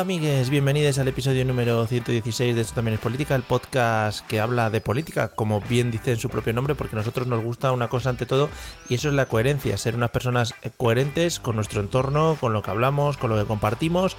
[0.00, 4.70] Amigues, bienvenidos al episodio número 116 de Esto también es política, el podcast que habla
[4.70, 7.88] de política, como bien dice en su propio nombre, porque a nosotros nos gusta una
[7.88, 8.48] cosa ante todo
[8.88, 12.70] y eso es la coherencia, ser unas personas coherentes con nuestro entorno, con lo que
[12.70, 14.16] hablamos, con lo que compartimos,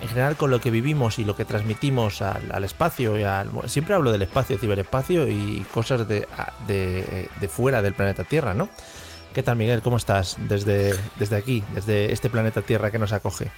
[0.00, 3.18] en general con lo que vivimos y lo que transmitimos al, al espacio.
[3.18, 6.28] Y al, siempre hablo del espacio, ciberespacio y cosas de,
[6.68, 8.68] de, de fuera del planeta Tierra, ¿no?
[9.34, 9.82] ¿Qué tal Miguel?
[9.82, 13.50] ¿Cómo estás desde, desde aquí, desde este planeta Tierra que nos acoge?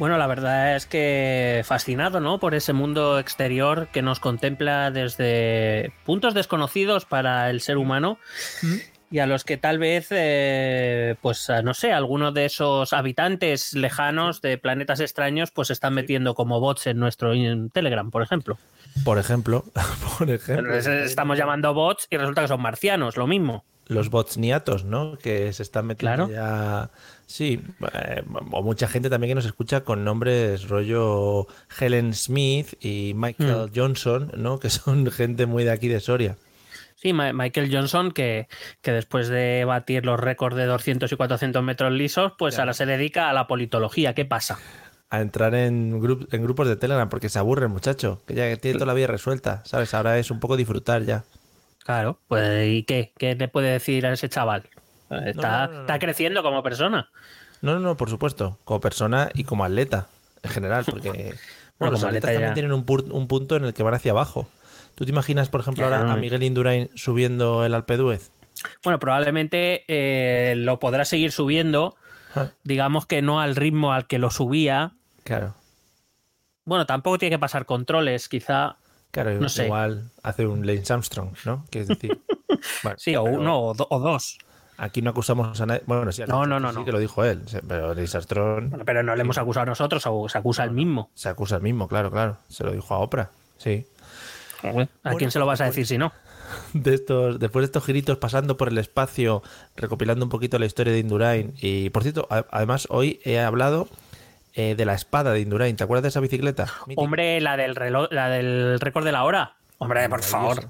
[0.00, 2.40] Bueno, la verdad es que fascinado, ¿no?
[2.40, 8.18] Por ese mundo exterior que nos contempla desde puntos desconocidos para el ser humano.
[8.62, 8.76] ¿Mm?
[9.10, 14.40] Y a los que tal vez, eh, pues no sé, algunos de esos habitantes lejanos
[14.40, 18.56] de planetas extraños, pues están metiendo como bots en nuestro en Telegram, por ejemplo.
[19.04, 19.66] Por ejemplo,
[20.18, 20.74] por ejemplo.
[20.76, 23.66] Estamos llamando bots y resulta que son marcianos, lo mismo.
[23.90, 25.18] Los bots niatos, ¿no?
[25.18, 26.32] Que se están metiendo claro.
[26.32, 26.90] ya
[27.30, 27.62] Sí,
[27.94, 31.46] eh, o mucha gente también que nos escucha con nombres rollo
[31.78, 33.72] Helen Smith y Michael mm.
[33.72, 34.58] Johnson, ¿no?
[34.58, 36.36] Que son gente muy de aquí de Soria.
[36.96, 38.48] Sí, Michael Johnson, que,
[38.82, 42.62] que después de batir los récords de 200 y 400 metros lisos, pues claro.
[42.62, 44.12] ahora se dedica a la politología.
[44.12, 44.58] ¿Qué pasa?
[45.08, 48.56] A entrar en, grup en grupos de Telegram porque se aburre el muchacho, que ya
[48.56, 49.94] tiene toda la vida resuelta, ¿sabes?
[49.94, 51.22] Ahora es un poco disfrutar ya.
[51.90, 53.12] Claro, pues ¿y qué?
[53.18, 54.62] ¿Qué le puede decir a ese chaval?
[55.10, 57.10] Está, no, no, no, está creciendo como persona.
[57.62, 58.58] No, no, no, por supuesto.
[58.62, 60.06] Como persona y como atleta
[60.44, 60.84] en general.
[60.88, 61.34] Porque
[61.80, 64.48] bueno, los atletas también tienen un, un, punto en el que van hacia abajo.
[64.94, 68.30] ¿Tú te imaginas, por ejemplo, ahora a Miguel Indurain subiendo el Alpe d'Huez?
[68.84, 71.96] Bueno, probablemente eh, lo podrá seguir subiendo.
[72.36, 72.50] Ah.
[72.62, 74.92] Digamos que no al ritmo al que lo subía.
[75.24, 75.56] Claro.
[76.64, 78.76] Bueno, tampoco tiene que pasar controles, quizá.
[79.10, 79.64] Claro, no sé.
[79.64, 81.64] igual hace un Lance Armstrong, ¿no?
[81.70, 82.20] Que es decir.
[82.82, 84.38] bueno, sí, o uno o, do, o dos.
[84.76, 85.82] Aquí no acusamos a nadie.
[85.86, 86.84] Bueno, sí, no, no, no, sí no.
[86.84, 87.42] que lo dijo él.
[87.68, 88.70] Pero Lance Armstrong.
[88.70, 91.10] Bueno, pero no le hemos acusado a nosotros, se acusa el mismo.
[91.14, 92.38] Se acusa el mismo, claro, claro.
[92.48, 93.30] Se lo dijo a Oprah.
[93.58, 93.86] Sí.
[94.62, 96.12] ¿A quién bueno, se lo vas a decir si no?
[96.72, 99.42] De estos, después de estos giritos pasando por el espacio,
[99.76, 101.54] recopilando un poquito la historia de Indurain.
[101.60, 103.88] Y por cierto, además hoy he hablado
[104.54, 105.76] eh, de la espada de Indurain.
[105.76, 106.66] ¿Te acuerdas de esa bicicleta?
[106.96, 109.56] Hombre, la del reloj, la del récord de la hora.
[109.78, 110.68] Hombre, por favor.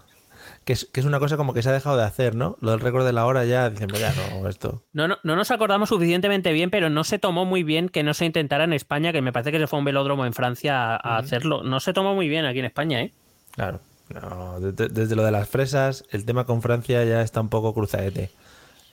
[0.64, 2.56] Que es, que es, una cosa como que se ha dejado de hacer, ¿no?
[2.60, 4.82] Lo del récord de la hora ya dicen, ya no, esto.
[4.92, 8.14] No, no, no nos acordamos suficientemente bien, pero no se tomó muy bien que no
[8.14, 10.94] se intentara en España, que me parece que se fue a un velódromo en Francia
[10.94, 11.24] a, a uh -huh.
[11.24, 11.62] hacerlo.
[11.62, 13.12] No se tomó muy bien aquí en España, ¿eh?
[13.52, 13.80] Claro.
[14.10, 17.72] No, desde, desde lo de las fresas, el tema con Francia ya está un poco
[17.72, 18.30] cruzadete.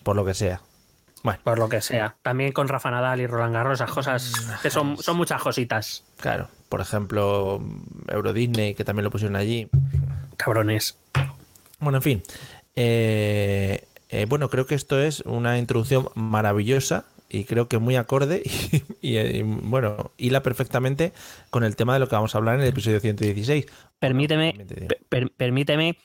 [0.03, 0.61] Por lo que sea.
[1.23, 1.39] Bueno.
[1.43, 2.15] Por lo que sea.
[2.21, 6.03] También con Rafa Nadal y Roland Garros, esas cosas que son, son muchas cositas.
[6.19, 6.47] Claro.
[6.69, 7.61] Por ejemplo,
[8.07, 9.69] Euro Disney, que también lo pusieron allí.
[10.37, 10.97] Cabrones.
[11.79, 12.23] Bueno, en fin.
[12.75, 18.43] Eh, eh, bueno, creo que esto es una introducción maravillosa y creo que muy acorde
[19.01, 21.13] y, y, y, bueno, hila perfectamente
[21.49, 23.65] con el tema de lo que vamos a hablar en el episodio 116.
[23.99, 24.53] Permíteme,
[25.09, 25.97] per, permíteme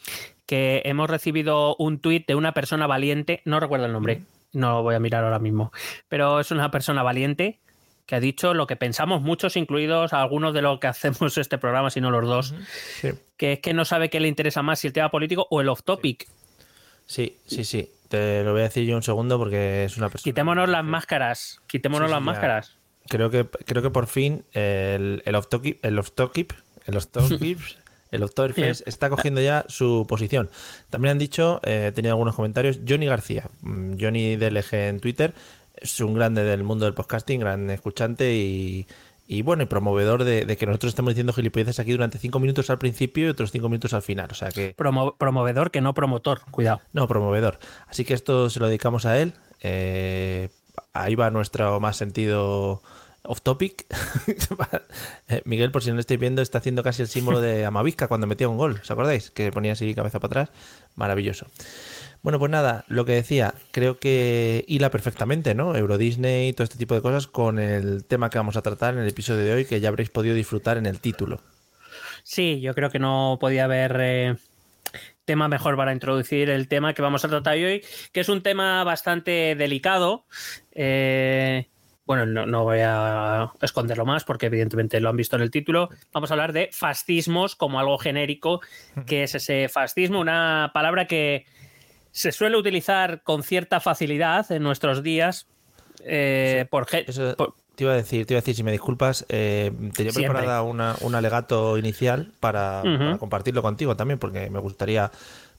[0.47, 4.23] que hemos recibido un tuit de una persona valiente, no recuerdo el nombre,
[4.53, 5.73] no lo voy a mirar ahora mismo,
[6.09, 7.61] pero es una persona valiente
[8.07, 11.91] que ha dicho lo que pensamos muchos, incluidos algunos de los que hacemos este programa,
[11.91, 12.55] si no los dos,
[13.01, 13.11] sí.
[13.37, 15.69] que es que no sabe qué le interesa más, si el tema político o el
[15.69, 16.29] off topic.
[17.07, 17.91] Sí, sí, sí.
[18.09, 20.25] Te lo voy a decir yo un segundo porque es una persona.
[20.25, 21.61] Quitémonos las máscaras.
[21.67, 22.25] Quitémonos sí, sí, las ya.
[22.25, 22.79] máscaras.
[23.09, 26.55] Creo que, creo que por fin el, el off topic, el off topic,
[26.85, 27.59] el off topic,
[28.13, 30.51] el Oktoberfest está cogiendo ya su posición.
[30.91, 35.35] También han dicho, eh, he tenido algunos comentarios, Johnny García, mm, Johnny DLG en Twitter,
[35.75, 38.87] es un grande del mundo del podcasting, gran escuchante y,
[39.27, 42.71] y bueno, y promovedor de, de, que nosotros estemos diciendo gilipolleces aquí durante cinco minutos
[42.71, 44.29] al principio y otros cinco minutos al final.
[44.31, 44.75] O sea que.
[44.77, 46.83] Promo promovedor, que no promotor, cuidado.
[46.93, 47.59] No, promovedor.
[47.89, 49.33] Así que esto se lo dedicamos a él.
[49.61, 50.51] Eh,
[50.93, 52.83] ahí va nuestro más sentido
[53.25, 53.87] off topic.
[55.29, 58.09] Eh, Miguel, por si no lo estáis viendo, está haciendo casi el símbolo de Amavisca
[58.09, 58.81] cuando metía un gol.
[58.83, 59.31] ¿Os acordáis?
[59.31, 60.59] Que ponía así cabeza para atrás.
[60.95, 61.47] Maravilloso.
[62.23, 65.75] Bueno, pues nada, lo que decía, creo que hila perfectamente, ¿no?
[65.75, 68.95] Euro Disney y todo este tipo de cosas con el tema que vamos a tratar
[68.95, 71.41] en el episodio de hoy, que ya habréis podido disfrutar en el título.
[72.23, 74.37] Sí, yo creo que no podía haber eh,
[75.25, 77.83] tema mejor para introducir el tema que vamos a tratar hoy,
[78.13, 80.27] que es un tema bastante delicado.
[80.73, 81.67] Eh,
[82.17, 85.89] bueno, no, voy a esconderlo más porque evidentemente lo han visto en el título.
[86.13, 88.61] Vamos a hablar de fascismos como algo genérico,
[89.07, 91.47] que es ese fascismo, una palabra que
[92.11, 95.47] se suele utilizar con cierta facilidad en nuestros días.
[96.05, 100.13] Eh, por, te iba a decir, te iba a decir, si me disculpas, eh, tenía
[100.13, 102.83] preparada un alegato inicial para,
[103.19, 105.11] compartirlo contigo también, porque me gustaría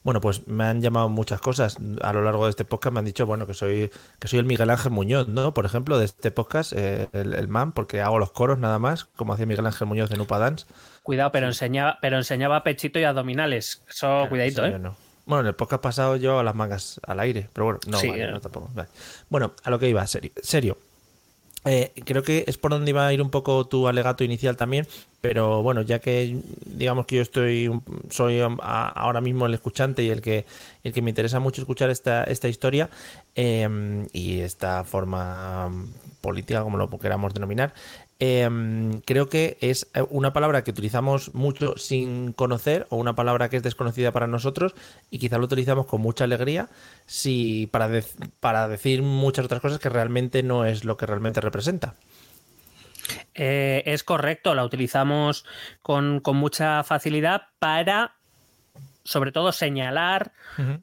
[0.03, 2.93] bueno, pues me han llamado muchas cosas a lo largo de este podcast.
[2.93, 3.89] Me han dicho, bueno, que soy
[4.19, 5.53] que soy el Miguel Ángel Muñoz, ¿no?
[5.53, 9.33] Por ejemplo, de este podcast, eh, el, man, porque hago los coros nada más, como
[9.33, 10.65] hacía Miguel Ángel Muñoz de Nupa Dance.
[11.03, 13.81] Cuidado, pero enseñaba, pero enseñaba pechito y abdominales.
[13.89, 14.77] Eso, cuidadito, ¿eh?
[15.25, 18.41] Bueno, en el podcast pasado yo las mangas al aire, pero bueno, no, vale, no
[18.41, 18.69] tampoco.
[19.29, 20.31] Bueno, a lo que iba, serio.
[20.41, 20.77] serio.
[21.65, 24.85] Eh, creo que es por donde iba a ir un poco tu alegato inicial también,
[25.21, 27.71] pero bueno, ya que digamos que yo estoy
[28.09, 30.45] soy ahora mismo el escuchante y el que
[30.83, 32.89] el que me interesa mucho escuchar esta, esta historia
[33.35, 35.71] em, y esta forma
[36.19, 37.73] política, como lo queramos denominar,
[38.19, 43.49] Em, creo que es eh, una palabra que utilizamos mucho sin conocer o una palabra
[43.49, 44.75] que es desconocida para nosotros
[45.09, 46.69] y quizá lo utilizamos con mucha alegría
[47.05, 47.89] si, para,
[48.39, 51.95] para decir muchas otras cosas que realmente no es lo que realmente representa.
[53.33, 55.45] Eh, es correcto, la utilizamos
[55.81, 58.15] con, mucha facilidad para,
[59.03, 60.31] sobre todo, señalar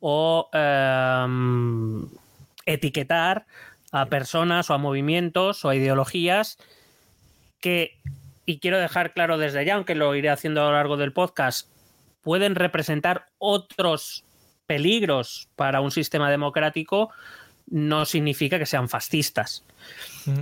[0.00, 2.08] o em,
[2.66, 3.46] etiquetar
[3.92, 6.58] a personas o a movimientos o a ideologías
[7.60, 8.00] que,
[8.46, 11.68] y quiero dejar claro desde ya, aunque lo iré haciendo a lo largo del podcast,
[12.22, 14.24] pueden representar otros
[14.66, 17.10] peligros para un sistema democrático,
[17.66, 19.64] no significa que sean fascistas.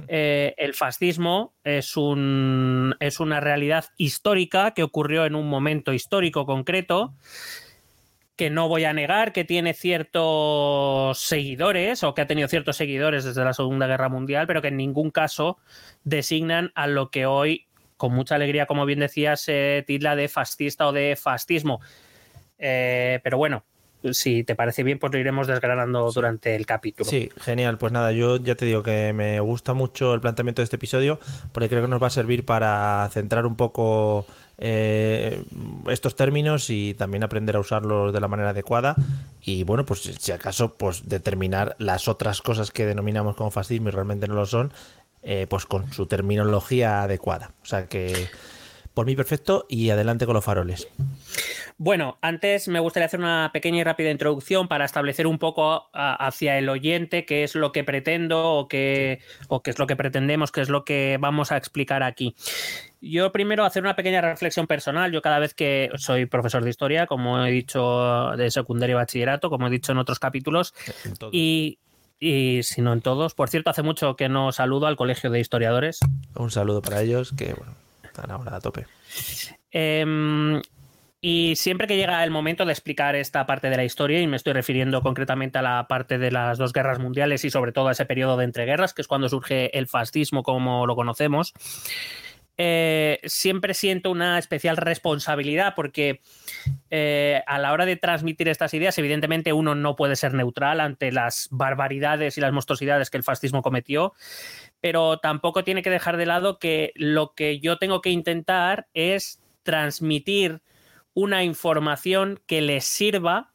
[0.08, 6.46] Eh, el fascismo es, un, es una realidad histórica que ocurrió en un momento histórico
[6.46, 7.14] concreto
[8.38, 13.24] que no voy a negar que tiene ciertos seguidores o que ha tenido ciertos seguidores
[13.24, 15.58] desde la Segunda Guerra Mundial, pero que en ningún caso
[16.04, 20.86] designan a lo que hoy, con mucha alegría, como bien decía, se titla de fascista
[20.86, 21.80] o de fascismo.
[22.60, 23.64] Eh, pero bueno,
[24.12, 27.10] si te parece bien, pues lo iremos desgranando durante el capítulo.
[27.10, 27.76] Sí, genial.
[27.76, 31.18] Pues nada, yo ya te digo que me gusta mucho el planteamiento de este episodio
[31.50, 34.26] porque creo que nos va a servir para centrar un poco
[34.58, 35.44] eh,
[35.88, 38.96] estos términos y también aprender a usarlos de la manera adecuada
[39.40, 43.92] y bueno, pues si acaso pues determinar las otras cosas que denominamos como fascismo y
[43.92, 44.72] realmente no lo son,
[45.22, 47.52] eh, pues con su terminología adecuada.
[47.62, 48.28] O sea que
[48.94, 50.88] por mí perfecto y adelante con los faroles.
[51.80, 56.58] Bueno, antes me gustaría hacer una pequeña y rápida introducción para establecer un poco hacia
[56.58, 60.50] el oyente qué es lo que pretendo o qué, o qué es lo que pretendemos,
[60.50, 62.34] qué es lo que vamos a explicar aquí.
[63.00, 65.12] Yo primero hacer una pequeña reflexión personal.
[65.12, 69.48] Yo cada vez que soy profesor de historia, como he dicho de secundaria y bachillerato,
[69.48, 70.74] como he dicho en otros capítulos,
[71.30, 71.78] y,
[72.18, 73.34] y si no en todos.
[73.34, 76.00] Por cierto, hace mucho que no saludo al Colegio de Historiadores.
[76.34, 77.74] Un saludo para ellos que bueno,
[78.18, 78.86] están ahora a tope.
[79.70, 80.60] Eh,
[81.20, 84.36] y siempre que llega el momento de explicar esta parte de la historia, y me
[84.36, 87.92] estoy refiriendo concretamente a la parte de las dos guerras mundiales y sobre todo a
[87.92, 91.54] ese periodo de entreguerras, que es cuando surge el fascismo como lo conocemos,
[92.60, 96.20] eh, siempre siento una especial responsabilidad porque
[96.90, 101.12] eh, a la hora de transmitir estas ideas, evidentemente uno no puede ser neutral ante
[101.12, 104.12] las barbaridades y las monstruosidades que el fascismo cometió,
[104.80, 109.40] pero tampoco tiene que dejar de lado que lo que yo tengo que intentar es
[109.62, 110.62] transmitir
[111.14, 113.52] una información que les sirva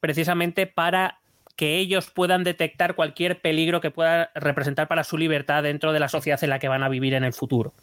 [0.00, 1.20] precisamente para
[1.56, 6.08] que ellos puedan detectar cualquier peligro que pueda representar para su libertad dentro de la
[6.08, 7.74] sociedad en la que van a vivir en el futuro.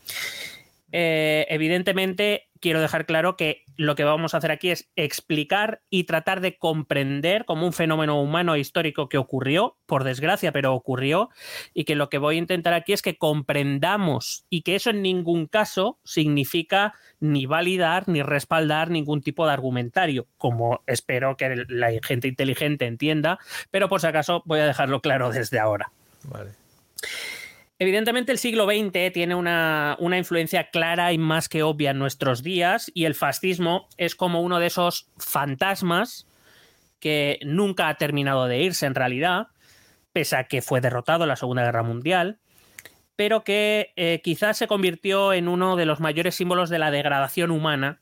[0.94, 6.06] Eh, evidentemente, quiero dejar claro que lo que vamos a hacer aquí es explicar y
[6.06, 11.30] tratar de comprender como un fenómeno humano histórico que ocurrió, por desgracia, pero ocurrió,
[11.76, 15.04] y que lo que voy a intentar aquí es que comprendamos y que eso en
[15.04, 21.92] ningún caso significa ni validar ni respaldar ningún tipo de argumentario, como espero que la
[22.02, 23.38] gente inteligente entienda,
[23.70, 25.92] pero por si acaso voy a dejarlo claro desde ahora.
[26.24, 26.50] Vale.
[27.78, 32.90] Evidentemente el siglo XX tiene una, influencia clara y más que obvia en nuestros días
[32.94, 36.26] y el fascismo es como uno de esos fantasmas
[37.00, 39.48] que nunca ha terminado de irse en realidad,
[40.14, 42.40] pese a que fue derrotado en la Segunda Guerra Mundial.
[43.18, 47.50] pero que eh, quizás se convirtió en uno de los mayores símbolos de la degradación
[47.50, 48.02] humana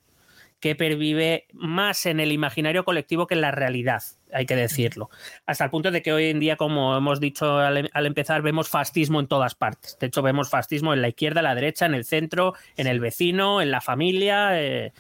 [0.64, 4.02] que pervive más en el imaginario colectivo que en la realidad,
[4.32, 5.10] hay que decirlo.
[5.46, 9.20] Hasta el punto de que hoy en día, como hemos dicho al, empezar, vemos fascismo
[9.20, 9.98] en todas partes.
[10.00, 13.02] De hecho, vemos fascismo en la izquierda, en la derecha, en el centro, en el
[13.02, 14.94] vecino, en la familia eh,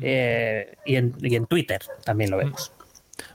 [0.00, 2.70] eh, y, en, y en Twitter también lo vemos.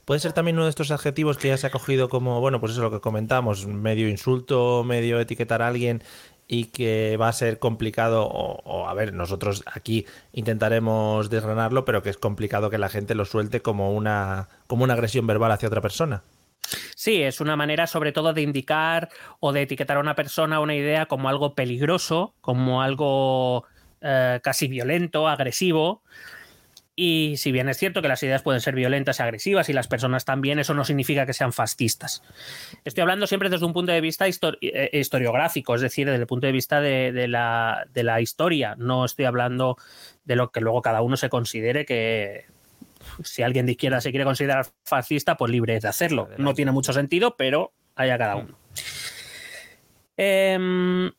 [0.05, 2.71] Puede ser también uno de estos adjetivos que ya se ha cogido como, bueno, pues
[2.71, 6.01] eso es lo que comentamos, medio insulto, medio etiquetar a alguien
[6.47, 12.09] y que va a ser complicado, o, a ver, nosotros aquí intentaremos desgranarlo, pero que
[12.09, 15.81] es complicado que la gente lo suelte como una, como una agresión verbal hacia otra
[15.81, 16.23] persona.
[16.95, 19.09] Sí, es una manera sobre todo de indicar
[19.39, 23.65] o de etiquetar a una persona una idea como algo peligroso, como algo
[24.01, 26.01] eh, casi violento, agresivo.
[26.95, 29.87] Y si bien es cierto que las ideas pueden ser violentas y agresivas y las
[29.87, 32.21] personas también, eso no significa que sean fascistas.
[32.85, 36.45] Estoy hablando siempre desde un punto de vista eh, historiográfico, es decir, desde el punto
[36.45, 38.75] de vista de, la, historia.
[38.77, 39.75] No estoy hablando
[40.23, 42.45] de lo que luego cada uno se considere que,
[43.23, 46.29] si alguien de izquierda se quiere considerar fascista, pues libre de hacerlo.
[46.37, 48.59] No tiene mucho sentido, pero haya cada uno.
[50.15, 51.11] Eh,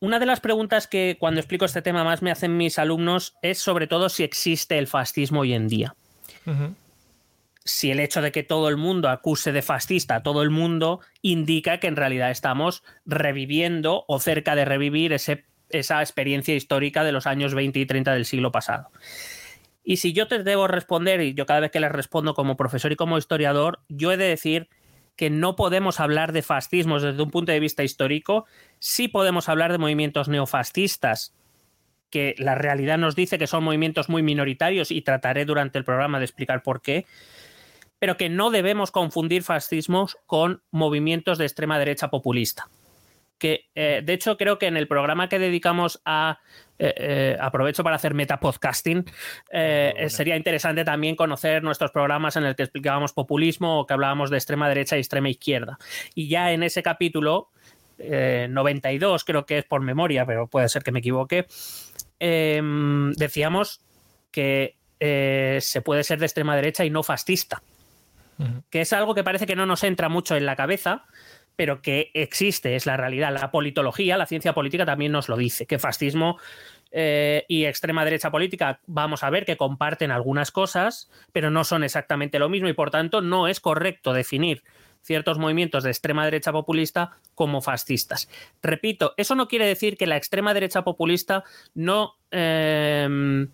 [0.00, 3.58] una de las preguntas que cuando explico este tema más me hacen mis alumnos es
[3.58, 5.94] sobre todo si existe el fascismo hoy en día.
[7.64, 11.00] Si el hecho de que todo el mundo acuse de fascista a todo el mundo
[11.22, 17.26] indica que en realidad estamos reviviendo o cerca de revivir esa experiencia histórica de los
[17.26, 18.90] años 20 y 30 del siglo pasado.
[19.82, 22.92] Y si yo te debo responder, y yo cada vez que les respondo como profesor
[22.92, 24.68] y como historiador, yo he de decir
[25.16, 28.46] que no podemos hablar de fascismos desde un punto de vista histórico,
[28.78, 31.34] sí podemos hablar de movimientos neofascistas,
[32.10, 36.18] que la realidad nos dice que son movimientos muy minoritarios y trataré durante el programa
[36.18, 37.06] de explicar por qué,
[37.98, 42.68] pero que no debemos confundir fascismos con movimientos de extrema derecha populista
[43.38, 46.40] que eh, de hecho creo que en el programa que dedicamos a
[46.78, 49.04] eh, eh, aprovecho para hacer metapodcasting
[50.08, 54.36] sería interesante también conocer nuestros programas en el que explicábamos populismo o que hablábamos de
[54.36, 55.78] extrema derecha y extrema izquierda.
[56.14, 57.50] Y ya en ese capítulo
[57.98, 61.46] 92 creo que es por memoria pero puede ser que me equivoque
[62.18, 63.80] em, decíamos
[64.30, 67.62] que se puede ser de extrema derecha y no fascista.
[68.68, 71.06] Que es algo que parece que no nos entra mucho en la cabeza
[71.56, 73.32] pero que existe, es la realidad.
[73.32, 76.38] La politología, la ciencia política también nos lo dice, que fascismo
[76.92, 81.82] eh, y extrema derecha política vamos a ver que comparten algunas cosas, pero no son
[81.82, 84.62] exactamente lo mismo y por tanto no es correcto definir
[85.02, 88.28] ciertos movimientos de extrema derecha populista como fascistas.
[88.62, 91.44] Repito, eso no quiere decir que la extrema derecha populista
[91.74, 93.46] no, eh,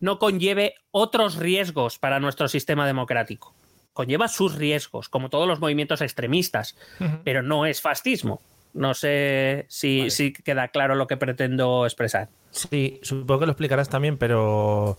[0.00, 3.54] no conlleve otros riesgos para nuestro sistema democrático
[3.92, 6.76] conlleva sus riesgos, como todos los movimientos extremistas,
[7.24, 8.40] pero no es fascismo.
[8.74, 12.28] No sé si, si, queda claro lo que pretendo expresar.
[12.50, 14.96] Sí, supongo que lo explicarás también, pero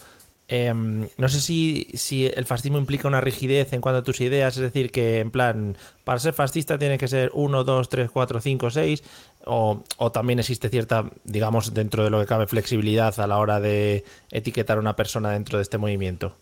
[0.48, 4.58] em, no sé si, si, el fascismo implica una rigidez en cuanto a tus ideas,
[4.58, 8.42] es decir, que en plan, para ser fascista tiene que ser 1, 2, 3, 4,
[8.42, 9.04] 5, 6,
[9.46, 13.60] o, o también existe cierta, digamos, dentro de lo que cabe, flexibilidad a la hora
[13.60, 16.36] de etiquetar a una persona dentro de este movimiento.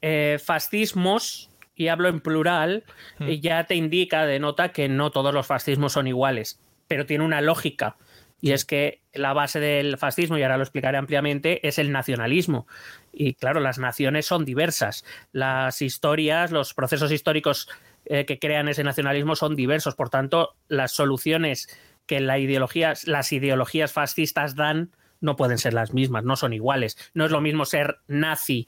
[0.00, 2.84] Eh, fascismos y hablo en plural,
[3.18, 3.28] hmm.
[3.40, 7.96] ya te indica, denota que no todos los fascismos son iguales, pero tiene una lógica.
[8.40, 12.66] Y es que la base del fascismo, y ahora lo explicaré ampliamente, es el nacionalismo.
[13.12, 15.04] Y claro, las naciones son diversas.
[15.32, 17.68] Las historias, los procesos históricos
[18.04, 19.94] eh, que crean ese nacionalismo son diversos.
[19.94, 21.68] Por tanto, las soluciones
[22.06, 26.96] que la ideología, las ideologías fascistas dan no pueden ser las mismas, no son iguales.
[27.14, 28.66] No es lo mismo ser nazi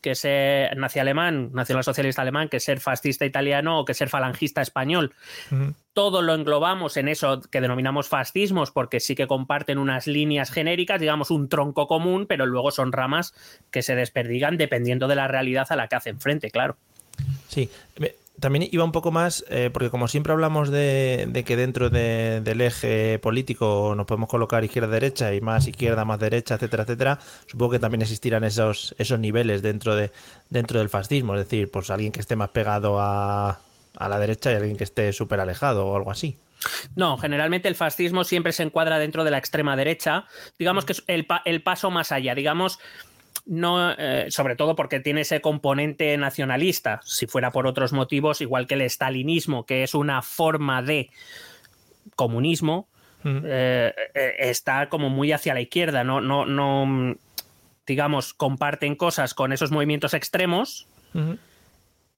[0.00, 5.14] que ser nazi alemán, nacionalsocialista alemán, que ser fascista italiano o que ser falangista español.
[5.92, 11.00] Todo lo englobamos en eso que denominamos fascismos, porque sí que comparten unas líneas genéricas,
[11.00, 13.34] digamos un tronco común, pero luego son ramas
[13.70, 16.76] que se desperdigan dependiendo de la realidad a la que hacen frente, claro.
[17.48, 17.68] Sí,
[18.40, 23.18] también iba un poco más, eh, porque como siempre hablamos de, que dentro del eje
[23.18, 28.02] político nos podemos colocar izquierda-derecha y más izquierda, más derecha, etcétera, etcétera, supongo que también
[28.02, 30.10] existirán esos, esos niveles dentro, de,
[30.48, 33.60] dentro del fascismo, es decir, pues alguien que esté más pegado a,
[33.96, 36.36] a la derecha y alguien que esté súper alejado o algo así.
[36.94, 40.26] No, generalmente el fascismo siempre se encuadra dentro de la extrema derecha,
[40.58, 42.78] digamos que es el, el paso más allá, digamos
[43.50, 47.00] no, eh, sobre todo porque tiene ese componente nacionalista.
[47.02, 51.10] Si fuera por otros motivos, igual que el estalinismo, que es una forma de
[52.14, 52.88] comunismo,
[53.24, 56.04] eh, eh, está como muy hacia la izquierda.
[56.04, 57.16] No, no, no,
[57.88, 60.86] digamos, comparten cosas con esos movimientos extremos,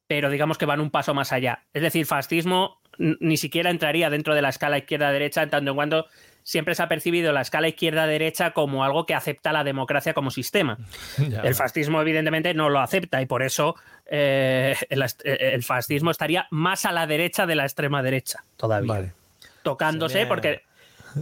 [0.07, 1.65] pero digamos que van un paso más allá.
[1.73, 6.07] Es decir, fascismo ni siquiera entraría dentro de la escala izquierda-derecha, en tanto en cuanto
[6.43, 10.79] siempre se ha percibido la escala izquierda-derecha como algo que acepta la democracia como sistema.
[11.43, 16.93] el fascismo, evidentemente, no lo acepta y por eso eh, el, fascismo estaría más a
[16.93, 19.13] la derecha de la extrema derecha todavía.
[19.63, 20.63] Tocándose, porque.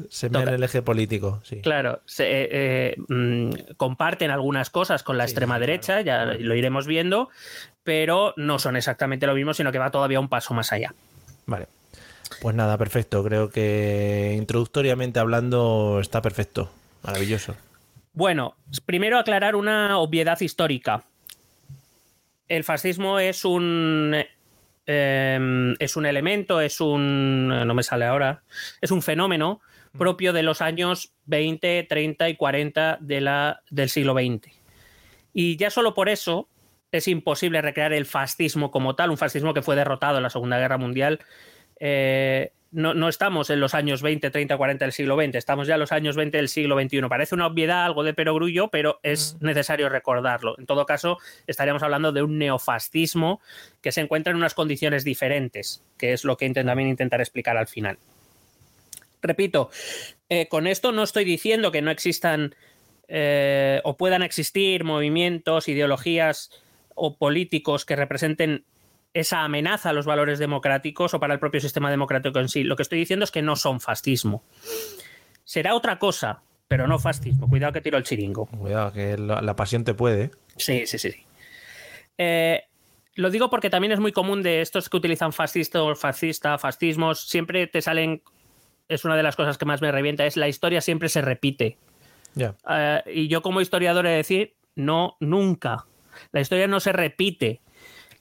[0.09, 1.61] Se ve el eje político, sí.
[1.63, 6.87] Claro, se, eh, eh, mm, comparten algunas cosas con la extrema derecha, ya lo iremos
[6.87, 7.29] viendo,
[7.83, 10.95] pero no son exactamente lo mismo, sino que va todavía un paso más allá.
[11.47, 11.67] Vale.
[12.41, 13.23] Pues nada, perfecto.
[13.25, 16.71] Creo que introductoriamente hablando está perfecto.
[17.03, 17.57] Maravilloso.
[18.13, 18.57] Bueno,
[18.87, 21.05] primero aclarar una obviedad histórica.
[22.49, 24.15] El fascismo es un.
[24.87, 27.49] Em, es un elemento, es un.
[27.49, 28.43] No me sale ahora.
[28.81, 29.61] Es un fenómeno
[29.97, 34.53] propio de los años 20, 30 y 40 de la, del siglo XX.
[35.33, 36.49] Y ya solo por eso
[36.93, 40.59] es imposible recrear el fascismo como tal, un fascismo que fue derrotado en la Segunda
[40.59, 41.21] Guerra Mundial
[41.81, 45.81] eh, no, estamos en los años 20, 30, 40 del siglo XX, estamos ya en
[45.81, 47.01] los años 20 del siglo XXI.
[47.09, 50.57] Parece una obviedad, algo de perogrullo, pero es necesario recordarlo.
[50.57, 51.19] En todo caso,
[51.49, 53.41] estaríamos hablando de un neofascismo
[53.81, 57.67] que se encuentra en unas condiciones diferentes, que es lo que también intentar explicar al
[57.67, 57.99] final.
[59.21, 59.71] Repito,
[60.29, 62.55] eh, con esto no estoy diciendo que no existan
[63.09, 66.51] eh, o puedan existir movimientos, ideologías
[66.95, 68.65] o políticos que representen
[69.15, 72.65] esa amenaza a los valores democráticos o para el propio sistema democrático en sí.
[72.65, 74.45] Lo que estoy diciendo es que no son fascismo.
[75.45, 77.49] Será otra cosa, pero no fascismo.
[77.49, 78.47] Cuidado que tiro el chiringo.
[78.47, 80.31] Cuidado, que la, pasión te puede.
[80.57, 81.15] Sí, sí, sí.
[82.19, 82.63] Eh,
[83.15, 87.67] lo digo porque también es muy común de estos que utilizan fascista, fascista, fascismos, siempre
[87.67, 88.23] te salen,
[88.89, 91.77] es una de las cosas que más me revienta, es la historia siempre se repite.
[92.37, 95.87] Eh, y yo como historiador he de decir, no, nunca.
[96.33, 97.61] La historia no se repite.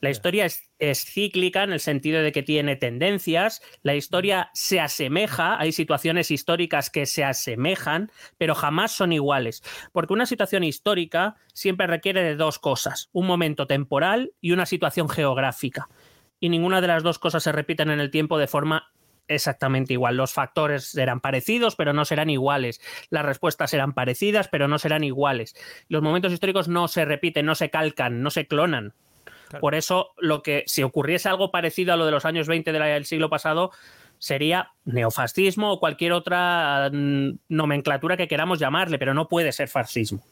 [0.00, 5.60] La historia es, cíclica en el sentido de que tiene tendencias, la historia se asemeja,
[5.60, 11.86] hay situaciones históricas que se asemejan, pero jamás son iguales, porque una situación histórica siempre
[11.86, 15.88] requiere de dos cosas, un momento temporal y una situación geográfica.
[16.40, 18.90] Y ninguna de las dos cosas se repiten en el tiempo de forma
[19.28, 20.16] exactamente igual.
[20.16, 22.80] Los factores serán parecidos, pero no serán iguales.
[23.10, 25.54] Las respuestas serán parecidas, pero no serán iguales.
[25.88, 28.94] Los momentos históricos no se repiten, no se calcan, no se clonan.
[29.58, 33.04] Por eso, lo que si ocurriese algo parecido a lo de los años 20 del
[33.04, 33.72] siglo pasado,
[34.18, 40.22] sería neofascismo o cualquier otra mm, nomenclatura que queramos llamarle, pero no puede ser fascismo.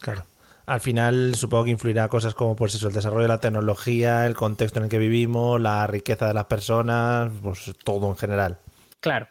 [0.00, 0.26] Claro.
[0.66, 4.34] Al final supongo que influirá cosas como pues eso, el desarrollo de la tecnología, el
[4.34, 8.58] contexto en el que vivimos, la riqueza de las personas, pues todo en general.
[9.00, 9.28] Claro.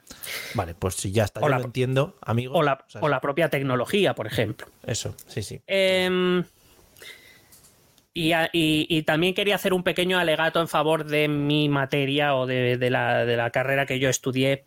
[0.54, 2.54] Vale, pues si ya está, yo lo entiendo, amigo.
[2.54, 4.68] O la, o la, propia tecnología, por ejemplo.
[4.86, 5.60] Eso, sí, sí.
[5.66, 6.44] Eh,
[8.14, 13.50] y, también quería hacer un pequeño alegato en favor de mi materia o de, la,
[13.52, 14.66] carrera que yo estudié.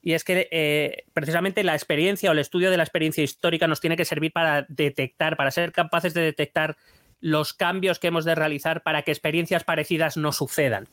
[0.00, 3.80] Y es que eh, precisamente la experiencia o el estudio de la experiencia histórica nos
[3.80, 6.76] tiene que servir para detectar, para ser capaces de detectar
[7.20, 10.88] los cambios que hemos de realizar para que experiencias parecidas no sucedan.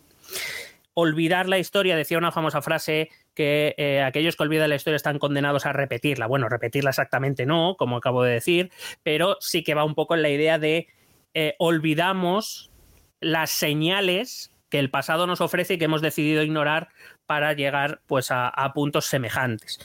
[0.94, 5.20] Olvidar la historia, decía una famosa frase, que eh, aquellos que olvidan la historia están
[5.20, 6.28] condenados a repetirla.
[6.28, 8.72] Bueno, repetirla exactamente no, como acabo de decir,
[9.04, 10.88] pero sí que va un poco en la idea de
[11.34, 12.72] eh, olvidamos
[13.20, 16.90] las señales que el pasado nos ofrece y que hemos decidido ignorar
[17.26, 19.80] para llegar pues, a, puntos semejantes.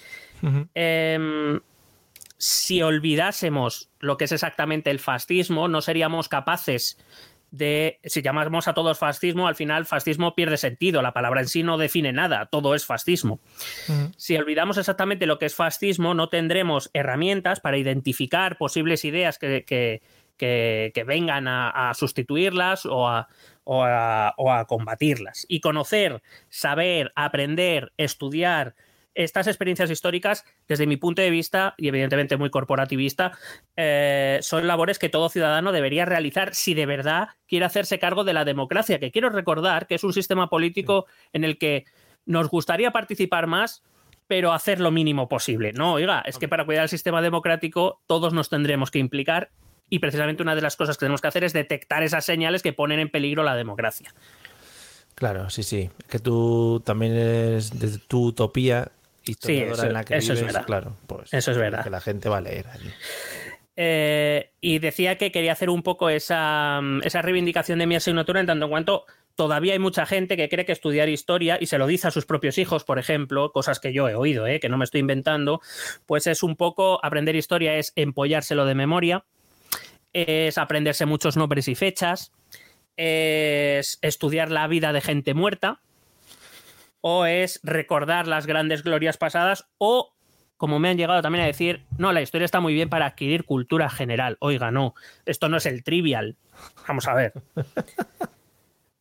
[0.74, 1.60] Em,
[2.38, 6.98] si olvidásemos lo que es exactamente el fascismo, no seríamos capaces
[7.50, 11.62] de, si llamamos a todos fascismo, al final fascismo pierde sentido, la palabra en sí
[11.62, 13.40] no define nada, todo es fascismo.
[14.16, 19.64] Si olvidamos exactamente lo que es fascismo, no tendremos herramientas para identificar posibles ideas que,
[19.64, 20.02] que,
[20.38, 23.28] vengan a, sustituirlas o a,
[23.64, 25.46] o, a, combatirlas.
[25.48, 28.74] Y conocer, saber, aprender, estudiar
[29.14, 33.32] estas experiencias históricas, desde mi punto de vista, y evidentemente muy corporativista,
[33.74, 38.34] eh, son labores que todo ciudadano debería realizar si de verdad quiere hacerse cargo de
[38.34, 41.86] la democracia, que quiero recordar que es un sistema político en el que
[42.26, 43.82] nos gustaría participar más,
[44.26, 45.72] pero hacer lo mínimo posible.
[45.72, 49.50] No, oiga, es que para cuidar el sistema democrático todos nos tendremos que implicar
[49.88, 52.72] y precisamente una de las cosas que tenemos que hacer es detectar esas señales que
[52.72, 54.12] ponen en peligro la democracia.
[55.14, 55.90] Claro, sí, sí.
[56.08, 58.90] Que tú también eres de tu utopía
[59.24, 60.64] historiadora sí, en la que eso es verdad.
[60.66, 61.84] claro, pues eso es verdad.
[61.84, 62.90] Que la gente va a leer allí.
[63.76, 68.46] Eh, y decía que quería hacer un poco esa, esa reivindicación de mi asignatura en
[68.46, 69.04] tanto en cuanto
[69.36, 72.26] todavía hay mucha gente que cree que estudiar historia y se lo dice a sus
[72.26, 75.60] propios hijos, por ejemplo, cosas que yo he oído, eh, que no me estoy inventando,
[76.06, 79.24] pues es un poco aprender historia es empollárselo de memoria,
[80.16, 82.32] es aprenderse muchos nombres y fechas,
[82.96, 85.82] es estudiar la vida de gente muerta,
[87.02, 90.14] o es recordar las grandes glorias pasadas, o
[90.56, 93.44] como me han llegado también a decir, no, la historia está muy bien para adquirir
[93.44, 94.38] cultura general.
[94.40, 94.94] Oiga, no,
[95.26, 96.38] esto no es el trivial.
[96.88, 97.34] Vamos a ver.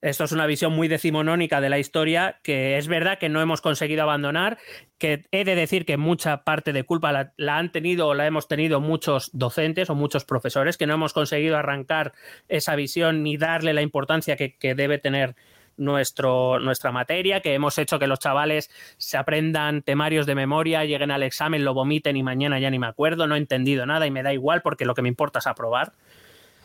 [0.05, 3.59] Esto es una visión muy decimonónica de la historia que es verdad que no hemos
[3.59, 4.59] conseguido abandonar,
[4.99, 8.47] que he de decir que mucha parte de culpa la, han tenido o la hemos
[8.47, 12.13] tenido muchos docentes o muchos profesores, que no hemos conseguido arrancar
[12.49, 15.35] esa visión ni darle la importancia que, debe tener
[15.75, 21.09] nuestro, nuestra materia, que hemos hecho que los chavales se aprendan temarios de memoria, lleguen
[21.09, 24.11] al examen, lo vomiten y mañana ya ni me acuerdo, no he entendido nada y
[24.11, 25.93] me da igual porque lo que me importa es aprobar.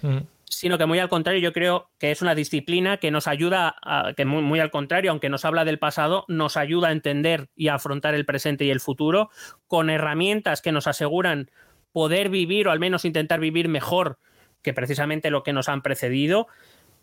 [0.03, 0.19] Mm
[0.51, 4.13] sino que muy al contrario, yo creo que es una disciplina que nos ayuda, a,
[4.17, 7.69] que muy, muy, al contrario, aunque nos habla del pasado, nos ayuda a entender y
[7.69, 9.31] a afrontar el presente y el futuro
[9.69, 11.51] con herramientas que nos aseguran
[11.93, 14.19] poder vivir o al menos intentar vivir mejor
[14.63, 16.49] que precisamente lo que nos han precedido,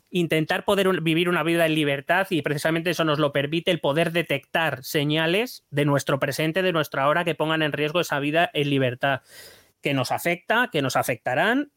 [0.10, 4.12] intentar poder vivir una vida en libertad y precisamente eso nos lo permite el poder
[4.12, 8.70] detectar señales de nuestro presente, de nuestra hora que pongan en riesgo esa vida en
[8.70, 9.22] libertad
[9.82, 11.72] que nos afecta, que nos afectarán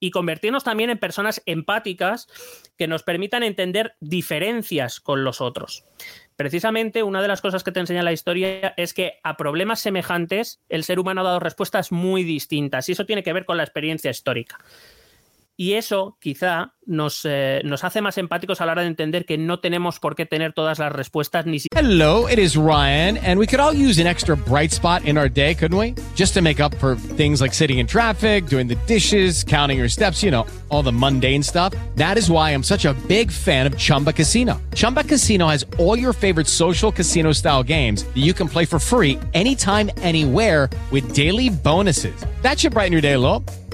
[0.00, 2.28] y convertirnos también en personas empáticas
[2.76, 5.84] que nos permitan entender diferencias con los otros.
[6.36, 10.60] Precisamente una de las cosas que te enseña la historia es que a problemas semejantes
[10.68, 13.62] el ser humano ha dado respuestas muy distintas y eso tiene que ver con la
[13.62, 14.58] experiencia histórica.
[15.58, 19.38] Y eso quizá nos, eh, nos hace más empáticos a la hora de entender que
[19.38, 23.46] no tenemos por qué tener todas las respuestas ni Hello, it is Ryan, and we
[23.46, 25.94] could all use an extra bright spot in our day, couldn't we?
[26.14, 29.88] Just to make up for things like sitting in traffic, doing the dishes, counting your
[29.88, 31.72] steps, you know, all the mundane stuff.
[31.96, 34.60] That is why I'm such a big fan of Chumba Casino.
[34.74, 38.78] Chumba Casino has all your favorite social casino style games that you can play for
[38.78, 42.14] free anytime, anywhere with daily bonuses.
[42.42, 43.42] That should brighten your day a little.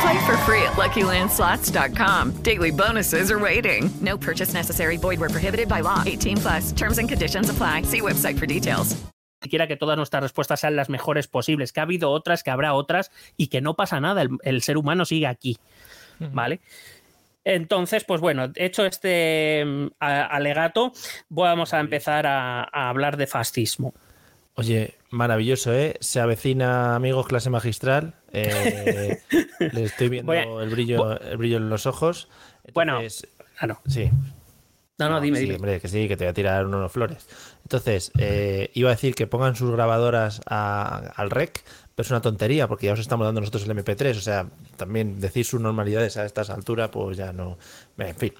[0.00, 2.42] Play for free at LuckyLandSlots.com.
[2.42, 3.90] Daily bonuses are waiting.
[4.00, 4.96] No purchase necessary.
[4.96, 6.02] Void were prohibited by law.
[6.06, 6.72] 18 plus.
[6.72, 7.82] Terms and conditions apply.
[7.82, 8.96] See website for details.
[9.40, 11.72] Quiera que todas nuestras respuestas sean las mejores posibles.
[11.72, 14.22] Que ha habido otras, que habrá otras y que no pasa nada.
[14.22, 15.58] El, el ser humano sigue aquí,
[16.18, 16.60] ¿vale?
[17.44, 20.92] Entonces, pues bueno, hecho este um, alegato,
[21.30, 23.94] vamos a empezar a, a hablar de fascismo.
[24.54, 25.96] Oye, maravilloso, ¿eh?
[26.00, 28.17] Se avecina, amigos, clase magistral.
[28.32, 29.20] Eh,
[29.72, 32.28] le estoy viendo el, brillo, el brillo en los ojos.
[32.64, 33.80] Entonces, bueno, claro.
[33.86, 34.10] Sí.
[34.98, 35.56] No, no, dime, sí, dime.
[35.56, 37.28] Hombre, que sí, que te voy a tirar unos flores.
[37.62, 41.62] Entonces, eh, iba a decir que pongan sus grabadoras a, al rec,
[41.94, 44.16] pero es una tontería, porque ya os estamos dando nosotros el MP3.
[44.16, 47.58] O sea, también decir sus normalidades a estas alturas, pues ya no.
[47.96, 48.32] En fin.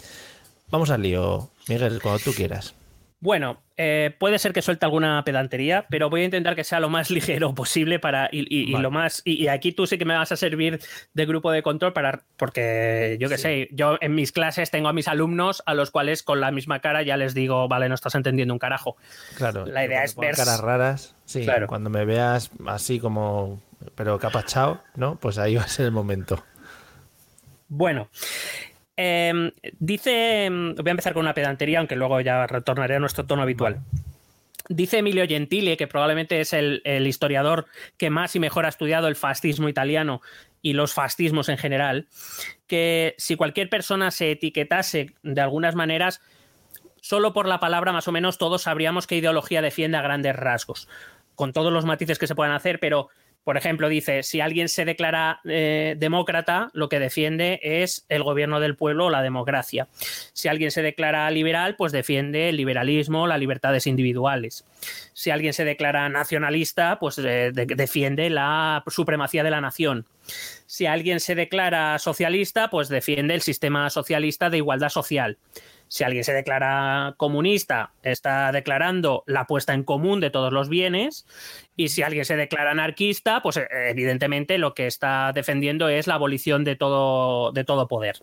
[0.70, 2.74] Vamos al lío, Miguel, cuando tú quieras.
[3.20, 6.88] Bueno, eh, puede ser que suelte alguna pedantería, pero voy a intentar que sea lo
[6.88, 8.78] más ligero posible para y, y, vale.
[8.78, 10.80] y lo más y, y, aquí tú sí que me vas a servir
[11.14, 13.42] de grupo de control para porque yo qué sí.
[13.42, 16.78] sé, yo en mis clases tengo a mis alumnos a los cuales con la misma
[16.78, 18.96] cara ya les digo, vale, no estás entendiendo un carajo.
[19.36, 19.66] Claro.
[19.66, 21.16] La idea es ver caras raras.
[21.24, 21.44] Sí.
[21.44, 21.66] Claro.
[21.66, 23.60] Cuando me veas así como
[23.94, 25.16] pero capachao, ¿no?
[25.16, 26.42] Pues ahí va a ser el momento.
[27.68, 28.08] Bueno,
[29.00, 33.42] eh, dice, voy a empezar con una pedantería, aunque luego ya retornaré a nuestro tono
[33.42, 33.78] habitual.
[34.68, 39.06] Dice Emilio Gentile, que probablemente es el, el, historiador que más y mejor ha estudiado
[39.06, 40.20] el fascismo italiano
[40.62, 42.08] y los fascismos en general,
[42.66, 46.20] que si cualquier persona se etiquetase de algunas maneras,
[47.00, 50.88] solo por la palabra más o menos todos sabríamos qué ideología defiende a grandes rasgos,
[51.36, 53.10] con todos los matices que se puedan hacer, pero
[53.44, 58.60] por ejemplo, dice, si alguien se declara eh, demócrata, lo que defiende es el gobierno
[58.60, 59.88] del pueblo o la democracia.
[60.34, 64.64] Si alguien se declara liberal, pues defiende el liberalismo, las libertades individuales.
[65.14, 70.04] Si alguien se declara nacionalista, pues eh, de defiende la supremacía de la nación.
[70.66, 75.38] Si alguien se declara socialista, pues defiende el sistema socialista de igualdad social.
[75.88, 81.26] Si alguien se declara comunista, está declarando la puesta en común de todos los bienes.
[81.76, 86.64] Y si alguien se declara anarquista, pues evidentemente lo que está defendiendo es la abolición
[86.64, 88.18] de todo, de todo poder.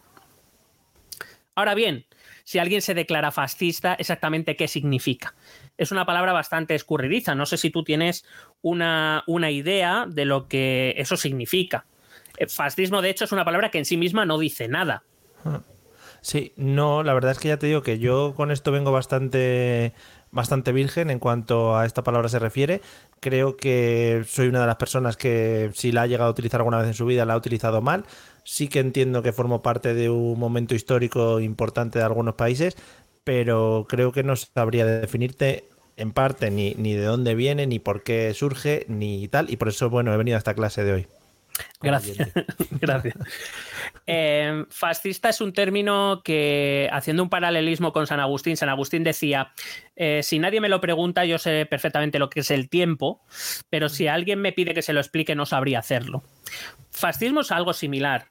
[1.56, 2.06] Ahora bien,
[2.44, 5.34] si alguien se declara fascista, exactamente qué significa.
[5.78, 7.34] Es una palabra bastante escurridiza.
[7.34, 8.26] No sé si tú tienes
[8.62, 11.86] una, una idea de lo que eso significa.
[12.50, 15.04] Fascismo, de hecho, es una palabra que en sí misma no dice nada.
[16.26, 19.94] Sí, no, la verdad es que ya te digo que yo con esto vengo bastante
[20.32, 22.82] bastante virgen en cuanto a esta palabra se refiere.
[23.20, 26.80] Creo que soy una de las personas que si la ha llegado a utilizar alguna
[26.80, 28.06] vez en su vida la ha utilizado mal.
[28.44, 32.76] Sí que entiendo que formo parte de un momento histórico importante de algunos países,
[33.24, 38.02] pero creo que no sabría definirte en parte ni, ni de dónde viene, ni por
[38.04, 39.52] qué surge, ni tal.
[39.52, 41.08] Y por eso, bueno, he venido a esta clase de hoy.
[41.82, 42.18] Gracias.
[42.82, 43.16] Gracias.
[44.08, 49.52] Eh, fascista es un término que, haciendo un paralelismo con San Agustín, San Agustín decía,
[49.96, 53.22] eh, si nadie me lo pregunta, yo sé perfectamente lo que es el tiempo,
[53.70, 56.24] pero si alguien me pide que se lo explique, no sabría hacerlo.
[56.92, 58.30] Fascismo es algo similar.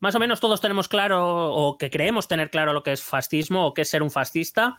[0.00, 3.66] Más o menos todos tenemos claro, o que creemos tener claro lo que es fascismo
[3.66, 4.78] o qué es ser un fascista,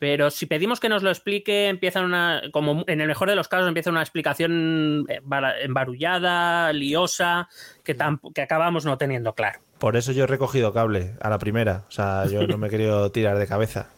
[0.00, 3.48] pero si pedimos que nos lo explique, empieza una, como en el mejor de los
[3.48, 5.20] casos, empieza una explicación eh,
[5.62, 7.50] embarullada, liosa,
[7.84, 7.94] que,
[8.34, 9.60] que acabamos no teniendo claro.
[9.78, 11.84] Por eso yo he recogido cable a la primera.
[11.86, 13.90] O sea, yo no me he querido tirar de cabeza.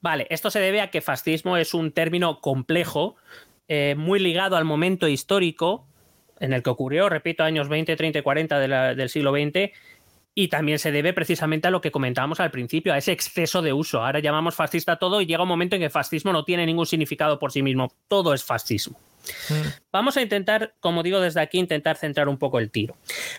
[0.00, 3.14] Vale, esto se debe a que fascismo es un término complejo,
[3.68, 5.86] eh, muy ligado al momento histórico
[6.40, 8.58] en el que ocurrió, repito, años 20, 30 y 40
[8.94, 9.70] del siglo XX
[10.38, 13.72] y también se debe precisamente a lo que comentábamos al principio, a ese exceso de
[13.72, 14.04] uso.
[14.04, 17.38] Ahora llamamos fascista todo y llega un momento en que fascismo no tiene ningún significado
[17.38, 17.90] por sí mismo.
[18.06, 19.00] Todo es fascismo.
[19.48, 19.68] Mm.
[19.90, 22.96] Vamos a intentar, como digo desde aquí, intentar centrar un poco el tiro.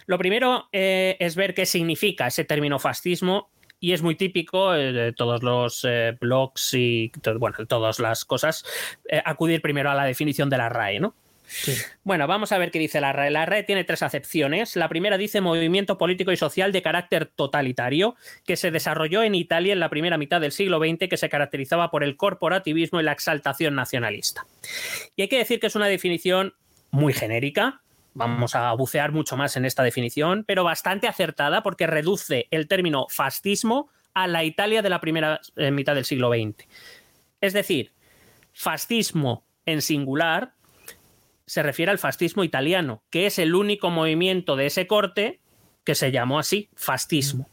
[0.07, 4.91] Lo primero eh, es ver qué significa ese término fascismo y es muy típico eh,
[4.91, 8.65] de todos los eh, blogs y bueno, todas las cosas,
[9.23, 11.13] acudir primero a la definición de la RAE, ¿no?
[12.03, 13.31] Bueno, vamos a ver qué dice la RAE.
[13.31, 14.75] La RAE tiene tres acepciones.
[14.75, 19.73] La primera dice movimiento político y social de carácter totalitario que se desarrolló en Italia
[19.73, 23.13] en la primera mitad del siglo XX que se caracterizaba por el corporativismo y la
[23.13, 24.45] exaltación nacionalista.
[25.15, 26.53] Y hay que decir que es una definición
[26.91, 27.81] muy genérica,
[28.13, 33.05] vamos a bucear mucho más en esta definición, pero bastante acertada porque reduce el término
[33.09, 36.67] fascismo a la Italia de la primera eh, mitad del siglo XX.
[37.39, 37.91] Es decir,
[38.53, 40.53] fascismo en singular
[41.47, 45.39] se refiere al fascismo italiano, que es el único movimiento de ese corte
[45.83, 47.49] que se llamó así, fascismo.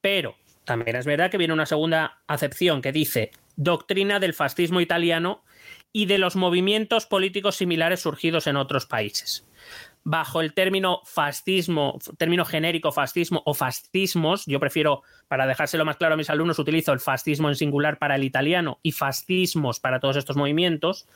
[0.00, 5.44] Pero también es verdad que viene una segunda acepción que dice doctrina del fascismo italiano
[5.92, 9.46] y de los movimientos políticos similares surgidos en otros países.
[10.02, 16.14] Bajo el término fascismo, término genérico fascismo o fascismos, yo prefiero, para dejárselo más claro
[16.14, 20.16] a mis alumnos, utilizo el fascismo en singular para el italiano y fascismos para todos
[20.16, 21.06] estos movimientos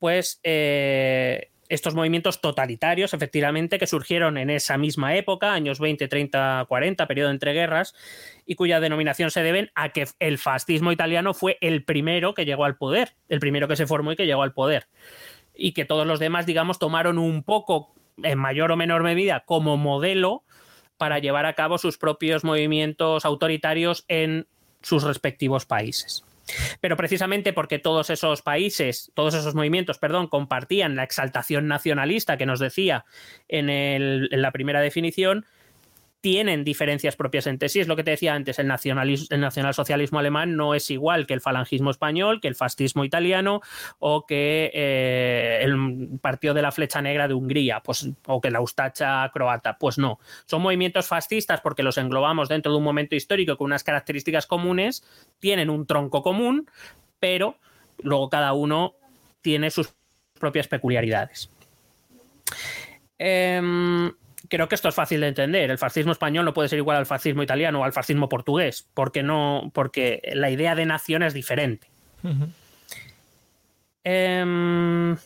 [0.00, 6.64] pues eh, estos movimientos totalitarios, efectivamente, que surgieron en esa misma época, años 20, 30,
[6.68, 7.94] 40, periodo entre guerras,
[8.44, 12.64] y cuya denominación se deben a que el fascismo italiano fue el primero que llegó
[12.64, 14.88] al poder, el primero que se formó y que llegó al poder.
[15.54, 19.76] Y que todos los demás, digamos, tomaron un poco, en mayor o menor medida, como
[19.76, 20.42] modelo
[20.96, 24.48] para llevar a cabo sus propios movimientos autoritarios en
[24.82, 26.24] sus respectivos países.
[26.80, 32.46] Pero precisamente porque todos esos países, todos esos movimientos, perdón, compartían la exaltación nacionalista que
[32.46, 33.04] nos decía
[33.48, 35.46] en, en la primera definición,
[36.20, 37.80] tienen diferencias propias entre sí.
[37.80, 41.40] Es lo que te decía antes, el, el nacionalsocialismo alemán no es igual que el
[41.40, 43.60] falangismo español, que el fascismo italiano
[43.98, 48.60] o que eh, el partido de la flecha negra de Hungría, pues, o que la
[48.60, 49.78] ustacha croata.
[49.78, 53.84] Pues no, son movimientos fascistas porque los englobamos dentro de un momento histórico con unas
[53.84, 55.04] características comunes,
[55.38, 56.68] tienen un tronco común,
[57.18, 57.56] pero
[58.02, 58.94] luego cada uno
[59.40, 59.94] tiene sus
[60.38, 61.50] propias peculiaridades.
[63.18, 64.12] Em,
[64.50, 65.70] creo que esto es fácil de entender.
[65.70, 69.22] El fascismo español no puede ser igual al fascismo italiano o al fascismo portugués, porque
[69.22, 71.88] no, porque la idea de nación es diferente.
[74.04, 75.16] Em,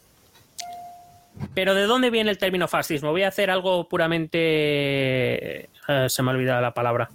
[1.54, 3.10] pero ¿de dónde viene el término fascismo?
[3.10, 5.68] Voy a hacer algo puramente.
[5.88, 7.10] Eh, se me ha olvidado la palabra.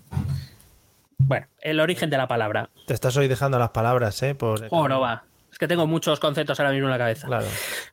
[1.20, 2.70] Bueno, el origen de la palabra.
[2.88, 4.34] Te estás hoy dejando las palabras, ¿eh?
[4.34, 4.64] Por...
[4.64, 5.24] Va.
[5.52, 7.28] Es que tengo muchos conceptos ahora mismo en la cabeza.
[7.28, 7.46] Claro.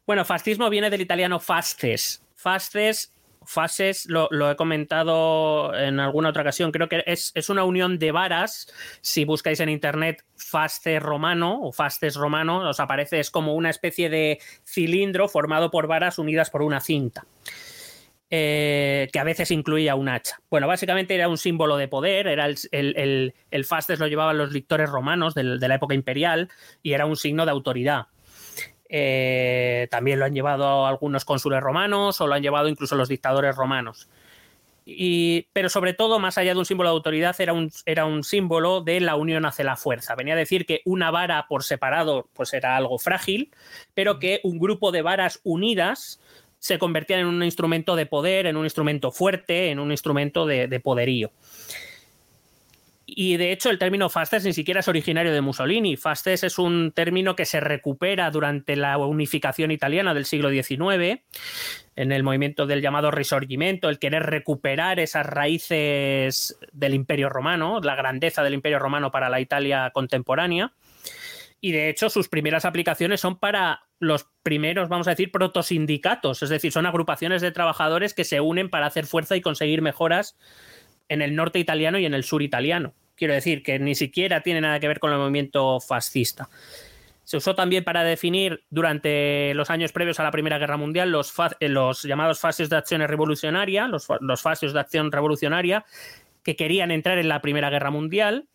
[0.06, 2.22] Bueno, fascismo viene del italiano fasces.
[2.34, 3.12] Fasces
[3.46, 8.72] fases, lo, he comentado en alguna otra ocasión, creo que es, una unión de varas.
[9.00, 14.10] Si buscáis en internet fasce romano o fastes romano, os aparece, es como una especie
[14.10, 17.24] de cilindro formado por varas unidas por una cinta.
[18.28, 20.40] Eh, que a veces incluía un hacha.
[20.50, 24.90] Bueno, básicamente era un símbolo de poder, era el, el, fastes lo llevaban los lictores
[24.90, 26.48] romanos de la época imperial
[26.82, 28.08] y era un signo de autoridad.
[28.88, 33.56] Eh, también lo han llevado algunos cónsules romanos o lo han llevado incluso los dictadores
[33.56, 34.08] romanos.
[35.52, 39.16] Pero sobre todo, más allá de un símbolo de autoridad, era un, símbolo de la
[39.16, 40.14] unión hacia la fuerza.
[40.14, 43.50] Venía a decir que una vara por separado pues era algo frágil,
[43.94, 46.20] pero que un grupo de varas unidas
[46.60, 50.80] se convertían en un instrumento de poder, en un instrumento fuerte, en un instrumento de
[50.80, 51.32] poderío.
[53.18, 55.96] Y, de hecho el término fasces ni siquiera es originario de Mussolini.
[55.96, 61.22] Fasces es un término que se recupera durante la unificación italiana del siglo XIX,
[61.96, 67.94] en el movimiento del llamado Risorgimento, el querer recuperar esas raíces del Imperio Romano, la
[67.94, 70.74] grandeza del Imperio Romano para la Italia contemporánea.
[71.58, 76.50] Y de hecho sus primeras aplicaciones son para los primeros, vamos a decir, protosindicatos, es
[76.50, 80.36] decir, son agrupaciones de trabajadores que se unen para hacer fuerza y conseguir mejoras
[81.08, 82.92] en el norte italiano y en el sur italiano.
[83.16, 86.48] Quiero decir que ni siquiera tiene nada que ver con el movimiento fascista.
[87.24, 91.34] Se usó también para definir durante los años previos a la Primera Guerra Mundial los,
[91.58, 91.68] eh,
[92.04, 95.84] llamados fases de acción revolucionaria, los, los fases de acción revolucionaria
[96.44, 98.46] que querían entrar en la Primera Guerra Mundial,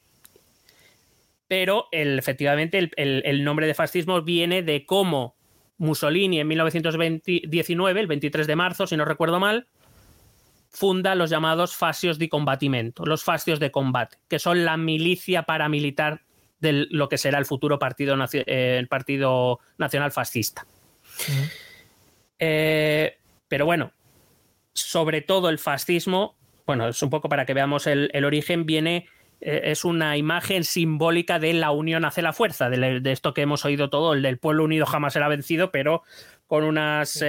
[1.49, 2.93] pero efectivamente el,
[3.25, 5.35] el, nombre de fascismo viene de cómo
[5.77, 9.67] Mussolini en 1919, el 23 de marzo, si no recuerdo mal,
[10.71, 16.21] funda los llamados fascios de combatimento, los fascios de combate, que son la milicia paramilitar
[16.59, 20.65] de lo que será el futuro partido, eh, el partido nacional fascista.
[22.39, 23.91] Eh, pero bueno,
[24.73, 29.07] sobre todo el fascismo, bueno, es un poco para que veamos el, origen, viene,
[29.41, 33.65] eh, es una imagen simbólica de la unión hace la fuerza, de, esto que hemos
[33.65, 36.03] oído todo, el del pueblo unido jamás será vencido, pero
[36.47, 37.23] con unas,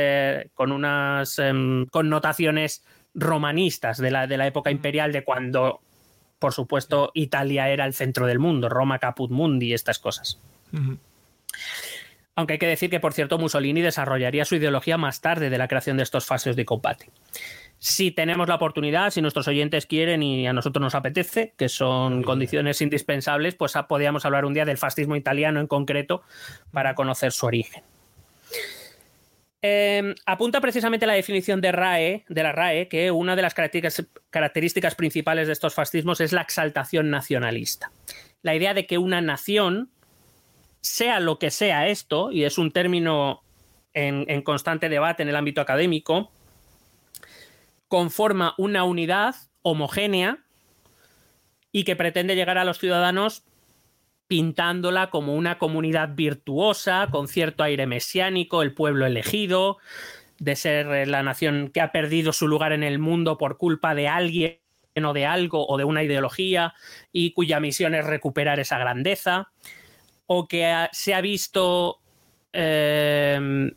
[0.55, 5.81] con unas em, connotaciones romanistas de la, de la época imperial, de cuando,
[6.39, 10.41] por supuesto, Italia era el centro del mundo, Roma caput mundi y estas cosas.
[12.35, 15.69] Aunque hay que decir que, por cierto, Mussolini desarrollaría su ideología más tarde de la
[15.69, 17.11] creación de estos fases de combate.
[17.79, 22.23] Si tenemos la oportunidad, si nuestros oyentes quieren y a nosotros nos apetece, que son
[22.23, 26.23] condiciones indispensables, pues podríamos hablar un día del fascismo italiano en concreto
[26.71, 27.83] para conocer su origen.
[29.65, 34.97] Em, apunta precisamente la definición de RAE, de la RAE, que una de las características,
[34.97, 37.93] principales de estos fascismos es la exaltación nacionalista.
[38.43, 39.89] La idea de que una nación,
[40.81, 43.45] sea lo que sea esto, y es un término
[43.95, 46.33] en, constante debate en el ámbito académico,
[47.87, 50.39] conforma una unidad homogénea
[51.71, 53.45] y que pretende llegar a los ciudadanos
[54.33, 59.77] pintándola como una comunidad virtuosa, con cierto aire mesiánico, el pueblo elegido,
[60.39, 63.95] de ser eh, la nación que ha perdido su lugar en el mundo por culpa
[63.95, 64.57] de alguien
[65.05, 66.73] o de algo o de una ideología
[67.13, 69.51] y cuya misión es recuperar esa grandeza,
[70.25, 71.99] o que se ha visto...
[72.55, 73.73] Em,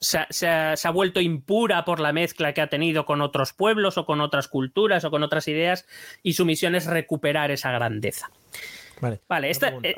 [0.00, 4.22] se, ha, vuelto impura por la mezcla que ha tenido con otros pueblos o con
[4.22, 5.86] otras culturas o con otras ideas
[6.22, 8.30] y su misión es recuperar esa grandeza.
[9.02, 9.96] Vale, vale esta, eh,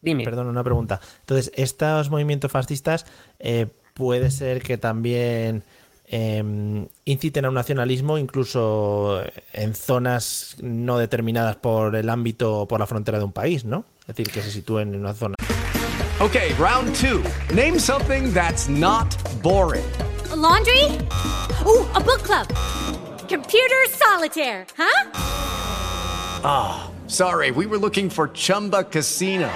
[0.00, 0.24] dime.
[0.24, 0.98] Perdón, una pregunta.
[1.20, 3.04] Entonces, estos movimientos fascistas
[3.38, 5.62] eh, puede ser que también
[6.06, 12.80] em, inciten a un nacionalismo incluso en zonas no determinadas por el ámbito o por
[12.80, 13.84] la frontera de un país, ¿no?
[14.00, 15.34] Es decir, que se sitúen en una zona.
[16.20, 17.22] Ok, round two.
[17.54, 19.84] Name something that's not boring.
[20.34, 20.84] laundry?
[21.66, 22.48] Uh, a book club.
[23.28, 25.10] Computer solitaire, huh?
[26.42, 26.95] Ah.
[27.08, 29.52] Sorry, we were looking for Chumba Casino.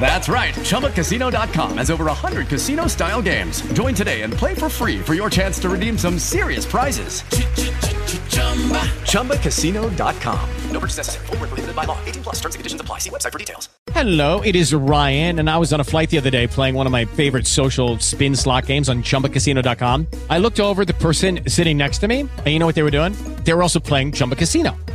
[0.00, 0.54] That's right.
[0.54, 3.60] ChumbaCasino.com has over 100 casino style games.
[3.74, 7.22] Join today and play for free for your chance to redeem some serious prizes.
[9.06, 10.48] ChumbaCasino.com.
[10.70, 11.26] No purchase necessary.
[11.26, 11.98] Full prohibited by law.
[12.06, 12.98] 18 plus terms and conditions apply.
[12.98, 13.68] See website for details.
[13.92, 16.86] Hello, it is Ryan, and I was on a flight the other day playing one
[16.86, 20.06] of my favorite social spin slot games on ChumbaCasino.com.
[20.28, 22.90] I looked over the person sitting next to me, and you know what they were
[22.90, 23.12] doing?
[23.44, 24.76] They were also playing Chumba Casino.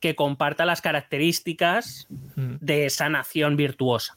[0.00, 4.16] que comparta las características de esa nación virtuosa.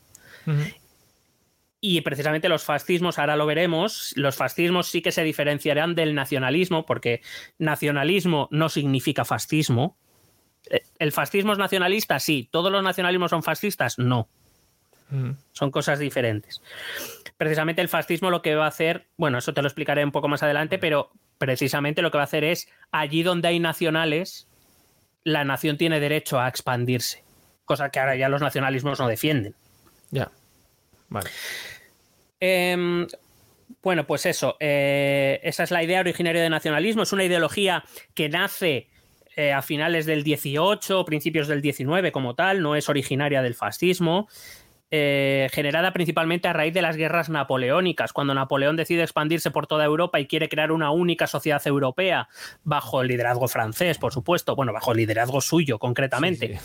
[1.85, 6.85] Y precisamente los fascismos, ahora lo veremos, los fascismos sí que se diferenciarán del nacionalismo,
[6.85, 7.21] porque
[7.57, 9.97] nacionalismo no significa fascismo.
[10.69, 12.19] Eh, ¿El fascismo es nacionalista?
[12.19, 12.47] Sí.
[12.51, 13.99] ¿Todos los nacionalismos son fascistas?
[13.99, 14.29] No.
[15.51, 16.61] Son cosas diferentes.
[17.37, 20.27] Precisamente el fascismo lo que va a hacer, bueno, eso te lo explicaré un poco
[20.27, 24.47] más adelante, pero precisamente lo que va a hacer es, allí donde hay nacionales,
[25.23, 27.23] la nación tiene derecho a expandirse,
[27.65, 29.55] cosa que ahora ya los nacionalismos no defienden.
[30.11, 30.31] Ya.
[31.09, 31.29] Vale.
[32.39, 33.07] Em,
[33.81, 38.29] bueno, pues eso, eh, esa es la idea originaria de nacionalismo, es una ideología que
[38.29, 38.89] nace
[39.35, 44.27] eh, a finales del 18, principios del 19 como tal, no es originaria del fascismo.
[44.95, 49.85] Eh, generada principalmente a raíz de las guerras napoleónicas, cuando Napoleón decide expandirse por toda
[49.85, 52.29] Europa y quiere crear una única sociedad europea,
[52.63, 56.59] bajo el liderazgo francés, por supuesto, bueno, bajo el liderazgo suyo concretamente.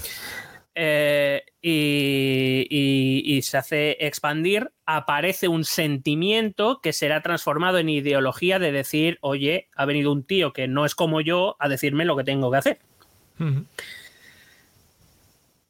[0.75, 9.17] Eh, y, se hace expandir, aparece un sentimiento que será transformado en ideología de decir,
[9.23, 12.51] oye, ha venido un tío que no es como yo a decirme lo que tengo
[12.51, 12.79] que hacer.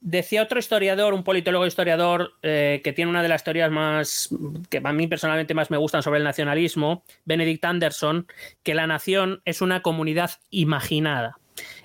[0.00, 4.28] Decía otro historiador, un politólogo historiador, eh, que tiene una de las teorías más
[4.70, 8.28] que a mí personalmente más me gustan sobre el nacionalismo, Benedict Anderson,
[8.62, 11.38] que la nación es una comunidad imaginada.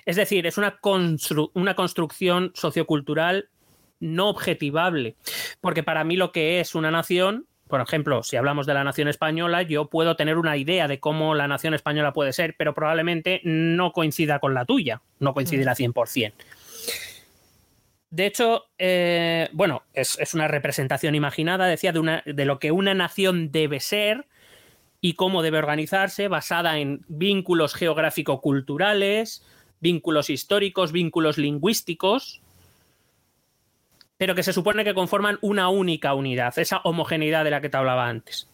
[0.06, 0.78] Es decir, es una,
[1.54, 3.48] una construcción sociocultural
[3.98, 5.16] no objetivable.
[5.60, 9.08] Porque para mí lo que es una nación por ejemplo, si hablamos de la nación
[9.08, 13.40] española, yo puedo tener una idea de cómo la nación española puede ser, pero probablemente
[13.42, 16.34] no coincida con la tuya, no coincidirá 100%.
[18.14, 23.50] De hecho, eh, bueno, es, una representación imaginada, decía, de, de lo que una nación
[23.50, 24.26] debe ser
[25.00, 29.44] y cómo debe organizarse, basada en vínculos geográfico-culturales,
[29.80, 32.40] vínculos históricos, vínculos lingüísticos,
[34.16, 37.78] pero que se supone que conforman una única unidad, esa homogeneidad de la que te
[37.78, 38.48] hablaba antes.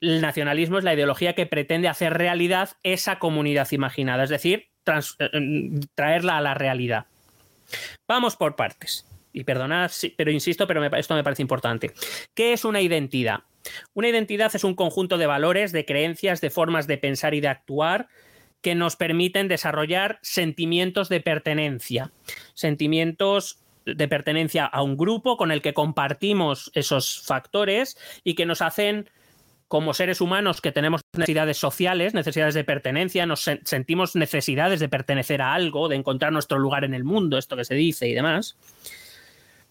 [0.00, 5.80] El nacionalismo es la ideología que pretende hacer realidad esa comunidad imaginada, es decir, eh,
[5.94, 7.08] traerla a la realidad.
[8.06, 9.06] Vamos por partes.
[9.32, 11.92] Y perdonad, pero insisto, pero esto me parece importante.
[12.34, 13.40] ¿Qué es una identidad?
[13.92, 17.48] Una identidad es un conjunto de valores, de creencias, de formas de pensar y de
[17.48, 18.08] actuar
[18.60, 22.12] que nos permiten desarrollar sentimientos de pertenencia,
[22.54, 28.62] sentimientos de pertenencia a un grupo con el que compartimos esos factores y que nos
[28.62, 29.10] hacen
[29.74, 35.42] como seres humanos que tenemos necesidades sociales, necesidades de pertenencia, nos sentimos necesidades de pertenecer
[35.42, 38.56] a algo, de encontrar nuestro lugar en el mundo, esto que se dice y demás,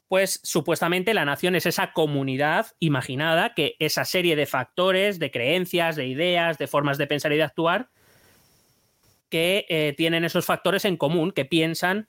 [0.10, 5.96] pues supuestamente la nación es esa comunidad imaginada que esa serie de factores, de creencias,
[5.96, 7.88] de ideas, de formas de pensar y de actuar,
[9.30, 12.08] que eh, tienen esos factores en común, que piensan,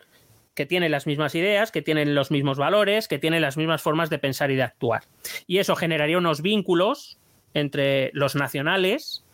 [0.55, 4.11] que tienen las mismas ideas, que tienen los mismos valores, que tienen las mismas formas
[4.11, 5.05] de pensar y de actuar.
[5.47, 7.21] Y eso generaría unos vínculos
[7.55, 9.25] entre los nacionales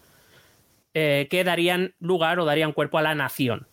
[0.95, 3.66] eh, que darían lugar o darían cuerpo a la nación.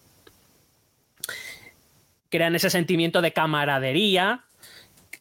[2.30, 4.44] Crean ese sentimiento de camaradería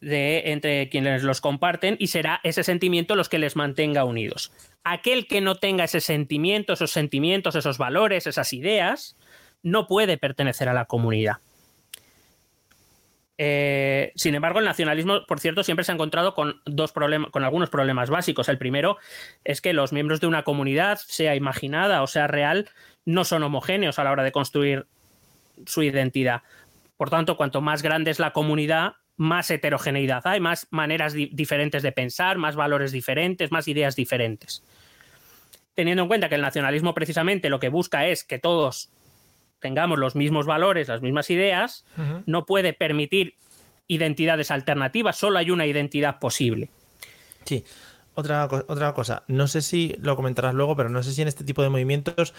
[0.01, 4.51] de, entre quienes los comparten y será ese sentimiento los que les mantenga unidos.
[4.83, 9.17] Aquel que no tenga ese sentimiento, esos sentimientos, esos valores, esas ideas,
[9.63, 11.37] no puede pertenecer a la comunidad.
[13.37, 17.69] Eh, sin embargo, el nacionalismo, por cierto, siempre se ha encontrado con dos con algunos
[17.69, 18.49] problemas básicos.
[18.49, 18.97] El primero
[19.43, 22.69] es que los miembros de una comunidad, sea imaginada o sea real,
[23.05, 24.87] no son homogéneos a la hora de construir
[25.65, 26.41] su identidad.
[26.97, 31.91] Por tanto, cuanto más grande es la comunidad, más heterogeneidad hay, más maneras diferentes de
[31.91, 34.63] pensar, más valores diferentes, más ideas diferentes.
[35.73, 38.89] Teniendo en cuenta que el nacionalismo precisamente lo que busca es que todos
[39.59, 41.85] tengamos los mismos valores, las mismas ideas,
[42.25, 43.35] no puede permitir
[43.87, 46.69] identidades alternativas, solo hay una identidad posible.
[47.45, 47.63] Sí.
[48.13, 51.43] Otra, otra cosa, no sé si lo comentarás luego, pero no sé si en este
[51.43, 52.33] tipo de movimientos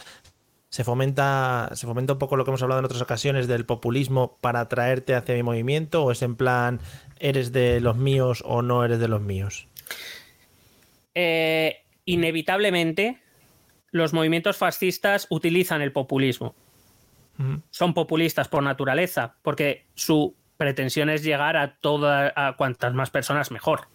[0.71, 4.39] se fomenta, se fomenta un poco lo que hemos hablado en otras ocasiones del populismo
[4.41, 6.81] para atraerte hacia mi movimiento, o es en plan,
[7.21, 9.69] eres de los míos o no eres de los míos.
[11.15, 13.21] Eh, inevitablemente,
[13.93, 16.57] los movimientos fascistas utilizan el populismo
[17.71, 23.51] son populistas por naturaleza, porque su pretensión es llegar a todas, a cuantas más personas
[23.51, 23.89] mejor.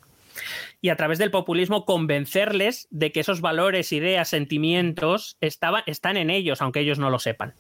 [0.82, 6.62] Y a través del populismo convencerles de que esos valores, ideas, sentimientos están en ellos,
[6.62, 7.54] aunque ellos no lo sepan.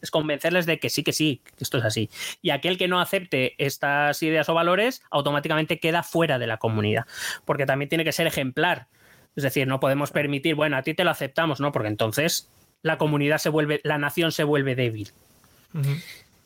[0.00, 2.08] Es convencerles de que sí, que sí, que esto es así.
[2.40, 7.06] Y aquel que no acepte estas ideas o valores automáticamente queda fuera de la comunidad,
[7.44, 8.86] porque también tiene que ser ejemplar.
[9.34, 11.72] Es decir, no podemos permitir, bueno, a ti te lo aceptamos, ¿no?
[11.72, 12.48] Porque entonces
[12.82, 15.10] la comunidad se vuelve, la nación se vuelve débil.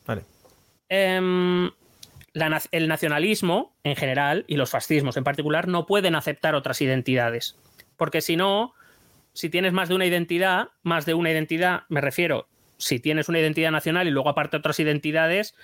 [0.05, 0.23] Vale.
[0.89, 1.71] Em,
[2.33, 7.57] el nacionalismo en general y los fascismos en particular no pueden aceptar otras identidades.
[7.97, 8.73] Porque si no,
[9.33, 13.39] si tienes más de una identidad, más de una identidad, me refiero, si tienes una
[13.39, 15.55] identidad nacional y luego aparte otras identidades,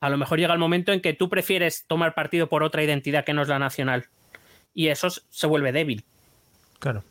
[0.00, 3.24] a lo mejor llega el momento en que tú prefieres tomar partido por otra identidad
[3.24, 4.06] que no es la nacional.
[4.74, 6.04] Y eso se vuelve débil.
[6.78, 7.04] Claro.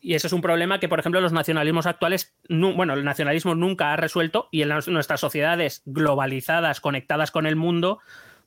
[0.00, 3.92] Y eso es un problema que, por ejemplo, los nacionalismos actuales, bueno, el nacionalismo nunca
[3.92, 7.98] ha resuelto y en nuestras sociedades globalizadas, conectadas con el mundo,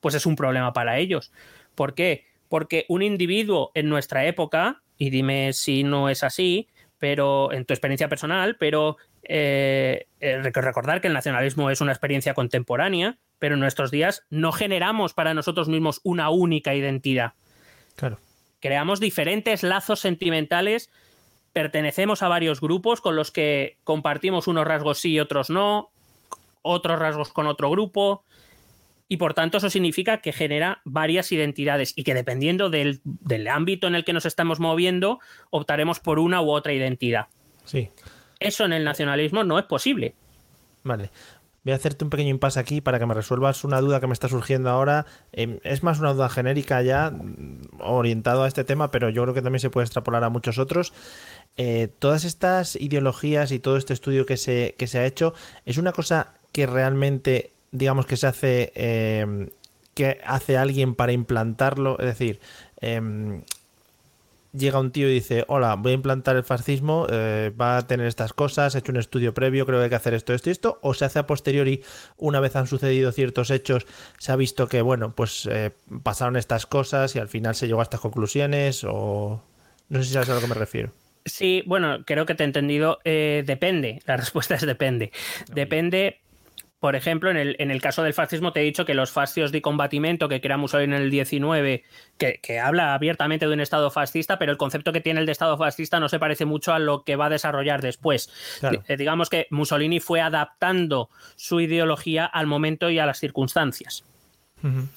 [0.02, 1.32] pues es un problema para ellos.
[1.76, 2.26] ¿Por qué?
[2.50, 7.74] Porque un individuo en nuestra época, y dime si no es así, pero en tu
[7.74, 13.62] experiencia personal, pero Eh, eh, recordar que el nacionalismo es una experiencia contemporánea, pero en
[13.62, 17.32] nuestros días no generamos para nosotros mismos una única identidad.
[17.96, 18.20] Claro.
[18.60, 20.90] Creamos diferentes lazos sentimentales,
[21.54, 25.92] pertenecemos a varios grupos con los que compartimos unos rasgos sí y otros no,
[26.62, 28.24] otros rasgos con otro grupo,
[29.08, 33.88] y por tanto eso significa que genera varias identidades y que dependiendo del, del ámbito
[33.88, 35.20] en el que nos estamos moviendo,
[35.52, 37.28] optaremos por una u otra identidad.
[37.66, 37.90] Sí.
[38.40, 40.16] Eso en el nacionalismo no es posible.
[40.84, 41.12] Vale.
[41.64, 44.14] Voy a hacerte un pequeño impasse aquí para que me resuelvas una duda que me
[44.14, 45.06] está surgiendo ahora.
[45.32, 49.34] Eh, es más una duda genérica ya, mm, orientado a este tema, pero yo creo
[49.34, 50.92] que también se puede extrapolar a muchos otros.
[51.58, 55.34] Eh, todas estas ideologías y todo este estudio que se, que se ha hecho,
[55.66, 59.50] ¿es una cosa que realmente, digamos, que se hace, eh,
[59.94, 62.00] que hace alguien para implantarlo?
[62.00, 62.40] Es decir,
[62.82, 63.44] em,
[64.54, 68.08] llega un tío y dice, hola, voy a implantar el fascismo, eh, va a tener
[68.08, 70.52] estas cosas, he hecho un estudio previo, creo que hay que hacer esto, esto y
[70.52, 71.84] esto, o se hace a posteriori,
[72.18, 73.86] una vez han sucedido ciertos hechos,
[74.20, 75.72] se ha visto que, bueno, pues eh,
[76.04, 79.44] pasaron estas cosas y al final se llegó a estas conclusiones, o
[79.90, 80.92] no sé si sabes a lo que me refiero.
[81.26, 83.00] Sí, bueno, creo que te he entendido.
[83.04, 85.12] Eh, depende, la respuesta es depende.
[85.54, 86.24] Depende
[86.84, 89.54] por ejemplo, en el, en el, caso del fascismo te he dicho que los fascios
[89.54, 91.86] de combatimiento que crea Mussolini en el 19,
[92.18, 95.32] que, que, habla abiertamente de un Estado fascista, pero el concepto que tiene el de
[95.32, 98.30] Estado fascista no se parece mucho a lo que va a desarrollar después.
[98.60, 98.84] Claro.
[98.90, 104.04] Eh, digamos que Mussolini fue adaptando su ideología al momento y a las circunstancias.
[104.62, 104.88] Uh -huh.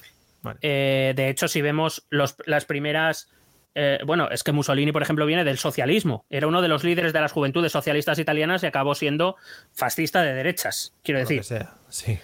[0.41, 0.59] vale.
[0.61, 3.29] eh, de hecho, si vemos los, las primeras
[3.79, 6.25] eh, bueno, es que Mussolini, por ejemplo, viene del socialismo.
[6.31, 9.35] Era uno de los líderes de las juventudes socialistas italianas y acabó siendo
[9.71, 11.37] fascista de derechas, quiero decir.
[11.37, 12.17] Lo que sea, sí.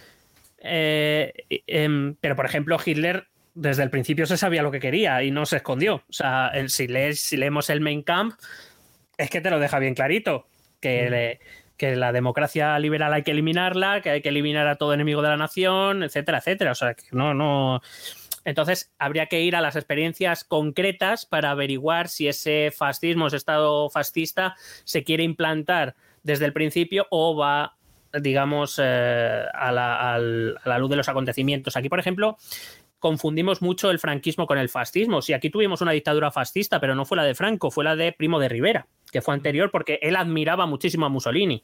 [0.57, 5.29] Eh, eh, pero, por ejemplo, Hitler desde el principio se sabía lo que quería y
[5.29, 5.97] no se escondió.
[5.97, 8.33] O sea, si, lees, si leemos el Mein Kampf,
[9.19, 10.47] es que te lo deja bien clarito.
[10.79, 11.11] Que, mm.
[11.11, 11.39] le,
[11.77, 15.29] que la democracia liberal hay que eliminarla, que hay que eliminar a todo enemigo de
[15.29, 16.71] la nación, etcétera, etcétera.
[16.71, 17.81] O sea, que no, no.
[18.45, 23.89] Entonces, habría que ir a las experiencias concretas para averiguar si ese fascismo, ese estado
[23.89, 27.77] fascista, se quiere implantar desde el principio o va,
[28.13, 31.77] digamos, eh, a, la, luz de los acontecimientos.
[31.77, 32.37] Aquí, por ejemplo,
[32.99, 35.21] confundimos mucho el franquismo con el fascismo.
[35.21, 38.11] Si aquí tuvimos una dictadura fascista, pero no fue la de Franco, fue la de
[38.11, 41.63] Primo de Rivera, que fue anterior porque él admiraba muchísimo a Mussolini.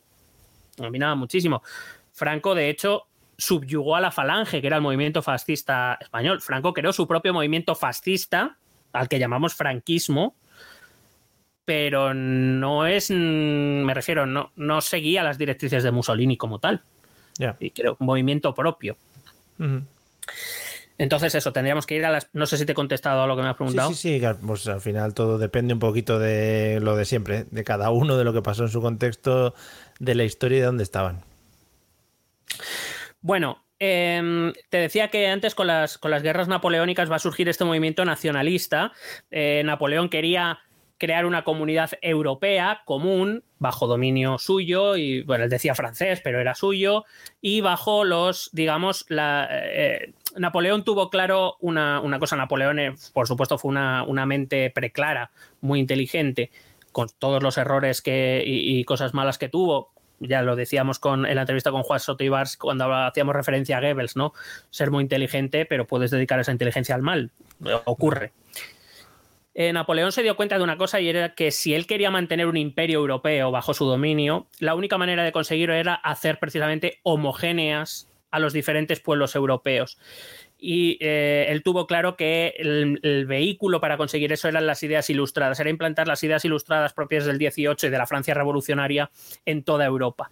[0.80, 1.62] Admiraba muchísimo.
[2.12, 3.09] Franco, de hecho,
[3.40, 6.42] subyugó a la Falange, que era el movimiento fascista español.
[6.42, 8.58] Franco creó su propio movimiento fascista,
[8.94, 10.36] al que llamamos franquismo,
[11.66, 16.82] pero no es, me refiero, no, no seguía las directrices de Mussolini como tal.
[17.38, 17.56] Yeah.
[17.60, 18.98] Y creó un movimiento propio.
[19.58, 19.84] Uh -huh.
[20.98, 22.28] Entonces, eso, tendríamos que ir a las.
[22.34, 23.90] No sé si te he contestado a lo que me has preguntado.
[23.92, 24.26] Sí, sí, sí.
[24.46, 28.26] Pues al final todo depende un poquito de lo de siempre, de cada uno, de
[28.26, 29.56] lo que pasó en su contexto,
[30.00, 31.24] de la historia y de dónde estaban.
[33.22, 37.48] Bueno, eh, te decía que antes con las, con las guerras napoleónicas va a surgir
[37.50, 38.92] este movimiento nacionalista.
[39.32, 40.60] Eh, Napoleón quería
[41.00, 46.56] crear una comunidad europea común bajo dominio suyo y bueno él decía francés pero era
[46.56, 47.06] suyo
[47.42, 53.28] y bajo los digamos la eh, Napoleón tuvo claro una, una cosa Napoleón eh, por
[53.28, 56.52] supuesto fue una, una, mente preclara muy inteligente
[56.92, 61.36] con todos los errores que, y cosas malas que tuvo ya lo decíamos con, en
[61.36, 64.34] la entrevista con Juan Soto Ibars cuando hacíamos referencia a Goebbels, ¿no?
[64.70, 67.32] Ser muy inteligente, pero puedes dedicar esa inteligencia al mal.
[67.86, 68.32] Ocurre.
[69.54, 72.48] Eh, Napoleón se dio cuenta de una cosa y era que si él quería mantener
[72.48, 78.10] un imperio europeo bajo su dominio, la única manera de conseguirlo era hacer precisamente homogéneas
[78.32, 79.98] a los diferentes pueblos europeos
[80.60, 85.10] y eh, él tuvo claro que el, el, vehículo para conseguir eso eran las ideas
[85.10, 89.10] ilustradas, era implantar las ideas ilustradas propias del 18 y de la Francia revolucionaria
[89.46, 90.30] en toda Europa.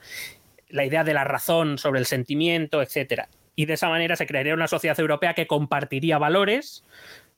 [0.68, 3.24] La idea de la razón sobre el sentimiento, etc.
[3.56, 6.84] Y de esa manera se crearía una sociedad europea que compartiría valores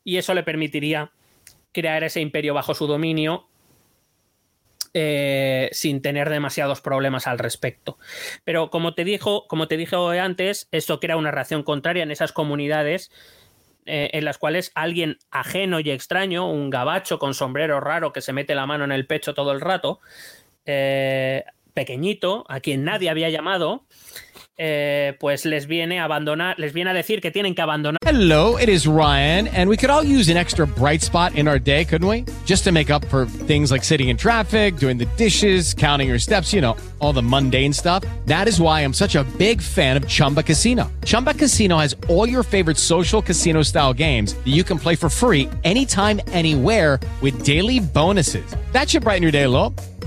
[0.04, 1.12] y eso le permitiría
[1.72, 3.48] crear ese imperio bajo su dominio
[4.94, 7.98] eh, sin tener demasiados problemas al respecto.
[8.44, 12.32] Pero como te dijo, como te dije antes, esto crea una reacción contraria en esas
[12.32, 13.12] comunidades
[13.92, 18.34] eh, en las cuales alguien ajeno y extraño, un gabacho con sombrero raro que se
[18.34, 20.00] mete la mano en el pecho todo el rato,
[20.68, 21.44] eh,
[21.80, 23.86] pequeñito, a quien nadie había llamado,
[24.58, 28.00] eh, pues les viene a abandonar, les viene a decir que tienen que abandonar.
[28.06, 31.58] Hello, it is Ryan, and we could all use an extra bright spot in our
[31.58, 32.26] day, couldn't we?
[32.46, 36.20] Just to make up for things like sitting in traffic, doing the dishes, counting your
[36.20, 38.04] steps, you know, all the mundane stuff.
[38.26, 40.92] That is why I'm such a big fan of Chumba Casino.
[41.06, 45.10] Chumba Casino has all your favorite social casino style games that you can play for
[45.10, 48.54] free anytime, anywhere with daily bonuses.
[48.74, 49.74] That should brighten your day a.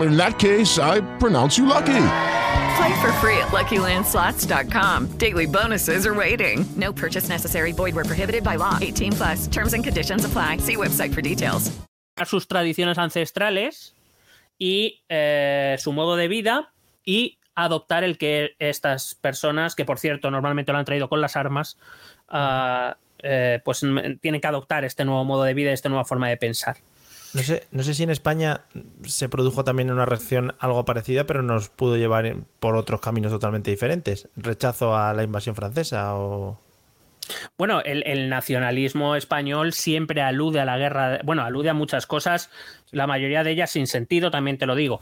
[0.00, 2.02] In that case, I pronounce you lucky.
[2.76, 5.18] Play for free at LuckyLandSlots.com.
[5.18, 6.66] Daily bonuses are waiting.
[6.76, 7.72] No purchase necessary.
[7.72, 8.78] Void were prohibited by law.
[8.80, 9.46] 18 plus.
[9.46, 10.58] Terms and conditions apply.
[10.58, 11.70] See website for details.
[12.18, 13.94] A sus tradiciones ancestrales
[14.58, 16.72] y eh, su modo de vida
[17.04, 21.36] y adoptar el que estas personas, que por cierto normalmente lo han traído con las
[21.36, 21.78] armas,
[22.28, 23.80] ah, eh, pues
[24.20, 26.76] tienen que adoptar este nuevo modo de vida, esta nueva forma de pensar.
[27.36, 28.62] No sé, no sé si en España
[29.04, 33.70] se produjo también una reacción algo parecida, pero nos pudo llevar por otros caminos totalmente
[33.70, 34.30] diferentes.
[34.36, 36.58] Rechazo a la invasión francesa o...
[37.58, 42.50] Bueno, el, el nacionalismo español siempre alude a la guerra, bueno, alude a muchas cosas,
[42.92, 45.00] la mayoría de ellas sin sentido, también te lo digo,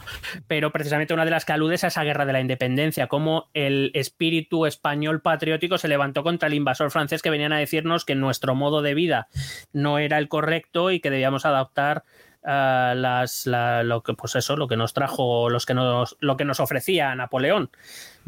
[0.49, 3.51] pero precisamente una de las que alude es a esa guerra de la independencia, como
[3.53, 8.15] el espíritu español patriótico se levantó contra el invasor francés que venían a decirnos que
[8.15, 9.29] nuestro modo de vida
[9.73, 12.05] no era el correcto y que debíamos adaptar
[12.45, 16.37] ah, las, la- lo que pues eso, lo que nos trajo, los que nos, lo
[16.37, 17.71] que nos ofrecía Napoleón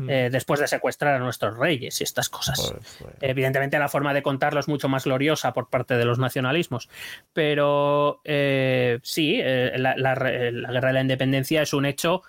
[0.09, 2.75] eh, después de secuestrar a nuestros reyes y estas cosas.
[3.23, 6.89] Evidentemente la forma de contarlo es mucho más gloriosa por parte de los nacionalismos,
[7.33, 12.23] pero eh, sí, eh, la, la la guerra de la independencia es un hecho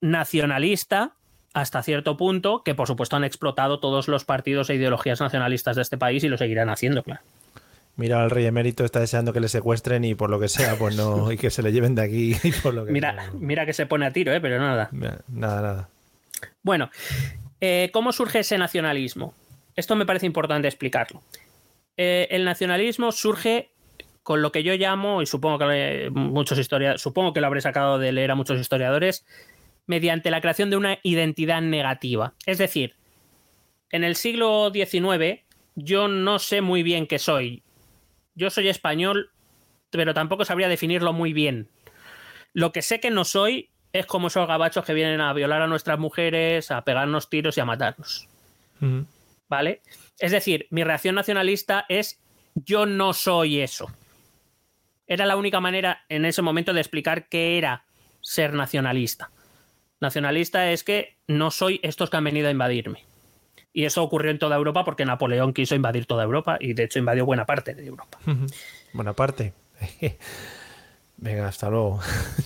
[0.00, 1.12] nacionalista
[1.54, 5.82] hasta cierto punto que por supuesto han explotado todos los partidos e ideologías nacionalistas de
[5.82, 7.20] este país y lo seguirán haciendo, claro.
[7.98, 10.96] Mira, el rey emérito está deseando que le secuestren y por lo que sea, pues
[10.96, 13.72] no, y que se le lleven de aquí y por lo que Mira, mira que
[13.72, 14.40] se pone a tiro, ¿eh?
[14.40, 14.88] pero nada.
[14.90, 15.18] sea.
[15.26, 15.88] Nada, nada.
[16.62, 16.90] Bueno,
[17.60, 19.34] eh, ¿cómo surge ese nacionalismo?
[19.74, 21.22] Esto me parece importante explicarlo.
[21.96, 23.70] Eh, el nacionalismo surge
[24.22, 27.98] con lo que yo llamo, y supongo que muchos historiadores, supongo que lo habré sacado
[27.98, 29.24] de leer a muchos historiadores,
[29.86, 32.34] mediante la creación de una identidad negativa.
[32.46, 32.94] Es decir,
[33.90, 35.40] en el siglo XIX
[35.74, 37.64] yo no sé muy bien qué soy.
[38.38, 39.32] Yo soy español,
[39.90, 41.68] pero tampoco sabría definirlo muy bien.
[42.52, 45.66] Lo que sé que no soy es como esos gabachos que vienen a violar a
[45.66, 48.28] nuestras mujeres, a pegarnos tiros y a matarnos.
[49.48, 49.82] ¿Vale?
[50.20, 52.20] Es decir, mi reacción nacionalista es
[52.54, 53.90] yo no soy eso.
[55.08, 57.86] Era la única manera en ese momento de explicar qué era
[58.20, 59.32] ser nacionalista.
[60.00, 63.04] Nacionalista es que no soy estos que han venido a invadirme.
[63.78, 66.98] Y eso ocurrió en toda Europa porque Napoleón quiso invadir toda Europa y de hecho
[66.98, 68.18] invadió buena parte de Europa.
[68.92, 69.52] Buena parte.
[71.16, 72.00] Venga, hasta luego.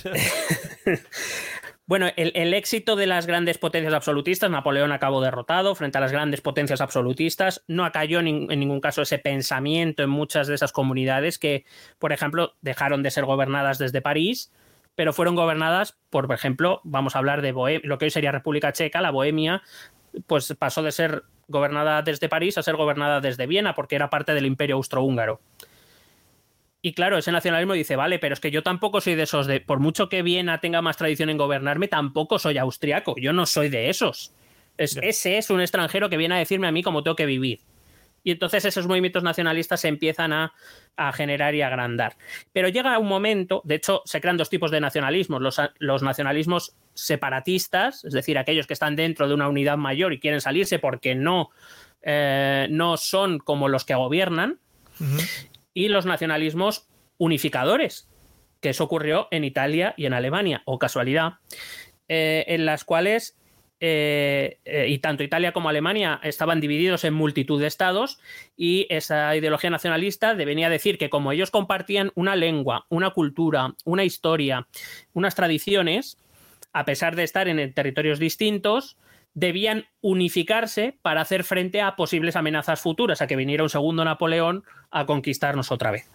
[1.87, 6.13] Bueno, el, el éxito de las grandes potencias absolutistas, Napoleón acabó derrotado frente a las
[6.13, 10.55] grandes potencias absolutistas, no acalló en, nin- en ningún caso ese pensamiento en muchas de
[10.55, 11.65] esas comunidades que,
[11.99, 14.53] por ejemplo, dejaron de ser gobernadas desde París,
[14.95, 18.33] pero fueron gobernadas por, por ejemplo, vamos a hablar de Bohe- lo que hoy sería
[18.33, 19.63] República Checa, la Bohemia,
[20.27, 24.35] pues pasó de ser gobernada desde París a ser gobernada desde Viena, porque era parte
[24.35, 25.41] del imperio austrohúngaro.
[26.85, 29.61] Y claro, ese nacionalismo dice, vale, pero es que yo tampoco soy de esos de,
[29.61, 33.69] por mucho que Viena tenga más tradición en gobernarme, tampoco soy austriaco, yo no soy
[33.69, 34.33] de esos.
[34.77, 37.61] Es- Ese es un extranjero que viene a decirme a mí cómo tengo que vivir.
[38.25, 40.53] Y entonces esos movimientos nacionalistas se empiezan a,
[40.97, 42.17] a generar y agrandar.
[42.53, 45.41] Pero llega un momento, de hecho, se crean dos tipos de nacionalismos.
[45.41, 50.21] Los, los nacionalismos separatistas, es decir, aquellos que están dentro de una unidad mayor y
[50.21, 51.51] quieren salirse porque no,
[52.03, 54.59] eh, no son como los que gobiernan,
[55.75, 58.09] y los nacionalismos unificadores,
[58.61, 61.35] que eso ocurrió en Italia y en Alemania, o casualidad,
[62.09, 63.37] eh, en las cuales
[63.85, 68.21] eh, eh, y tanto Italia como Alemania estaban divididos en multitud de estados
[68.57, 73.75] y esa ideología nacionalista venía a decir que como ellos compartían una lengua, una cultura,
[73.85, 74.69] una historia,
[75.15, 76.17] unas tradiciones,
[76.73, 78.97] a pesar de estar en territorios distintos,
[79.35, 84.63] debían unificarse para hacer frente a posibles amenazas futuras, a que viniera un segundo Napoleón
[84.93, 86.09] a conquistarnos otra vez.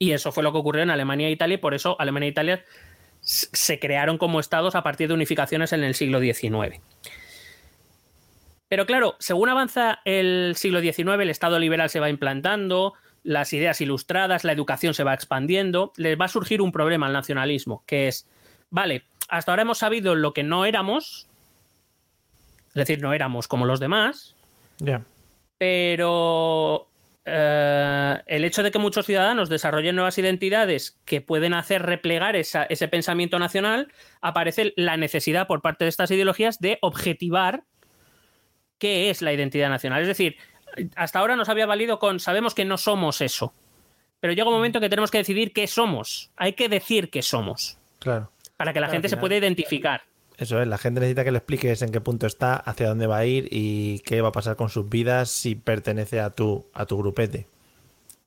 [0.00, 2.30] Y eso fue lo que ocurrió en Alemania e Italia, y por eso Alemania e
[2.30, 2.64] Italia
[3.20, 6.80] se crearon como estados a partir de unificaciones en el siglo XIX.
[8.68, 12.94] Pero claro, según avanza el siglo XIX, el Estado liberal se va implantando,
[13.24, 17.12] las ideas ilustradas, la educación se va expandiendo, les va a surgir un problema al
[17.12, 18.26] nacionalismo, que es,
[18.70, 21.28] vale, hasta ahora hemos sabido lo que no éramos,
[22.68, 24.36] es decir, no éramos como los demás,
[24.78, 25.02] Ya.
[25.58, 26.88] pero
[27.24, 32.64] eh, el hecho de que muchos ciudadanos desarrollen nuevas identidades que pueden hacer replegar esa-
[32.64, 37.64] ese pensamiento nacional, aparece la necesidad por parte de estas ideologías de objetivar
[38.78, 40.00] qué es la identidad nacional.
[40.02, 40.36] Es decir,
[40.96, 43.52] hasta ahora nos había valido con sabemos que no somos eso,
[44.20, 46.30] pero llega un momento que tenemos que decidir qué somos.
[46.36, 48.32] Hay que decir qué somos Claro.
[48.56, 50.02] para que la Claro, gente se pueda identificar.
[50.38, 53.18] Eso es, la gente necesita que le expliques en qué punto está, hacia dónde va
[53.18, 56.86] a ir y qué va a pasar con sus vidas si pertenece a tu, a
[56.86, 57.48] tu grupete.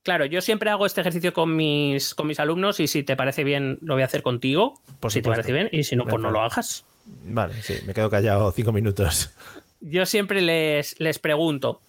[0.04, 3.46] Claro, yo siempre hago este ejercicio con mis, con mis alumnos y si te parece
[3.46, 6.22] bien lo voy a hacer contigo, Por si te parece bien, y si no, pues
[6.22, 6.84] no lo hagas.
[7.06, 9.32] Vale, sí, me quedo callado cinco minutos.
[9.80, 11.82] Yo siempre les, les pregunto,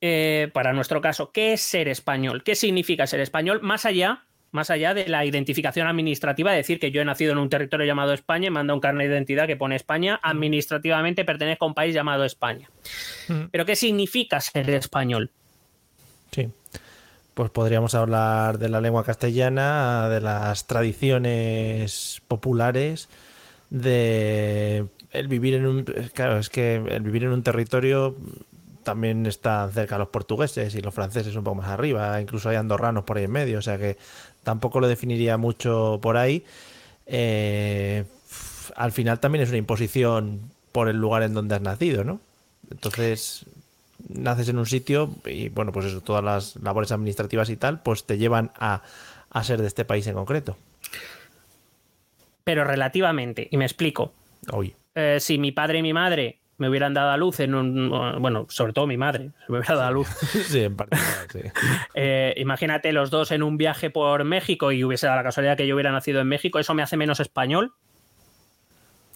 [0.00, 2.42] eh, para nuestro caso, ¿qué es ser español?
[2.42, 3.60] ¿Qué significa ser español?
[3.62, 4.25] Más allá,
[4.56, 7.86] más allá de la identificación administrativa, de decir que yo he nacido en un territorio
[7.86, 11.74] llamado España y manda un carnet de identidad que pone España, administrativamente pertenezco a un
[11.74, 12.68] país llamado España.
[13.52, 15.30] Pero ¿qué significa ser español?
[16.32, 16.48] Sí.
[17.34, 23.10] Pues podríamos hablar de la lengua castellana, de las tradiciones populares,
[23.68, 25.84] de el vivir en un
[26.14, 28.16] claro, es que el vivir en un territorio
[28.86, 33.02] también está cerca los portugueses y los franceses un poco más arriba, incluso hay andorranos
[33.02, 33.98] por ahí en medio, o sea que
[34.44, 36.44] tampoco lo definiría mucho por ahí.
[37.04, 38.04] Eh,
[38.76, 42.20] al final también es una imposición por el lugar en donde has nacido, ¿no?
[42.70, 43.44] Entonces,
[44.08, 48.04] naces en un sitio y bueno, pues eso, todas las labores administrativas y tal, pues
[48.04, 48.82] te llevan a,
[49.30, 50.56] a ser de este país en concreto.
[52.44, 54.12] Pero relativamente, y me explico.
[54.52, 57.90] Oye, Eh, si mi padre y mi madre me hubieran dado a luz en un.
[58.20, 60.08] Bueno, sobre todo mi madre, se me hubiera dado a luz.
[60.48, 61.40] sí, en particular, sí.
[61.94, 65.66] Eh, imagínate los dos en un viaje por México y hubiese dado la casualidad que
[65.66, 67.72] yo hubiera nacido en México, ¿eso me hace menos español?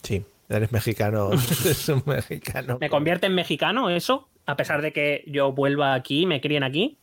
[0.02, 1.30] Sí, eres mexicano,
[1.64, 2.78] eres un mexicano.
[2.80, 4.28] ¿Me convierte en mexicano eso?
[4.46, 6.98] A pesar de que yo vuelva aquí, me críen aquí.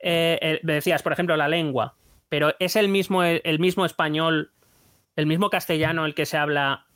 [0.00, 1.96] Eh, eh, me decías, por ejemplo, la lengua,
[2.28, 4.52] pero ¿es el mismo, el mismo español,
[5.16, 6.87] el mismo castellano el que se habla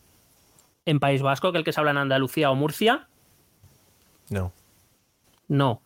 [0.87, 3.09] en País Vasco que el que se habla en Andalucía o Murcia?
[4.31, 4.53] No.
[5.49, 5.83] No.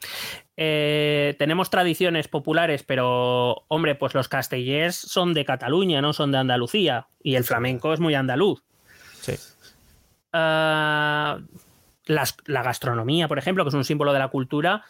[0.56, 6.38] Eh, tenemos tradiciones populares, pero hombre, pues los castellers son de Cataluña, no son de
[6.38, 7.08] Andalucía.
[7.22, 8.62] Y el flamenco es muy andaluz.
[9.20, 9.34] Sí.
[10.32, 11.38] Ah,
[12.06, 14.84] las- la gastronomía, por ejemplo, que es un símbolo de la cultura,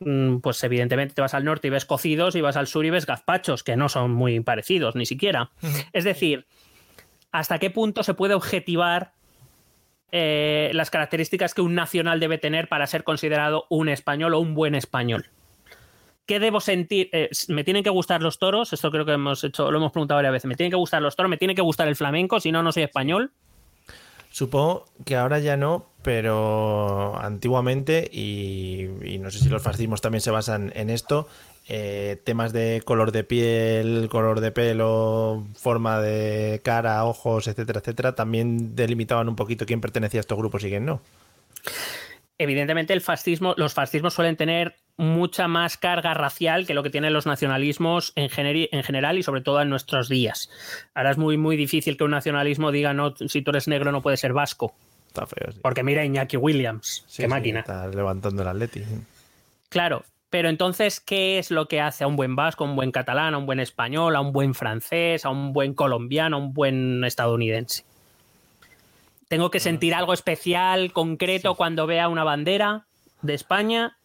[0.00, 2.90] mm, pues evidentemente te vas al norte y ves cocidos y vas al sur y
[2.90, 5.50] ves gazpachos, que no son muy parecidos ni siquiera.
[5.92, 6.46] Es decir,
[7.38, 9.12] ¿hasta qué punto se puede objetivar
[10.10, 14.54] eh, las características que un nacional debe tener para ser considerado un español o un
[14.54, 15.26] buen español?
[16.24, 17.08] ¿Qué debo sentir?
[17.12, 18.72] Eh, ¿Me tienen que gustar los toros?
[18.72, 20.48] Esto creo que hemos hecho, lo hemos preguntado varias veces.
[20.48, 21.30] ¿Me tienen que gustar los toros?
[21.30, 22.40] ¿Me tiene que gustar el flamenco?
[22.40, 23.30] Si no, no soy español.
[24.30, 30.20] Supongo que ahora ya no, pero antiguamente, y, y no sé si los fascismos también
[30.20, 31.28] se basan en esto,
[31.68, 38.14] eh, temas de color de piel, color de pelo, forma de cara, ojos, etcétera, etcétera,
[38.14, 41.00] también delimitaban un poquito quién pertenecía a estos grupos y quién no.
[42.38, 47.12] Evidentemente, el fascismo, los fascismos suelen tener mucha más carga racial que lo que tienen
[47.12, 50.50] los nacionalismos en, general y sobre todo en nuestros días.
[50.94, 54.02] Ahora es muy, muy difícil que un nacionalismo diga, no, si tú eres negro no
[54.02, 54.74] puedes ser vasco.
[55.08, 55.60] Está feo, sí.
[55.62, 57.60] Porque mira Iñaki Williams, Sí, qué sí, máquina.
[57.60, 58.82] Está levantando el Atleti.
[59.70, 60.04] Claro,
[60.36, 63.32] pero entonces, ¿qué es lo que hace a un buen vasco, a un buen catalán,
[63.32, 67.02] a un buen español, a un buen francés, a un buen colombiano, a un buen
[67.04, 67.86] estadounidense?
[69.28, 72.84] ¿Tengo que sentir algo especial, concreto, cuando vea una bandera
[73.22, 73.96] de España?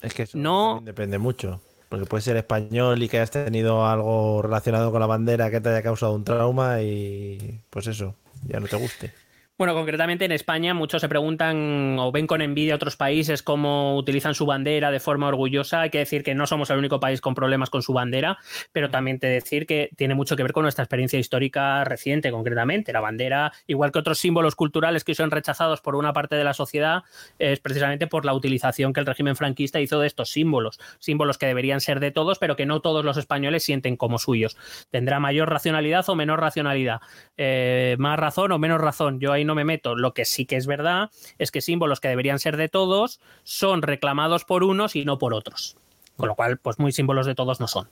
[0.00, 0.80] Es que eso No.
[0.82, 1.60] depende mucho.
[1.90, 5.68] Porque puedes ser español y que hayas tenido algo relacionado con la bandera que te
[5.68, 8.14] haya causado un trauma y pues eso,
[8.48, 9.12] ya no te guste.
[9.58, 13.96] Bueno, concretamente en España muchos se preguntan o ven con envidia a otros países cómo
[13.96, 15.82] utilizan su bandera de forma orgullosa.
[15.82, 18.38] Hay que decir que no somos el único país con problemas con su bandera,
[18.72, 22.94] pero también te decir que tiene mucho que ver con nuestra experiencia histórica reciente, concretamente.
[22.94, 26.54] La bandera, igual que otros símbolos culturales que son rechazados por una parte de la
[26.54, 27.02] sociedad,
[27.38, 30.80] es precisamente por la utilización que el régimen franquista hizo de estos símbolos.
[30.98, 34.56] Símbolos que deberían ser de todos, pero que no todos los españoles sienten como suyos.
[34.90, 37.00] Tendrá mayor racionalidad o menor racionalidad,
[37.36, 39.20] eh, más razón o menos razón.
[39.20, 39.94] Yo ahí no me meto.
[39.94, 43.82] Lo que sí que es verdad es que símbolos que deberían ser de todos son
[43.82, 45.76] reclamados por unos y no por otros.
[46.16, 47.88] Con lo cual, pues muy símbolos de todos no son.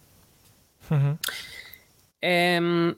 [2.20, 2.96] Em,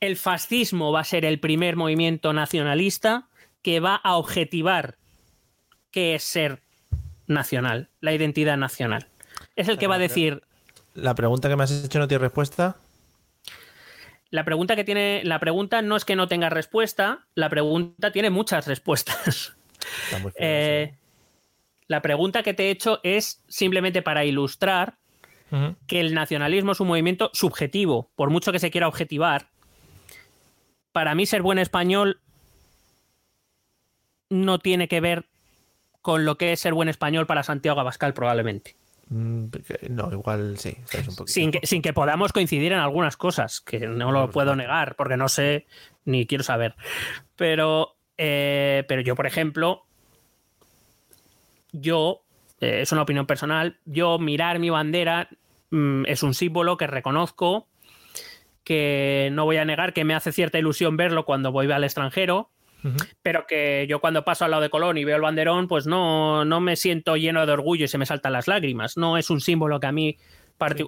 [0.00, 3.28] el fascismo va a ser el primer movimiento nacionalista
[3.62, 4.96] que va a objetivar
[5.90, 6.62] qué es ser
[7.26, 9.08] nacional, la identidad nacional.
[9.56, 10.42] Es el que va a decir,
[10.94, 12.76] La pregunta que me has hecho no tiene respuesta.
[14.30, 18.30] La pregunta que tiene, la pregunta no es que no tenga respuesta, la pregunta tiene
[18.30, 19.56] muchas respuestas.
[20.04, 20.94] Está muy feo Eh,
[21.88, 24.98] La pregunta que te he hecho es simplemente para ilustrar
[25.88, 29.48] que el nacionalismo es un movimiento subjetivo, por mucho que se quiera objetivar.
[30.92, 32.20] Para mí ser buen español
[34.28, 35.24] no tiene que ver
[36.02, 38.76] con lo que es ser buen español para Santiago Abascal probablemente.
[39.10, 39.46] Mm,
[39.90, 40.76] no, igual sí.
[41.26, 45.16] Sin, que, sin que podamos coincidir en algunas cosas, que no lo puedo negar, porque
[45.16, 45.66] no sé
[46.04, 46.76] ni quiero saber.
[47.34, 49.84] Pero, eh, pero yo, por ejemplo,
[51.72, 52.22] yo,
[52.60, 55.28] eh, es una opinión personal, yo mirar mi bandera
[55.70, 57.66] mm, es un símbolo que reconozco,
[58.62, 62.50] que no voy a negar que me hace cierta ilusión verlo cuando voy al extranjero,
[63.22, 66.44] pero que yo cuando paso al lado de Colón y veo el banderón, pues no,
[66.44, 68.96] no me siento lleno de orgullo y se me saltan las lágrimas.
[68.96, 70.16] No es un símbolo que a mí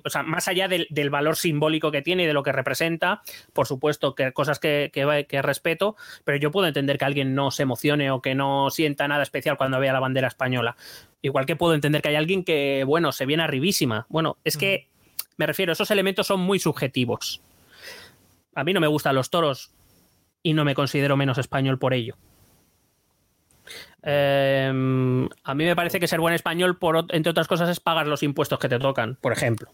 [0.05, 3.23] o sea, más allá del, valor simbólico que tiene y de lo que representa,
[3.53, 7.63] por supuesto que cosas que, que, respeto, pero yo puedo entender que alguien no se
[7.63, 10.77] emocione o que no sienta nada especial cuando vea la bandera española.
[11.23, 14.07] Igual que puedo entender que hay alguien que, bueno, se viene arribísima.
[14.09, 14.89] Bueno, es que
[15.37, 17.41] me refiero, esos elementos son muy subjetivos.
[18.55, 19.73] A mí no me gustan los toros
[20.43, 22.17] y no me considero menos español por ello.
[24.03, 28.09] Em, a mí me parece que ser buen español, por, entre otras cosas, es pagar
[28.09, 29.71] los impuestos que te tocan, por ejemplo.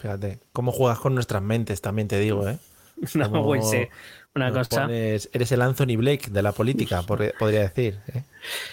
[0.00, 2.58] Fíjate, cómo juegas con nuestras mentes, también te digo, ¿eh?
[3.14, 3.88] No, pues sí.
[4.34, 4.88] Una cosa.
[4.90, 8.00] eres el Anthony Blake de la política, podría decir.
[8.12, 8.22] ¿eh?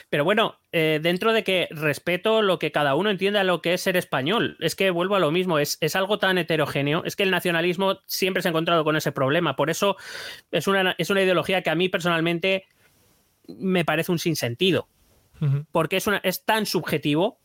[0.10, 3.82] Pero bueno, eh, dentro de que respeto lo que cada uno entienda lo que es
[3.82, 7.22] ser español, es que vuelvo a lo mismo, es, es, algo tan heterogéneo, es que
[7.22, 9.56] el nacionalismo siempre se ha encontrado con ese problema.
[9.56, 9.98] Por eso
[10.52, 12.66] es una, es una ideología que a mí personalmente
[13.48, 14.88] me parece un sinsentido.
[15.72, 17.40] Porque es, una, es tan subjetivo.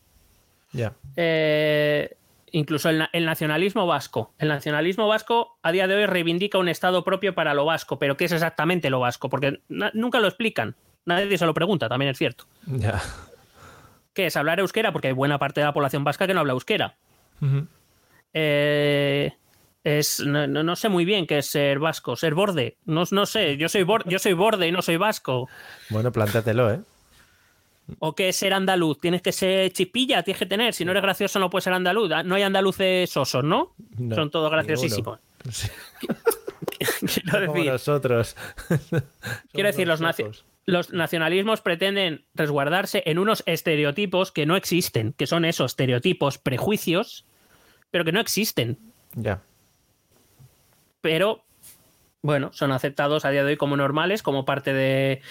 [0.72, 0.92] Ya.
[1.16, 2.14] Eh,
[2.56, 4.32] incluso el, nacionalismo vasco.
[4.38, 8.16] El nacionalismo vasco a día de hoy reivindica un Estado propio para lo vasco, pero
[8.16, 9.28] ¿qué es exactamente lo vasco?
[9.28, 10.74] Porque nunca lo explican.
[11.04, 12.46] Nadie se lo pregunta, también es cierto.
[12.66, 13.02] Ya.
[14.14, 14.90] ¿Qué es hablar euskera?
[14.90, 16.96] Porque hay buena parte de la población vasca que no habla euskera.
[18.32, 19.32] eh,
[19.84, 22.78] es, no, sé muy bien qué es ser vasco, ser borde.
[22.86, 25.46] No, no sé, yo soy, yo soy borde y no soy vasco.
[25.90, 26.80] Bueno, plántatelo, ¿eh?
[27.98, 28.98] O qué es ser andaluz.
[28.98, 30.74] Tienes que ser chipilla, tienes que tener.
[30.74, 32.10] Si no eres gracioso, no puedes ser andaluz.
[32.12, 33.74] Ah, no hay andaluces osos, ¿no?
[34.14, 35.20] Son todos graciosísimos.
[36.78, 38.36] Quiero decir, nosotros.
[39.52, 40.00] quiero decir, los,
[40.66, 47.24] los nacionalismos pretenden resguardarse en unos estereotipos que no existen, que son esos estereotipos, prejuicios,
[47.90, 48.78] pero que no existen.
[49.14, 49.40] Ya
[51.06, 51.44] pero
[52.26, 55.22] bueno, son aceptados a día de hoy como normales, como parte de,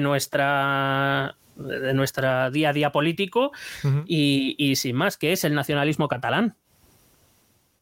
[0.00, 3.52] nuestra de nuestra día a día político
[4.06, 6.56] y, sin más, que es el nacionalismo catalán.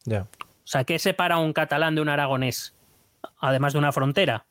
[0.04, 0.22] Ya.
[0.22, 2.74] O sea, ¿qué separa un catalán de un aragonés?
[3.38, 4.44] Además de una frontera.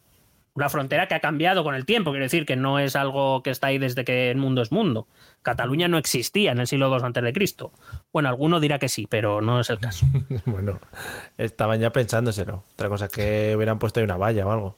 [0.58, 3.52] Una frontera que ha cambiado con el tiempo, quiero decir que no es algo que
[3.52, 5.08] está ahí desde que el mundo es mundo.
[5.44, 7.72] Cataluña no existía en el siglo II antes de Cristo.
[8.12, 10.08] Bueno, alguno dirá que sí, pero no es el caso.
[10.48, 10.80] bueno,
[11.38, 12.64] estaban ya pensándoselo.
[12.74, 14.76] Otra cosa es que hubieran puesto ahí una valla o algo.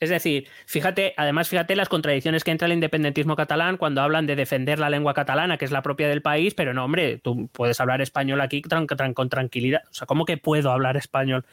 [0.00, 4.36] Es decir, fíjate, además fíjate las contradicciones que entra el independentismo catalán cuando hablan de
[4.36, 7.80] defender la lengua catalana, que es la propia del país, pero no, hombre, tú puedes
[7.80, 9.82] hablar español aquí con tranquilidad.
[9.90, 11.44] O sea, ¿cómo que puedo hablar español?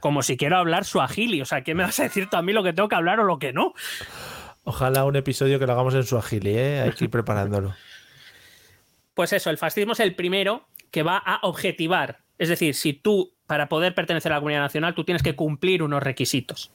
[0.00, 1.40] Como si quiero hablar suajili.
[1.40, 3.18] O sea, ¿qué me vas a decir tú a mí lo que tengo que hablar
[3.20, 3.72] o lo que no?
[4.64, 6.80] Ojalá un episodio que lo hagamos en suajili, ¿eh?
[6.80, 7.74] Hay que ir preparándolo.
[9.14, 12.18] Pues eso, el fascismo es el primero que va a objetivar.
[12.36, 15.82] Es decir, si tú, para poder pertenecer a la comunidad nacional, tú tienes que cumplir
[15.82, 16.70] unos requisitos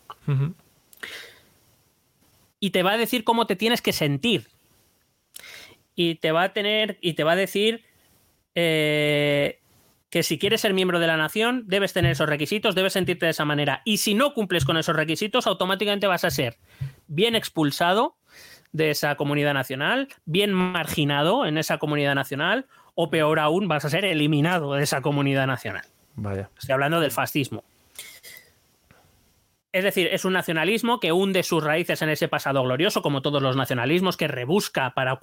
[2.60, 4.48] y te va a decir cómo te tienes que sentir.
[5.96, 7.84] Y te va a tener, y te va a decir
[8.56, 9.60] eh,
[10.10, 13.32] que si quieres ser miembro de la nación, debes tener esos requisitos, debes sentirte de
[13.32, 13.82] esa manera.
[13.84, 16.58] Y si no cumples con esos requisitos, automáticamente vas a ser
[17.08, 18.16] bien expulsado
[18.72, 23.90] de esa comunidad nacional, bien marginado en esa comunidad nacional, o peor aún, vas a
[23.90, 25.84] ser eliminado de esa comunidad nacional.
[26.16, 26.50] Vaya.
[26.58, 27.64] Estoy hablando del fascismo.
[29.74, 33.42] Es decir, es un nacionalismo que hunde sus raíces en ese pasado glorioso, como todos
[33.42, 35.20] los nacionalismos, que rebusca para,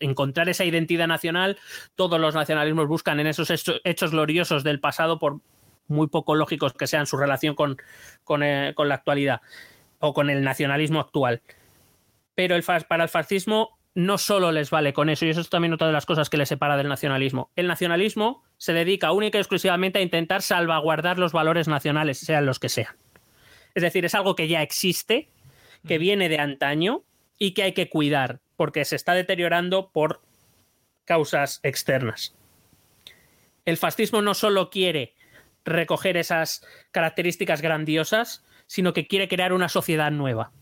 [0.00, 1.58] encontrar esa identidad nacional.
[1.94, 5.40] Todos los nacionalismos buscan en esos hechos gloriosos del pasado, por
[5.88, 7.78] muy poco lógicos que sean su relación con,
[8.42, 9.40] eh, la actualidad
[9.98, 11.40] o con el nacionalismo actual.
[12.34, 12.54] Pero
[12.86, 15.94] para el fascismo no solo les vale con eso, y eso es también otra de
[15.94, 17.50] las cosas que le separa del nacionalismo.
[17.56, 22.58] El nacionalismo se dedica única y exclusivamente a intentar salvaguardar los valores nacionales, sean los
[22.58, 22.94] que sean.
[23.76, 25.28] Es decir, es algo que ya existe,
[25.86, 27.02] que viene de antaño
[27.38, 30.22] y que hay que cuidar porque se está deteriorando por
[31.04, 32.34] causas externas.
[33.66, 35.14] El fascismo no solo quiere
[35.66, 40.52] recoger esas características grandiosas, sino que quiere crear una sociedad nueva.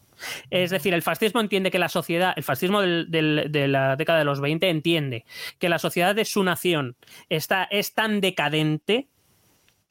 [0.51, 4.19] Es decir, el fascismo entiende que la sociedad, el fascismo del- del- de la década
[4.19, 5.25] de los 20 entiende
[5.61, 6.97] que la sociedad de su nación
[7.29, 9.07] está, es tan decadente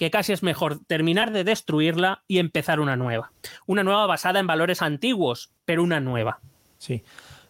[0.04, 3.32] que casi es mejor terminar de destruirla y empezar una nueva.
[3.66, 6.42] Una nueva basada en valores antiguos, pero una nueva.
[6.78, 7.04] Sí.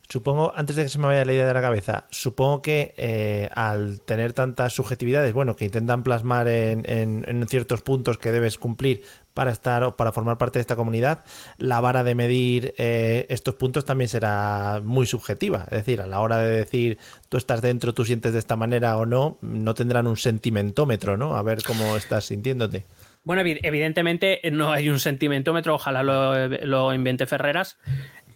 [0.09, 3.49] Supongo, antes de que se me vaya la idea de la cabeza, supongo que eh,
[3.55, 8.57] al tener tantas subjetividades, bueno, que intentan plasmar en, en- en ciertos puntos que debes
[8.57, 11.23] cumplir para estar o para formar parte de esta comunidad,
[11.57, 15.63] la vara de medir eh, estos puntos también será muy subjetiva.
[15.71, 16.99] Es decir, a la hora de decir
[17.29, 21.35] tú estás dentro, tú sientes de esta manera o no, no tendrán un sentimentómetro, ¿no?
[21.35, 22.83] A ver cómo estás sintiéndote.
[23.23, 27.77] Bueno, evi- evidentemente no hay un sentimentómetro, ojalá lo, lo invente Ferreras.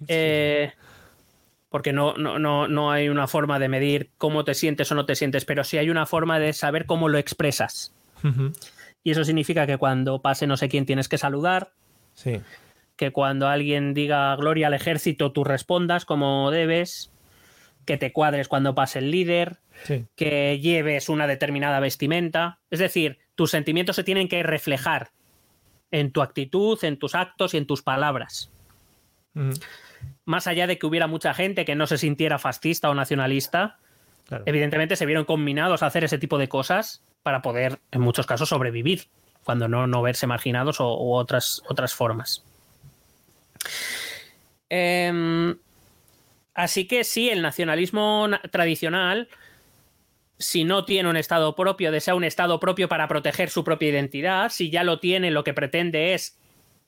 [0.08, 0.72] Eh,
[1.70, 5.06] porque no, no, no, no hay una forma de medir cómo te sientes o no
[5.06, 7.94] te sientes, pero sí hay una forma de saber cómo lo expresas.
[9.04, 11.72] Y eso significa que cuando pase no sé quién tienes que saludar,
[12.14, 12.42] Sí.
[12.96, 17.12] que cuando alguien diga gloria al ejército tú respondas como debes,
[17.86, 20.06] que te cuadres cuando pase el líder, Sí.
[20.16, 22.58] que lleves una determinada vestimenta.
[22.72, 25.12] Es decir, tus sentimientos se tienen que reflejar
[25.92, 28.50] en tu actitud, en tus actos y en tus palabras.
[30.28, 33.80] Más allá de que hubiera mucha gente que no se sintiera fascista o nacionalista,
[34.28, 34.44] Claro.
[34.46, 38.50] evidentemente se vieron combinados a hacer ese tipo de cosas para poder, en muchos casos,
[38.50, 39.08] sobrevivir,
[39.46, 42.44] cuando no, no verse marginados o, u otras, otras formas.
[44.70, 45.56] Em,
[46.54, 49.30] así que sí, el nacionalismo na- tradicional,
[50.38, 54.50] si no tiene un Estado propio, desea un Estado propio para proteger su propia identidad.
[54.52, 56.38] Si ya lo tiene, lo que pretende es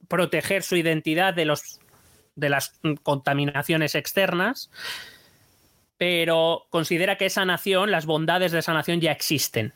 [0.09, 1.79] proteger su identidad de, los,
[2.39, 4.71] de las contaminaciones externas,
[5.97, 9.73] pero considera que esa nación, las bondades de esa nación ya existen.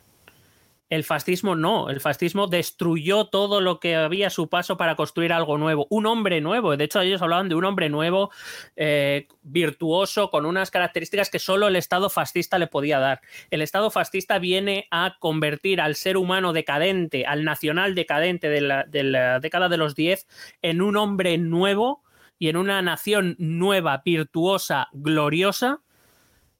[0.93, 5.34] El fascismo no, el fascismo destruyó todo lo que había a su paso para construir
[5.34, 6.78] algo nuevo, un hombre nuevo.
[6.78, 8.30] De hecho, ellos hablaban de un hombre nuevo,
[8.76, 13.22] eh, virtuoso, con unas características que solo el Estado fascista le podía dar.
[13.49, 18.84] El Estado fascista viene a convertir al ser humano decadente, al nacional decadente de la,
[18.84, 20.28] de la década de los 10,
[20.61, 22.03] en un hombre nuevo
[22.44, 25.80] y en una nación nueva, virtuosa, gloriosa,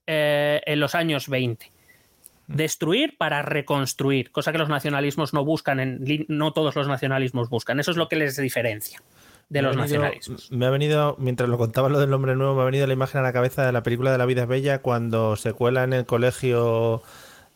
[0.08, 1.74] eh, en los años 20
[2.48, 7.82] destruir para reconstruir, cosa que los nacionalismos no buscan, en, no todos los nacionalismos buscan.
[7.82, 9.02] Eso es lo que les diferencia
[9.50, 10.52] de Me los venido- nacionalismos.
[10.54, 13.20] Me ha venido, mientras lo contaba lo del hombre nuevo, me ha venido la imagen
[13.20, 15.92] a la cabeza de la película de La vida es bella cuando se cuela en
[15.92, 17.02] el colegio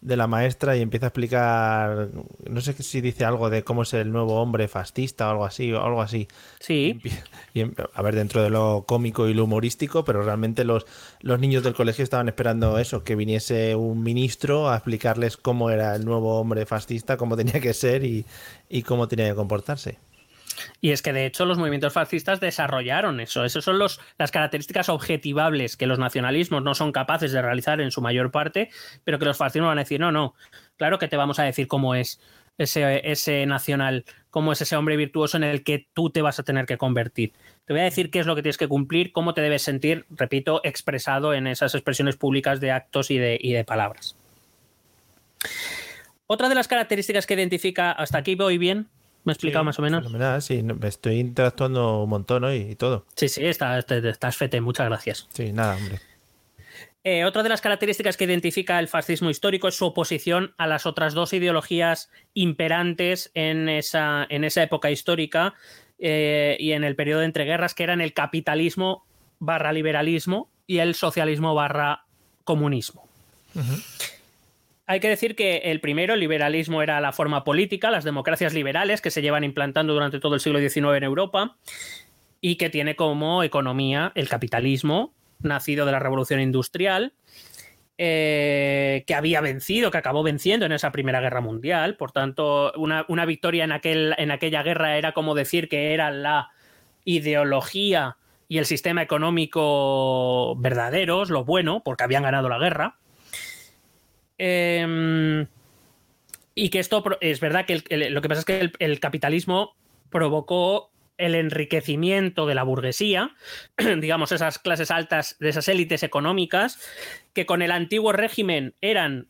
[0.08, 2.10] de la maestra y empieza a explicar,
[2.50, 5.72] no sé si dice algo de cómo es el nuevo hombre fascista o algo así,
[5.74, 6.28] o algo así.
[6.60, 7.00] Sí.
[7.54, 10.86] Y, em- a ver, dentro de lo cómico y lo humorístico, pero realmente los,
[11.22, 15.96] los niños del colegio estaban esperando eso, que viniese un ministro a explicarles cómo era
[15.96, 18.26] el nuevo hombre fascista, cómo tenía que ser y,
[18.70, 19.98] y cómo tenía que comportarse.
[20.82, 23.46] Y es que de hecho los movimientos fascistas desarrollaron eso.
[23.46, 27.92] Esas son los, las características objetivables que los nacionalismos no son capaces de realizar en
[27.92, 28.70] su mayor parte,
[29.04, 30.36] pero que los fascismos van a decir, no, no,
[30.78, 32.20] claro que te vamos a decir cómo es
[32.58, 36.44] ese, ese nacional, cómo es ese hombre virtuoso en el que tú te vas a
[36.44, 37.34] tener que convertir.
[37.66, 40.06] Te voy a decir qué es lo que tienes que cumplir, cómo te debes sentir,
[40.10, 44.16] repito, expresado en esas expresiones públicas de actos y de, y de palabras.
[46.26, 48.90] Otra de las características que identifica, hasta aquí voy bien,
[49.28, 50.06] me he explicado más o menos.
[50.42, 53.06] Sí, me estoy interactuando un montón hoy y todo.
[53.14, 55.28] Sí, sí, estás fete, muchas gracias.
[55.34, 56.00] Sí, nada, hombre.
[57.04, 60.86] Eh, otra de las características que identifica el fascismo histórico es su oposición a las
[60.86, 65.56] otras dos ideologías imperantes en esa, en esa época histórica
[66.00, 69.06] eh, y en el periodo de entreguerras, que eran el capitalismo
[69.40, 72.06] barra liberalismo y el socialismo barra
[72.46, 73.10] comunismo.
[74.90, 79.02] Hay que decir que el primero, el liberalismo, era la forma política, las democracias liberales
[79.02, 81.58] que se llevan implantando durante todo el siglo XIX en Europa
[82.40, 87.14] y que tiene como economía el capitalismo, nacido de la revolución industrial,
[87.98, 91.98] eh, que había vencido, que acabó venciendo en esa Primera Guerra Mundial.
[91.98, 96.12] Por tanto, una, una victoria en, aquel, en aquella guerra era como decir que era
[96.12, 96.52] la
[97.04, 98.16] ideología
[98.48, 103.00] y el sistema económico verdaderos, lo bueno, porque habían ganado la guerra.
[104.38, 105.48] Em,
[106.56, 109.76] y que esto es verdad que el- lo que pasa es que el, el capitalismo
[110.10, 113.32] provocó el enriquecimiento de la burguesía,
[114.00, 116.80] digamos esas clases altas de esas élites económicas,
[117.34, 119.28] que con el antiguo régimen eran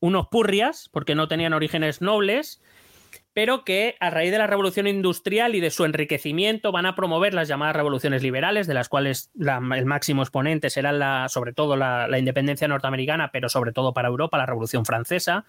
[0.00, 2.62] unos purrias, porque no tenían orígenes nobles,
[3.36, 7.34] pero que a raíz de la revolución industrial y de su enriquecimiento van a promover
[7.34, 11.76] las llamadas revoluciones liberales, de las cuales la- el máximo exponente será la, sobre todo
[11.76, 15.44] la, la independencia norteamericana, pero sobre todo para Europa, la revolución francesa,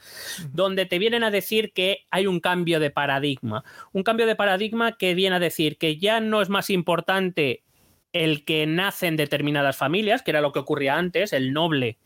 [0.52, 3.64] donde te vienen a decir que hay un cambio de paradigma.
[3.94, 7.64] Un cambio de paradigma que viene a decir que ya no es más importante
[8.12, 11.98] el que nace en determinadas familias, que era lo que ocurría antes, el noble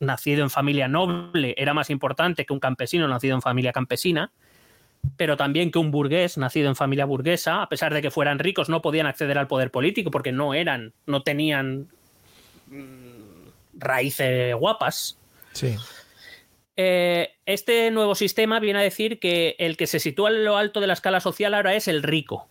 [0.00, 4.32] nacido en familia noble era más importante que un campesino nacido en familia campesina,
[5.16, 8.68] pero también que un burgués nacido en familia burguesa, a pesar de que fueran ricos,
[8.68, 11.88] no podían acceder al poder político porque no eran, no tenían
[12.66, 15.18] mm, raíces guapas.
[15.52, 15.76] Sí.
[16.76, 20.80] Eh, este nuevo sistema viene a decir que el que se sitúa en lo alto
[20.80, 22.48] de la escala social ahora es el rico.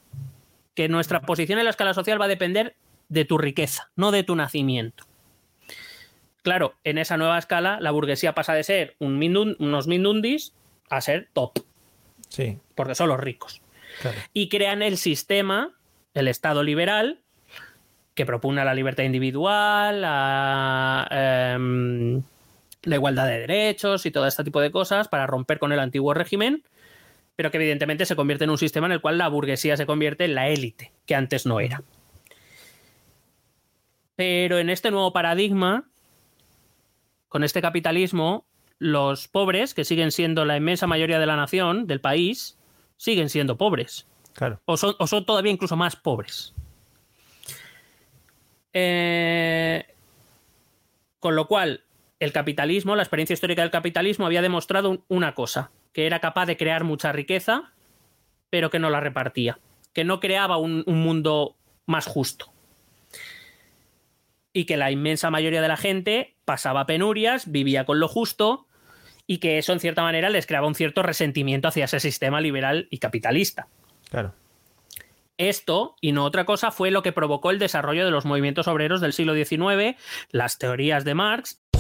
[0.76, 2.76] Que nuestra posición en la escala social va a depender
[3.10, 5.06] de tu riqueza, no de tu nacimiento.
[6.43, 9.22] Claro, en esa nueva escala, la burguesía pasa de ser un
[9.60, 10.54] unos mindundis
[10.89, 11.60] a ser top,
[12.30, 12.59] Sí.
[12.75, 13.61] porque son los ricos.
[14.01, 14.17] Claro.
[14.34, 15.73] Y crean el sistema,
[16.13, 17.21] el Estado liberal,
[18.17, 22.23] que propugna la libertad individual, la, em,
[22.84, 26.13] la igualdad de derechos y todo este tipo de cosas para romper con el antiguo
[26.13, 26.63] régimen,
[27.36, 30.25] pero que evidentemente se convierte en un sistema en el cual la burguesía se convierte
[30.25, 31.84] en la élite, que antes no era.
[34.15, 35.88] Pero en este nuevo paradigma,
[37.30, 38.47] con este capitalismo,
[38.80, 42.57] los pobres, que siguen siendo la inmensa mayoría de la nación, del país,
[42.97, 44.07] siguen siendo pobres.
[44.34, 44.61] Claro.
[44.65, 46.53] O son, o son todavía incluso más pobres.
[48.73, 49.86] Eh,
[51.19, 51.84] con lo cual,
[52.19, 56.45] el capitalismo, la experiencia histórica del capitalismo había demostrado un- una cosa, que era capaz
[56.45, 57.71] de crear mucha riqueza,
[58.49, 59.59] pero que no la repartía,
[59.93, 61.55] que no creaba un, un mundo
[61.88, 62.51] más justo.
[64.53, 68.66] Y que la inmensa mayoría de la gente pasaba penurias, vivía con lo justo,
[69.28, 72.88] y que eso en cierta manera les creaba un cierto resentimiento hacia ese sistema liberal
[72.89, 73.67] y capitalista.
[74.09, 74.34] Claro.
[75.38, 79.01] Esto, y no otra cosa, fue lo que provocó el desarrollo de los movimientos obreros
[79.01, 79.95] del siglo XIX,
[80.32, 81.61] las teorías de Marx.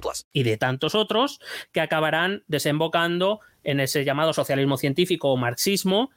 [0.00, 0.26] plus.
[0.32, 1.40] y de tantos otros
[1.72, 6.10] que acabarán desembocando en ese llamado socialismo científico o marxismo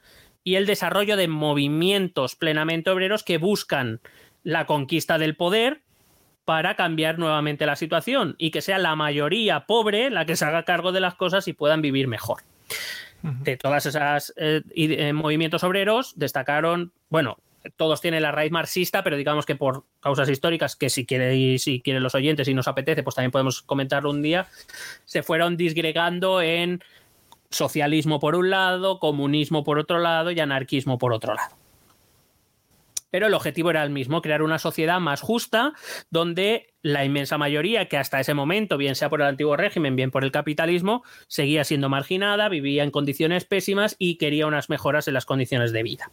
[0.44, 4.00] y el desarrollo de movimientos plenamente obreros que buscan
[4.42, 5.82] la conquista del poder
[6.44, 10.64] para cambiar nuevamente la situación y que sea la mayoría pobre la que se haga
[10.64, 12.42] cargo de las cosas y puedan vivir mejor.
[13.20, 17.36] De todas esas eh, eh, movimientos obreros destacaron, bueno,
[17.76, 21.80] todos tienen la raíz marxista, pero digamos que por causas históricas, que si quieren, si
[21.80, 24.48] quieren los oyentes y nos apetece, pues también podemos comentarlo un día,
[25.04, 26.82] se fueron disgregando en
[27.50, 31.56] socialismo por un lado, comunismo por otro lado y anarquismo por otro lado.
[33.10, 35.72] Pero el objetivo era el mismo, crear una sociedad más justa
[36.10, 40.10] donde la inmensa mayoría, que hasta ese momento, bien sea por el antiguo régimen, bien
[40.10, 45.14] por el capitalismo, seguía siendo marginada, vivía en condiciones pésimas y quería unas mejoras en
[45.14, 46.10] las condiciones de vida.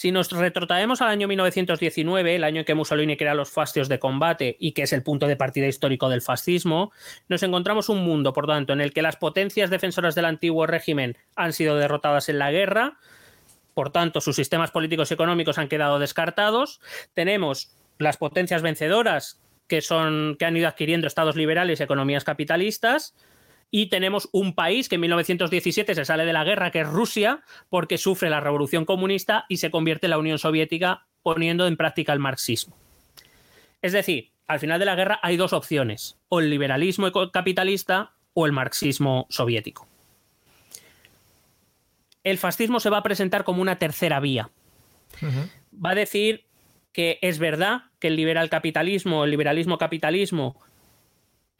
[0.00, 3.98] Si nos retrotraemos al año 1919, el año en que Mussolini crea los fascios de
[3.98, 6.90] combate y que es el punto de partida histórico del fascismo,
[7.28, 11.18] nos encontramos un mundo, por tanto, en el que las potencias defensoras del antiguo régimen
[11.36, 12.96] han sido derrotadas en la guerra,
[13.74, 16.80] por tanto, sus sistemas políticos y económicos han quedado descartados.
[17.12, 23.14] Tenemos las potencias vencedoras que, son, que han ido adquiriendo estados liberales y economías capitalistas.
[23.70, 27.42] Y tenemos un país que en 1917 se sale de la guerra, que es Rusia,
[27.68, 32.12] porque sufre la revolución comunista y se convierte en la Unión Soviética poniendo en práctica
[32.12, 32.76] el marxismo.
[33.82, 38.46] Es decir, al final de la guerra hay dos opciones, o el liberalismo capitalista o
[38.46, 39.86] el marxismo soviético.
[42.24, 44.50] El fascismo se va a presentar como una tercera vía.
[45.72, 46.46] Va a decir
[46.92, 50.60] que es verdad que el liberal capitalismo, el liberalismo capitalismo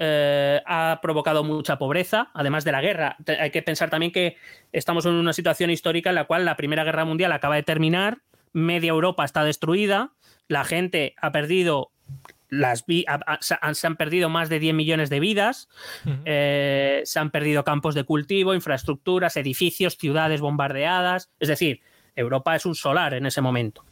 [0.02, 3.16] eh, ha provocado mucha pobreza, además de la guerra.
[3.38, 4.36] Hay que pensar también que
[4.72, 8.18] estamos en una situación histórica en la cual la Primera Guerra Mundial acaba de terminar,
[8.54, 10.12] media Europa está destruida,
[10.48, 11.92] la gente ha perdido
[12.48, 15.68] las vi- ha- ha- se han- se han perdido más de 10 millones de vidas,
[16.24, 21.30] eh, se han perdido campos de cultivo, infraestructuras, edificios, ciudades bombardeadas.
[21.38, 21.82] Es decir,
[22.16, 23.84] Europa es un solar en ese momento.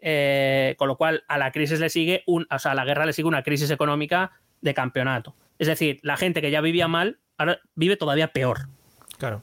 [0.00, 3.04] Eh, con lo cual, a la crisis le sigue un, o sea, a la guerra
[3.04, 5.34] le sigue una crisis económica de campeonato.
[5.58, 8.68] Es decir, la gente que ya vivía mal, ahora vive todavía peor.
[9.18, 9.42] Claro.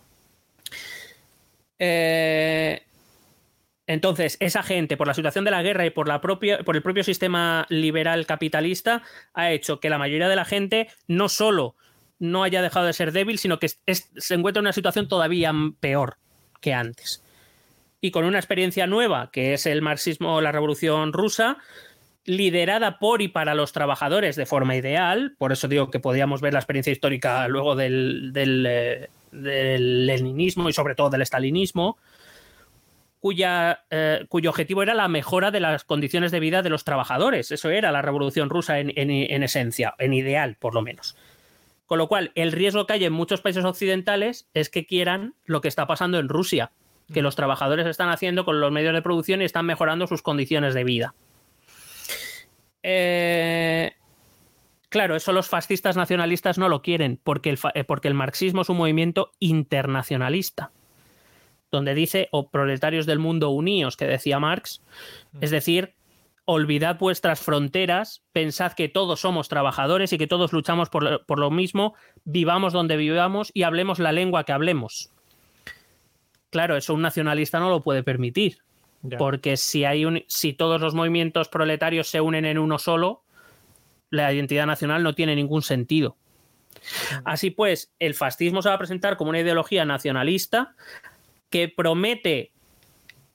[1.80, 2.81] Eh,
[3.85, 6.81] entonces, esa gente, por la situación de la guerra y por, la propia, por el
[6.81, 9.03] propio sistema liberal capitalista,
[9.34, 11.76] ha hecho que la mayoría de la gente no solo
[12.19, 16.18] no haya dejado de ser débil, sino que se encuentra en una situación todavía peor
[16.60, 17.23] que antes.
[18.02, 21.57] Y con una experiencia nueva, que es el marxismo, la revolución rusa,
[22.28, 26.54] liderada por y para los trabajadores de forma ideal, por eso digo que podíamos ver
[26.54, 31.98] la experiencia histórica luego del, del, eh, del leninismo y sobre todo del estalinismo,
[33.22, 37.49] cuya, eh, cuyo objetivo era la mejora de las condiciones de vida de los trabajadores.
[37.52, 41.16] Eso era la revolución rusa en, en, esencia, en ideal, por lo menos.
[41.86, 45.62] Con lo cual, el riesgo que hay en muchos países occidentales es que quieran lo
[45.62, 46.72] que está pasando en Rusia,
[47.14, 50.74] que los trabajadores están haciendo con los medios de producción y están mejorando sus condiciones
[50.74, 51.16] de vida.
[52.84, 53.91] Eh,
[54.90, 58.70] claro, eso los fascistas nacionalistas no lo quieren, porque el, eh, porque el marxismo es
[58.70, 60.72] un movimiento internacionalista
[61.72, 64.82] donde dice, o proletarios del mundo uníos, que decía Marx,
[65.34, 65.38] mm.
[65.41, 65.95] es decir,
[66.45, 71.94] olvidad vuestras fronteras, pensad que todos somos trabajadores y que todos luchamos por, lo mismo,
[72.24, 75.12] vivamos donde vivamos y hablemos la lengua que hablemos.
[76.49, 78.60] Claro, eso un nacionalista no lo puede permitir,
[79.17, 83.23] porque si, hay un, si todos los movimientos proletarios se unen en uno solo,
[84.09, 86.17] la identidad nacional no tiene ningún sentido.
[87.23, 90.75] Así pues, el fascismo se va a presentar como una ideología nacionalista
[91.49, 92.51] que promete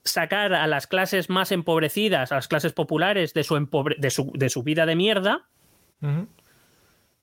[0.03, 3.55] sacar a las clases más empobrecidas, a las clases populares, de su,
[4.37, 5.45] de su, vida de mierda,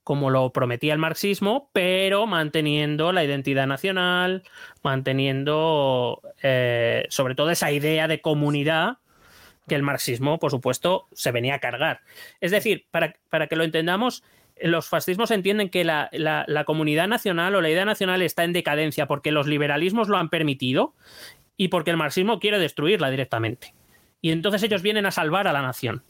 [0.03, 4.43] como lo prometía el marxismo, pero manteniendo la identidad nacional,
[4.83, 8.97] manteniendo eh, sobre todo esa idea de comunidad
[9.67, 12.01] que el marxismo, por supuesto, se venía a cargar.
[12.39, 14.23] Es decir, para, para que lo entendamos,
[14.61, 16.09] los fascismos entienden que la,
[16.65, 20.93] comunidad nacional o la idea nacional está en decadencia porque los liberalismos lo han permitido
[21.57, 23.73] y porque el marxismo quiere destruirla directamente.
[24.21, 26.03] Y entonces ellos vienen a salvar a la nación.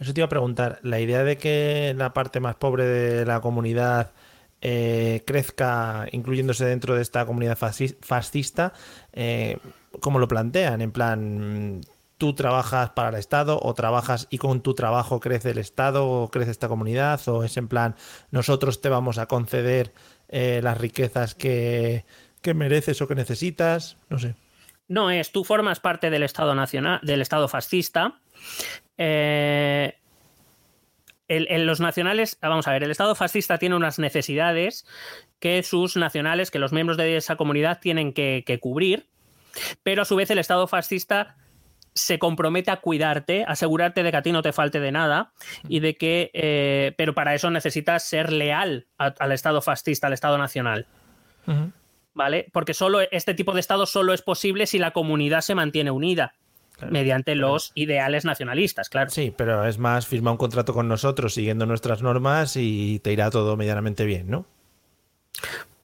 [0.00, 3.40] Eso te iba a preguntar, la idea de que la parte más pobre de la
[3.40, 4.12] comunidad
[4.62, 8.72] eh, crezca incluyéndose dentro de esta comunidad fascista,
[9.12, 9.58] eh,
[10.00, 10.80] ¿cómo lo plantean?
[10.80, 11.82] En plan,
[12.20, 16.30] tú trabajas para el Estado o trabajas y con tu trabajo crece el Estado o
[16.30, 17.96] crece esta comunidad o es en plan
[18.30, 19.94] nosotros te vamos a conceder
[20.28, 22.04] eh, las riquezas que,
[22.54, 24.34] mereces o que necesitas, no sé.
[24.86, 28.20] No es, tú formas parte del Estado nacional, del Estado fascista.
[28.98, 29.96] Eh,
[31.28, 34.84] los nacionales, vamos a ver, el Estado fascista tiene unas necesidades
[35.38, 39.08] que sus nacionales, que los miembros de esa comunidad tienen que, que cubrir,
[39.82, 41.36] pero a su vez el Estado fascista
[41.94, 45.32] se compromete a cuidarte, asegurarte de que a ti no te falte de nada
[45.68, 50.38] y de que, eh, pero para eso necesitas ser leal al Estado fascista, al Estado
[50.38, 50.86] nacional.
[52.12, 52.46] ¿Vale?
[52.52, 56.34] Porque solo este tipo de Estado solo es posible si la comunidad se mantiene unida.
[56.88, 59.10] Mediante los ideales nacionalistas, claro.
[59.10, 63.30] Sí, pero es más, firma un contrato con nosotros siguiendo nuestras normas y te irá
[63.30, 64.46] todo medianamente bien, ¿no?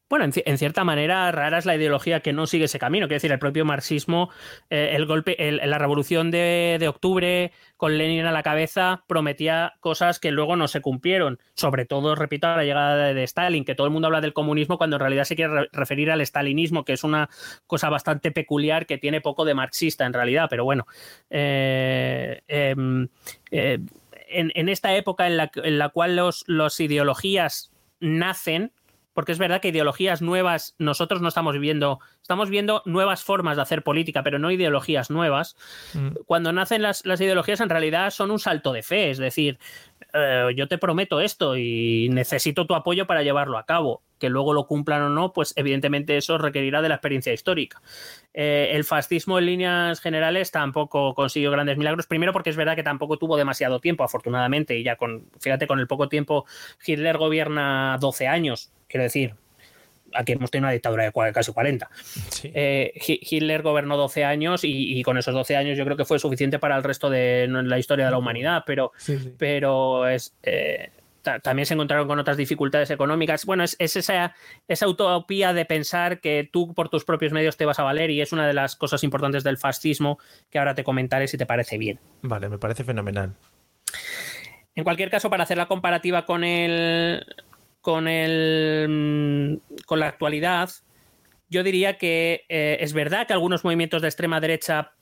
[0.09, 3.09] Bueno, en, cierta manera, rara es la ideología que no sigue ese camino.
[3.09, 4.31] Quiero decir, el propio marxismo,
[4.71, 10.31] eh, el golpe, la revolución de, octubre con Lenin a la cabeza prometía cosas que
[10.31, 11.41] luego no se cumplieron.
[11.55, 14.79] Sobre todo, repito, a la llegada de, Stalin, que todo el mundo habla del comunismo
[14.79, 17.29] cuando en realidad se quiere referir al stalinismo, que es una
[17.67, 20.47] cosa bastante peculiar que tiene poco de marxista en realidad.
[20.49, 20.87] Pero bueno,
[21.31, 23.09] eh, em,
[23.51, 23.81] eh,
[24.29, 28.73] en, esta época en la, en la cual los, los ideologías nacen,
[29.17, 33.63] porque es verdad que ideologías nuevas nosotros no estamos viviendo, estamos viendo nuevas formas de
[33.63, 35.57] hacer política, pero no ideologías nuevas.
[35.95, 36.09] Mm.
[36.27, 39.59] Cuando nacen las, ideologías en realidad son un salto de fe, es decir,
[40.13, 44.03] eh, yo te prometo esto y necesito tu apoyo para llevarlo a cabo.
[44.19, 47.83] Que luego lo cumplan o no, pues evidentemente eso requerirá de la experiencia histórica.
[48.33, 52.83] Eh, el fascismo en líneas generales tampoco consiguió grandes milagros, primero porque es verdad que
[52.83, 56.47] tampoco tuvo demasiado tiempo, afortunadamente, y ya con, fíjate, con el poco tiempo,
[56.87, 59.35] Hitler gobierna 12 años, quiero decir,
[60.15, 61.91] aquí hemos tenido una dictadura de casi 40.
[62.45, 66.59] Eh, Hitler gobernó 12 años y, con esos 12 años yo creo que fue suficiente
[66.59, 68.93] para el resto de la historia de la humanidad, pero,
[69.39, 70.91] pero es, eh,
[71.43, 73.45] también se encontraron con otras dificultades económicas.
[73.45, 74.35] Bueno, es, esa,
[74.69, 78.21] esa, utopía de pensar que tú por tus propios medios te vas a valer y
[78.21, 80.19] es una de las cosas importantes del fascismo
[80.51, 81.99] que ahora te comentaré si te parece bien.
[82.23, 83.35] Vale, me parece fenomenal.
[84.75, 87.25] En cualquier caso, para hacer la comparativa con el,
[87.87, 90.71] con, el, mm, con la actualidad,
[91.49, 94.95] yo diría que eh, es verdad que algunos movimientos de extrema derecha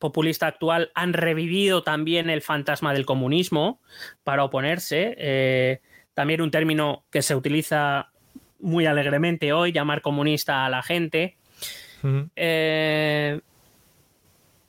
[0.00, 3.80] populista actual han revivido también el fantasma del comunismo
[4.24, 5.14] para oponerse.
[5.18, 5.82] Eh,
[6.14, 8.10] también un término que se utiliza
[8.58, 11.36] muy alegremente hoy, llamar comunista a la gente.
[12.34, 13.40] Eh,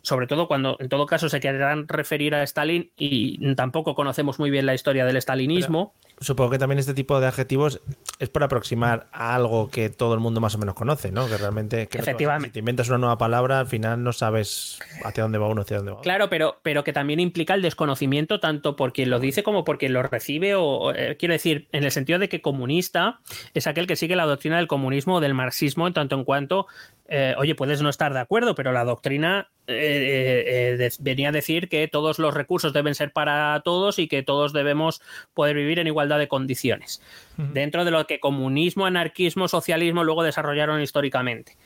[0.03, 4.51] sobre todo cuando en todo caso se querrán referir a Stalin y tampoco conocemos muy
[4.51, 5.95] bien la historia del stalinismo.
[6.19, 7.81] Supongo que también este tipo de adjetivos
[8.19, 11.27] es por aproximar a algo que todo el mundo más o menos conoce, ¿no?
[11.27, 12.49] Que realmente que Efectivamente.
[12.49, 15.77] si te inventas una nueva palabra, al final no sabes hacia dónde va uno, hacia
[15.77, 16.03] dónde va otro.
[16.03, 19.77] Claro, pero, pero que también implica el desconocimiento tanto por quien lo dice como por
[19.77, 23.19] quien lo recibe, o eh, quiero decir, en el sentido de que comunista
[23.53, 26.67] es aquel que sigue la doctrina del comunismo o del marxismo en tanto en cuanto
[27.15, 31.69] eh, oye, puedes no estar de acuerdo, pero la doctrina eh, eh, venía a decir
[31.69, 35.01] que todos los recursos deben ser para todos y que todos debemos
[35.33, 37.01] poder vivir en igualdad de condiciones,
[37.37, 41.57] dentro de lo que comunismo, anarquismo, socialismo luego desarrollaron históricamente.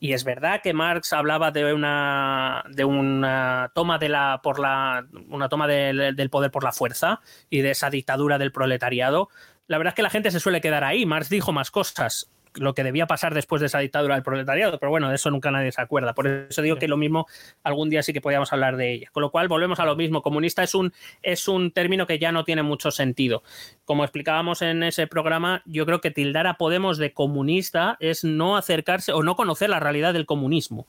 [0.00, 5.06] Y es verdad que Marx hablaba de una de una toma de la por la
[5.28, 9.28] una toma del, del poder por la fuerza y de esa dictadura del proletariado.
[9.66, 11.06] La verdad es que la gente se suele quedar ahí.
[11.06, 14.90] Marx dijo más cosas lo que debía pasar después de esa dictadura del proletariado, pero
[14.90, 16.14] bueno, de eso nunca nadie se acuerda.
[16.14, 17.26] Por eso digo que lo mismo
[17.62, 19.08] algún día sí que podíamos hablar de ella.
[19.12, 20.22] Con lo cual volvemos a lo mismo.
[20.22, 23.42] Comunista es un, es un término que ya no tiene mucho sentido.
[23.84, 28.56] Como explicábamos en ese programa, yo creo que tildar a Podemos de comunista es no
[28.56, 30.86] acercarse o no conocer la realidad del comunismo.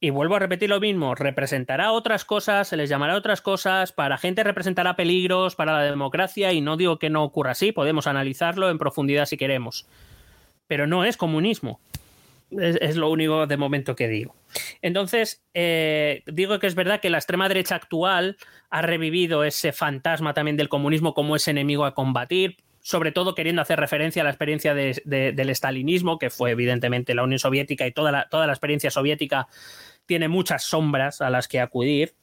[0.00, 4.16] Y vuelvo a repetir lo mismo, representará otras cosas, se les llamará otras cosas, para
[4.16, 8.70] gente representará peligros para la democracia y no digo que no ocurra así, podemos analizarlo
[8.70, 9.86] en profundidad si queremos.
[10.68, 11.80] Pero no es comunismo.
[12.50, 14.34] Es, lo único de momento que digo.
[14.80, 18.36] Entonces, eh, digo que es verdad que la extrema derecha actual
[18.70, 22.56] ha revivido ese fantasma también del comunismo como ese enemigo a combatir,
[22.88, 27.38] sobre todo queriendo hacer referencia a la experiencia del estalinismo, que fue evidentemente la Unión
[27.38, 29.46] Soviética y toda la, toda la experiencia soviética
[30.06, 32.14] tiene muchas sombras a las que acudir,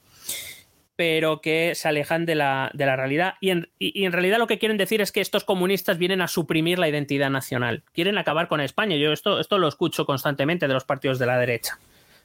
[0.95, 3.35] pero que se alejan de la, de la realidad.
[3.41, 6.27] Y en, y en, realidad lo que quieren decir es que estos comunistas vienen a
[6.27, 8.95] suprimir la identidad nacional, quieren acabar con España.
[8.95, 11.77] Yo esto, esto lo escucho constantemente de los partidos de la derecha.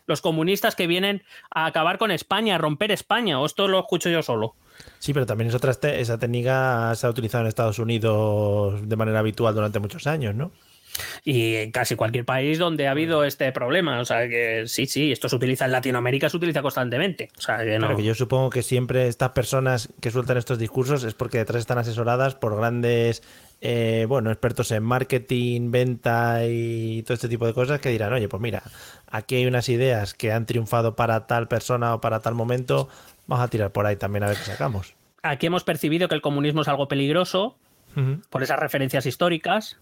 [0.07, 4.09] Los comunistas que vienen a acabar con España, a romper España, o esto lo escucho
[4.09, 4.55] yo solo.
[4.99, 9.21] Sí, pero también es otra esa técnica se ha utilizado en Estados Unidos de manera
[9.21, 10.53] habitual durante muchos años, ¿no?
[11.25, 14.01] y en casi cualquier país donde ha habido este problema.
[14.01, 17.31] O sea que sí, sí, esto se utiliza en Latinoamérica, se utiliza constantemente.
[17.39, 17.87] O sea que no.
[17.87, 21.61] Pero que yo supongo que siempre estas personas que sueltan estos discursos es porque detrás
[21.61, 23.23] están asesoradas por grandes
[23.63, 28.27] eh, bueno, expertos en marketing, venta y todo este tipo de cosas que dirán, oye,
[28.27, 28.63] pues mira,
[29.07, 32.89] aquí hay unas ideas que han triunfado para tal persona o para tal momento,
[33.31, 34.95] vamos a tirar por ahí también a ver qué sacamos.
[35.23, 37.57] Aquí hemos percibido que el comunismo es algo peligroso
[38.29, 39.79] por esas referencias históricas.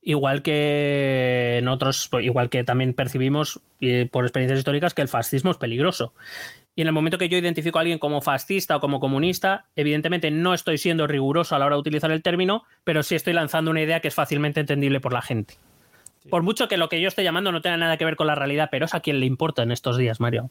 [0.00, 3.60] Igual que en otros, igual que también percibimos
[4.10, 6.14] por experiencias históricas que el fascismo es peligroso.
[6.74, 10.30] Y en el momento que yo identifico a alguien como fascista o como comunista, evidentemente
[10.30, 13.70] no estoy siendo riguroso a la hora de utilizar el término, pero sí estoy lanzando
[13.70, 15.54] una idea que es fácilmente entendible por la gente.
[16.30, 18.34] Por mucho que lo que yo esté llamando no tenga nada que ver con la
[18.34, 20.50] realidad, pero es a quien le importa en estos días, Mario.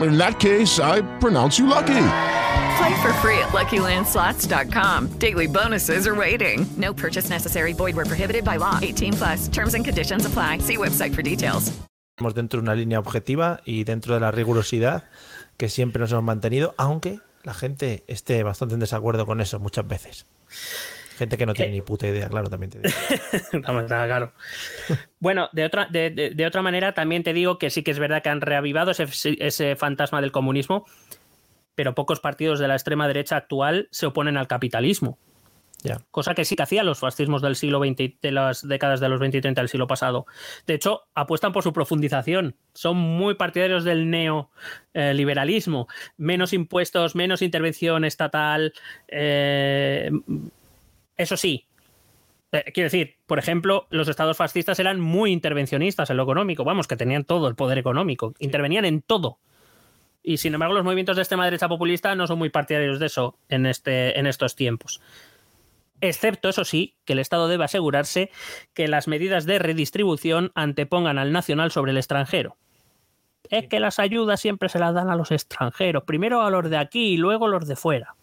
[0.00, 2.04] In that case, I pronounce you lucky.
[2.78, 5.18] Play for free at LuckyLandSlots.com.
[5.18, 6.66] Daily bonuses are waiting.
[6.76, 7.72] No purchase necessary.
[7.72, 8.78] Void where prohibited by law.
[8.80, 9.48] 18 plus.
[9.48, 10.58] Terms and conditions apply.
[10.58, 11.72] See website for details.
[12.16, 15.04] Estamos dentro de una línea objetiva y dentro de la rigurosidad
[15.56, 19.86] que siempre nos hemos mantenido, aunque la gente esté bastante en desacuerdo con eso muchas
[19.86, 20.26] veces.
[21.18, 22.94] Gente que no tiene ni puta idea, claro, también te digo.
[23.88, 24.32] Claro.
[25.18, 27.98] Bueno, de otra, de, de, de, otra manera, también te digo que sí que es
[27.98, 29.06] verdad que han reavivado ese,
[29.40, 30.86] ese fantasma del comunismo,
[31.74, 35.18] pero pocos partidos de la extrema derecha actual se oponen al capitalismo.
[35.82, 36.00] Yeah.
[36.10, 39.20] Cosa que sí que hacían los fascismos del siglo XX, de las décadas de los
[39.20, 40.26] 20 y 30 del siglo pasado.
[40.66, 42.56] De hecho, apuestan por su profundización.
[42.74, 45.86] Son muy partidarios del neoliberalismo.
[46.16, 48.72] menos impuestos, menos intervención estatal.
[49.06, 50.10] Eh,
[51.18, 51.66] eso sí,
[52.50, 56.88] Eh, quiero decir, por ejemplo, los estados fascistas eran muy intervencionistas en lo económico, vamos,
[56.88, 59.38] que tenían todo el poder económico, intervenían en todo.
[60.22, 63.36] Y sin embargo, los movimientos de extrema derecha populista no son muy partidarios de eso
[63.50, 65.00] en, este, en estos tiempos.
[66.00, 68.30] Excepto, eso sí, que el Estado debe asegurarse
[68.72, 72.56] que las medidas de redistribución antepongan al nacional sobre el extranjero.
[73.50, 76.78] Es que las ayudas siempre se las dan a los extranjeros, primero a los de
[76.78, 78.14] aquí y luego a los de fuera.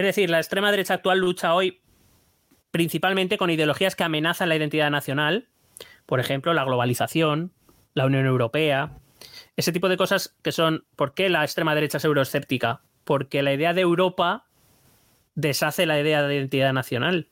[0.00, 1.82] Es decir, la extrema derecha actual lucha hoy
[2.70, 5.48] principalmente con ideologías que amenazan la identidad nacional,
[6.06, 7.52] por ejemplo, la globalización,
[7.92, 8.96] la Unión Europea,
[9.58, 12.80] ese tipo de cosas que son, ¿por qué la extrema derecha es euroescéptica?
[13.04, 14.46] Porque la idea de Europa
[15.34, 17.28] deshace la idea de identidad nacional.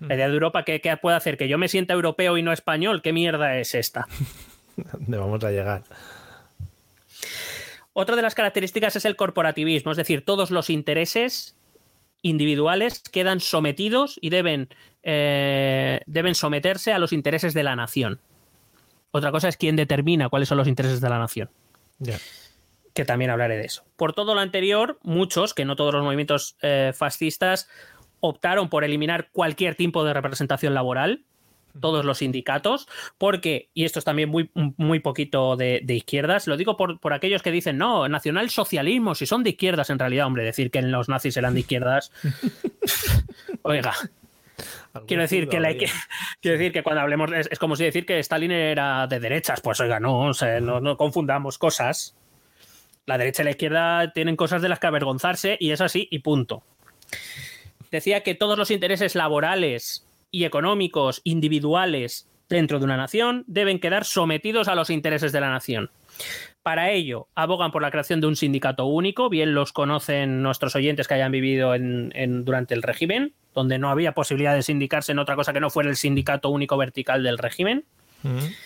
[0.00, 1.38] La idea de Europa, ¿qué, qué puede hacer?
[1.38, 3.00] Que yo me sienta europeo y no español.
[3.00, 4.06] ¿Qué mierda es esta?
[4.76, 5.82] ¿Dónde vamos a llegar?
[7.94, 11.56] Otra de las características es el corporativismo, es decir, todos los intereses
[12.22, 14.68] individuales quedan sometidos y deben,
[15.02, 18.20] eh, deben someterse a los intereses de la nación.
[19.10, 21.50] Otra cosa es quién determina cuáles son los intereses de la nación.
[22.94, 23.84] Que también hablaré de eso.
[23.96, 27.68] Por todo lo anterior, muchos, que no todos los movimientos eh, fascistas,
[28.20, 31.24] optaron por eliminar cualquier tipo de representación laboral,
[31.80, 32.88] todos los sindicatos,
[33.18, 37.12] porque, y esto es también muy, muy poquito de, de izquierdas, lo digo por, por,
[37.12, 41.08] aquellos que dicen, no, nacionalsocialismo, si son de izquierdas en realidad, hombre, decir que los
[41.08, 42.12] nazis eran de izquierdas,
[43.62, 43.92] oiga.
[45.06, 45.88] Quiero decir, que la, que,
[46.40, 49.60] quiero decir que cuando hablemos, es, es, como si decir que Stalin era de derechas,
[49.60, 52.14] pues oiga, no, o sea, no, no confundamos cosas.
[53.06, 56.20] La derecha y la izquierda tienen cosas de las que avergonzarse y es así y
[56.20, 56.62] punto.
[57.90, 64.04] Decía que todos los intereses laborales y económicos individuales dentro de una nación deben quedar
[64.04, 65.90] sometidos a los intereses de la nación.
[66.62, 71.08] Para ello, abogan por la creación de un sindicato único, bien los conocen nuestros oyentes
[71.08, 75.18] que hayan vivido en, en, durante el régimen, donde no había posibilidad de sindicarse en
[75.18, 77.84] otra cosa que no fuera el sindicato único vertical del régimen.
[78.22, 78.56] -huh.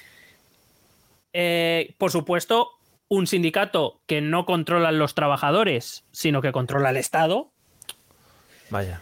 [1.32, 2.70] eh, por supuesto,
[3.08, 7.50] un sindicato que no controlan los trabajadores, sino que controla el Estado.
[8.68, 9.00] Vaya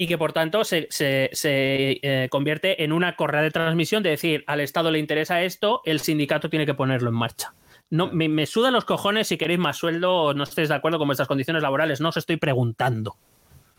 [0.00, 4.08] y que por tanto se, se, se eh, convierte en una correa de transmisión de
[4.08, 7.52] decir al Estado le interesa esto, el sindicato tiene que ponerlo en marcha.
[7.90, 10.96] No, me, me sudan los cojones si queréis más sueldo o no estéis de acuerdo
[10.96, 13.18] con vuestras condiciones laborales, no os estoy preguntando.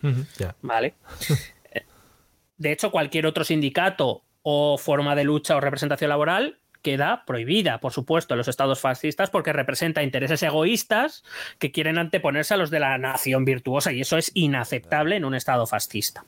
[0.03, 0.55] Uh -huh, yeah.
[0.61, 0.93] ¿Vale?
[2.57, 7.93] de hecho, cualquier otro sindicato o forma de lucha o representación laboral queda prohibida, por
[7.93, 11.23] supuesto, en los estados fascistas porque representa intereses egoístas
[11.59, 15.35] que quieren anteponerse a los de la nación virtuosa y eso es inaceptable en un
[15.35, 16.23] estado fascista.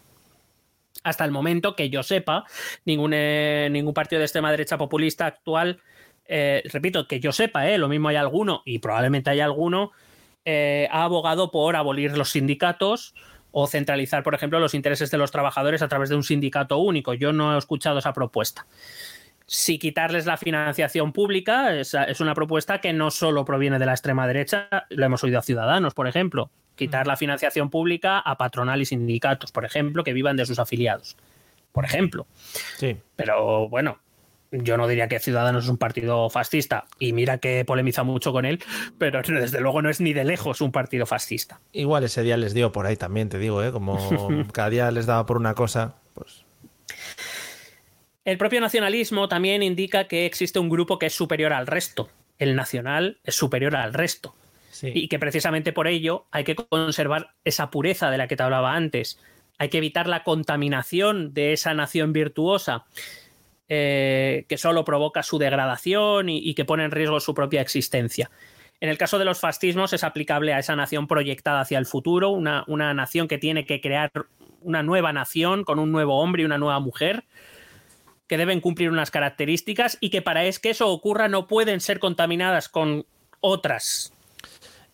[1.04, 2.46] Hasta el momento que yo sepa,
[2.86, 5.82] ningún, eh, ningún partido de extrema derecha populista actual,
[6.26, 9.92] eh, repito, que yo sepa, eh, lo mismo hay alguno y probablemente hay alguno,
[10.46, 13.16] eh, ha abogado por abolir los sindicatos
[13.52, 17.14] o centralizar, por ejemplo, los intereses de los trabajadores a través de un sindicato único.
[17.14, 18.66] Yo no he escuchado esa propuesta
[19.46, 23.92] si quitarles la financiación pública es, es, una propuesta que no solo proviene de la
[23.92, 28.82] extrema derecha, lo hemos oído a Ciudadanos, por ejemplo, quitar la financiación pública a patronal
[28.82, 31.18] y sindicatos, por ejemplo, que vivan de sus afiliados,
[31.72, 32.26] por ejemplo.
[32.78, 32.98] Sí.
[33.16, 34.00] Pero bueno,
[34.52, 38.46] yo no diría que Ciudadanos es un partido fascista, y mira que polemiza mucho con
[38.46, 38.64] él,
[38.98, 41.60] pero desde luego no es ni de lejos un partido fascista.
[41.72, 43.72] Igual ese día les dio por ahí también, te digo, ¿eh?
[43.72, 43.98] como
[44.54, 45.96] cada día les daba por una cosa,
[48.26, 52.10] el propio nacionalismo también indica que existe un grupo que es superior al resto.
[52.40, 54.34] El nacional es superior al resto.
[54.72, 54.92] Sí.
[54.94, 58.76] Y que precisamente por ello hay que conservar esa pureza de la que te hablaba
[58.76, 59.20] antes.
[59.60, 62.86] Hay que evitar la contaminación de esa nación virtuosa
[63.70, 68.32] eh, que solo provoca su degradación y, y que pone en riesgo su propia existencia.
[68.80, 72.32] En el caso de los fascismos es aplicable a esa nación proyectada hacia el futuro,
[72.32, 74.12] una, una nación que tiene que crear
[74.60, 77.24] una nueva nación con un nuevo hombre y una nueva mujer
[78.28, 82.00] que deben cumplir unas características y que para es que eso ocurra no pueden ser
[82.00, 83.06] contaminadas con
[83.42, 84.14] otras.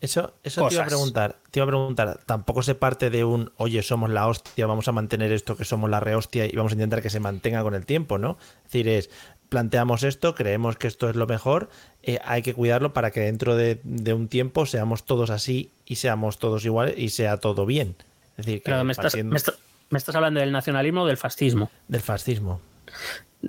[0.01, 3.51] Eso, eso te iba a preguntar, te iba a preguntar, tampoco se parte de un
[3.57, 6.75] oye, somos la hostia, vamos a mantener esto que somos la rehostia y vamos a
[6.75, 8.37] intentar que se mantenga con el tiempo, ¿no?
[8.59, 9.09] Es decir, es
[9.49, 11.69] planteamos esto, creemos que esto es lo mejor,
[12.03, 15.95] eh, hay que cuidarlo para que dentro de, de, un tiempo seamos todos así y
[15.95, 17.95] seamos todos iguales y sea todo bien.
[18.37, 19.57] Es decir, que Pero me, estás, me, estás,
[19.89, 21.69] me estás hablando del nacionalismo o del fascismo.
[21.87, 22.61] Del fascismo.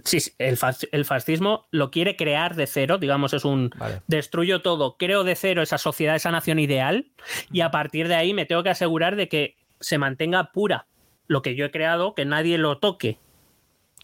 [0.05, 0.57] Sí, el,
[0.93, 4.03] el, fascismo lo quiere crear de cero, digamos, es un vale.
[4.07, 7.11] destruyo todo, creo de cero esa sociedad, esa nación ideal,
[7.51, 10.87] y a partir de ahí me tengo que asegurar de que se mantenga pura
[11.27, 13.19] lo que yo he creado, que nadie lo toque.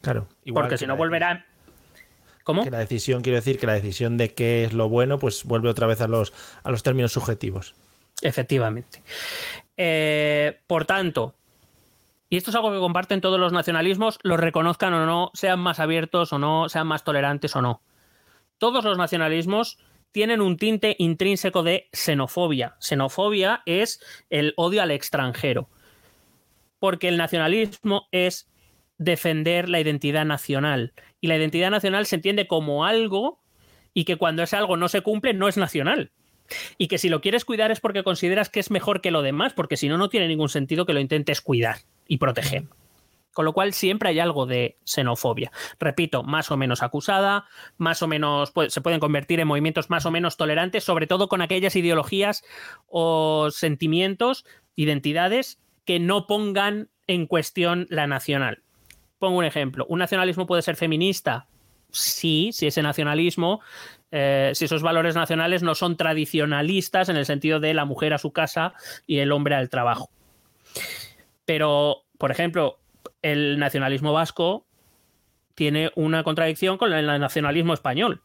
[0.00, 0.28] Claro.
[0.52, 1.46] Porque si no volverá.
[2.44, 2.62] ¿Cómo?
[2.62, 5.68] Que la decisión, quiero decir, que la decisión de qué es lo bueno, pues vuelve
[5.68, 6.32] otra vez a los,
[6.62, 7.74] a los términos subjetivos.
[8.22, 9.02] Efectivamente.
[9.76, 11.34] Eh, por tanto,
[12.28, 15.78] y esto es algo que comparten todos los nacionalismos, los reconozcan o no, sean más
[15.78, 17.82] abiertos o no, sean más tolerantes o no.
[18.58, 19.78] Todos los nacionalismos
[20.10, 22.76] tienen un tinte intrínseco de xenofobia.
[22.80, 25.68] Xenofobia es el odio al extranjero.
[26.80, 28.50] Porque el nacionalismo es
[28.98, 30.94] defender la identidad nacional.
[31.20, 33.40] Y la identidad nacional se entiende como algo
[33.94, 36.10] y que cuando ese algo no se cumple no es nacional.
[36.76, 39.52] Y que si lo quieres cuidar es porque consideras que es mejor que lo demás,
[39.52, 42.64] porque si no, no tiene ningún sentido que lo intentes cuidar y proteger.
[43.32, 45.52] Con lo cual siempre hay algo de xenofobia.
[45.78, 47.44] Repito, más o menos acusada,
[47.76, 51.42] más o menos se pueden convertir en movimientos más o menos tolerantes, sobre todo con
[51.42, 52.44] aquellas ideologías
[52.86, 58.62] o sentimientos, identidades que no pongan en cuestión la nacional.
[59.18, 59.86] Pongo un ejemplo.
[59.88, 61.46] ¿Un nacionalismo puede ser feminista?
[61.90, 63.60] Sí, si ese nacionalismo,
[64.10, 68.18] eh, si esos valores nacionales no son tradicionalistas en el sentido de la mujer a
[68.18, 68.74] su casa
[69.06, 70.10] y el hombre al trabajo.
[71.46, 72.78] Pero, por ejemplo,
[73.22, 74.66] el nacionalismo vasco
[75.54, 78.20] tiene una contradicción con el nacionalismo español.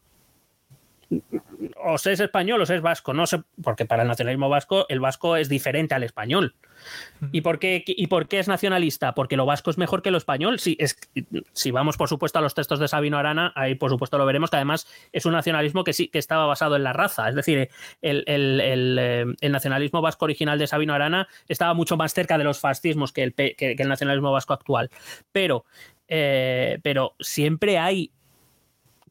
[1.84, 4.86] O se es español o se es vasco, no sé, porque para el nacionalismo vasco
[4.88, 6.54] el vasco es diferente al español.
[7.30, 9.14] ¿Y por, qué, ¿Y por qué es nacionalista?
[9.14, 10.58] Porque lo vasco es mejor que lo español.
[10.58, 10.96] Si, es,
[11.52, 14.50] si vamos, por supuesto, a los textos de Sabino Arana, ahí por supuesto lo veremos,
[14.50, 17.28] que además es un nacionalismo que sí que estaba basado en la raza.
[17.28, 17.68] Es decir,
[18.00, 23.12] el, eh, nacionalismo vasco original de Sabino Arana estaba mucho más cerca de los fascismos
[23.12, 24.90] que el, el nacionalismo vasco actual.
[25.30, 25.64] Pero,
[26.08, 28.12] eh, pero siempre hay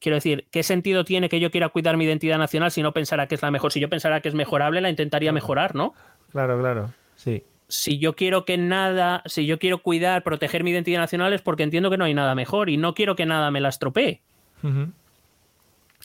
[0.02, 3.28] quiero decir, ¿qué sentido tiene que yo quiera cuidar mi identidad nacional si no pensara
[3.28, 3.72] que es la mejor?
[3.72, 5.94] Si yo pensara que es mejorable, la intentaría mejorar, ¿no?
[6.32, 11.00] Claro, claro, sí si yo quiero que nada, si yo quiero cuidar, proteger mi identidad
[11.00, 13.62] nacional es porque entiendo que no hay nada mejor y no quiero que nada me
[13.62, 14.22] la estropee.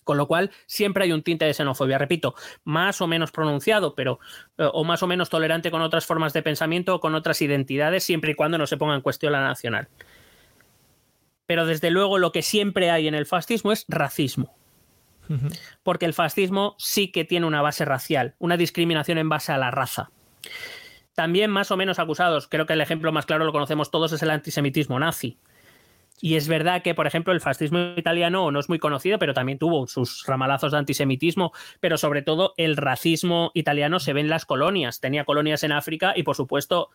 [0.04, 4.20] Con lo cual, siempre hay un tinte de xenofobia, repito, más o menos pronunciado, pero
[4.56, 8.04] eh, o más o menos tolerante con otras formas de pensamiento o con otras identidades,
[8.04, 9.88] siempre y cuando no se ponga en cuestión la nacional.
[11.46, 14.54] Pero desde luego lo que siempre hay en el fascismo es racismo.
[15.82, 19.72] Porque el fascismo sí que tiene una base racial, una discriminación en base a la
[19.72, 20.10] raza
[21.16, 24.22] también más o menos acusados, creo que el ejemplo más claro lo conocemos todos, es
[24.22, 25.38] el antisemitismo nazi.
[26.20, 29.58] Y es verdad que, por ejemplo, el fascismo italiano no es muy conocido, pero también
[29.58, 34.46] tuvo sus ramalazos de antisemitismo, pero sobre todo el racismo italiano se ve en las
[34.46, 35.00] colonias.
[35.00, 36.90] Tenía colonias en África y, por supuesto,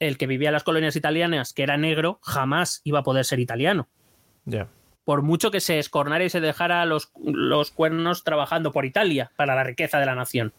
[0.00, 3.38] el que vivía en las colonias italianas, que era negro, jamás iba a poder ser
[3.38, 3.88] italiano.
[4.44, 4.68] Ya.
[5.04, 9.54] Por mucho que se escornara y se dejara los, los cuernos trabajando por Italia para
[9.54, 10.52] la riqueza de la nación.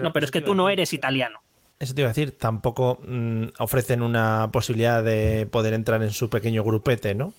[0.00, 1.40] no, pero es que tú no eres italiano.
[1.78, 6.28] Eso te iba a decir, tampoco mm, ofrecen una posibilidad de poder entrar en su
[6.28, 7.34] pequeño grupete, ¿no?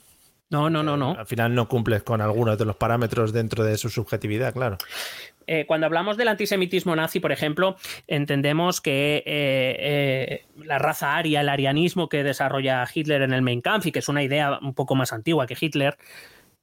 [0.49, 1.15] No, no, no, no.
[1.17, 4.77] Al final no cumples con algunos de los parámetros dentro de su subjetividad, claro.
[5.45, 7.75] Eh, cuando hablamos del antisemitismo nazi, por ejemplo,
[8.07, 13.61] entendemos que eh, eh, la raza aria, el arianismo que desarrolla Hitler en el Mein
[13.61, 15.97] Kampf, y que es una idea un poco más antigua que Hitler,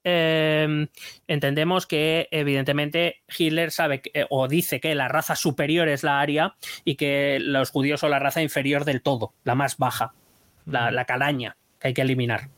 [0.09, 0.87] Em,
[1.27, 6.55] entendemos que evidentemente Hitler sabe eh, o dice que la raza superior es la aria
[6.85, 10.15] y que los judíos son la raza inferior del todo, la más baja,
[10.65, 12.51] la, la calaña que hay que eliminar.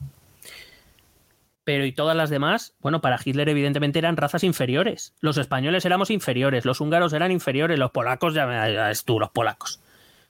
[1.69, 5.15] Pero y todas las demás, bueno, para Hitler evidentemente eran razas inferiores.
[5.21, 9.79] Los españoles éramos inferiores, los húngaros eran inferiores, los polacos, ya es tú, los polacos.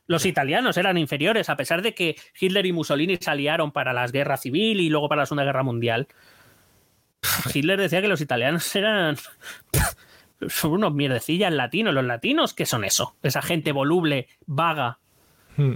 [0.09, 4.09] Los italianos eran inferiores, a pesar de que Hitler y Mussolini se aliaron para la
[4.09, 6.09] guerra civil y luego para la Segunda Guerra Mundial.
[7.55, 9.15] Hitler decía que los italianos eran
[10.49, 11.95] son unos mierdecillas latinos.
[11.95, 13.15] Los latinos, ¿qué son eso?
[13.23, 14.99] Esa gente voluble, vaga.
[15.57, 15.75] Hmm.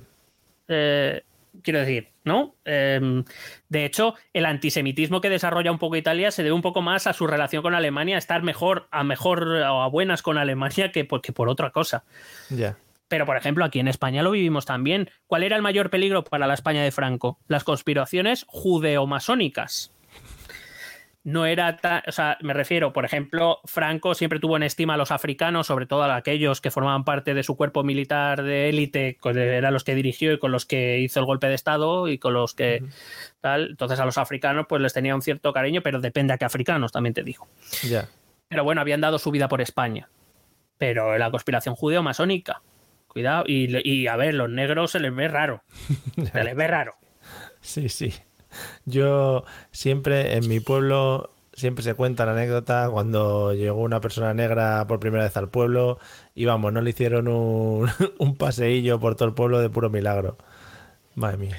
[0.66, 1.22] Eh,
[1.62, 2.56] quiero decir, ¿no?
[2.64, 3.24] Em,
[3.68, 7.12] de hecho, el antisemitismo que desarrolla un poco Italia se debe un poco más a
[7.12, 11.04] su relación con Alemania, a estar mejor, a mejor o a buenas con Alemania que
[11.04, 12.04] por, por otra cosa.
[12.50, 12.76] Ya.
[13.08, 15.10] Pero, por ejemplo, aquí en España lo vivimos también.
[15.26, 17.38] ¿Cuál era el mayor peligro para la España de Franco?
[17.46, 19.91] Las conspiraciones judeo-masónicas
[21.24, 24.96] no era tan, o sea, me refiero, por ejemplo, Franco siempre tuvo en estima a
[24.96, 29.18] los africanos, sobre todo a aquellos que formaban parte de su cuerpo militar de élite,
[29.24, 32.34] eran los que dirigió y con los que hizo el golpe de Estado y con
[32.34, 32.82] los que
[33.40, 33.70] tal.
[33.70, 36.90] Entonces a los africanos pues les tenía un cierto cariño, pero depende a qué africanos,
[36.90, 37.46] también te digo.
[37.84, 38.08] Ya.
[38.48, 40.08] Pero bueno, habían dado su vida por España.
[40.78, 42.62] Pero la conspiración judeo-masónica,
[43.06, 45.62] cuidado, y, y a ver, los negros se les ve raro.
[46.32, 46.96] se les ve raro.
[47.60, 48.12] Sí, sí.
[48.84, 54.86] Yo siempre en mi pueblo siempre se cuenta la anécdota cuando llegó una persona negra
[54.86, 55.98] por primera vez al pueblo
[56.34, 60.38] y vamos, no le hicieron un, un paseillo por todo el pueblo de puro milagro.
[61.14, 61.58] Madre mía.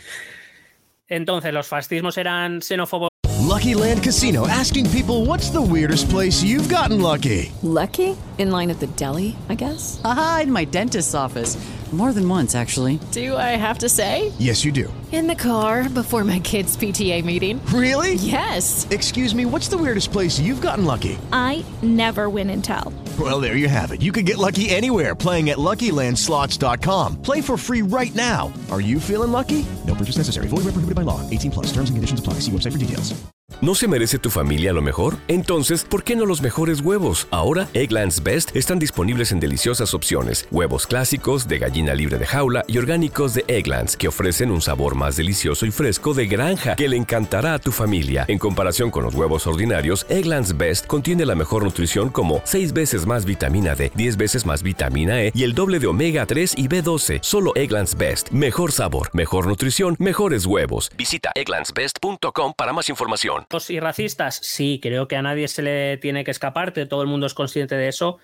[1.08, 3.10] Entonces, los fascismos eran xenófobos.
[3.54, 7.52] Lucky Land Casino asking people what's the weirdest place you've gotten lucky.
[7.62, 8.16] Lucky?
[8.40, 10.02] In line at the deli, I guess.
[10.04, 11.56] Aha, in my dentist's office.
[11.94, 13.00] More than once, actually.
[13.12, 14.34] Do I have to say?
[14.40, 14.92] Yes, you do.
[15.12, 17.64] In the car before my kids' PTA meeting.
[17.68, 18.16] Really?
[18.16, 18.88] Yes.
[18.90, 21.20] Excuse me, what's the weirdest place you've gotten lucky?
[21.32, 22.92] I never win and tell.
[23.20, 24.02] Well, there you have it.
[24.02, 27.22] You can get lucky anywhere playing at LuckyLandSlots.com.
[27.22, 28.52] Play for free right now.
[28.72, 29.64] Are you feeling lucky?
[29.86, 30.48] No purchase necessary.
[30.48, 31.22] Void where prohibited by law.
[31.30, 31.68] 18 plus.
[31.68, 32.40] Terms and conditions apply.
[32.40, 33.14] See website for details.
[33.62, 35.18] ¿No se merece tu familia lo mejor?
[35.28, 37.28] Entonces, ¿por qué no los mejores huevos?
[37.30, 40.48] Ahora, Egglands Best están disponibles en deliciosas opciones.
[40.52, 44.96] Huevos clásicos, de gallina libre de jaula y orgánicos de Egglands, que ofrecen un sabor
[44.96, 48.24] más delicioso y fresco de granja que le encantará a tu familia.
[48.30, 53.06] En comparación con los huevos ordinarios, Egglands Best contiene la mejor nutrición como 6 veces
[53.06, 56.70] más vitamina D, 10 veces más vitamina E y el doble de omega 3 y
[56.70, 57.20] B12.
[57.22, 58.30] Solo Egglands Best.
[58.30, 60.90] Mejor sabor, mejor nutrición, mejores huevos.
[60.96, 63.46] Visita egglandsbest.com para más información.
[63.68, 67.26] y racistas, sí, creo que a nadie se le tiene que escaparte, todo el mundo
[67.26, 68.20] es consciente de eso.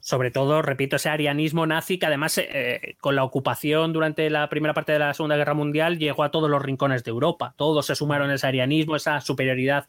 [0.00, 4.74] Sobre todo, repito, ese arianismo nazi que además eh, con la ocupación durante la primera
[4.74, 7.54] parte de la Segunda Guerra Mundial llegó a todos los rincones de Europa.
[7.56, 9.86] Todos se sumaron a ese arianismo, esa superioridad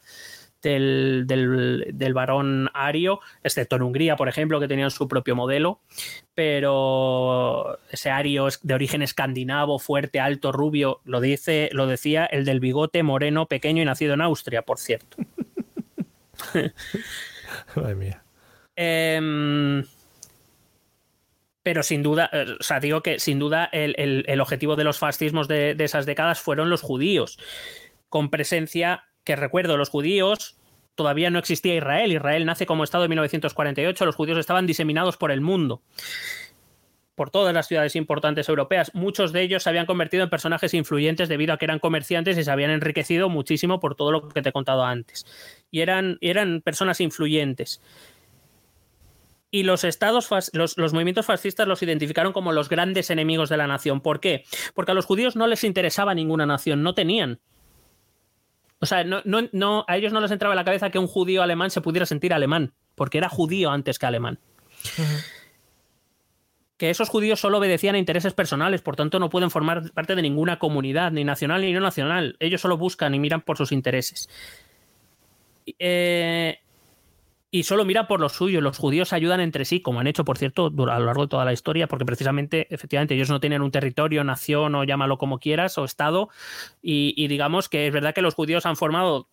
[0.62, 5.80] del, del, del, varón ario, excepto en Hungría, por ejemplo, que tenían su propio modelo,
[6.34, 12.44] pero ese ario es de origen escandinavo, fuerte, alto, rubio, lo, dice, lo decía el
[12.44, 15.16] del bigote moreno, pequeño y nacido en Austria, por cierto.
[17.74, 18.22] Madre mía.
[18.76, 19.82] Eh,
[21.62, 24.98] pero sin duda, o sea, digo que sin duda el, el, el objetivo de los
[24.98, 27.38] fascismos de, de esas décadas fueron los judíos,
[28.08, 30.58] con presencia que recuerdo, los judíos
[30.94, 32.12] todavía no existía Israel.
[32.12, 34.04] Israel nace como Estado en 1948.
[34.04, 35.82] Los judíos estaban diseminados por el mundo,
[37.14, 38.94] por todas las ciudades importantes europeas.
[38.94, 42.44] Muchos de ellos se habían convertido en personajes influyentes debido a que eran comerciantes y
[42.44, 45.24] se habían enriquecido muchísimo por todo lo que te he contado antes.
[45.70, 47.80] Y eran, eran personas influyentes.
[49.54, 53.66] Y los estados, los, los, movimientos fascistas los identificaron como los grandes enemigos de la
[53.66, 54.00] nación.
[54.00, 54.44] ¿Por qué?
[54.74, 57.38] Porque a los judíos no les interesaba ninguna nación, no tenían.
[58.80, 61.06] O sea, no, no, no, a ellos no les entraba en la cabeza que un
[61.06, 64.40] judío alemán se pudiera sentir alemán, porque era judío antes que alemán.
[64.98, 65.24] Uh -huh.
[66.78, 70.22] Que esos judíos solo obedecían a intereses personales, por tanto no pueden formar parte de
[70.22, 72.36] ninguna comunidad, ni nacional ni no nacional.
[72.40, 74.28] Ellos solo buscan y miran por sus intereses.
[75.78, 76.61] Eh,
[77.54, 78.62] y solo miran por los suyos.
[78.62, 81.44] Los judíos ayudan entre sí, como han hecho, por cierto, a lo largo de toda
[81.44, 85.76] la historia, porque precisamente, efectivamente, ellos no tienen un territorio, nación o llámalo como quieras,
[85.76, 86.30] o Estado,
[86.80, 89.28] y, digamos que es verdad que los judíos han formado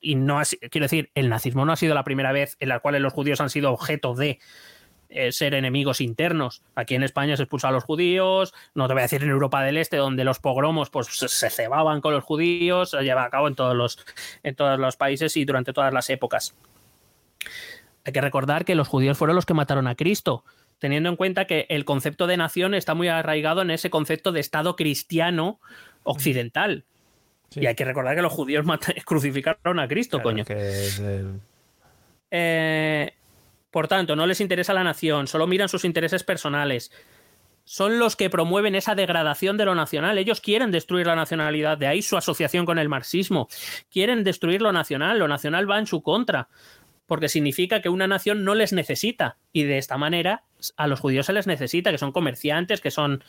[0.00, 3.00] y no quiero decir, el nazismo no ha sido la primera vez en la cual
[3.02, 4.38] los judíos han sido objeto de
[5.08, 6.62] eh, ser enemigos internos.
[6.74, 9.62] Aquí en España se expulsó a los judíos, no te voy a decir en Europa
[9.62, 13.48] del Este, donde los pogromos pues, se cebaban con los judíos, se lleva a cabo
[13.48, 14.04] en todos los,
[14.42, 16.54] en todos los países y durante todas las épocas.
[18.04, 20.44] Hay que recordar que los judíos fueron los que mataron a Cristo,
[20.78, 24.40] teniendo en cuenta que el concepto de nación está muy arraigado en ese concepto de
[24.40, 25.60] Estado cristiano
[26.02, 26.84] occidental.
[27.50, 27.60] Sí.
[27.60, 28.66] Y hay que recordar que los judíos
[29.04, 30.44] crucificaron a Cristo, claro, coño.
[30.44, 31.40] Que es el...
[32.30, 33.14] eh,
[33.70, 36.92] por tanto, no les interesa la nación, solo miran sus intereses personales.
[37.64, 40.18] Son los que promueven esa degradación de lo nacional.
[40.18, 43.48] Ellos quieren destruir la nacionalidad, de ahí su asociación con el marxismo.
[43.90, 46.48] Quieren destruir lo nacional, lo nacional va en su contra
[47.06, 50.44] porque significa que una nación no les necesita y de esta manera
[50.76, 53.22] a los judíos se les necesita, que son comerciantes, que son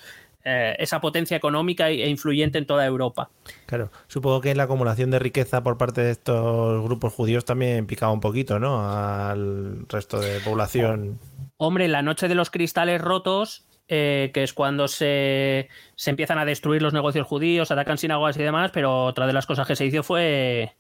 [0.44, 3.30] eh, esa potencia económica e influyente en toda Europa.
[3.66, 8.12] Claro, supongo que la acumulación de riqueza por parte de estos grupos judíos también picaba
[8.12, 8.90] un poquito, ¿no?
[8.90, 11.20] Al resto de población.
[11.58, 16.46] Hombre, la noche de los cristales rotos eh, que es cuando se, se, empiezan a
[16.46, 19.86] destruir los negocios judíos, atacan sinagogas y demás, pero otra de las cosas que se
[19.86, 20.74] hizo fue...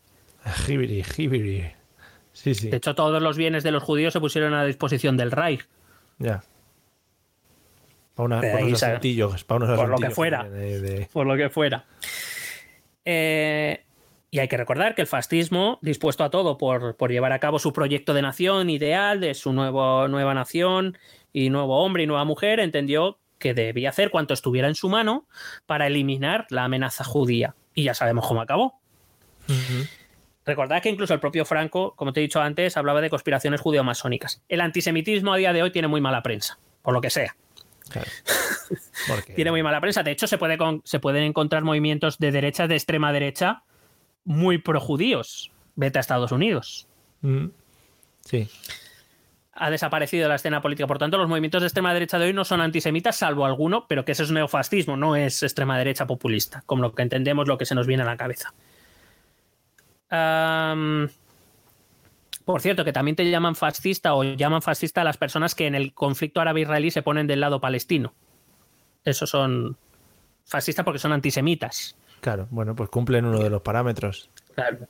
[0.65, 1.71] Jibiri, jibiri.
[2.35, 2.69] Sí, sí.
[2.69, 5.65] De hecho, todos los bienes de los judíos se pusieron a disposición del Reich.
[6.19, 6.43] Ya.
[8.13, 10.43] Para, una, para unos asuntillos, para unos por lo que fuera.
[10.43, 11.09] De, de...
[11.11, 11.85] Por lo que fuera.
[13.05, 13.85] Eh,
[14.31, 17.57] y hay que recordar que el fascismo, dispuesto a todo por, por, llevar a cabo
[17.57, 20.97] su proyecto de nación ideal, de su nuevo, nueva nación
[21.31, 25.25] y nuevo hombre y nueva mujer, entendió que debía hacer cuanto estuviera en su mano
[25.65, 27.55] para eliminar la amenaza judía.
[27.73, 28.81] Y ya sabemos cómo acabó.
[29.47, 29.89] Uh -huh.
[30.45, 34.43] Recordad que incluso el propio Franco, como te he dicho antes, hablaba de conspiraciones judeo-masónicas.
[34.47, 37.35] El antisemitismo a día de hoy tiene muy mala prensa, por lo que sea.
[37.89, 38.09] Claro.
[39.35, 40.03] tiene muy mala prensa.
[40.03, 43.63] De hecho, se, puede con, se pueden encontrar movimientos de derecha, de extrema derecha,
[44.23, 45.51] muy pro-judíos.
[45.75, 46.87] Vete a Estados Unidos.
[47.21, 47.47] Mm.
[48.23, 48.47] Sí.
[49.53, 50.85] Ha desaparecido de la escena política.
[50.85, 54.05] Por tanto, los movimientos de extrema derecha de hoy no son antisemitas, salvo alguno, pero
[54.05, 57.65] que ese es neofascismo, no es extrema derecha populista, como lo que entendemos, lo que
[57.65, 58.53] se nos viene a la cabeza.
[60.11, 61.07] Um,
[62.45, 65.75] por cierto, que también te llaman fascista o llaman fascista a las personas que en
[65.75, 68.13] el conflicto árabe-israelí se ponen del lado palestino.
[69.03, 69.77] esos son
[70.45, 71.97] fascistas porque son antisemitas.
[72.21, 74.29] Claro, bueno, pues cumplen uno de los parámetros.
[74.53, 74.87] Claro.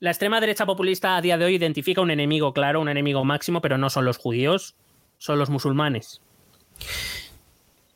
[0.00, 3.60] La extrema derecha populista a día de hoy identifica un enemigo claro, un enemigo máximo,
[3.60, 4.76] pero no son los judíos,
[5.18, 6.20] son los musulmanes.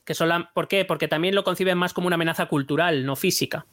[0.09, 0.87] Que son la- ¿Por qué?
[0.87, 3.67] Porque también lo conciben más como una amenaza cultural, no física.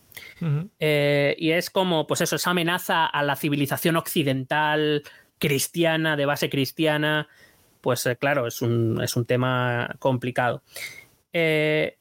[0.82, 5.04] Eh, y es como, pues eso, esa amenaza a la civilización occidental,
[5.40, 7.30] cristiana, de base cristiana,
[7.80, 10.62] pues eh, claro, es un, es un tema complicado.
[11.32, 11.96] Eh,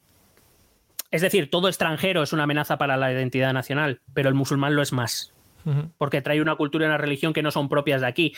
[1.11, 4.81] es decir, todo extranjero es una amenaza para la identidad nacional, pero el musulmán lo
[4.81, 5.33] es más,
[5.97, 8.33] porque trae una cultura y una religión que no son propias de aquí.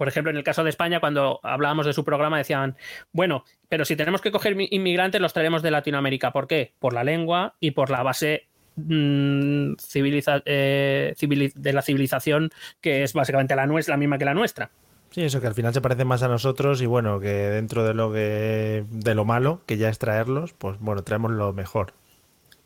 [0.00, 2.74] Por- ejemplo, en el caso de España, cuando hablábamos de su programa, decían,
[3.12, 6.32] bueno, pero si tenemos que coger mi- inmigrantes, los traemos de Latinoamérica.
[6.32, 6.72] ¿Por qué?
[6.78, 8.46] Por la lengua y por la base
[8.76, 12.50] mm, civiliza- eh, civili- de la civilización,
[12.80, 14.70] que es básicamente la nuestra, la misma que la nuestra.
[15.10, 17.92] Sí, eso que al final se parecen más a nosotros y bueno, que dentro de
[17.94, 21.92] lo que de lo malo, que ya es traerlos, pues bueno, traemos lo mejor.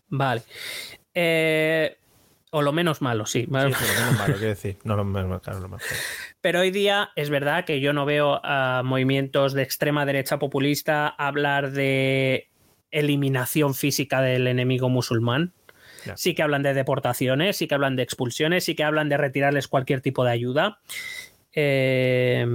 [0.08, 0.42] Vale.
[1.14, 1.96] Eh,
[2.54, 3.40] o lo menos malo, sí.
[3.40, 4.76] Sí, pero menos malo, quiero decir.
[4.84, 5.88] No lo menos claro, lo mejor.
[6.40, 11.08] Pero hoy día es verdad que yo no veo a movimientos de extrema derecha populista
[11.08, 12.48] hablar de
[12.92, 15.52] eliminación física del enemigo musulmán.
[16.14, 19.66] Sí que hablan de deportaciones, sí que hablan de expulsiones, sí que hablan de retirarles
[19.66, 20.78] cualquier tipo de ayuda.
[21.54, 22.46] Eh,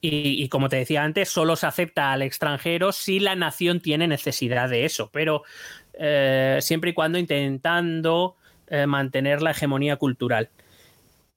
[0.00, 4.08] y, y como te decía antes, solo se acepta al extranjero si la nación tiene
[4.08, 5.42] necesidad de eso, pero
[5.94, 8.36] eh, siempre y cuando intentando
[8.68, 10.50] eh, mantener la hegemonía cultural.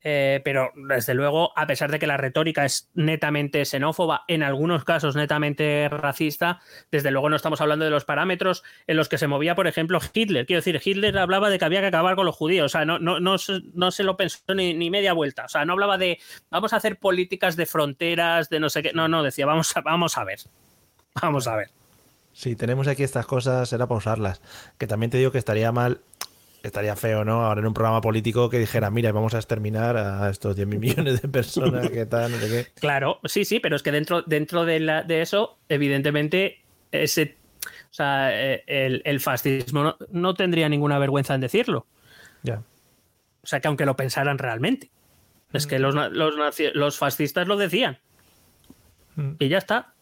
[0.05, 4.83] Eh, pero desde luego, a pesar de que la retórica es netamente xenófoba, en algunos
[4.83, 6.59] casos netamente racista,
[6.91, 10.01] desde luego no estamos hablando de los parámetros en los que se movía, por ejemplo,
[10.13, 10.45] Hitler.
[10.45, 12.99] Quiero decir, Hitler hablaba de que había que acabar con los judíos, o sea, no,
[12.99, 15.97] no, no, se- no se lo pensó ni, ni media vuelta, o sea, no hablaba
[15.97, 16.19] de
[16.49, 20.17] vamos a hacer políticas de fronteras, de no sé qué, no, no, decía vamos vamos
[20.17, 20.39] a ver,
[21.21, 21.69] vamos a ver.
[22.33, 24.41] Si tenemos aquí estas cosas, era para usarlas.
[24.77, 25.99] Que también te digo que estaría mal,
[26.63, 27.45] estaría feo, ¿no?
[27.45, 31.21] Ahora en un programa político que dijera, mira, vamos a exterminar a estos 10 millones
[31.21, 32.31] de personas, ¿qué tal?
[32.31, 32.79] No sé qué.
[32.79, 36.61] Claro, sí, sí, pero es que dentro, dentro de, la- de eso, evidentemente,
[36.91, 37.37] ese,
[37.91, 41.85] o sea, eh, el, el fascismo no, no tendría ninguna vergüenza en decirlo.
[42.41, 42.61] Ya.
[43.43, 44.89] O sea, que aunque lo pensaran realmente.
[45.51, 47.99] Es que los, na- los, naci- los fascistas lo decían.
[49.37, 49.93] Y ya está.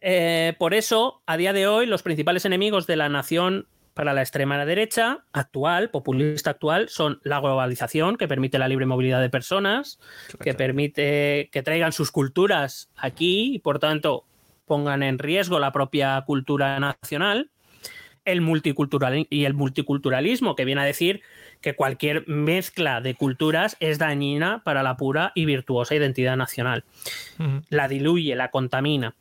[0.00, 4.22] Eh, por eso, a día de hoy, los principales enemigos de la nación para la
[4.22, 9.98] extrema derecha actual, populista actual, son la globalización, que permite la libre movilidad de personas,
[10.40, 14.24] que permite que traigan sus culturas aquí y, por tanto,
[14.64, 17.50] pongan en riesgo la propia cultura nacional,
[18.24, 21.20] el multicultural y el multiculturalismo, que viene a decir
[21.60, 26.84] que cualquier mezcla de culturas es dañina para la pura y virtuosa identidad nacional.
[27.68, 29.14] La diluye, la contamina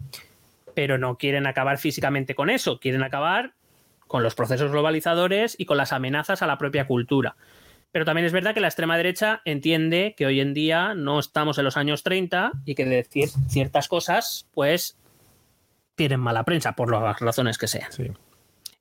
[0.75, 3.53] pero no quieren acabar físicamente con eso, quieren acabar
[4.07, 7.35] con los procesos globalizadores y con las amenazas a la propia cultura.
[7.91, 11.57] Pero también es verdad que la extrema derecha entiende que hoy en día no estamos
[11.57, 14.97] en los años 30 y que decir ciertas cosas, pues,
[15.95, 17.89] tienen mala prensa, por las razones que sean.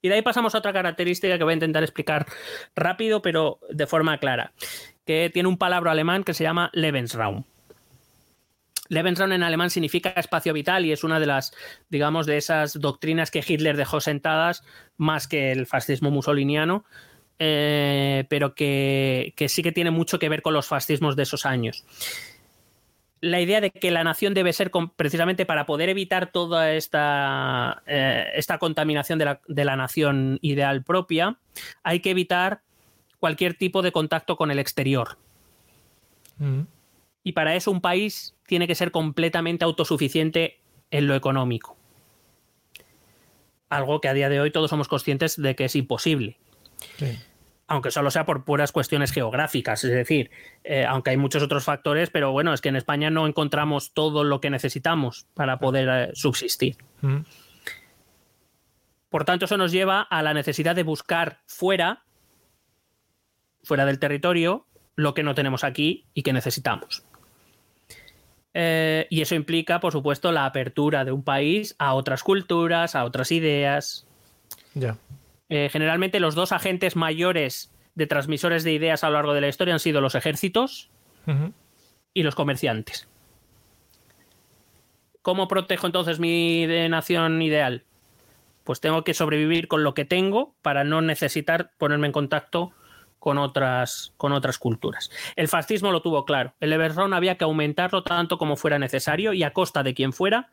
[0.01, 2.27] Y de ahí pasamos a otra característica que voy a intentar explicar
[2.77, 4.53] rápido, pero de forma clara,
[5.05, 7.45] que tiene un palabra alemán que se llama Lebensraum.
[8.89, 11.53] Lebensraum en alemán significa espacio vital y es una de las,
[11.89, 14.65] digamos, de esas doctrinas que Hitler dejó sentadas
[14.97, 16.85] más que el fascismo musoliniano,
[17.39, 21.47] eh, pero que, que sí que tiene mucho que ver con los fascismos de esos
[21.47, 21.85] años.
[23.21, 27.83] La idea de que la nación debe ser com- precisamente para poder evitar toda esta,
[27.87, 31.37] eh, esta contaminación de la, de la nación ideal propia,
[31.83, 32.63] hay que evitar
[33.19, 35.19] cualquier tipo de contacto con el exterior.
[37.23, 41.77] Y para eso un país tiene que ser completamente autosuficiente en lo económico.
[43.69, 46.39] Algo que a día de hoy todos somos conscientes de que es imposible.
[47.67, 49.85] Aunque solo sea por puras cuestiones geográficas.
[49.85, 50.31] Es decir,
[50.65, 54.25] eh, aunque hay muchos otros factores, pero bueno, es que en España no encontramos todo
[54.25, 56.77] lo que necesitamos para poder eh, subsistir.
[59.11, 62.05] Por tanto, eso nos lleva a la necesidad de buscar fuera,
[63.63, 64.67] fuera del territorio,
[64.99, 67.05] lo que no tenemos aquí y que necesitamos.
[68.53, 73.05] Eh, y eso implica, por supuesto, la apertura de un país a otras culturas, a
[73.05, 74.09] otras ideas.
[74.75, 74.99] Ya.
[75.51, 79.49] Eh, generalmente los dos agentes mayores de transmisores de ideas a lo largo de la
[79.49, 80.91] historia han sido los ejércitos
[82.13, 83.07] y los comerciantes.
[85.23, 87.85] ¿Cómo protejo entonces mi nación ideal?
[88.65, 92.73] Pues tengo que sobrevivir con lo que tengo para no necesitar ponerme en contacto
[93.19, 95.11] con otras, con otras culturas.
[95.37, 96.55] El fascismo lo tuvo claro.
[96.61, 100.51] El Eberron había que aumentarlo tanto como fuera necesario y a costa de quien fuera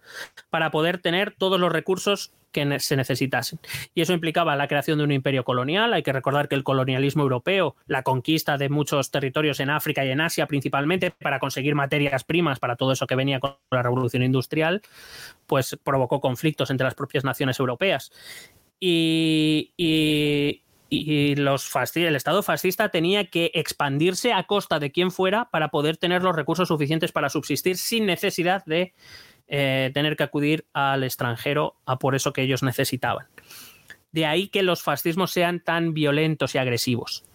[0.49, 3.59] para poder tener todos los recursos que se necesitasen.
[3.93, 5.93] Y eso implicaba la creación de un imperio colonial.
[5.93, 10.11] Hay que recordar que el colonialismo europeo, la conquista de muchos territorios en África y
[10.11, 14.23] en Asia principalmente para conseguir materias primas para todo eso que venía con la revolución
[14.23, 14.81] industrial,
[15.47, 18.13] pues provocó conflictos entre las propias naciones europeas.
[18.79, 20.63] Y,
[21.35, 26.23] los el Estado fascista tenía que expandirse a costa de quien fuera para poder tener
[26.23, 28.93] los recursos suficientes para subsistir sin necesidad de
[29.47, 33.27] eh, tener que acudir al extranjero a por eso que ellos necesitaban.
[34.11, 37.25] De ahí que los fascismos sean tan violentos y agresivos.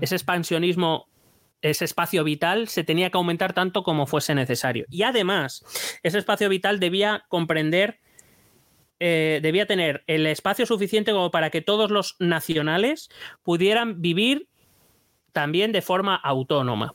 [0.00, 1.08] Ese expansionismo,
[1.60, 4.86] ese espacio vital se tenía que aumentar tanto como fuese necesario.
[4.90, 5.64] Y además,
[6.02, 8.00] ese espacio vital debía comprender,
[9.00, 13.10] eh, debía tener el espacio suficiente como para que todos los nacionales
[13.42, 14.48] pudieran vivir
[15.32, 16.94] también de forma autónoma.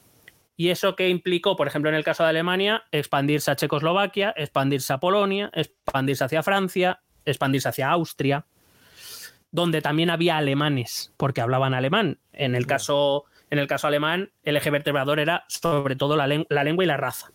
[0.57, 4.94] ¿Y eso que implicó, por ejemplo, en el caso de Alemania, expandirse a Checoslovaquia, expandirse
[4.94, 8.45] a Polonia, expandirse hacia Francia, expandirse hacia Austria,
[9.52, 12.19] donde también había alemanes, porque hablaban alemán.
[12.32, 16.84] En el caso, en el caso alemán, el eje vertebrador era sobre todo la, lengua
[16.84, 17.32] y la raza.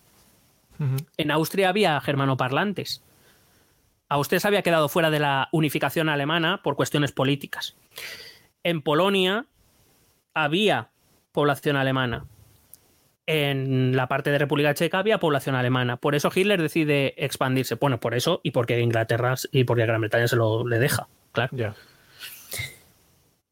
[1.17, 3.03] En Austria había germanoparlantes.
[4.09, 7.77] Austria se había quedado fuera de la unificación alemana por cuestiones políticas.
[8.63, 9.47] En Polonia
[10.35, 10.91] había
[11.33, 12.27] población alemana
[13.27, 15.97] en la parte de República Checa había población alemana.
[15.97, 17.75] Por eso Hitler decide expandirse.
[17.75, 21.75] Bueno, por eso y porque Inglaterra y porque Gran Bretaña se lo le deja, claro.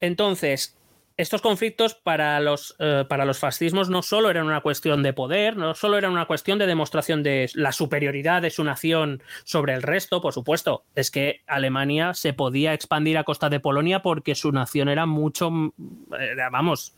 [0.01, 0.77] Entonces,
[1.17, 5.57] estos conflictos para los, eh, para los fascismos no solo eran una cuestión de poder,
[5.57, 9.83] no solo eran una cuestión de demostración de la superioridad de su nación sobre el
[9.83, 14.51] resto, por supuesto, es que Alemania se podía expandir a costa de Polonia porque su
[14.51, 15.51] nación era mucho,
[16.19, 16.97] eh, vamos,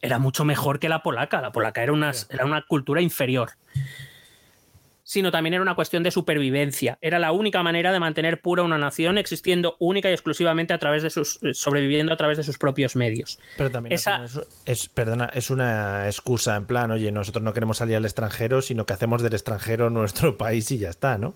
[0.00, 1.40] era mucho mejor que la polaca.
[1.40, 3.50] La polaca era una, era una cultura inferior.
[5.04, 6.98] Sino también era una cuestión de supervivencia.
[7.00, 11.02] Era la única manera de mantener pura una nación existiendo única y exclusivamente a través
[11.02, 11.38] de sus.
[11.42, 13.38] Eh, sobreviviendo a través de sus propios medios.
[13.56, 13.94] Pero también
[14.64, 18.86] es, perdona, es una excusa en plan, oye, nosotros no queremos salir al extranjero, sino
[18.86, 21.34] que hacemos del extranjero nuestro país y ya está, ¿no?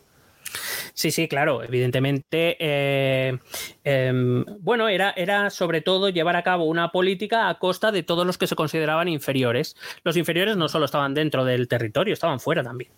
[0.95, 2.57] Sí, sí, claro, evidentemente.
[2.59, 3.39] Eh,
[3.85, 8.27] em, bueno, era, era sobre todo llevar a cabo una política a costa de todos
[8.27, 9.77] los que se consideraban inferiores.
[10.05, 12.91] Los inferiores no solo estaban dentro del territorio, estaban fuera también.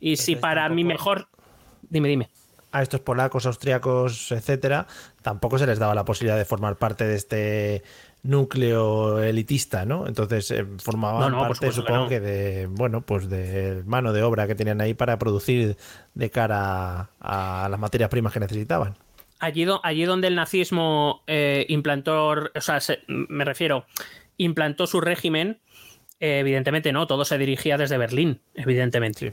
[0.00, 1.28] Y si para mi mejor.
[1.88, 2.30] Dime, dime
[2.72, 4.86] a estos polacos, austriacos, etcétera,
[5.22, 7.82] tampoco se les daba la posibilidad de formar parte de este
[8.22, 10.06] núcleo elitista, ¿no?
[10.06, 14.80] Entonces eh, formaban parte, supongo que, de, bueno, pues de mano de obra que tenían
[14.80, 15.76] ahí para producir
[16.14, 18.96] de cara a, las materias primas que necesitaban.
[19.38, 22.78] Allí, allí donde el nazismo eh, implantó, o sea,
[23.08, 23.86] me refiero,
[24.36, 25.60] implantó su régimen,
[26.20, 29.32] eh, evidentemente no, todo se dirigía desde Berlín, evidentemente.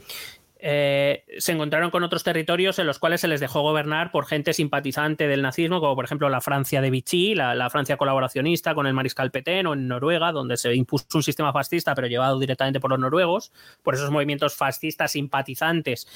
[0.60, 4.52] Eh, se encontraron con otros territorios en los cuales se les dejó gobernar por gente
[4.52, 8.94] simpatizante del nazismo, como por ejemplo la Francia de Vichy, la, Francia colaboracionista con el
[8.94, 12.90] mariscal Petén, o en Noruega, donde se impuso un sistema fascista, pero llevado directamente por
[12.90, 13.52] los noruegos,
[13.82, 16.08] por esos movimientos fascistas simpatizantes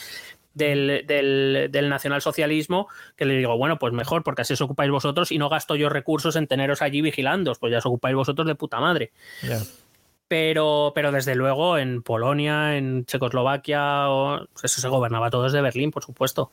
[0.54, 5.48] del, nacionalsocialismo, que le digo, bueno, pues mejor, porque así os ocupáis vosotros y no
[5.48, 9.12] gasto yo recursos en teneros allí vigilando, pues ya os ocupáis vosotros de puta madre.
[10.32, 14.06] Pero, pero desde luego en Polonia, en Checoslovaquia,
[14.62, 16.52] eso se gobernaba todo desde Berlín, por supuesto.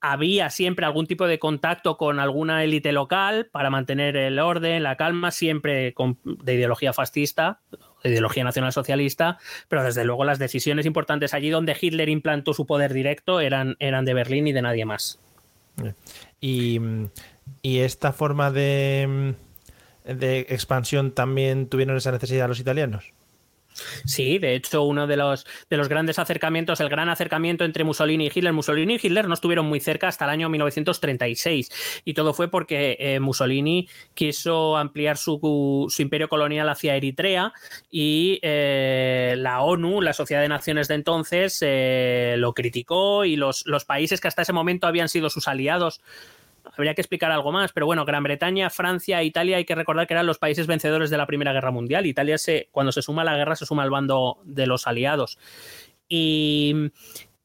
[0.00, 4.96] Había siempre algún tipo de contacto con alguna élite local para mantener el orden, la
[4.96, 7.60] calma, siempre de ideología fascista,
[8.02, 9.38] de ideología nacionalsocialista,
[9.68, 14.04] pero desde luego las decisiones importantes allí donde Hitler implantó su poder directo eran, eran
[14.04, 15.20] de Berlín y de nadie más.
[16.40, 16.80] y
[17.62, 19.36] esta forma de
[20.06, 23.12] de expansión también tuvieron esa necesidad los italianos?
[24.04, 28.26] Sí, de hecho, uno de los, de los grandes acercamientos, el gran acercamiento entre Mussolini
[28.26, 32.32] y Hitler, Mussolini y Hitler no estuvieron muy cerca hasta el año 1936 y todo
[32.32, 37.52] fue porque eh, Mussolini quiso ampliar su, su, imperio colonial hacia Eritrea
[37.90, 43.66] y eh, la ONU, la Sociedad de Naciones de entonces, eh, lo criticó y los,
[43.66, 46.00] los países que hasta ese momento habían sido sus aliados
[46.74, 50.14] habría que explicar algo más, pero bueno, Gran Bretaña, Francia, Italia, hay que recordar que
[50.14, 52.06] eran los países vencedores de la Primera Guerra Mundial.
[52.06, 55.38] Italia, se, cuando se suma a la guerra, se suma al bando de los aliados.
[56.08, 56.90] Y,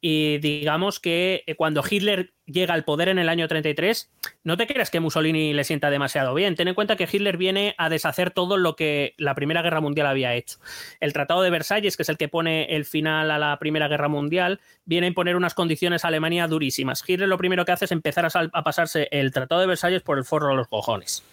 [0.02, 4.12] digamos que cuando Hitler llega al poder en el año 33,
[4.44, 6.56] no te creas que Mussolini le sienta demasiado bien.
[6.56, 10.08] Ten en cuenta que Hitler viene a deshacer todo lo que la Primera Guerra Mundial
[10.08, 10.58] había hecho.
[11.00, 14.08] El Tratado de Versalles, que es el que pone el final a la Primera Guerra
[14.08, 17.04] Mundial, viene a imponer unas condiciones a Alemania durísimas.
[17.08, 20.26] Hitler lo primero que hace es empezar a, pasarse el Tratado de Versalles por el
[20.26, 21.24] forro de los cojones.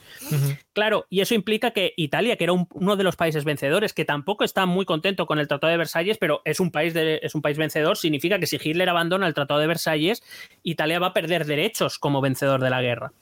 [0.73, 4.45] Claro, y eso implica que Italia, que era uno de los países vencedores, que tampoco
[4.45, 7.59] está muy contento con el Tratado de Versalles, pero es un país, es un país
[7.59, 10.23] vencedor, significa que si Hitler abandona el Tratado de Versalles,
[10.63, 13.13] Italia va a perder derechos como vencedor de la guerra.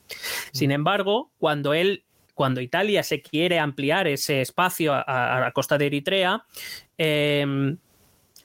[0.52, 2.04] Sin embargo, cuando él
[2.34, 6.44] cuando Italia se quiere ampliar ese espacio a, la costa de Eritrea,
[6.98, 7.78] em,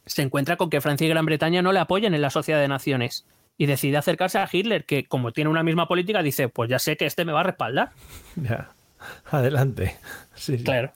[0.05, 2.69] se encuentra con que Francia y Gran Bretaña no le apoyan en la Sociedad de
[2.69, 3.25] Naciones
[3.57, 6.95] y decide acercarse a Hitler, que como tiene una misma política, dice, pues ya sé
[6.95, 7.91] que este me va a respaldar.
[8.37, 8.71] Ya,
[9.29, 9.97] adelante.
[10.35, 10.93] Sí, Claro.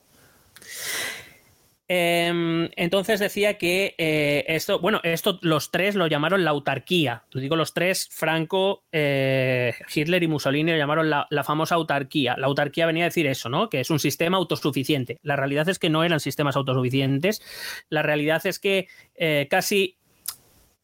[1.87, 7.25] Em, entonces decía que eh, esto, bueno, esto los tres lo llamaron la autarquía.
[7.29, 12.35] Lo digo los tres, Franco, eh, Hitler y Mussolini lo llamaron la, famosa autarquía.
[12.37, 13.69] La autarquía venía a decir eso, ¿no?
[13.69, 15.19] Que es un sistema autosuficiente.
[15.21, 17.41] La realidad es que no eran sistemas autosuficientes.
[17.89, 19.99] La realidad es que eh, casi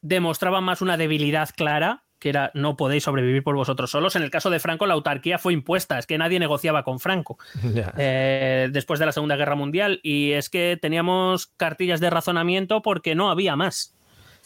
[0.02, 4.16] demostraban más una debilidad clara que era no podéis sobrevivir por vosotros solos.
[4.16, 7.38] En el caso de Franco, la autarquía fue impuesta, es que nadie negociaba con Franco
[7.98, 13.16] eh, después de la Segunda Guerra Mundial y es que teníamos cartillas de razonamiento porque
[13.16, 13.96] no había más.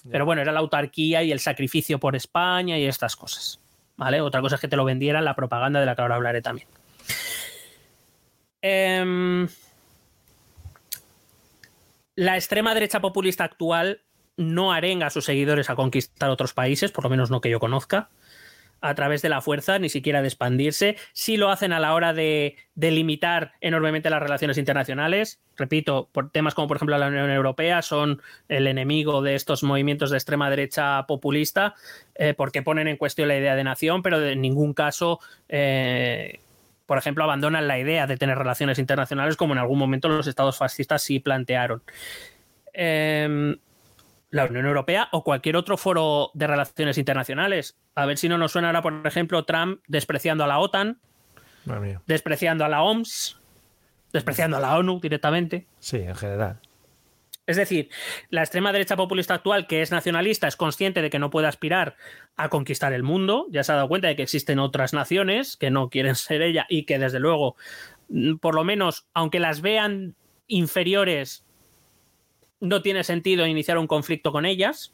[0.10, 3.60] Pero bueno, era la autarquía y el sacrificio por España y estas cosas.
[3.98, 4.22] ¿Vale?
[4.22, 6.68] Otra cosa es que te lo vendieran la propaganda de la que ahora hablaré también.
[8.62, 9.48] Em,
[12.16, 14.05] la extrema derecha populista actual
[14.38, 17.60] no arenga a sus seguidores a conquistar otros países, por lo menos no que yo
[17.60, 18.10] conozca,
[18.82, 20.98] a través de la fuerza, ni siquiera de expandirse.
[21.14, 25.40] Sí lo hacen a la hora de, limitar enormemente las relaciones internacionales.
[25.58, 30.12] Repito, por temas como por ejemplo la Unión Europea son el enemigo de estos movimientos
[30.12, 31.76] de extrema derecha populista
[32.16, 35.20] eh, porque ponen en cuestión la idea de nación, pero en ningún caso...
[35.50, 36.40] Eh,
[36.86, 40.60] por ejemplo, abandonan la idea de tener relaciones internacionales como en algún momento los estados
[40.60, 41.82] fascistas sí plantearon.
[42.74, 43.58] Eh,
[44.36, 47.78] la Unión Europea o cualquier otro foro de relaciones internacionales.
[47.96, 51.00] A ver si no nos suena ahora, por ejemplo, Trump despreciando a la OTAN,
[52.06, 53.40] despreciando a la OMS,
[54.12, 55.68] despreciando a la ONU directamente.
[55.80, 56.60] Sí, en general.
[57.48, 57.90] Es decir,
[58.30, 61.96] la extrema derecha populista actual, que es nacionalista, es consciente de que no puede aspirar
[62.36, 65.72] a conquistar el mundo, ya se ha dado cuenta de que existen otras naciones que
[65.72, 67.56] no quieren ser ella y que desde luego,
[68.42, 70.16] por lo menos, aunque las vean
[70.48, 71.45] inferiores,
[72.60, 74.94] no tiene sentido iniciar un conflicto con ellas,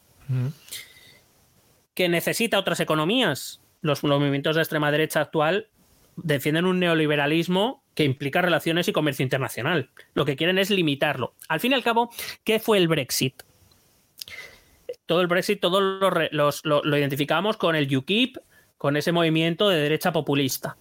[1.93, 3.61] que necesita otras economías.
[3.81, 5.67] Los, movimientos de extrema derecha actual
[6.15, 9.89] defienden un neoliberalismo que implica relaciones y comercio internacional.
[10.13, 11.33] Lo que quieren es limitarlo.
[11.49, 12.09] Al fin y al cabo,
[12.43, 13.43] ¿qué fue el Brexit?
[15.05, 15.81] Todo el Brexit, todos
[16.31, 18.37] lo, lo identificamos con el UKIP,
[18.77, 20.77] con ese movimiento de derecha populista.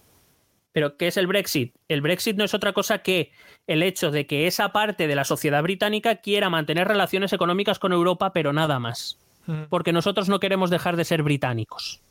[0.73, 1.75] Pero, ¿qué es el Brexit?
[1.87, 3.31] El Brexit no es otra cosa que
[3.67, 7.91] el hecho de que esa parte de la sociedad británica quiera mantener relaciones económicas con
[7.91, 9.17] Europa, pero nada más.
[9.69, 12.01] Porque nosotros no queremos dejar de ser británicos.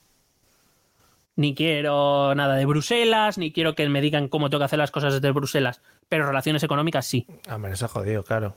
[1.37, 4.91] Ni quiero nada de Bruselas, ni quiero que me digan cómo tengo que hacer las
[4.91, 5.81] cosas desde Bruselas.
[6.09, 7.27] Pero relaciones económicas sí.
[7.49, 8.55] Ah, me ha jodido, claro.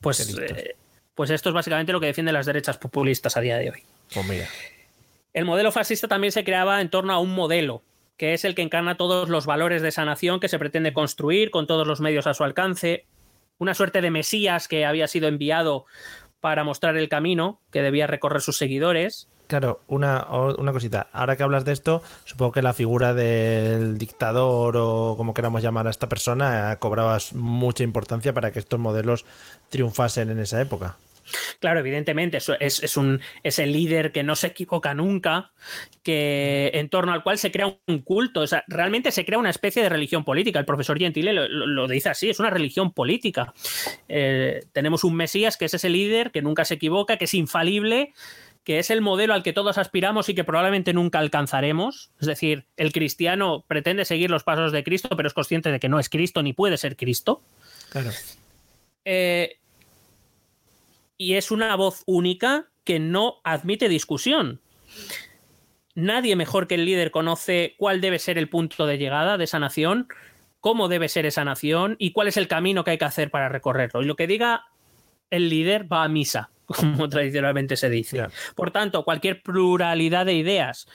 [0.00, 0.76] Pues, eh,
[1.14, 3.82] pues esto es básicamente lo que defienden las derechas populistas a día de hoy.
[4.14, 4.46] Pues mira.
[5.34, 7.82] El modelo fascista también se creaba en torno a un modelo
[8.18, 11.50] que es el que encarna todos los valores de esa nación que se pretende construir
[11.50, 13.06] con todos los medios a su alcance.
[13.58, 15.86] Una suerte de Mesías que había sido enviado
[16.40, 19.28] para mostrar el camino que debía recorrer sus seguidores.
[19.46, 20.26] Claro, una,
[20.58, 21.08] una cosita.
[21.12, 25.86] Ahora que hablas de esto, supongo que la figura del dictador o como queramos llamar
[25.86, 29.24] a esta persona cobraba mucha importancia para que estos modelos
[29.70, 30.96] triunfasen en esa época.
[31.60, 35.52] Claro, evidentemente, es, es, un, es el líder que no se equivoca nunca,
[36.02, 38.40] que en torno al cual se crea un culto.
[38.40, 40.58] O sea, realmente se crea una especie de religión política.
[40.58, 43.52] El profesor Gentile lo, dice así, es una religión política.
[44.08, 48.12] Eh, tenemos un Mesías que es ese líder que nunca se equivoca, que es infalible
[48.68, 52.10] que es el modelo al que todos aspiramos y que probablemente nunca alcanzaremos.
[52.20, 55.88] Es decir, el cristiano pretende seguir los pasos de Cristo, pero es consciente de que
[55.88, 57.40] no es Cristo ni puede ser Cristo.
[57.88, 58.10] Claro.
[59.06, 59.56] Eh,
[61.18, 64.62] y es una voz única que no admite discusión.
[65.94, 69.58] Nadie mejor que el líder conoce cuál debe ser el punto de llegada de esa
[69.58, 70.06] nación,
[70.60, 73.48] cómo debe ser esa nación y cuál es el camino que hay que hacer para
[73.48, 74.00] recorrerlo.
[74.00, 74.66] Y lo que diga
[75.30, 78.26] el líder va a misa, como tradicionalmente se dice.
[78.54, 80.86] Por tanto, cualquier pluralidad de ideas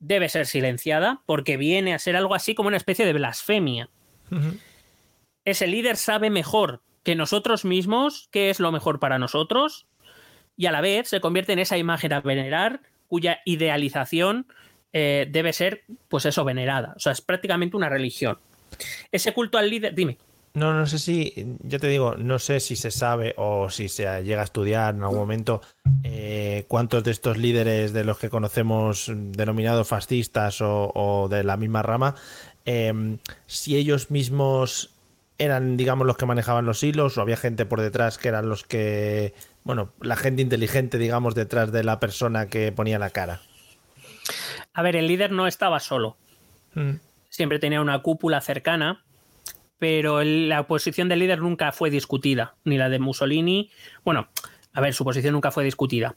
[0.00, 3.90] debe ser silenciada porque viene a ser algo así como una especie de blasfemia.
[5.44, 9.86] Ese líder sabe mejor que nosotros mismos, qué es lo mejor para nosotros,
[10.58, 14.46] y a la vez se convierte en esa imagen a venerar cuya idealización
[14.92, 16.92] eh, debe ser, pues eso, venerada.
[16.98, 18.36] O sea, es prácticamente una religión.
[19.10, 20.18] Ese culto al líder, dime.
[20.52, 21.32] No, no sé si,
[21.62, 25.02] ya te digo, no sé si se sabe o si se llega a estudiar en
[25.02, 25.62] algún momento
[26.04, 31.80] eh, cuántos de estos líderes de los que conocemos denominados fascistas o, de la misma
[31.80, 32.16] rama,
[32.66, 33.16] em,
[33.46, 34.90] si ellos mismos
[35.38, 38.64] eran, digamos, los que manejaban los hilos o había gente por detrás que eran los
[38.64, 39.34] que,
[39.64, 43.40] bueno, la gente inteligente, digamos, detrás de la persona que ponía la cara.
[44.74, 46.16] A ver, el líder no estaba solo.
[46.74, 46.94] Mm.
[47.28, 49.04] Siempre tenía una cúpula cercana
[49.78, 53.70] pero la posición del líder nunca fue discutida, ni la de Mussolini.
[54.04, 54.28] Bueno,
[54.72, 56.16] a ver, su posición nunca fue discutida.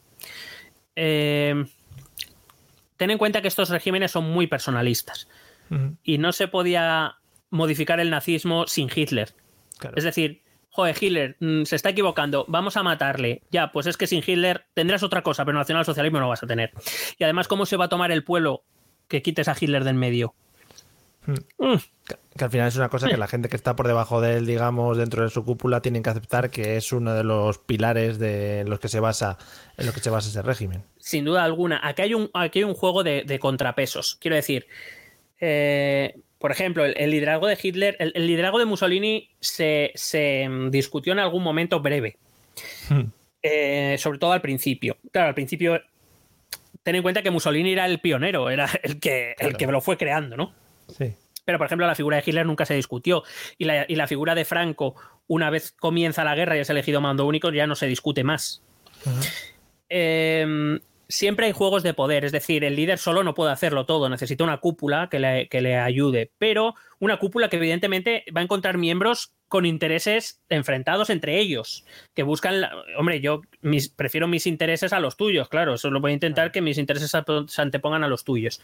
[0.96, 1.66] Eh,
[2.98, 5.28] ten en cuenta que estos regímenes son muy personalistas
[6.04, 7.16] y no se podía
[7.52, 9.34] modificar el nazismo sin Hitler.
[9.96, 13.44] Es decir, joder, Hitler mm, se está equivocando, vamos a matarle.
[13.52, 16.72] Ya, pues es que sin Hitler tendrás otra cosa, pero nacionalsocialismo no vas a tener.
[17.18, 18.64] Y además, ¿cómo se va a tomar el pueblo
[19.08, 20.34] que quites a Hitler del medio?
[21.28, 21.76] Mm.
[22.36, 24.46] Que al final es una cosa que la gente que está por debajo de él,
[24.46, 28.64] digamos, dentro de su cúpula, tienen que aceptar que es uno de los pilares de
[28.66, 29.38] los que se basa,
[29.78, 30.84] en los que se basa ese régimen.
[30.98, 31.80] Sin duda alguna.
[31.84, 34.18] Aquí hay un, aquí hay un juego de, contrapesos.
[34.20, 34.68] Quiero decir,
[35.40, 39.94] eh, por ejemplo, el, liderazgo de Hitler, el, liderazgo de Mussolini se,
[40.70, 42.18] discutió en algún momento breve.
[42.90, 43.04] Hmm.
[43.44, 44.98] Eh, sobre todo al principio.
[45.12, 45.82] Claro, al principio,
[46.84, 49.98] ten en cuenta que Mussolini era el pionero, era el que, el que lo fue
[49.98, 50.54] creando, ¿no?
[50.90, 51.14] Sí.
[51.46, 53.24] Pero, por ejemplo, la figura de Hitler nunca se discutió.
[53.58, 54.96] Y la, figura de Franco,
[55.28, 58.64] una vez comienza la guerra y es elegido mando único, ya no se discute más.
[59.90, 60.80] Em,
[61.12, 64.44] siempre hay juegos de poder, es decir, el líder solo no puede hacerlo todo, necesita
[64.44, 69.66] una cúpula que le, ayude, pero una cúpula que evidentemente va a encontrar miembros con
[69.66, 71.86] intereses enfrentados entre ellos,
[72.16, 72.64] que buscan,
[72.98, 73.42] hombre, yo
[73.96, 77.62] prefiero mis intereses a los tuyos, claro, solo voy a intentar que mis intereses se
[77.62, 78.62] antepongan a los tuyos.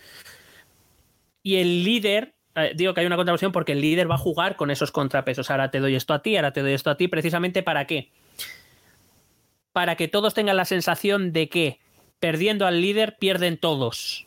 [1.43, 4.55] Y el líder eh, digo que hay una contraposición porque el líder va a jugar
[4.55, 5.51] con esos contrapesos.
[5.51, 8.11] Ahora te doy esto a ti, ahora te doy esto a ti, precisamente para qué?
[9.73, 11.79] Para que todos tengan la sensación de que
[12.19, 14.26] perdiendo al líder pierden todos.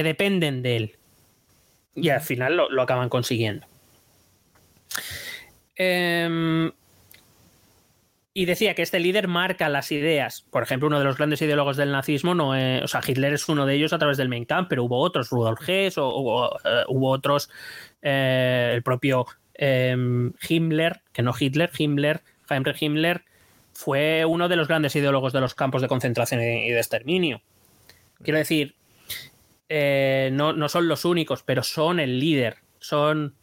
[0.00, 0.96] que dependen de él.
[1.94, 3.66] Y al final lo, acaban consiguiendo.
[5.76, 6.72] Em,
[8.32, 10.46] y decía que este líder marca las ideas.
[10.50, 13.66] Por ejemplo, uno de los grandes ideólogos del nazismo, no o sea, Hitler es uno
[13.66, 17.10] de ellos a través del Mein Kampf, pero hubo otros, Rudolf Hess, o, eh, hubo
[17.10, 17.50] otros,
[18.00, 23.24] eh, el propio em, Himmler, que no Hitler, Himmler, Heinrich Himmler,
[23.74, 27.42] fue uno de los grandes ideólogos de los campos de concentración y de exterminio.
[28.22, 28.76] Quiero decir,
[29.72, 32.58] eh, no, son los únicos, pero son el líder.
[32.80, 33.36] Son.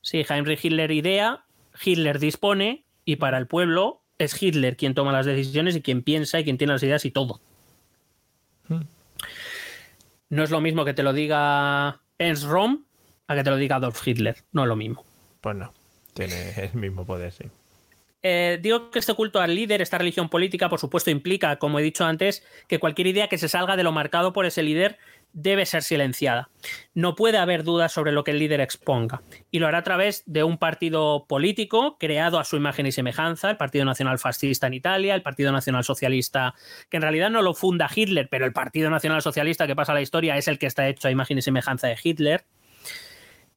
[0.00, 1.44] Sí, Heinrich Hitler idea,
[1.82, 6.40] Hitler dispone, y para el pueblo es Hitler quien toma las decisiones y quien piensa
[6.40, 7.40] y quien tiene las ideas y todo.
[8.68, 8.82] Hmm.
[10.30, 12.84] No es lo mismo que te lo diga Ernst Rom
[13.26, 14.36] a que te lo diga Adolf Hitler.
[14.52, 15.04] No es lo mismo.
[15.42, 15.74] Pues no,
[16.14, 17.44] tiene el mismo poder, sí.
[18.26, 21.82] Eh, digo que este culto al líder, esta religión política, por supuesto, implica, como he
[21.82, 24.96] dicho antes, que cualquier idea que se salga de lo marcado por ese líder
[25.34, 26.48] debe ser silenciada.
[26.94, 29.20] No puede haber dudas sobre lo que el líder exponga.
[29.50, 33.50] Y lo hará a través de un partido político creado a su imagen y semejanza,
[33.50, 36.54] el Partido Nacional Fascista en Italia, el Partido Nacional Socialista,
[36.88, 39.96] que en realidad no lo funda Hitler, pero el Partido Nacional Socialista que pasa a
[39.96, 42.44] la historia es el que está hecho a imagen y semejanza de Hitler.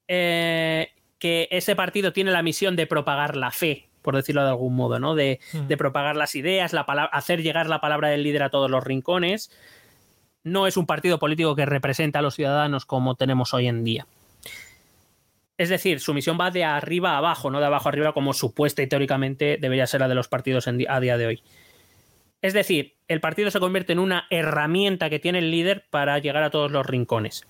[0.08, 0.90] Eh,
[1.20, 5.00] que ese partido tiene la misión de propagar la fe, por decirlo de algún modo,
[5.00, 5.16] ¿no?
[5.16, 5.74] De, mm.
[5.78, 9.52] propagar las ideas, la hacer llegar la palabra del líder a todos los rincones
[10.48, 14.08] no es un partido político que representa a los ciudadanos como tenemos hoy en día.
[15.58, 18.34] Es decir, su misión va de arriba a abajo, no de abajo a arriba como
[18.34, 21.44] supuesta y teóricamente debería ser la de los partidos a día de hoy.
[22.42, 26.44] Es decir, el partido se convierte en una herramienta que tiene el líder para llegar
[26.44, 27.46] a todos los rincones.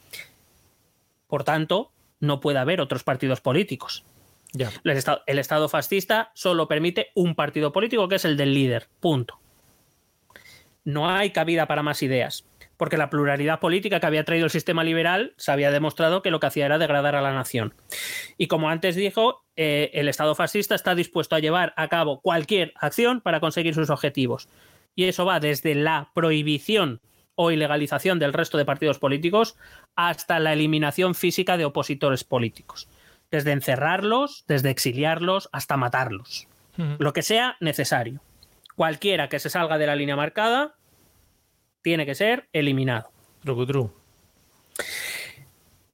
[1.27, 4.05] Por tanto, no puede haber otros partidos políticos.
[4.53, 4.71] Ya.
[4.85, 8.87] El estado, el estado fascista solo permite un partido político que es el del líder.
[9.01, 9.37] Punto.
[10.85, 12.45] No hay cabida para más ideas.
[12.77, 16.39] Porque la pluralidad política que había traído el sistema liberal se había demostrado que lo
[16.39, 17.73] que hacía era degradar a la nación.
[18.37, 22.73] Y como antes dijo, eh, el Estado fascista está dispuesto a llevar a cabo cualquier
[22.75, 24.47] acción para conseguir sus objetivos.
[24.95, 27.01] Y eso va desde la prohibición
[27.35, 29.55] o ilegalización del resto de partidos políticos
[29.95, 32.89] hasta la eliminación física de opositores políticos.
[33.29, 36.47] Desde encerrarlos, desde exiliarlos, hasta matarlos.
[36.99, 38.21] Lo que sea necesario.
[38.75, 40.75] Cualquiera que se salga de la línea marcada
[41.87, 43.09] tiene que ser eliminado.
[43.45, 43.89] True, true.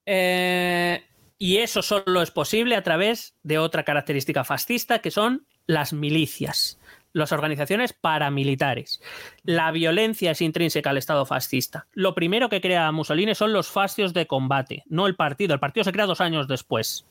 [0.08, 1.04] Eh,
[1.38, 6.80] y eso solo es posible a través de otra característica fascista que son las milicias,
[7.12, 9.04] las organizaciones paramilitares.
[9.44, 11.86] La violencia es intrínseca al Estado fascista.
[11.94, 15.54] Lo primero que crea Mussolini son los fascios de combate, no el partido.
[15.54, 17.06] El partido se crea dos años después.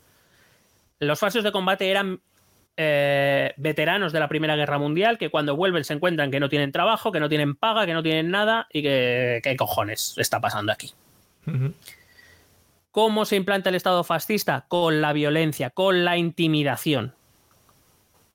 [0.98, 2.20] Los fascios de combate eran
[2.76, 6.72] eh, veteranos de la Primera Guerra Mundial que cuando vuelven se encuentran que no tienen
[6.72, 10.72] trabajo, que no tienen paga, que no tienen nada y que qué cojones está pasando
[10.72, 10.92] aquí.
[12.90, 14.66] ¿Cómo se implanta el Estado fascista?
[14.68, 17.14] Con la violencia, con la intimidación.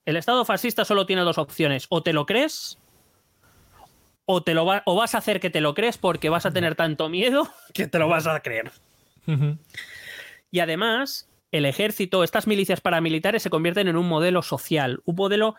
[0.06, 1.86] El Estado fascista solo tiene dos opciones.
[1.90, 2.78] O te lo crees,
[4.26, 6.52] o, te lo va- o vas a hacer que te lo crees porque vas a
[6.52, 8.72] tener tanto miedo que te lo vas a creer.
[10.50, 15.56] Y además, el ejército, estas milicias paramilitares se convierten en un modelo social, un modelo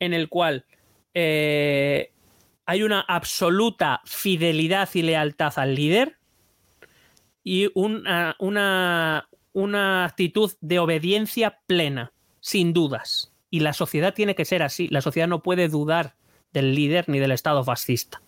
[0.00, 0.66] en el cual
[1.14, 2.12] eh,
[2.66, 6.18] hay una absoluta fidelidad y lealtad al líder
[7.42, 13.32] y una, una, una actitud de obediencia plena, sin dudas.
[13.50, 14.88] Y la sociedad tiene que ser así.
[14.88, 16.16] La sociedad no puede dudar
[16.52, 18.20] del líder ni del Estado fascista.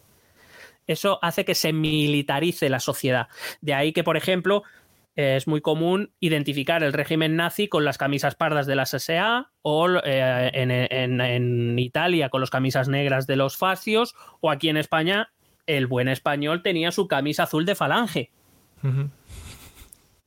[0.86, 3.28] Eso hace que se militarice la sociedad.
[3.60, 4.64] De ahí que, por ejemplo,
[5.20, 9.88] es muy común identificar el régimen nazi con las camisas pardas de las SA o
[10.04, 14.76] eh, en, en- en Italia con las camisas negras de los fascios o aquí en
[14.76, 15.30] España
[15.66, 18.30] el buen español tenía su camisa azul de falange.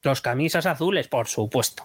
[0.04, 1.84] Los camisas azules, por supuesto.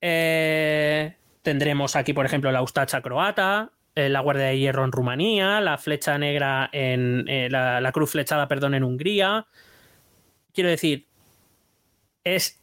[0.00, 5.60] Eh, tendremos aquí, por ejemplo, la Ustacha croata, eh, la Guardia de Hierro en Rumanía,
[5.60, 7.24] la flecha negra en.
[7.28, 9.46] eh, la, la cruz flechada, perdón, en Hungría.
[10.52, 11.06] Quiero decir,
[12.24, 12.58] es.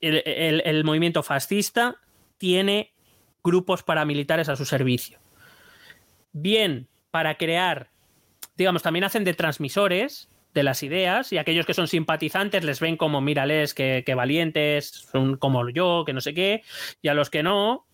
[0.00, 0.22] El,
[0.64, 1.96] el- movimiento fascista
[2.36, 2.92] tiene
[3.42, 5.18] grupos paramilitares a su servicio.
[6.32, 7.88] Bien, para crear.
[8.56, 12.96] Digamos, también hacen de transmisores de las ideas y aquellos que son simpatizantes les ven
[12.96, 16.62] como, mírales, que, que valientes, son como yo, que no sé qué,
[17.00, 17.86] y a los que no,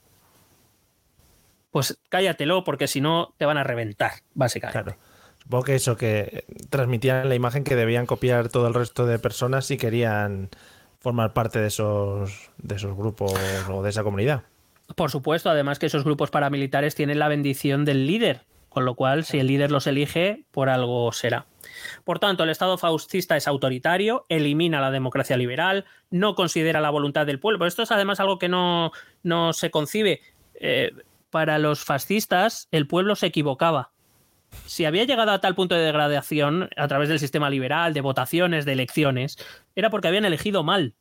[1.71, 4.97] pues cállatelo porque si no te van a reventar, básicamente.
[5.39, 9.67] Supongo que eso, que transmitían la imagen que debían copiar todo el resto de personas
[9.67, 10.51] si querían
[11.01, 13.33] formar parte de esos, de esos grupos
[13.69, 14.43] o de esa comunidad.
[14.95, 19.25] Por supuesto, además que esos grupos paramilitares tienen la bendición del líder, con lo cual
[19.25, 21.47] si el líder los elige, por algo será.
[22.05, 27.27] Por tanto, el Estado fascista es autoritario, elimina la democracia liberal, no considera la voluntad
[27.27, 27.59] del pueblo.
[27.59, 30.21] Pero esto es además algo que no, no se concibe.
[30.55, 30.93] Eh,
[31.31, 33.93] para los fascistas, el pueblo se equivocaba.
[34.67, 38.65] Si había llegado a tal punto de degradación a través del sistema liberal, de votaciones,
[38.65, 39.39] de elecciones,
[39.75, 40.95] era porque habían elegido mal.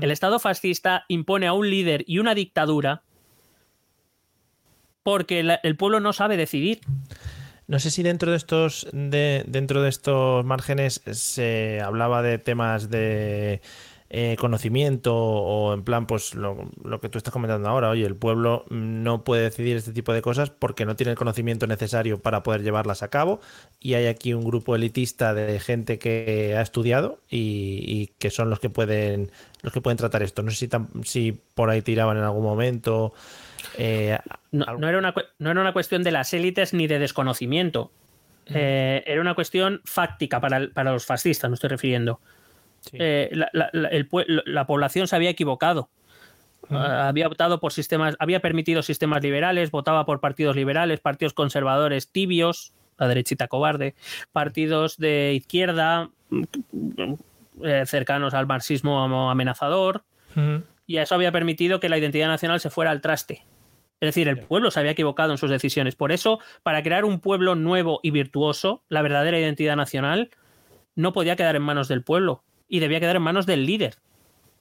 [0.00, 3.02] El Estado fascista impone a un líder y una dictadura
[5.02, 6.80] porque el pueblo no sabe decidir.
[7.66, 12.90] No sé si dentro de estos de, dentro de estos márgenes se hablaba de temas
[12.90, 13.62] de
[14.16, 18.14] eh, conocimiento o en plan pues lo, lo que tú estás comentando ahora, oye, el
[18.14, 22.44] pueblo no puede decidir este tipo de cosas porque no tiene el conocimiento necesario para
[22.44, 23.40] poder llevarlas a cabo
[23.80, 28.50] y hay aquí un grupo elitista de gente que ha estudiado y, y que son
[28.50, 29.32] los que pueden
[29.62, 30.42] los que pueden tratar esto.
[30.42, 33.14] No sé si, tam- si por ahí tiraban en algún momento.
[33.78, 34.18] eh,
[34.52, 37.90] No, no era, una, no era una cuestión de las élites ni de desconocimiento.
[38.46, 42.20] Eh, era una cuestión fáctica para, para los fascistas, me estoy refiriendo.
[42.92, 45.88] Eh, la, la- la- el pue- la población se había equivocado.
[46.70, 52.10] Ah, había optado por sistemas, había permitido sistemas liberales, votaba por partidos liberales, partidos conservadores
[52.10, 53.94] tibios, la derechita cobarde,
[54.32, 56.42] partidos de izquierda mm,
[57.64, 60.04] eh, cercanos al marxismo amenazador,
[60.86, 63.44] y eso había permitido que la identidad nacional se fuera al traste.
[64.00, 65.94] Es decir, el pueblo se había equivocado en sus decisiones.
[65.96, 70.30] Por eso, para crear un pueblo nuevo y virtuoso, la verdadera identidad nacional
[70.96, 73.96] no podía quedar en manos del pueblo y debía quedar en manos del líder,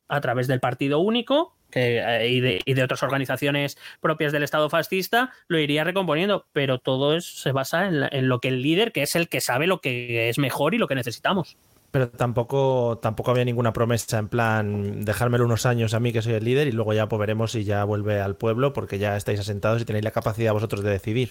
[0.07, 5.59] a través del partido único eh, y, de, otras organizaciones propias del Estado fascista, lo
[5.59, 9.41] iría recomponiendo, pero todo se basa en, lo que el líder, que es el que
[9.41, 11.57] sabe lo que es mejor y lo que necesitamos.
[11.91, 16.33] Pero tampoco, tampoco había ninguna promesa en plan dejármelo unos años a mí que soy
[16.33, 19.39] el líder y luego ya pues veremos si ya vuelve al pueblo porque ya estáis
[19.39, 21.29] asentados y tenéis la capacidad vosotros de decidir.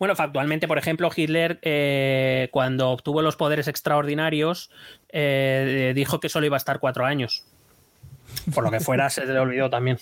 [0.00, 4.70] Bueno, factualmente, por ejemplo, Hitler, eh, cuando obtuvo los poderes extraordinarios,
[5.10, 7.44] eh, dijo que solo iba a estar cuatro años.
[8.54, 9.98] Por lo que fuera, se le olvidó también.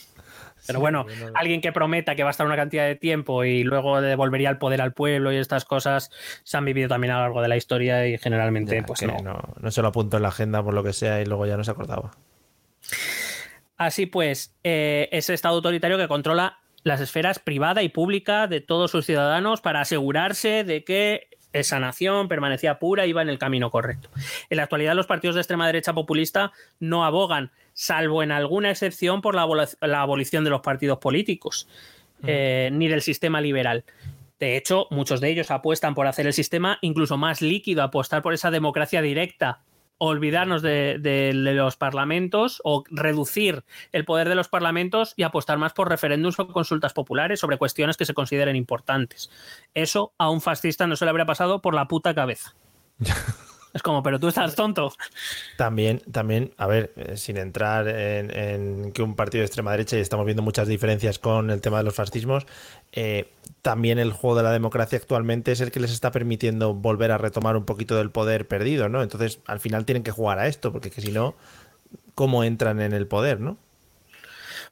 [0.68, 1.04] Pero bueno,
[1.34, 4.58] alguien que prometa que va a estar una cantidad de tiempo y luego devolvería el
[4.58, 6.12] poder al pueblo y estas cosas
[6.44, 9.16] se han vivido también a lo largo de la historia y generalmente pues no.
[9.60, 9.70] no.
[9.70, 11.72] se lo apunto en la agenda por lo que sea y luego ya no se
[11.72, 12.12] acordaba.
[13.76, 16.58] Así pues, eh, ese Estado autoritario que controla
[16.88, 22.28] las esferas privada y pública de todos sus ciudadanos para asegurarse de que esa nación
[22.28, 24.10] permanecía pura y iba en el camino correcto.
[24.50, 29.22] En la actualidad los partidos de extrema derecha populista no abogan, salvo en alguna excepción,
[29.22, 29.42] por la,
[30.00, 31.68] abolición de los partidos políticos,
[32.26, 33.84] eh, ni del sistema liberal.
[34.38, 38.34] De hecho, muchos de ellos apuestan por hacer el sistema incluso más líquido, apostar por
[38.34, 39.60] esa democracia directa,
[39.98, 45.88] olvidarnos de, los parlamentos o reducir el poder de los parlamentos y apostar más por
[45.88, 49.30] referéndums o consultas populares sobre cuestiones que se consideren importantes.
[49.74, 52.54] Eso a un fascista no se le habría pasado por la puta cabeza.
[53.78, 54.92] Es como, pero tú estás tonto.
[55.56, 60.00] También, también, a ver, eh, sin entrar en, que un partido de extrema derecha, y
[60.00, 62.44] estamos viendo muchas diferencias con el tema de los fascismos,
[62.90, 63.30] eh,
[63.62, 67.18] también el juego de la democracia actualmente es el que les está permitiendo volver a
[67.18, 69.00] retomar un poquito del poder perdido, ¿no?
[69.00, 71.36] Entonces, al final tienen que jugar a esto, porque que si no,
[72.16, 73.58] ¿cómo entran en el poder, no?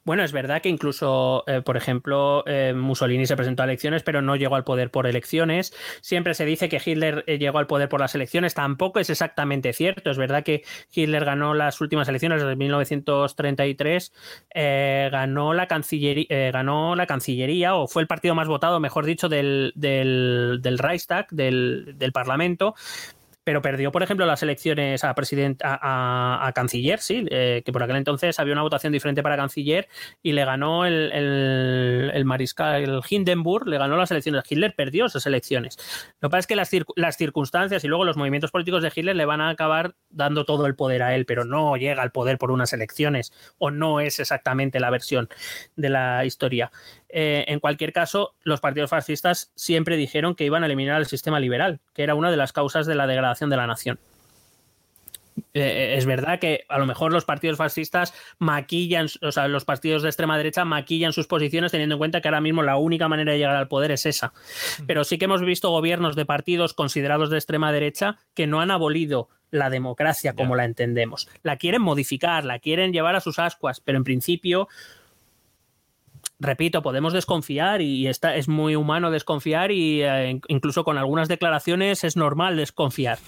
[0.07, 4.23] Bueno, es verdad que incluso, eh, por ejemplo, eh, Mussolini se presentó a elecciones, pero
[4.23, 5.75] no llegó al poder por elecciones.
[6.01, 8.55] Siempre se dice que Hitler eh, llegó al poder por las elecciones.
[8.55, 10.13] Tampoco es exactamente cierto.
[10.13, 10.63] Es verdad que
[10.95, 14.13] Hitler ganó las últimas elecciones de 1933,
[15.11, 19.73] ganó, la cancillería, ganó la Cancillería, o fue el partido más votado, mejor dicho, del,
[19.75, 22.77] del, Reichstag, del Parlamento
[23.47, 27.95] pero perdió, por ejemplo, las elecciones a presidente, a, canciller, sí, eh, que por aquel
[27.95, 29.87] entonces había una votación diferente para canciller
[30.21, 34.43] y le ganó el, el, mariscal Hindenburg, le ganó las elecciones.
[34.51, 35.79] Hitler perdió esas elecciones.
[36.21, 39.15] Lo que pasa es que las, las circunstancias y luego los movimientos políticos de Hitler
[39.15, 42.39] le van a acabar dando todo el poder a él, pero no llega al poder
[42.39, 45.29] por unas elecciones o no es exactamente la versión
[45.77, 46.73] de la historia.
[47.09, 51.41] Eh, en cualquier caso, los partidos fascistas siempre dijeron que iban a eliminar el sistema
[51.41, 53.99] liberal, que era una de las causas de la degradación de la nación.
[55.53, 60.03] Eh, es verdad que a lo mejor los partidos fascistas maquillan, o sea, los partidos
[60.03, 63.33] de extrema derecha maquillan sus posiciones teniendo en cuenta que ahora mismo la única manera
[63.33, 64.33] de llegar al poder es esa.
[64.87, 68.71] Pero sí que hemos visto gobiernos de partidos considerados de extrema derecha que no han
[68.71, 71.29] abolido la democracia como la entendemos.
[71.43, 74.69] La quieren modificar, la quieren llevar a sus ascuas, pero en principio
[76.39, 82.05] repito, podemos desconfiar y está, es muy humano desconfiar y eh, incluso con algunas declaraciones
[82.05, 83.19] es normal desconfiar.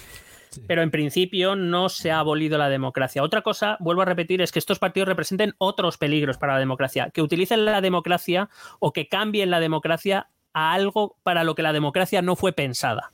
[0.67, 3.23] Pero en principio no se ha abolido la democracia.
[3.23, 7.11] Otra cosa, vuelvo a repetir, es que estos partidos representen otros peligros para la democracia,
[7.11, 8.49] que utilicen la democracia
[8.79, 13.13] o que cambien la democracia a algo para lo que la democracia no fue pensada.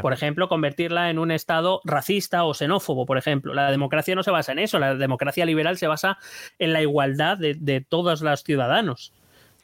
[0.00, 3.54] Por ejemplo, convertirla en un Estado racista o xenófobo, por ejemplo.
[3.54, 6.18] La democracia no se basa en eso, la democracia liberal se basa
[6.58, 9.12] en la igualdad de, todos los ciudadanos.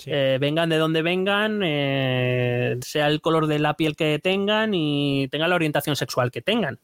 [0.06, 5.28] Eh, vengan de donde vengan, eh, sea el color de la piel que tengan y
[5.28, 6.78] tengan la orientación sexual que tengan.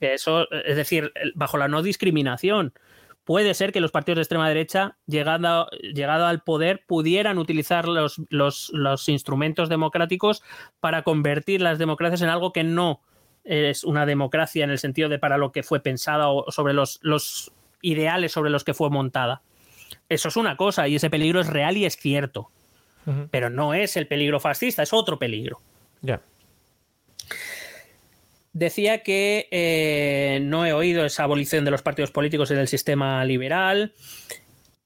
[0.00, 2.72] Eso, es decir, bajo la no discriminación
[3.26, 8.22] puede ser que los partidos de extrema derecha, llegado, llegado al poder, pudieran utilizar los,
[8.30, 10.42] los, instrumentos democráticos
[10.80, 13.02] para convertir las democracias en algo que no
[13.44, 17.00] es una democracia en el sentido de para lo que fue pensada o sobre los,
[17.02, 19.42] los ideales sobre los que fue montada.
[20.08, 22.50] Eso es una cosa y ese peligro es real y es cierto.
[23.30, 25.60] Pero no es el peligro fascista, es otro peligro.
[26.00, 26.20] Ya
[28.56, 33.22] decía que eh, no he oído esa abolición de los partidos políticos y del sistema
[33.26, 33.92] liberal.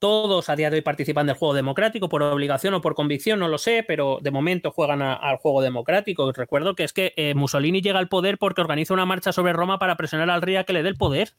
[0.00, 3.46] Todos a día de hoy participan del juego democrático por obligación o por convicción, no
[3.46, 6.32] lo sé, pero de momento juegan al juego democrático.
[6.32, 9.78] Recuerdo que es que eh, Mussolini llega al poder porque organiza una marcha sobre Roma
[9.78, 11.34] para presionar al rey a que le dé el poder.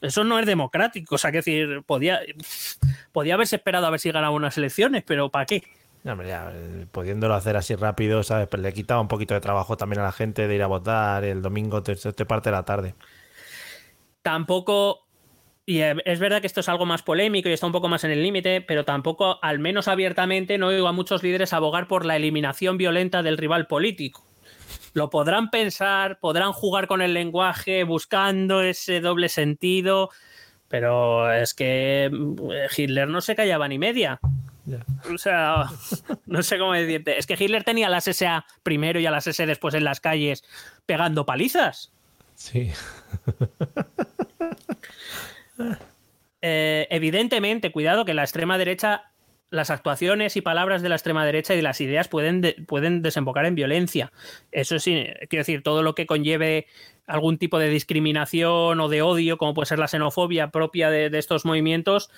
[0.00, 1.16] Eso no es democrático.
[1.16, 2.20] O sea, que decir, podía,
[3.12, 5.64] podía haberse esperado a ver si ganaba unas elecciones, pero ¿para qué?
[6.04, 6.52] Ya,
[6.92, 8.48] pudiéndolo hacer así rápido, ¿sabes?
[8.48, 11.24] Pues le quitaba un poquito de trabajo también a la gente de ir a votar
[11.24, 11.94] el domingo, te,
[12.24, 12.94] parte de la tarde.
[14.22, 15.06] Tampoco
[15.66, 18.10] y es verdad que esto es algo más polémico y está un poco más en
[18.10, 22.16] el límite, pero tampoco, al menos abiertamente, no oigo a muchos líderes abogar por la
[22.16, 24.24] eliminación violenta del rival político.
[24.94, 30.10] Lo podrán pensar, podrán jugar con el lenguaje buscando ese doble sentido,
[30.66, 34.18] pero es que eh, Hitler no se callaba ni media.
[35.12, 35.64] O sea,
[36.26, 37.18] no sé cómo decirte.
[37.18, 40.44] Es que Hitler tenía las SA primero y a las S después en las calles
[40.86, 41.92] pegando palizas.
[42.34, 42.70] Sí.
[46.42, 49.12] Eh, evidentemente, cuidado que la extrema derecha,
[49.50, 53.44] las actuaciones y palabras de la extrema derecha y las ideas pueden, de- pueden desembocar
[53.44, 54.10] en violencia.
[54.50, 56.66] Eso sí, quiero decir, todo lo que conlleve
[57.10, 61.18] algún tipo de discriminación o de odio, como puede ser la xenofobia propia de, de
[61.18, 62.10] estos movimientos,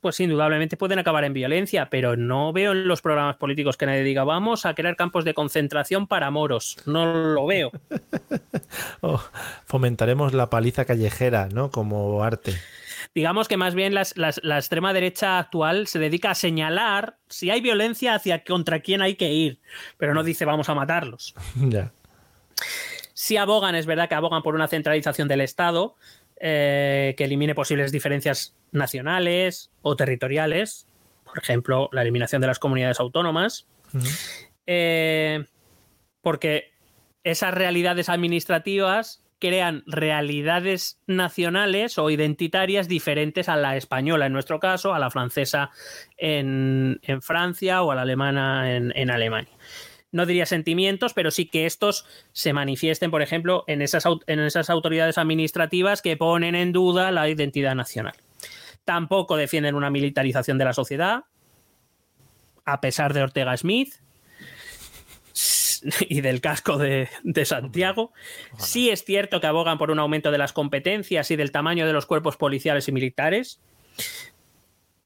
[0.00, 4.02] pues indudablemente pueden acabar en violencia, pero no veo en los programas políticos que nadie
[4.04, 6.76] diga vamos a crear campos de concentración para moros.
[6.86, 7.70] No lo veo.
[9.00, 9.20] Oh,
[9.66, 11.70] fomentaremos la paliza callejera, ¿no?
[11.70, 12.54] Como arte.
[13.14, 17.50] Digamos que más bien las- las- la extrema derecha actual se dedica a señalar si
[17.50, 19.60] hay violencia hacia contra quién hay que ir,
[19.98, 21.34] pero no dice vamos a matarlos.
[21.56, 21.90] ya.
[23.22, 25.94] Si abogan, es verdad que abogan por una centralización del Estado
[26.40, 30.88] eh, que elimine posibles diferencias nacionales o territoriales,
[31.24, 33.68] por ejemplo, la eliminación de las comunidades autónomas,
[34.66, 35.44] eh,
[36.20, 36.72] porque
[37.22, 44.94] esas realidades administrativas crean realidades nacionales o identitarias diferentes a la española, en nuestro caso,
[44.94, 45.70] a la francesa
[46.16, 49.52] en, en Francia o a la alemana en, en Alemania.
[50.12, 54.70] No diría sentimientos, pero sí que estos se manifiesten, por ejemplo, en esas, en esas
[54.70, 58.14] autoridades administrativas que ponen en duda la identidad nacional.
[58.84, 61.24] Tampoco defienden una militarización de la sociedad,
[62.64, 63.94] a pesar de Ortega Smith
[66.08, 68.12] y del casco de, de Santiago.
[68.58, 71.92] Sí es cierto que abogan por un aumento de las competencias y del tamaño de
[71.92, 73.60] los cuerpos policiales y militares,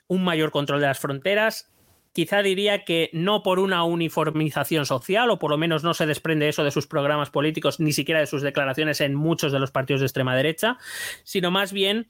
[0.09, 1.71] un mayor control de las fronteras.
[2.17, 6.49] Quizá diría que no por una uniformización social, o por lo menos no se desprende
[6.49, 10.01] eso de sus programas políticos, ni siquiera de sus declaraciones en muchos de los partidos
[10.01, 10.79] de extrema derecha,
[11.25, 12.07] sino más bien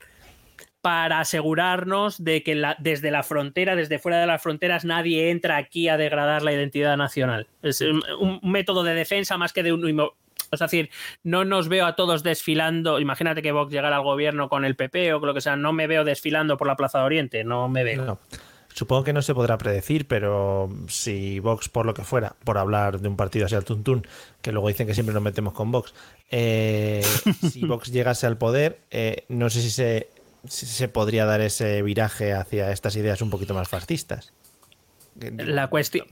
[0.80, 5.88] para asegurarnos de que desde la frontera, desde fuera de las fronteras, nadie entra aquí
[5.88, 7.48] a degradar la identidad nacional.
[7.64, 10.12] Es un, método de defensa más que de un...
[10.52, 10.88] Es decir,
[11.24, 13.00] no nos veo a todos desfilando.
[13.00, 15.56] Imagínate que Vox llegara al gobierno con el PP o lo que sea.
[15.56, 17.42] No me veo desfilando por la Plaza de Oriente.
[17.42, 18.20] No me veo.
[18.76, 23.00] Supongo que no se podrá predecir, pero si Vox, por lo que fuera, por hablar
[23.00, 24.06] de un partido así al tuntún,
[24.42, 25.94] que luego dicen que siempre nos metemos con Vox,
[26.30, 27.02] eh,
[27.50, 30.10] si Vox llegase al poder, eh, no sé si se,
[30.46, 34.34] si se podría dar ese viraje hacia estas ideas un poquito más fascistas.
[35.14, 36.06] La cuestión.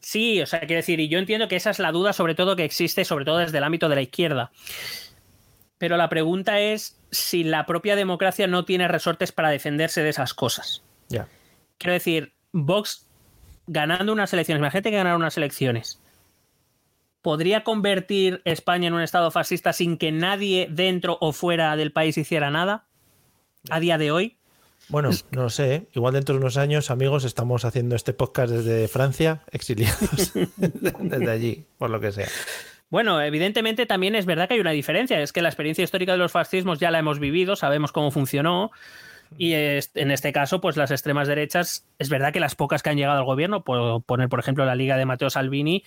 [0.00, 2.56] Sí, o sea, quiero decir, y yo entiendo que esa es la duda, sobre todo
[2.56, 4.50] que existe, sobre todo desde el ámbito de la izquierda.
[5.78, 10.34] Pero la pregunta es si la propia democracia no tiene resortes para defenderse de esas
[10.34, 10.82] cosas.
[11.08, 11.28] Ya.
[11.78, 13.06] Quiero decir, Vox
[13.66, 16.00] ganando unas elecciones, imagínate que ganara unas elecciones.
[17.22, 22.16] ¿Podría convertir España en un estado fascista sin que nadie dentro o fuera del país
[22.16, 22.86] hiciera nada?
[23.70, 24.36] A día de hoy.
[24.88, 25.74] Bueno, no lo sé.
[25.74, 25.88] ¿eh?
[25.94, 31.64] Igual dentro de unos años, amigos, estamos haciendo este podcast desde Francia, exiliados desde allí,
[31.76, 32.28] por lo que sea.
[32.88, 35.20] Bueno, evidentemente también es verdad que hay una diferencia.
[35.20, 38.70] Es que la experiencia histórica de los fascismos ya la hemos vivido, sabemos cómo funcionó.
[39.36, 42.90] Y es- en este caso, pues las extremas derechas, es verdad que las pocas que
[42.90, 45.84] han llegado al gobierno, puedo poner por ejemplo la Liga de Matteo Salvini,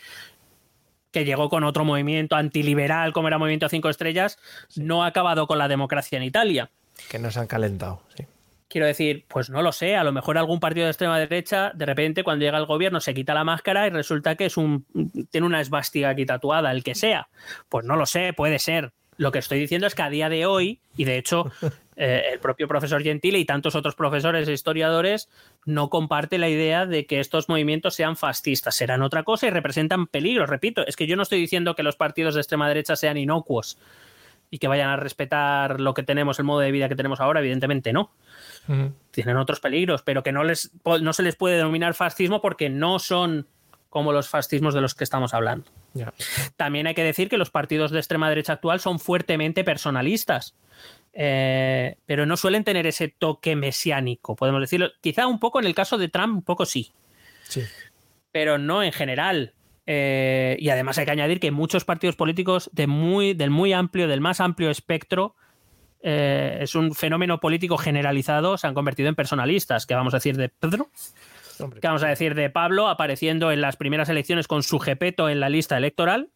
[1.11, 4.37] que llegó con otro movimiento antiliberal como era Movimiento Cinco Estrellas,
[4.77, 6.69] no ha acabado con la democracia en Italia.
[7.09, 8.03] Que nos han calentado.
[8.15, 8.25] Sí.
[8.69, 11.85] Quiero decir, pues no lo sé, a lo mejor algún partido de extrema derecha, de
[11.85, 14.85] repente cuando llega al gobierno se quita la máscara y resulta que es un
[15.29, 17.27] tiene una esvástica aquí tatuada, el que sea.
[17.67, 18.93] Pues no lo sé, puede ser.
[19.21, 21.51] Lo que estoy diciendo es que a día de hoy, y de hecho
[21.95, 25.29] eh, el propio profesor Gentile y tantos otros profesores e historiadores
[25.63, 30.07] no comparte la idea de que estos movimientos sean fascistas, serán otra cosa y representan
[30.07, 30.47] peligro.
[30.47, 33.77] Repito, es que yo no estoy diciendo que los partidos de extrema derecha sean inocuos
[34.49, 37.41] y que vayan a respetar lo que tenemos, el modo de vida que tenemos ahora,
[37.41, 38.11] evidentemente no.
[39.11, 42.97] Tienen otros peligros, pero que no, les, no se les puede denominar fascismo porque no
[42.97, 43.45] son
[43.91, 45.69] como los fascismos de los que estamos hablando.
[46.55, 50.55] También hay que decir que los partidos de extrema derecha actual son fuertemente personalistas,
[51.11, 54.91] eh, pero no suelen tener ese toque mesiánico, podemos decirlo.
[55.01, 56.93] Quizá un poco en el caso de Trump, un poco sí,
[57.49, 57.63] Sí.
[58.31, 59.53] pero no en general.
[59.85, 64.07] Eh, y además hay que añadir que muchos partidos políticos de muy, del muy amplio,
[64.07, 65.35] del más amplio espectro,
[66.01, 69.85] eh, es un fenómeno político generalizado, se han convertido en personalistas.
[69.85, 70.89] ¿Qué vamos a decir de Pedro?
[71.69, 75.39] ¿Qué vamos a decir de Pablo apareciendo en las primeras elecciones con su jepeto en
[75.39, 76.29] la lista electoral?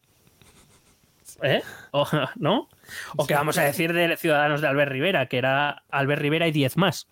[1.42, 1.62] ¿Eh?
[1.92, 2.70] O, ¿No?
[3.18, 6.52] ¿O qué vamos a decir de Ciudadanos de Albert Rivera, que era Albert Rivera y
[6.52, 7.08] 10 más?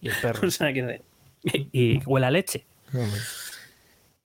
[0.00, 0.40] Y el perro.
[0.48, 1.02] O sea, que-
[1.44, 2.66] y, y huele a leche.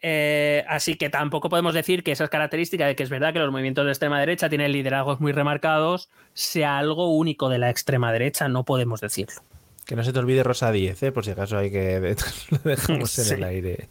[0.02, 3.52] Eh, así que tampoco podemos decir que esas características de que es verdad que los
[3.52, 8.48] movimientos de extrema derecha tienen liderazgos muy remarcados sea algo único de la extrema derecha,
[8.48, 9.42] no podemos decirlo.
[9.88, 11.12] Que no se te olvide Rosa 10, ¿eh?
[11.14, 12.00] por si acaso hay que
[12.52, 13.34] lo dejamos en Sí.
[13.36, 13.88] el aire.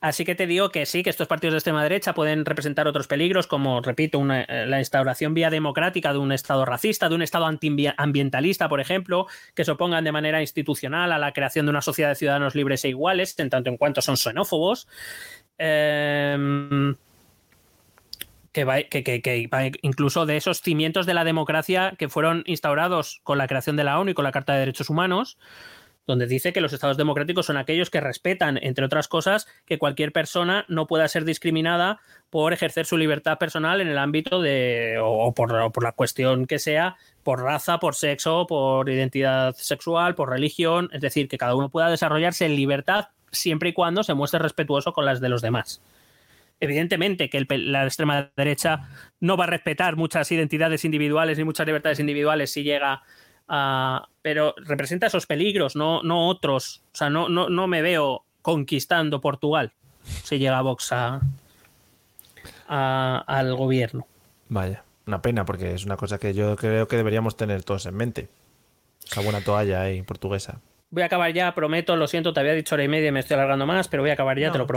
[0.00, 3.06] Así que te digo que sí, que estos partidos de extrema derecha pueden representar otros
[3.06, 7.22] peligros, como, repito, una- eh, la instauración vía democrática de un Estado racista, de un
[7.22, 11.80] Estado antiambientalista, por ejemplo, que se opongan de manera institucional a la creación de una
[11.82, 14.88] sociedad de ciudadanos libres e iguales, en tanto en cuanto son xenófobos.
[15.58, 16.96] Em,
[18.52, 22.42] que va, que, que- que va incluso de esos cimientos de la democracia que fueron
[22.46, 25.38] instaurados con la creación de la ONU y con la Carta de Derechos Humanos,
[26.06, 30.10] donde dice que los estados democráticos son aquellos que respetan, entre otras cosas, que cualquier
[30.12, 35.32] persona no pueda ser discriminada por ejercer su libertad personal en el ámbito de, o,
[35.32, 40.28] por, o por la cuestión que sea, por raza, por sexo, por identidad sexual, por
[40.30, 44.40] religión, es decir, que cada uno pueda desarrollarse en libertad siempre y cuando se muestre
[44.40, 45.80] respetuoso con las de los demás.
[46.62, 48.88] Evidentemente que el la extrema derecha
[49.20, 53.02] no va a respetar muchas identidades individuales ni muchas libertades individuales si llega
[53.48, 54.06] a...
[54.22, 56.84] Pero representa esos peligros, no, no otros.
[56.92, 59.72] O sea, no, no, no me veo conquistando Portugal
[60.04, 61.20] si llega Vox a,
[62.68, 64.06] a- al gobierno.
[64.48, 67.96] Vaya, una pena, porque es una cosa que yo creo que deberíamos tener todos en
[67.96, 68.28] mente.
[69.04, 70.60] Esa buena toalla ahí, portuguesa.
[70.90, 73.20] Voy a acabar ya, prometo, lo siento, te había dicho hora y media y me
[73.20, 74.72] estoy alargando más, pero voy a acabar ya, No, te lo está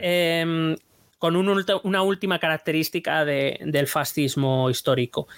[0.00, 0.76] Em,
[1.18, 5.28] con un una última característica de- del fascismo histórico.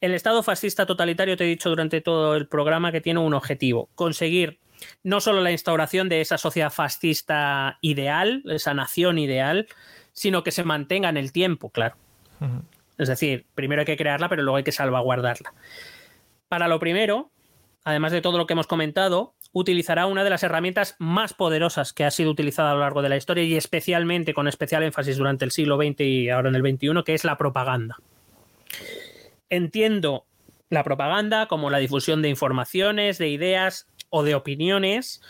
[0.00, 3.88] El Estado fascista totalitario, te he dicho durante todo el programa, que tiene un objetivo,
[3.94, 4.58] conseguir
[5.02, 9.66] no solo la instauración de esa sociedad fascista ideal, esa nación ideal,
[10.12, 11.96] sino que se mantenga en el tiempo, claro.
[12.98, 15.52] Es decir, primero hay que crearla, pero luego hay que salvaguardarla.
[16.48, 17.30] Para lo primero,
[17.84, 22.04] además de todo lo que hemos comentado, utilizará una de las herramientas más poderosas que
[22.04, 25.44] ha sido utilizada a lo largo de la historia y especialmente con especial énfasis durante
[25.44, 27.96] el siglo XX y ahora en el XXI, que es la propaganda.
[29.48, 30.26] Entiendo
[30.68, 35.20] la propaganda como la difusión de informaciones, de ideas o de opiniones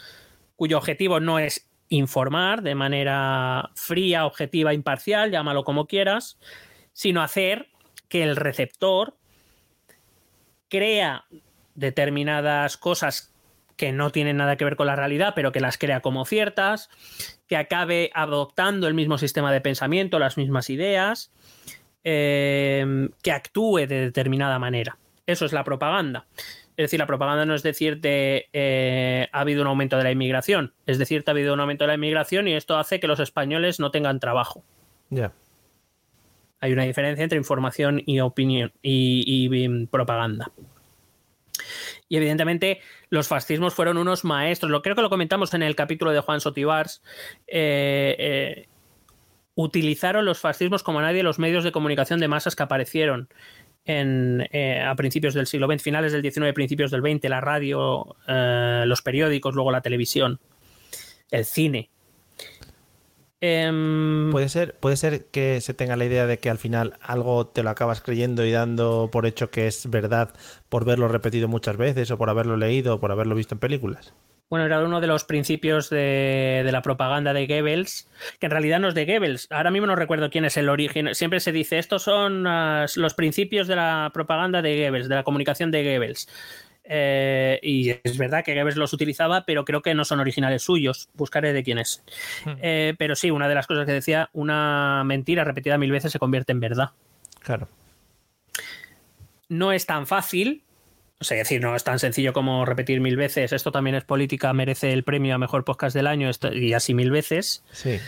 [0.56, 6.38] cuyo objetivo no es informar de manera fría, objetiva, imparcial, llámalo como quieras,
[6.92, 7.68] sino hacer
[8.08, 9.16] que el receptor
[10.68, 11.26] crea
[11.74, 13.34] determinadas cosas
[13.76, 16.88] que no tienen nada que ver con la realidad, pero que las crea como ciertas,
[17.46, 21.30] que acabe adoptando el mismo sistema de pensamiento, las mismas ideas,
[22.04, 24.98] eh, que actúe de determinada manera.
[25.26, 26.26] Eso es la propaganda.
[26.76, 30.74] Es decir, la propaganda no es decirte eh, ha habido un aumento de la inmigración,
[30.84, 33.80] es decirte ha habido un aumento de la inmigración y esto hace que los españoles
[33.80, 34.62] no tengan trabajo.
[35.08, 35.32] Ya.
[36.60, 40.52] Hay una diferencia entre información y opinión y, y, mm, propaganda.
[42.08, 42.80] Y evidentemente
[43.10, 44.70] los fascismos fueron unos maestros.
[44.70, 47.02] Lo creo que lo comentamos en el capítulo de Juan Sotibars.
[47.46, 48.68] eh, eh,
[49.58, 53.30] utilizaron los fascismos como nadie los medios de comunicación de masas que aparecieron
[53.86, 59.00] eh, a principios del siglo XX, finales del XIX, principios del XX, la radio, los
[59.02, 60.40] periódicos, luego la televisión,
[61.30, 61.90] el cine.
[63.40, 67.46] Em, Puede ser, puede ser que se tenga la idea de que al final algo
[67.46, 70.34] te lo acabas creyendo y dando por hecho que es verdad
[70.68, 74.14] por verlo repetido muchas veces o por haberlo leído o por haberlo visto en películas.
[74.48, 78.08] Bueno, era uno de los principios de, de la propaganda de Goebbels,
[78.38, 79.48] que en realidad no es de Goebbels.
[79.50, 81.12] Ahora mismo no recuerdo quién es el origen.
[81.16, 85.24] Siempre se dice, estos son uh, los principios de la propaganda de Goebbels, de la
[85.24, 86.28] comunicación de Goebbels.
[86.88, 91.08] Eh, y es verdad que Goebbels los utilizaba, pero creo que no son originales suyos.
[91.14, 92.02] Buscaré de quién es.
[92.62, 96.18] Eh, pero sí, una de las cosas que decía, una mentira repetida mil veces se
[96.18, 96.90] convierte en verdad.
[97.40, 97.68] Claro.
[99.48, 100.62] No es tan fácil,
[101.20, 104.04] o sea, es decir, no es tan sencillo como repetir mil veces, esto también es
[104.04, 107.98] política, merece el premio a mejor podcast del año esto, y así mil veces, Sí.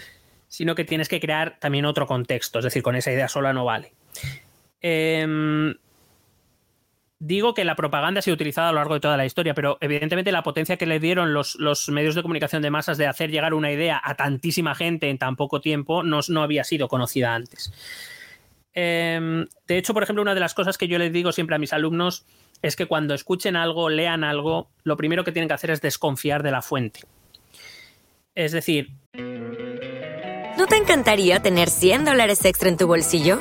[0.49, 3.65] sino que tienes que crear también otro contexto, es decir, con esa idea sola no
[3.65, 3.93] vale.
[4.81, 5.75] Em,
[7.21, 9.79] digo que la propaganda ha sido utilizada a lo largo de toda la historia, pero
[9.81, 13.31] evidentemente la potencia que le dieron los, los medios de comunicación de masas de hacer
[13.31, 17.35] llegar una idea a tantísima gente en tan poco tiempo no, no había sido conocida
[17.35, 17.73] antes.
[18.73, 21.59] Em, de hecho, por ejemplo, una de las cosas que yo les digo siempre a
[21.59, 22.25] mis alumnos
[22.63, 26.43] es que cuando escuchen algo, lean algo, lo primero que tienen que hacer es desconfiar
[26.43, 27.01] de la fuente.
[28.35, 28.91] Es decir,
[30.59, 33.41] ¿No te encantaría tener 100 dólares extra en tu bolsillo?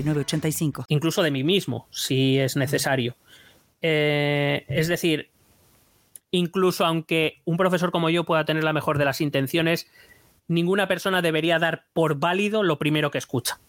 [0.03, 0.85] 906985.
[0.89, 3.15] Incluso de mí mismo, si es necesario.
[3.81, 5.29] Eh, es decir,
[6.31, 9.87] incluso aunque un profesor como yo pueda tener la mejor de las intenciones,
[10.47, 13.59] ninguna persona debería dar por válido lo primero que escucha.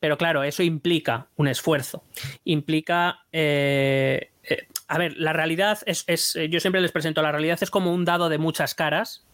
[0.00, 2.04] Pero claro, eso implica un esfuerzo.
[2.44, 3.20] Implica.
[3.32, 7.70] eh, eh, a ver, la realidad es, es- Yo siempre les presento, la realidad es
[7.70, 9.24] como un dado de muchas caras.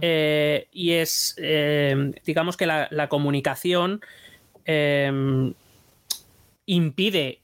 [0.00, 1.34] Eh, y es.
[1.38, 4.00] eh, digamos que la, la comunicación
[4.66, 5.52] eh,
[6.66, 7.42] impide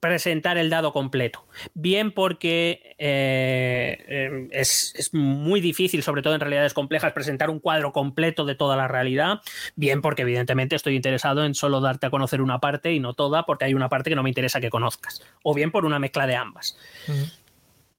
[0.00, 1.44] presentar el dado completo.
[1.74, 7.58] Bien porque eh, eh, es, es muy difícil, sobre todo en realidades complejas, presentar un
[7.58, 9.40] cuadro completo de toda la realidad.
[9.74, 13.44] Bien porque evidentemente estoy interesado en solo darte a conocer una parte y no toda,
[13.44, 15.22] porque hay una parte que no me interesa que conozcas.
[15.42, 16.78] O bien por una mezcla de ambas.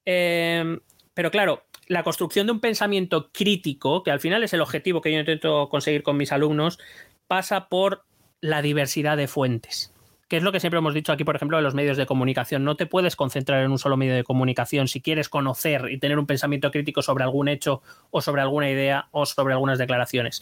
[0.06, 0.80] Eh,
[1.14, 5.12] pero claro, la construcción de un pensamiento crítico, que al final es el objetivo que
[5.12, 6.80] yo intento conseguir con mis alumnos,
[7.30, 8.04] pasa por
[8.42, 9.94] la diversidad de fuentes.
[10.28, 12.64] Que es lo que siempre hemos dicho aquí, por ejemplo, de los medios de comunicación.
[12.64, 16.18] No te puedes concentrar en un solo medio de comunicación si quieres conocer y tener
[16.18, 20.42] un pensamiento crítico sobre algún hecho o sobre alguna idea o sobre algunas declaraciones.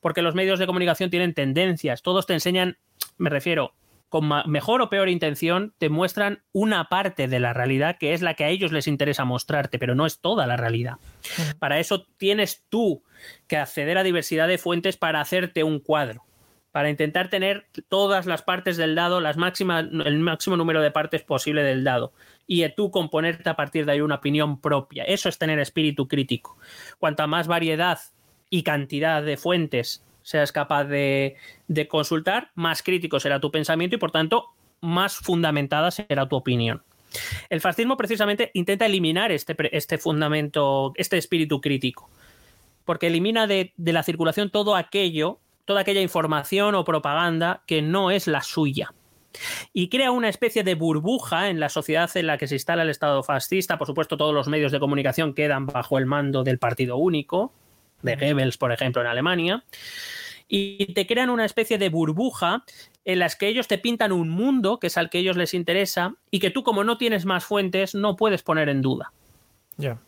[0.00, 2.02] Porque los medios de comunicación tienen tendencias.
[2.02, 2.78] Todos te enseñan,
[3.16, 3.74] me refiero,
[4.14, 8.34] con mejor o peor intención, te muestran una parte de la realidad que es la
[8.34, 10.98] que a ellos les interesa mostrarte, pero no es toda la realidad.
[11.58, 13.02] Para eso tienes tú
[13.48, 16.22] que acceder a diversidad de fuentes para hacerte un cuadro,
[16.70, 21.64] para intentar tener todas las partes del dado, las el máximo número de partes posible
[21.64, 22.12] del dado,
[22.46, 25.02] y tú componerte a partir de ahí una opinión propia.
[25.02, 26.56] Eso es tener espíritu crítico.
[27.00, 27.98] Cuanta más variedad
[28.48, 31.36] y cantidad de fuentes seas capaz de,
[31.68, 34.46] de consultar, más crítico será tu pensamiento y por tanto
[34.80, 36.82] más fundamentada será tu opinión.
[37.48, 42.10] El fascismo precisamente intenta eliminar este, este fundamento, este espíritu crítico,
[42.84, 48.10] porque elimina de, de la circulación todo aquello, toda aquella información o propaganda que no
[48.10, 48.92] es la suya.
[49.72, 52.90] Y crea una especie de burbuja en la sociedad en la que se instala el
[52.90, 53.78] Estado fascista.
[53.78, 57.52] Por supuesto, todos los medios de comunicación quedan bajo el mando del partido único,
[58.02, 59.64] de Goebbels, por ejemplo, en Alemania
[60.48, 62.64] y te crean una especie de burbuja
[63.04, 66.14] en las que ellos te pintan un mundo que es al que ellos les interesa
[66.30, 69.12] y que tú como no tienes más fuentes no puedes poner en duda.
[69.76, 69.98] Ya.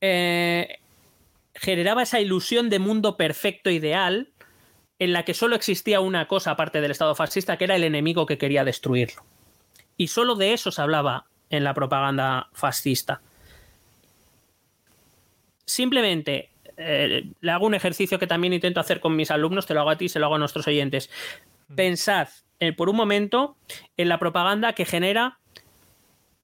[0.00, 0.78] Eh,
[1.54, 4.30] generaba esa ilusión de mundo perfecto ideal
[4.98, 8.26] en la que solo existía una cosa aparte del Estado fascista que era el enemigo
[8.26, 9.22] que quería destruirlo.
[9.96, 13.20] Y solo de eso se hablaba en la propaganda fascista.
[15.68, 19.80] Simplemente eh, le hago un ejercicio que también intento hacer con mis alumnos, te lo
[19.80, 21.10] hago a ti, se lo hago a nuestros oyentes.
[21.74, 23.56] Pensad eh, por un momento
[23.98, 25.38] en la propaganda que genera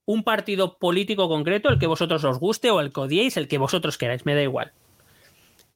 [0.04, 3.56] un partido político concreto, el que vosotros os guste o el que odiéis, el que
[3.56, 4.72] vosotros queráis, me da igual.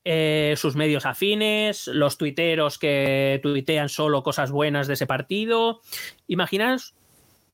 [0.04, 5.80] Eh, sus medios afines, los tuiteros que tuitean solo cosas buenas de ese partido.
[6.26, 6.94] Imaginaos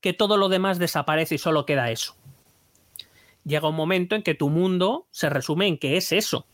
[0.01, 2.15] que todo lo demás desaparece y solo queda eso.
[3.45, 6.47] Llega un momento en que tu mundo se resume en que es eso.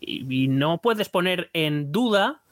[0.00, 2.42] Y, no puedes poner en duda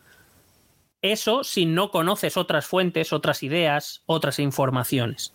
[1.01, 5.33] eso si no conoces otras fuentes, otras ideas, otras informaciones.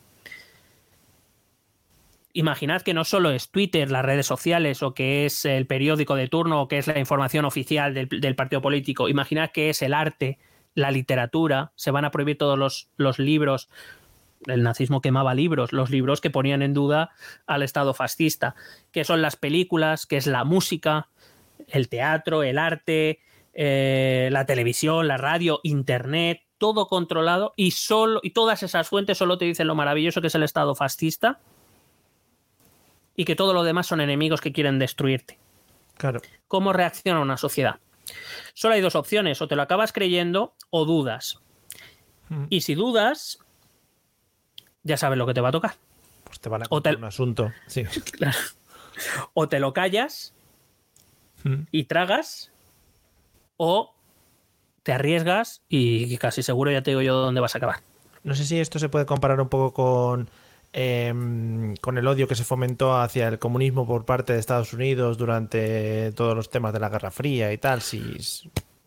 [2.34, 6.28] Imaginad que no solo es Twitter, las redes sociales, o que es el periódico de
[6.28, 9.08] turno, o que es la información oficial del, partido político.
[9.08, 10.38] Imaginad que es el arte,
[10.76, 13.70] la literatura, se van a prohibir todos los libros.
[14.46, 17.12] El nazismo quemaba libros, los libros que ponían en duda
[17.46, 18.56] al Estado fascista,
[18.92, 21.10] que son las películas, que es la música,
[21.68, 23.20] el teatro, el arte,
[23.54, 29.38] eh, la televisión, la radio, internet, todo controlado y solo y todas esas fuentes solo
[29.38, 31.40] te dicen lo maravilloso que es el Estado fascista
[33.16, 35.38] y que todo lo demás son enemigos que quieren destruirte.
[35.98, 36.22] Claro.
[36.48, 37.80] ¿Cómo reacciona una sociedad?
[38.54, 41.40] Solo hay dos opciones, o te lo acabas creyendo o dudas.
[42.50, 43.40] Y si dudas,
[44.84, 45.74] ya sabes lo que te va a tocar.
[46.26, 47.52] Pues te van a te- contar un asunto.
[47.68, 47.84] Sí.
[48.12, 48.38] Claro.
[49.34, 50.34] O te lo callas
[51.46, 51.68] Mm.
[51.72, 52.52] y tragas,
[53.56, 53.94] o
[54.84, 57.78] te arriesgas y casi seguro ya te digo yo dónde vas a acabar.
[58.26, 60.30] No sé si esto se puede comparar un poco con,
[60.74, 65.18] em, con el odio que se fomentó hacia el comunismo por parte de Estados Unidos
[65.18, 67.82] durante todos los temas de la Guerra Fría y tal.
[67.82, 68.18] Si,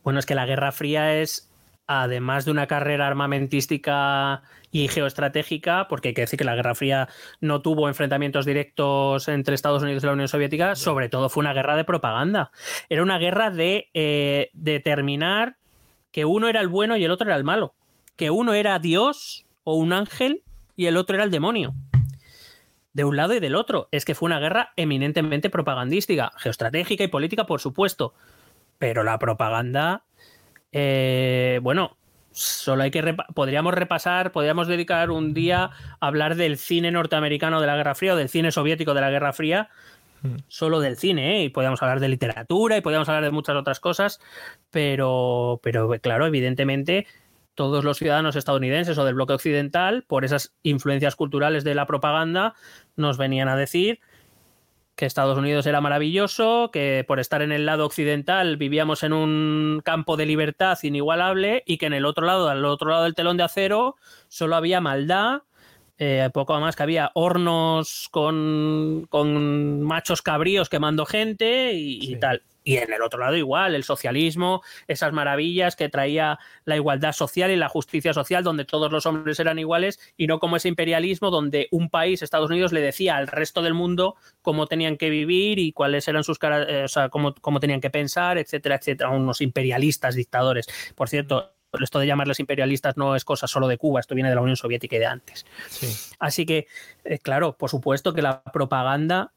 [0.04, 1.48] Bueno, es que la Guerra Fría es,
[1.86, 7.08] además de una carrera armamentística y geoestratégica, porque hay que decir que la Guerra Fría
[7.40, 11.52] no tuvo enfrentamientos directos entre Estados Unidos y la Unión Soviética, sobre todo fue una
[11.52, 12.50] guerra de propaganda.
[12.88, 15.56] Era una guerra de eh, determinar
[16.10, 17.74] que uno era el bueno y el otro era el malo,
[18.16, 20.42] que uno era Dios o un ángel
[20.76, 21.74] y el otro era el demonio.
[22.92, 23.88] De un lado y del otro.
[23.90, 28.12] Es que fue una guerra eminentemente propagandística, geoestratégica y política, por supuesto.
[28.78, 30.04] Pero la propaganda,
[30.72, 31.96] eh, bueno,
[32.32, 35.70] solo hay que podríamos repasar, podríamos dedicar un día
[36.00, 39.10] a hablar del cine norteamericano de la Guerra Fría o del cine soviético de la
[39.10, 39.68] Guerra Fría,
[40.22, 40.36] hmm.
[40.48, 41.44] solo del cine, ¿eh?
[41.44, 44.20] y podríamos hablar de literatura y podríamos hablar de muchas otras cosas,
[44.70, 47.06] pero, pero claro, evidentemente
[47.54, 52.54] todos los ciudadanos estadounidenses o del bloque occidental, por esas influencias culturales de la propaganda,
[52.96, 54.00] nos venían a decir
[55.02, 59.82] que Estados Unidos era maravilloso, que por estar en el lado occidental vivíamos en un
[59.84, 63.36] campo de libertad inigualable y que en el otro lado, al otro lado del telón
[63.36, 63.96] de acero,
[64.28, 65.42] solo había maldad,
[65.98, 72.44] eh, poco más que había hornos con, con machos cabríos quemando gente y, tal.
[72.64, 77.50] Y en el otro lado igual, el socialismo, esas maravillas que traía la igualdad social
[77.50, 81.30] y la justicia social, donde todos los hombres eran iguales, y no como ese imperialismo
[81.30, 85.58] donde un país, Estados Unidos, le decía al resto del mundo cómo tenían que vivir
[85.58, 89.10] y cuáles eran sus caras, eh, o sea, cómo, cómo tenían que pensar, etcétera, etcétera.
[89.10, 90.66] Unos imperialistas dictadores.
[90.94, 94.34] Por cierto, esto de llamarles imperialistas no es cosa solo de Cuba, esto viene de
[94.34, 95.46] la Unión Soviética y de antes.
[96.18, 96.66] Así que,
[97.04, 99.32] eh, claro, por supuesto que la propaganda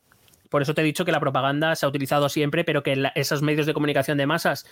[0.49, 3.41] por eso te he dicho que la propaganda se ha utilizado siempre, pero que esos
[3.41, 4.65] medios de comunicación de masas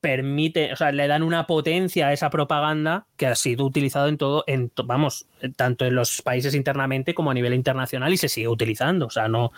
[0.00, 4.16] permite, o sea, le dan una potencia a esa propaganda que ha sido utilizado en
[4.16, 8.48] todo, en vamos, tanto en los países internamente como a nivel internacional y se sigue
[8.48, 9.06] utilizando.
[9.06, 9.52] O sea, no.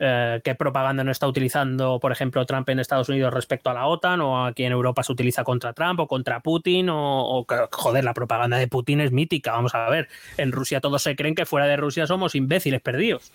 [0.00, 3.86] Eh, ¿Qué propaganda no está utilizando, por ejemplo, Trump en Estados Unidos respecto a la
[3.86, 4.20] OTAN?
[4.22, 6.88] O aquí en Europa se utiliza contra Trump o contra Putin.
[6.88, 9.52] O, o joder, la propaganda de Putin es mítica.
[9.52, 10.08] Vamos a ver.
[10.36, 13.30] En Rusia todos se creen que fuera de Rusia somos imbéciles perdidos.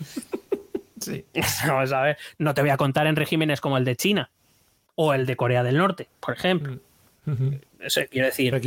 [0.99, 1.25] Sí.
[1.67, 4.29] Vamos a ver, no te voy a contar en regímenes como el de China
[4.95, 6.79] o el de Corea del Norte, por ejemplo.
[7.25, 7.55] Mm.
[7.79, 8.59] Eso quiero decir.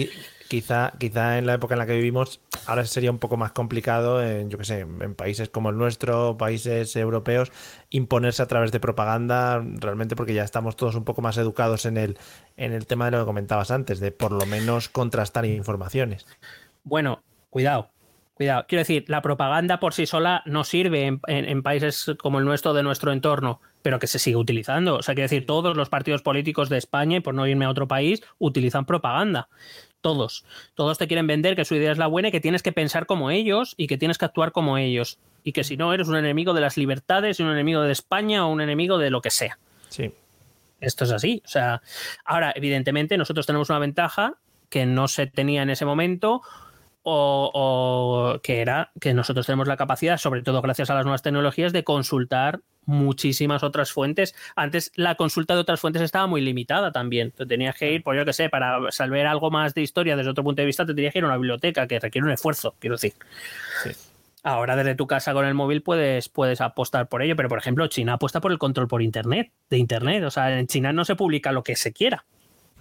[0.48, 4.22] quizá, quizá en la época en la que vivimos, ahora sería un poco más complicado,
[4.22, 7.52] en, yo que sé, en países como el nuestro, países europeos,
[7.90, 11.98] imponerse a través de propaganda, realmente porque ya estamos todos un poco más educados en
[11.98, 12.18] el,
[12.56, 16.26] en el tema de lo que comentabas antes, de por lo menos contrastar informaciones.
[16.84, 17.90] Bueno, cuidado,
[18.42, 22.74] Cuidado, quiero decir, la propaganda por sí sola no sirve en, países como el nuestro
[22.74, 24.96] de nuestro entorno, pero que se sigue utilizando.
[24.96, 27.70] O sea, quiero decir, todos los partidos políticos de España, y por no irme a
[27.70, 29.48] otro país, utilizan propaganda.
[30.00, 30.44] Todos.
[30.74, 33.06] Todos te quieren vender que su idea es la buena y que tienes que pensar
[33.06, 35.20] como ellos y que tienes que actuar como ellos.
[35.44, 38.44] Y que si no, eres un enemigo de las libertades y un enemigo de España
[38.44, 39.56] o un enemigo de lo que sea.
[39.88, 40.12] Sí.
[40.80, 41.40] Esto es así.
[41.44, 41.80] O sea,
[42.24, 44.34] ahora, evidentemente, nosotros tenemos una ventaja
[44.68, 46.42] que no se tenía en ese momento
[47.02, 51.72] o, que era que nosotros tenemos la capacidad, sobre todo gracias a las nuevas tecnologías,
[51.72, 54.34] de consultar muchísimas otras fuentes.
[54.56, 57.30] Antes la consulta de otras fuentes estaba muy limitada también.
[57.30, 60.30] Te tenías que ir, por yo que sé, para saber algo más de historia desde
[60.30, 62.74] otro punto de vista, te tenías que ir a una biblioteca, que requiere un esfuerzo,
[62.78, 63.14] quiero decir.
[64.44, 67.86] Ahora desde tu casa con el móvil puedes, puedes apostar por ello, pero por ejemplo
[67.86, 70.24] China apuesta por el control por Internet, de Internet.
[70.24, 72.24] O sea, en China no se publica lo que se quiera.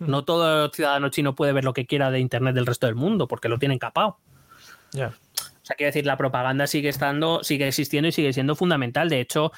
[0.08, 3.28] No todo ciudadano chino puede ver lo que quiera de Internet del resto del mundo,
[3.28, 4.18] porque lo tienen capado.
[4.94, 5.08] Ya.
[5.08, 9.10] O sea, quiero decir, la propaganda sigue estando, sigue existiendo y sigue siendo fundamental.
[9.10, 9.52] De hecho,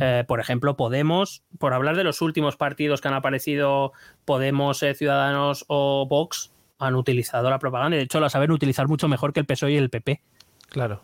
[0.00, 3.92] eh, por ejemplo, Podemos, por hablar de los últimos partidos que han aparecido,
[4.24, 8.86] Podemos, eh, Ciudadanos o Vox, han utilizado la propaganda y de hecho la saben utilizar
[8.86, 10.22] mucho mejor que el PSOE y el PP.
[10.68, 11.02] Claro.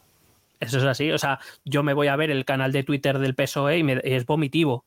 [0.60, 1.10] Eso es así.
[1.10, 4.24] O sea, yo me voy a ver el canal de Twitter del PSOE y es
[4.24, 4.84] vomitivo.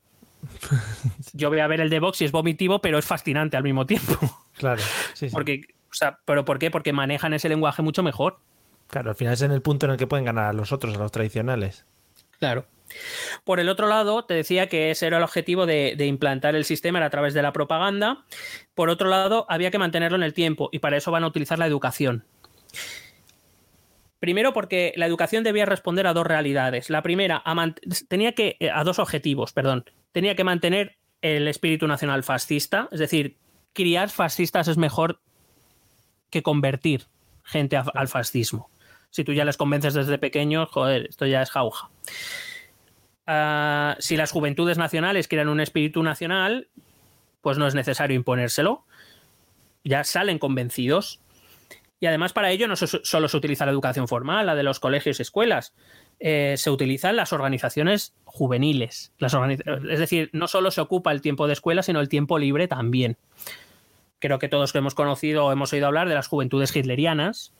[1.34, 3.86] Yo voy a ver el de Vox y es vomitivo, pero es fascinante al mismo
[3.86, 4.18] tiempo.
[4.58, 4.82] Claro.
[5.32, 5.62] Porque,
[5.92, 6.72] o sea, ¿Pero por qué?
[6.72, 8.40] Porque manejan ese lenguaje mucho mejor.
[8.88, 10.96] Claro, al final es en el punto en el que pueden ganar a los otros,
[10.96, 11.86] a los tradicionales.
[12.40, 12.66] Claro.
[13.44, 16.66] Por el otro lado, te decía que ese era el objetivo de, de, implantar el
[16.66, 18.26] sistema a través de la propaganda.
[18.74, 21.60] Por otro lado, había que mantenerlo en el tiempo y para eso van a utilizar
[21.60, 22.24] la educación.
[24.20, 26.90] Primero porque la educación debía responder a dos realidades.
[26.90, 27.44] La primera,
[28.08, 29.86] tenía que, eh, a dos objetivos, perdón.
[30.18, 33.38] Tenía que mantener el espíritu nacional fascista, es decir,
[33.72, 35.22] criar fascistas es mejor
[36.32, 37.06] que convertir
[37.44, 38.72] gente al fascismo.
[39.12, 41.92] Si tú ya les convences desde pequeños, joder, esto ya es jauja.
[43.28, 46.68] Ah, si las juventudes nacionales quieren un espíritu nacional,
[47.42, 48.86] pues no es necesario imponérselo.
[49.84, 51.22] Ya salen convencidos.
[52.00, 55.20] Y además para ello no solo se utiliza la educación formal, la de los colegios
[55.20, 55.76] y escuelas,
[56.20, 59.14] eh, se utilizan las organizaciones juveniles.
[59.20, 62.68] Las es decir, no solo se ocupa el tiempo de escuela, sino el tiempo libre
[62.68, 63.18] también.
[64.20, 67.54] creo que todos hemos conocido o hemos oído hablar de las juventudes hitlerianas,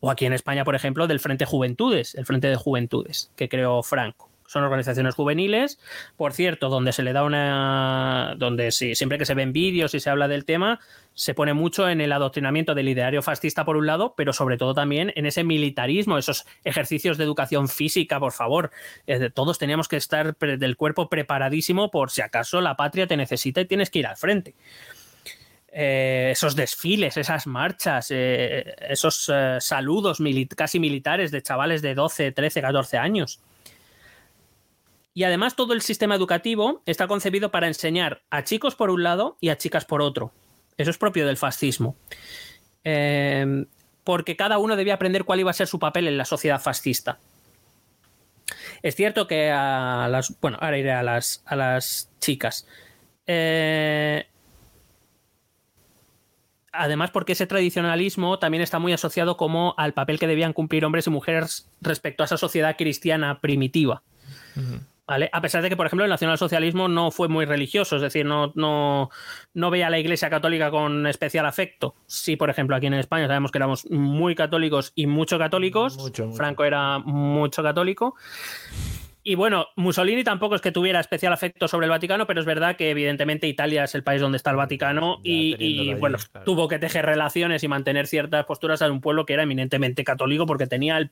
[0.00, 3.82] o aquí en España, por ejemplo, del Frente Juventudes, el Frente de Juventudes, que creó
[3.82, 4.30] Franco.
[4.46, 5.78] Son organizaciones juveniles,
[6.16, 8.34] por cierto, donde se le da una.
[8.36, 10.80] donde sí, siempre que se ven vídeos y se habla del tema,
[11.16, 14.74] se pone mucho en el adoctrinamiento del ideario fascista, por un lado, pero sobre todo
[14.74, 18.70] también en ese militarismo, esos ejercicios de educación física, por favor.
[19.06, 23.62] Eh, todos teníamos que estar del cuerpo preparadísimo por si acaso la patria te necesita
[23.62, 24.54] y tienes que ir al frente.
[25.72, 30.18] Eh, esos desfiles, esas marchas, eh, esos saludos
[30.54, 33.40] casi militares de chavales de 12, 13, 14 años.
[35.16, 39.38] Y además todo el sistema educativo está concebido para enseñar a chicos por un lado
[39.40, 40.30] y a chicas por otro.
[40.76, 41.96] Eso es propio del fascismo.
[42.84, 43.64] Em,
[44.04, 47.18] porque cada uno debía aprender cuál iba a ser su papel en la sociedad fascista.
[48.82, 50.38] Es cierto que a las.
[50.38, 52.68] Bueno, ahora iré a las, a las chicas.
[53.26, 54.26] Eh,
[56.72, 61.06] además, porque ese tradicionalismo también está muy asociado como al papel que debían cumplir hombres
[61.06, 64.02] y mujeres respecto a esa sociedad cristiana primitiva.
[65.08, 68.52] A pesar de que, por ejemplo, el nacionalsocialismo no fue muy religioso, es decir, no,
[68.56, 69.10] no,
[69.54, 71.94] no veía a la Iglesia Católica con especial afecto.
[72.06, 75.96] Sí, por ejemplo, aquí en España sabemos que éramos muy católicos y mucho católicos.
[76.36, 78.16] Franco era mucho católico.
[79.22, 82.76] Y bueno, Mussolini tampoco es que tuviera especial afecto sobre el Vaticano, pero es verdad
[82.76, 87.06] que evidentemente Italia es el país donde está el Vaticano y, bueno, tuvo que tejer
[87.06, 91.10] relaciones y mantener ciertas posturas a un pueblo que era eminentemente católico porque tenía el,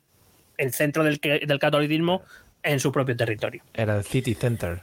[0.59, 2.23] el centro del, del catolicismo
[2.65, 3.63] en su propio territorio.
[3.73, 4.83] Era el City Center.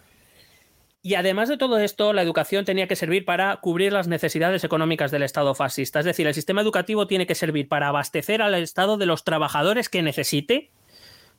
[1.03, 5.09] Y además de todo esto, la educación tenía que servir para cubrir las necesidades económicas
[5.09, 5.99] del Estado fascista.
[5.99, 9.89] Es decir, el sistema educativo tiene que servir para abastecer al Estado de los trabajadores
[9.89, 10.69] que necesite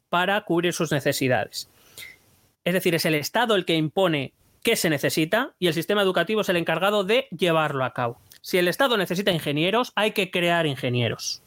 [0.09, 1.71] para cubrir sus necesidades.
[2.65, 6.41] Es decir, es el Estado el que impone qué se necesita y el sistema educativo
[6.41, 8.19] es el encargado de llevarlo a cabo.
[8.41, 11.42] Si el Estado necesita ingenieros, hay que crear ingenieros.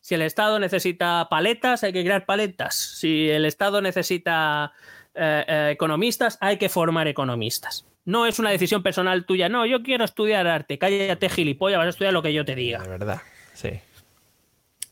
[0.00, 2.74] Si el Estado necesita paletas, hay que crear paletas.
[2.74, 4.72] Si el Estado necesita
[5.14, 7.86] eh, eh, economistas, hay que formar economistas.
[8.04, 9.48] No es una decisión personal tuya.
[9.48, 10.78] No, yo quiero estudiar arte.
[10.78, 12.80] Cállate, gilipollas, vas a estudiar lo que yo te diga.
[12.80, 13.22] De verdad,
[13.54, 13.80] sí.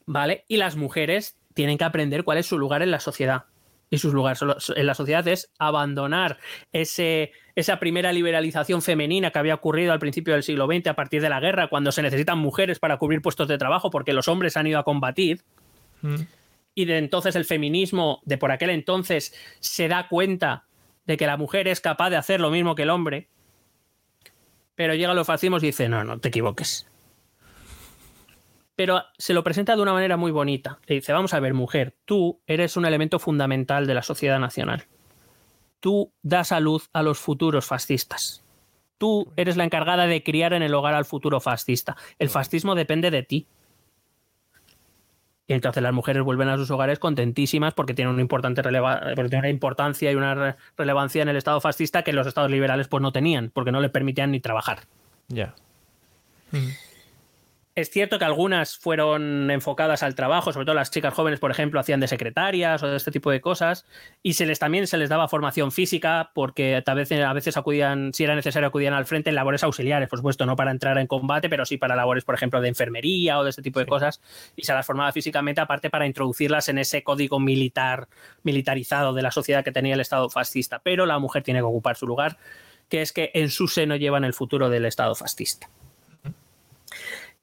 [0.06, 0.44] ¿Vale?
[0.46, 3.44] Y las mujeres tienen que aprender cuál es su lugar en la sociedad
[3.90, 6.38] y sus lugares en la sociedad es abandonar
[6.72, 11.22] ese, esa primera liberalización femenina que había ocurrido al principio del siglo XX a partir
[11.22, 14.56] de la guerra, cuando se necesitan mujeres para cubrir puestos de trabajo porque los hombres
[14.56, 15.42] han ido a combatir.
[16.02, 16.22] Mm.
[16.74, 20.64] Y de entonces el feminismo de por aquel entonces se da cuenta
[21.06, 23.28] de que la mujer es capaz de hacer lo mismo que el hombre.
[24.74, 26.90] Pero llega los fascismos y dice, no, no te equivoques
[28.80, 30.78] pero se lo presenta de una manera muy bonita.
[30.86, 34.86] Le dice, vamos a ver, mujer, tú eres un elemento fundamental de la sociedad nacional.
[35.80, 38.44] Tú das a luz a los futuros fascistas.
[38.98, 41.96] Tú eres la encargada de criar en el hogar al futuro fascista.
[42.18, 43.46] El fascismo depende de ti.
[45.46, 49.48] Y entonces las mujeres vuelven a sus hogares contentísimas porque tienen una importante porque una
[49.48, 53.50] importancia y una relevancia en el Estado fascista que los Estados liberales pues no tenían,
[53.50, 54.80] porque no les permitían ni trabajar.
[55.28, 55.54] Ya.
[57.80, 61.80] Es cierto que algunas fueron enfocadas al trabajo, sobre todo las chicas jóvenes, por ejemplo,
[61.80, 63.86] hacían de secretarias o de este tipo de cosas,
[64.22, 68.12] y se les también se les daba formación física, porque a veces, a veces acudían,
[68.12, 71.06] si era necesario, acudían al frente en labores auxiliares, por supuesto, no para entrar en
[71.06, 74.20] combate, pero sí para labores, por ejemplo, de enfermería o de este tipo de cosas,
[74.56, 78.08] y se las formaba físicamente, aparte para introducirlas en ese código militar,
[78.42, 80.80] militarizado de la sociedad que tenía el Estado fascista.
[80.84, 82.36] Pero la mujer tiene que ocupar su lugar,
[82.90, 85.70] que es que en su seno llevan el futuro del Estado fascista.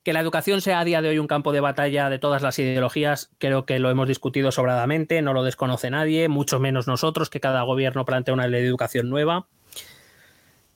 [0.08, 2.58] Que la educación sea a día de hoy un campo de batalla de todas las
[2.60, 7.42] ideologías, creo que lo hemos discutido sobradamente, no lo desconoce nadie, mucho menos nosotros, que
[7.42, 9.50] cada gobierno plantea una ley de educación nueva.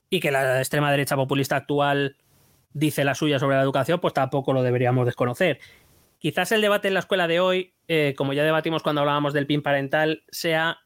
[0.09, 2.17] Y que la extrema derecha populista actual
[2.73, 5.59] dice la suya sobre la educación, pues tampoco lo deberíamos desconocer.
[6.19, 9.47] Quizás el debate en la escuela de hoy, eh, como ya debatimos cuando hablábamos del
[9.47, 10.79] PIN parental, sea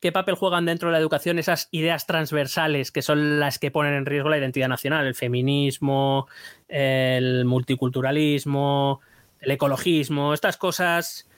[0.00, 3.94] qué papel juegan dentro de la educación esas ideas transversales que son las que ponen
[3.94, 6.28] en riesgo la identidad nacional, el feminismo,
[6.68, 9.00] el multiculturalismo,
[9.40, 11.28] el ecologismo, estas cosas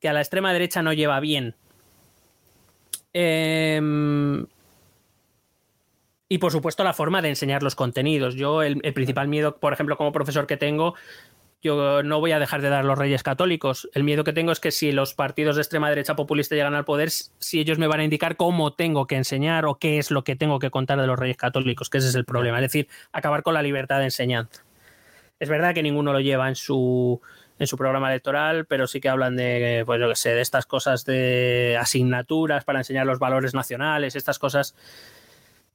[0.00, 1.54] que a la extrema derecha no lleva bien.
[3.12, 4.46] Em,
[6.28, 8.34] y por supuesto la forma de enseñar los contenidos.
[8.34, 10.94] Yo el, principal miedo, por ejemplo, como profesor que tengo,
[11.62, 13.88] yo no voy a dejar de dar los reyes católicos.
[13.92, 16.84] El miedo que tengo es que si los partidos de extrema derecha populista llegan al
[16.84, 20.24] poder, si ellos me van a indicar cómo tengo que enseñar o qué es lo
[20.24, 22.58] que tengo que contar de los reyes católicos, que ese es el problema.
[22.58, 24.62] Es decir, acabar con la libertad de enseñanza.
[25.38, 27.20] Es verdad que ninguno lo lleva en su,
[27.58, 30.66] en su programa electoral, pero sí que hablan de, pues yo que sé, de estas
[30.66, 34.74] cosas de asignaturas para enseñar los valores nacionales, estas cosas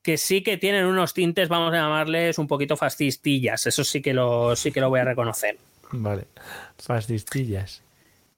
[0.01, 3.67] que sí que tienen unos tintes, vamos a llamarles un poquito fascistillas.
[3.67, 5.57] Eso sí que lo, sí que lo voy a reconocer.
[5.91, 6.27] Vale,
[6.77, 7.83] fascistillas.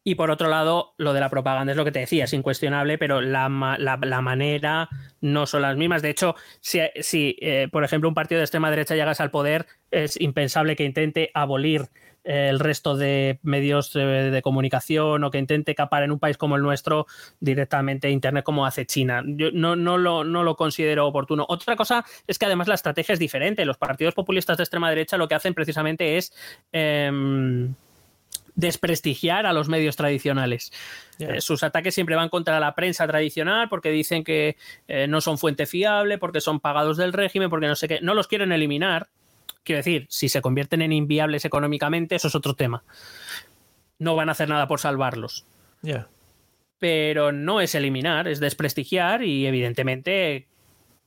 [0.06, 2.98] Y por otro lado, lo de la propaganda es lo que te decía, es incuestionable,
[2.98, 3.48] pero la,
[3.80, 4.90] la, manera
[5.22, 6.02] no son las mismas.
[6.02, 9.66] De hecho, si, si eh, por ejemplo, un partido de extrema derecha llegas al poder,
[9.92, 11.90] es impensable que intente abolir
[12.24, 16.62] el resto de medios de, comunicación o que intente capar en un país como el
[16.62, 17.06] nuestro
[17.40, 19.24] directamente Internet como hace China.
[19.26, 21.46] Yo no, no, lo, no lo considero oportuno.
[21.50, 23.66] Otra cosa es que además la estrategia es diferente.
[23.66, 26.34] Los partidos populistas de extrema derecha lo que hacen precisamente es...
[26.72, 27.74] Em,
[28.56, 30.72] desprestigiar a los medios tradicionales.
[31.20, 35.38] Eh, sus ataques siempre van contra la prensa tradicional porque dicen que eh, no son
[35.38, 38.00] fuente fiable, porque son pagados del régimen, porque no sé qué.
[38.02, 39.10] No los quieren eliminar.
[39.64, 42.84] Quiero decir, si se convierten en inviables económicamente, eso es otro tema.
[44.00, 45.46] No van a hacer nada por salvarlos.
[46.80, 50.48] Pero no es eliminar, es desprestigiar y evidentemente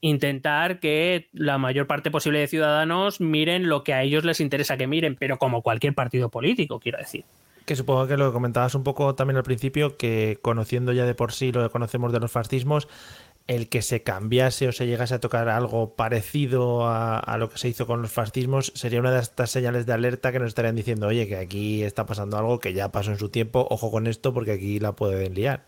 [0.01, 4.77] intentar que la mayor parte posible de ciudadanos miren lo que a ellos les interesa
[4.77, 7.25] que miren, pero como cualquier partido político, quiero decir.
[7.65, 11.33] Que supongo que lo comentabas un poco también al principio, que conociendo ya de por
[11.33, 12.87] sí lo que conocemos de los fascismos,
[13.47, 17.59] el que se cambiase o se llegase a tocar algo parecido a, a, lo que
[17.59, 20.75] se hizo con los fascismos sería una de estas señales de alerta que nos estarían
[20.75, 24.07] diciendo, oye, que aquí está pasando algo que ya pasó en su tiempo, ojo con
[24.07, 25.65] esto porque aquí la pueden liar.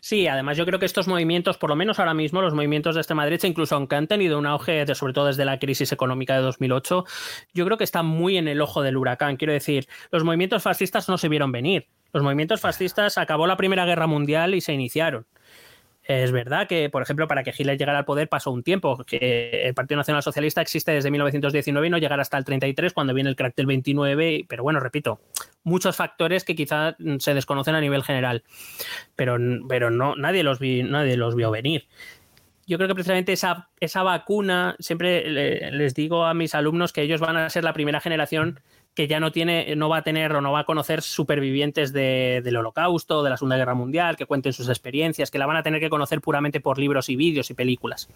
[0.00, 3.00] Sí, además yo creo que estos movimientos, por lo menos ahora mismo, los movimientos de
[3.00, 6.42] extrema derecha, incluso aunque han tenido un auge, sobre todo desde la crisis económica de
[6.42, 7.04] 2008,
[7.54, 9.36] yo creo que están muy en el ojo del huracán.
[9.36, 11.88] Quiero decir, los movimientos fascistas no se vieron venir.
[12.12, 15.26] Los movimientos fascistas acabó la Primera Guerra Mundial y se iniciaron.
[16.04, 19.62] Es verdad que, por ejemplo, para que Hitler llegara al poder pasó un tiempo, que
[19.64, 23.30] el Partido Nacional Socialista existe desde 1919 y no llegará hasta el 33 cuando viene
[23.30, 25.20] el crack del 29, pero bueno, repito,
[25.62, 28.42] muchos factores que quizá se desconocen a nivel general,
[29.14, 29.36] pero,
[29.68, 31.86] pero no, nadie, los vi, nadie los vio venir.
[32.66, 35.28] Yo creo que precisamente esa, esa vacuna, siempre
[35.70, 38.60] les digo a mis alumnos que ellos van a ser la primera generación
[38.94, 42.56] que ya no tiene, no va a tener o no va a conocer supervivientes del
[42.56, 45.80] holocausto, de la Segunda Guerra Mundial, que cuenten sus experiencias, que la van a tener
[45.80, 48.08] que conocer puramente por libros y vídeos y películas.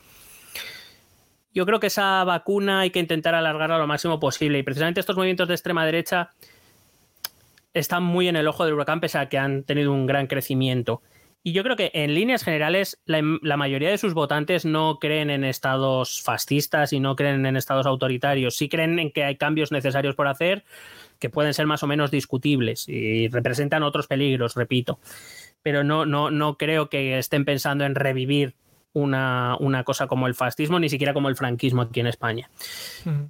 [1.55, 5.17] Yo creo que esa vacuna hay que intentar alargarla lo máximo posible y precisamente estos
[5.17, 6.33] movimientos de extrema derecha
[7.73, 11.01] están muy en el ojo del huracán pese a que han tenido un gran crecimiento.
[11.47, 13.23] Y yo creo que en líneas generales la,
[13.57, 18.57] mayoría de sus votantes no creen en estados fascistas y no creen en estados autoritarios.
[18.57, 20.65] Sí creen en que hay cambios necesarios por hacer
[21.21, 24.99] que pueden ser más o menos discutibles y representan otros peligros, repito.
[25.63, 28.55] Pero no, no, no creo que estén pensando en revivir
[28.93, 32.51] una, cosa como el fascismo, ni siquiera como el franquismo aquí en España.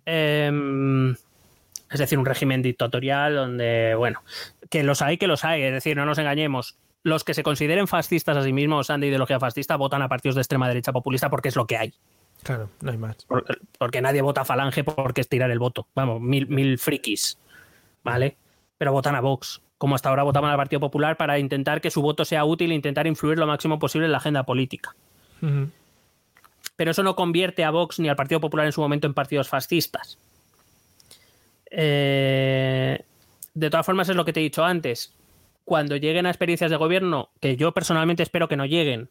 [0.07, 1.11] Em,
[1.91, 4.23] es decir, un régimen dictatorial donde, bueno,
[4.71, 5.65] que los hay, que los hay.
[5.65, 9.07] Es decir, no nos engañemos los que se consideren fascistas a sí mismos, sean de
[9.07, 11.95] ideología fascista, votan a partidos de extrema derecha populista porque es lo que hay.
[12.43, 13.17] Claro, no hay más.
[13.79, 15.87] Porque, nadie vota a Falange porque es tirar el voto.
[15.95, 17.39] Vamos, mil, mil frikis.
[18.03, 18.37] ¿Vale?
[18.77, 19.63] Pero votan a Vox.
[19.79, 22.75] Como hasta ahora votaban al Partido Popular para intentar que su voto sea útil e
[22.75, 24.97] intentar influir lo máximo posible en la agenda política.
[26.75, 29.49] Pero eso no convierte a Vox ni al Partido Popular en su momento en partidos
[29.49, 30.19] fascistas.
[31.71, 32.99] Eh,
[33.55, 35.13] de todas formas, es lo que te he dicho antes
[35.67, 39.11] cuando lleguen a experiencias de gobierno, que yo personalmente espero que no lleguen,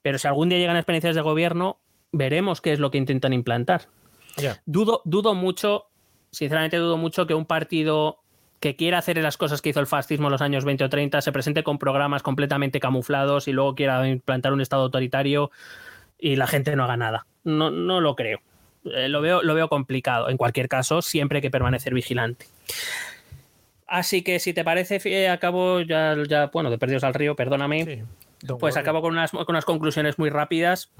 [0.00, 1.78] pero si algún día llegan a experiencias de gobierno,
[2.10, 3.82] veremos qué es lo que intentan implantar.
[4.64, 5.90] Dudo, dudo mucho,
[6.30, 8.20] sinceramente dudo mucho que un partido
[8.60, 11.20] que quiera hacer las cosas que hizo el fascismo en los años 20 o 30
[11.20, 15.50] se presente con programas completamente camuflados y luego quiera implantar un Estado autoritario
[16.18, 17.26] y la gente no haga nada.
[17.44, 18.40] No, no lo creo.
[18.86, 20.30] Eh, lo, veo, lo veo complicado.
[20.30, 22.46] En cualquier caso, siempre hay que permanecer vigilante.
[23.88, 28.04] Así que si te parece, acabo ya, ya bueno, de Perdidos al Río, perdóname.
[28.60, 30.92] pues acabo con unas, con unas conclusiones muy rápidas.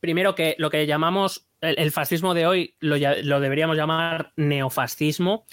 [0.00, 5.46] Primero que lo que llamamos el, fascismo de hoy lo, lo, deberíamos llamar neofascismo,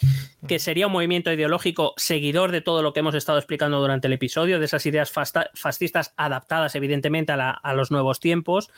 [0.47, 4.13] que sería un movimiento ideológico seguidor de todo lo que hemos estado explicando durante el
[4.13, 8.71] episodio, de esas ideas fascistas adaptadas evidentemente a, a, los nuevos tiempos,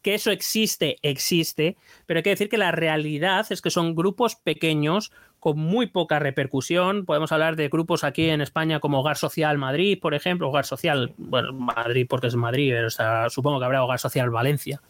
[0.00, 1.76] que eso existe, existe,
[2.06, 6.18] pero hay que decir que la realidad es que son grupos pequeños con muy poca
[6.18, 7.04] repercusión.
[7.04, 11.14] Podemos hablar de grupos aquí en España como Hogar Social Madrid, por ejemplo, Hogar Social,
[11.16, 14.80] bueno, Madrid porque es Madrid, pero supongo que habrá Hogar Social Valencia.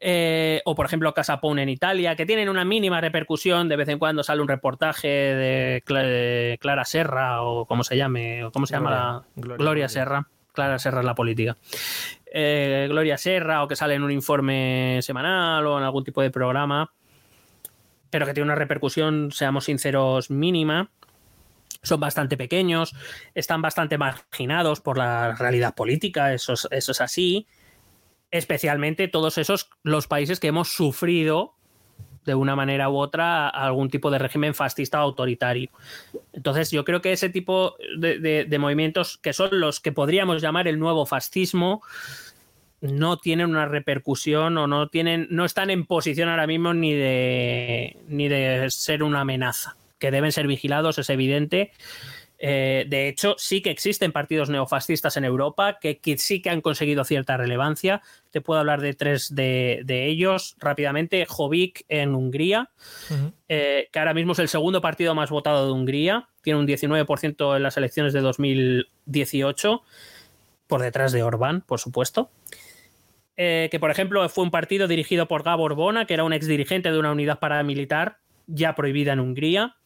[0.00, 3.88] Eh, o por ejemplo Casa Pone en Italia, que tienen una mínima repercusión, de vez
[3.88, 8.74] en cuando sale un reportaje de, Clara Serra o como se llame, o cómo se
[8.74, 10.28] llama la Gloria, Serra.
[10.52, 11.56] Clara Serra es la política.
[12.32, 16.30] Eh, Gloria Serra o que sale en un informe semanal o en algún tipo de
[16.30, 16.92] programa
[18.14, 20.88] pero que tiene una repercusión, seamos sinceros, mínima.
[21.82, 22.94] Son bastante pequeños,
[23.34, 27.48] están bastante marginados por la realidad política, eso es, así.
[28.30, 31.56] especialmente todos esos los países que hemos sufrido
[32.24, 35.70] de una manera u otra algún tipo de régimen fascista o autoritario.
[36.32, 40.78] Entonces yo creo que ese tipo de movimientos que son los que podríamos llamar el
[40.78, 41.82] nuevo fascismo
[42.90, 47.96] no tienen una repercusión o no tienen no están en posición ahora mismo ni de
[48.08, 51.72] ni de ser una amenaza que deben ser vigilados es evidente
[52.46, 57.04] eh, de hecho, sí que existen partidos neofascistas en Europa que, sí que han conseguido
[57.04, 58.02] cierta relevancia.
[58.30, 61.24] Te puedo hablar de tres de, ellos rápidamente.
[61.26, 62.70] Jobbik en Hungría,
[63.48, 66.28] eh, que ahora mismo es el segundo partido más votado de Hungría.
[66.42, 69.82] Tiene un 19% en las elecciones de 2018,
[70.66, 72.30] por detrás de Orbán, por supuesto.
[73.36, 76.92] Eh, que, por ejemplo, fue un partido dirigido por Gabor Bona, que era un exdirigente
[76.92, 79.76] de una unidad paramilitar ya prohibida en Hungría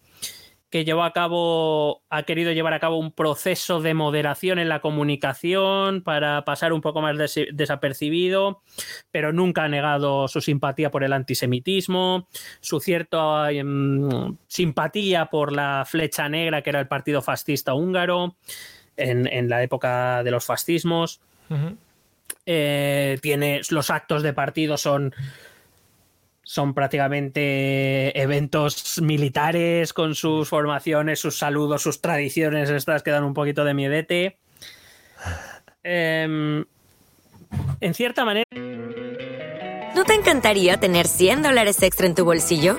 [0.71, 4.81] que llevó a cabo, ha querido llevar a cabo un proceso de moderación en la
[4.81, 7.17] comunicación para pasar un poco más
[7.53, 8.63] desapercibido,
[9.11, 12.29] pero nunca ha negado su simpatía por el antisemitismo,
[12.61, 18.37] su cierta em, simpatía por la flecha negra, que era el partido fascista húngaro,
[18.97, 21.21] en, la época de los fascismos.
[22.47, 25.15] Eh, tiene, los actos de partido son
[26.49, 33.35] son prácticamente eventos militares con sus formaciones, sus saludos, sus tradiciones, estas que dan un
[33.35, 34.39] poquito de miedete.
[35.83, 36.65] Em,
[37.81, 38.47] en cierta manera...
[39.95, 42.79] ¿No te encantaría tener 100 dólares extra en tu bolsillo?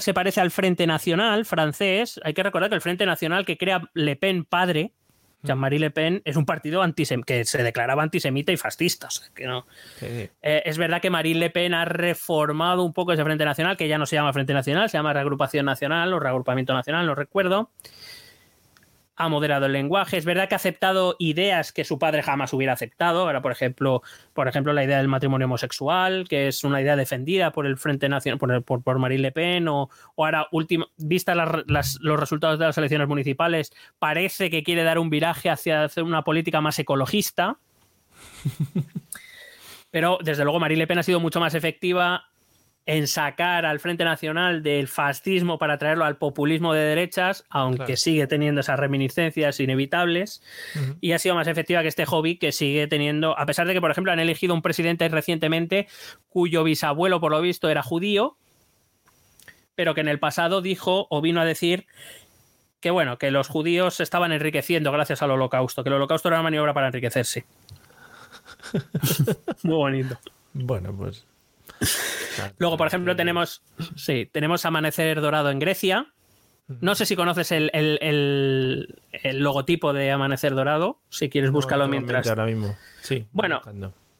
[0.00, 2.20] se parece al Frente Nacional francés.
[2.24, 4.92] Hay que recordar que el Frente Nacional que crea Le Pen padre,
[5.42, 6.82] Jean-Marie Le Pen, es un partido
[7.24, 9.08] que se declaraba antisemita y fascista.
[9.34, 9.66] que no.
[10.00, 13.88] Eh, es verdad que Marine Le Pen ha reformado un poco ese Frente Nacional, que
[13.88, 17.70] ya no se llama Frente Nacional, se llama Reagrupación Nacional o Reagrupamiento Nacional, no recuerdo
[19.16, 20.18] ha moderado el lenguaje.
[20.18, 23.22] Es verdad que ha aceptado ideas que su padre jamás hubiera aceptado.
[23.22, 24.02] Ahora, por ejemplo,
[24.34, 28.08] por ejemplo, la idea del matrimonio homosexual, que es una idea defendida por el Frente
[28.08, 33.08] Nacional, por, por, Marine Le Pen, o, ahora, último, vista los resultados de las elecciones
[33.08, 37.58] municipales, parece que quiere dar un viraje hacia hacer una política más ecologista.
[39.90, 42.24] Pero, desde luego, Marine Le Pen ha sido mucho más efectiva
[42.86, 48.28] en sacar al Frente Nacional del fascismo para traerlo al populismo de derechas, aunque sigue
[48.28, 50.40] teniendo esas reminiscencias inevitables,
[51.00, 53.80] y ha sido más efectiva que este hobby que sigue teniendo, a pesar de que,
[53.80, 55.88] por ejemplo, han elegido un presidente recientemente
[56.28, 58.36] cuyo bisabuelo, por lo visto, era judío,
[59.74, 61.86] pero que en el pasado dijo o vino a decir
[62.78, 66.36] que, bueno, que los judíos se estaban enriqueciendo gracias al holocausto, que el holocausto era
[66.36, 67.46] una maniobra para enriquecerse.
[69.64, 70.18] Muy bonito.
[70.52, 71.26] Bueno, pues
[72.58, 73.62] Luego, por ejemplo, tenemos,
[73.96, 76.12] sí, tenemos Amanecer Dorado en Grecia.
[76.68, 78.98] No sé si conoces el,
[79.34, 81.00] logotipo de Amanecer Dorado.
[81.08, 82.26] Si quieres, búscalo mientras.
[82.26, 82.76] Ahora mismo.
[83.02, 83.26] Sí.
[83.32, 83.62] Bueno,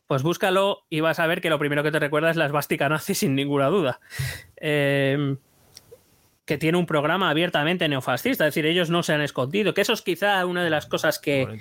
[0.07, 2.89] pues búscalo y vas a ver que lo primero que te recuerda es la esvástica
[2.89, 4.01] nazi, sin ninguna duda.
[4.57, 5.39] Em,
[6.45, 9.93] que tiene un programa abiertamente neofascista, es decir, ellos no se han escondido, que eso
[9.93, 11.61] es quizá una de las cosas que,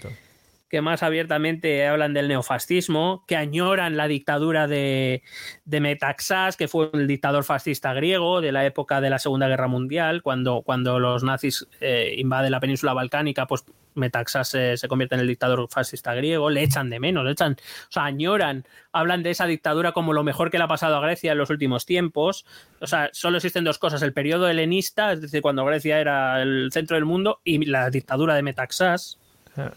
[0.70, 5.22] que más abiertamente hablan del neofascismo, que añoran la dictadura de,
[5.66, 10.24] Metaxas, que fue el dictador fascista griego de la época de la Segunda Guerra Mundial,
[10.24, 15.28] cuando, cuando los nazis eh, invaden la península balcánica, pues Metaxas se convierte en el
[15.28, 19.46] dictador fascista griego, le echan de menos, le echan, o sea, añoran, hablan de esa
[19.46, 22.46] dictadura como lo mejor que le ha pasado a Grecia en los últimos tiempos.
[22.82, 26.70] O sea, solo existen dos cosas, el periodo helenista, es decir, cuando Grecia era el
[26.74, 29.20] centro del mundo, y la dictadura de Metaxas.
[29.56, 29.72] Ah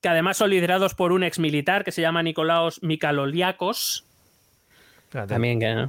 [0.00, 4.06] que además son liderados por un ex militar que se llama Nicolaos Mikaloliakos.
[5.10, 5.88] También que,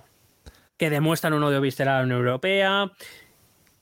[0.77, 2.91] que, demuestran un odio visceral a la Unión Europea.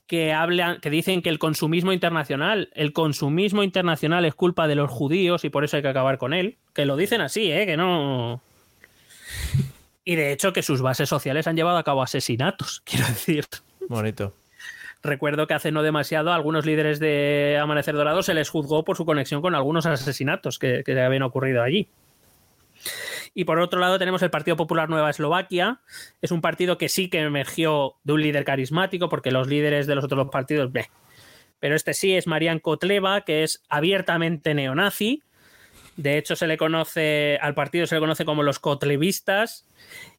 [0.06, 4.90] Que, hablan, que dicen que el consumismo internacional, el consumismo internacional es culpa de los
[4.90, 6.58] judíos y por eso hay que acabar con él.
[6.74, 7.64] Que lo dicen así, ¿eh?
[7.64, 8.42] Que no.
[10.04, 13.46] Y de hecho que sus bases sociales han llevado a cabo asesinatos, quiero decir.
[13.88, 14.34] Bonito.
[15.02, 18.96] Recuerdo que hace no demasiado a algunos líderes de Amanecer Dorado se les juzgó por
[18.96, 21.88] su conexión con algunos asesinatos que, habían ocurrido allí.
[23.32, 25.80] Y por otro lado tenemos el Partido Popular Nueva Eslovaquia.
[26.20, 29.94] Es un partido que sí que emergió de un líder carismático, porque los líderes de
[29.94, 30.90] los otros partidos, bleh.
[31.60, 35.22] pero este sí es Marian Kotleva, que es abiertamente neonazi.
[35.96, 39.66] De hecho, se le conoce al partido se le conoce como los kotlevistas.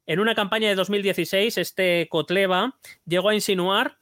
[0.07, 3.97] En una campaña de 2016, este Kotleva llegó a insinuar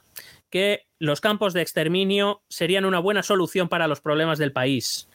[0.49, 5.09] que los campos de exterminio serían una buena solución para los problemas del país.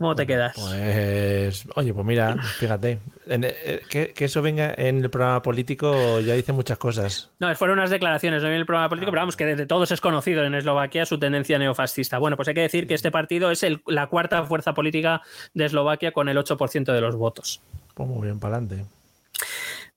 [0.00, 0.54] ¿Cómo te quedas?
[0.54, 6.54] Pues, oye, pues mira, fíjate, eh, que, eso venga en el programa político ya dice
[6.54, 7.30] muchas cosas.
[7.38, 10.00] No, fueron unas declaraciones, no en el programa político, pero vamos, que desde todos es
[10.00, 12.16] conocido en Eslovaquia su tendencia neofascista.
[12.16, 15.20] Bueno, pues hay que decir que este partido es la cuarta fuerza política
[15.52, 17.60] de Eslovaquia con el 8% de los votos.
[17.92, 18.86] Pues muy bien, para adelante.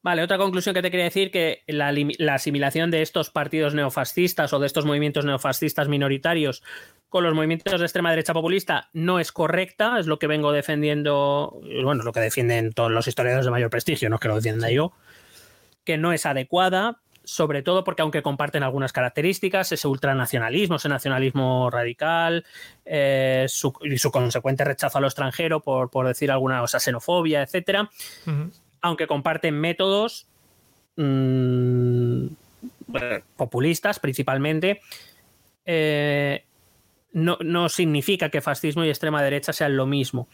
[0.04, 4.52] Vale, otra conclusión que te quería decir que la, la, asimilación de estos partidos neofascistas
[4.52, 6.62] o de estos movimientos neofascistas minoritarios
[7.08, 11.58] con los movimientos de extrema derecha populista no es correcta, es lo que vengo defendiendo,
[11.84, 14.36] bueno, es lo que defienden todos los historiadores de mayor prestigio, no es que lo
[14.36, 14.92] defienda yo,
[15.86, 21.70] que no es adecuada, sobre todo porque aunque comparten algunas características, ese ultranacionalismo, ese nacionalismo
[21.70, 22.46] radical
[22.84, 23.48] eh,
[23.84, 27.90] y su consecuente rechazo a lo extranjero, por, decir alguna cosa, xenofobia, etcétera,
[28.84, 30.28] aunque comparten métodos
[30.98, 32.28] mmm,
[33.36, 34.82] populistas principalmente,
[35.66, 36.44] eh,
[37.14, 40.28] no, significa que fascismo y extrema derecha sean lo mismo.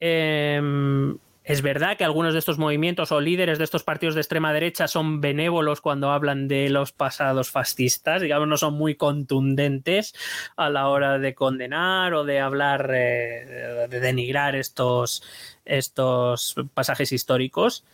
[0.00, 1.16] Em,
[1.50, 4.86] es verdad que algunos de estos movimientos o líderes de estos partidos de extrema derecha
[4.86, 10.14] son benévolos cuando hablan de los pasados fascistas, digamos, no son muy contundentes
[10.56, 15.24] a la hora de condenar o de hablar, eh, de denigrar estos,
[15.64, 17.84] estos pasajes históricos.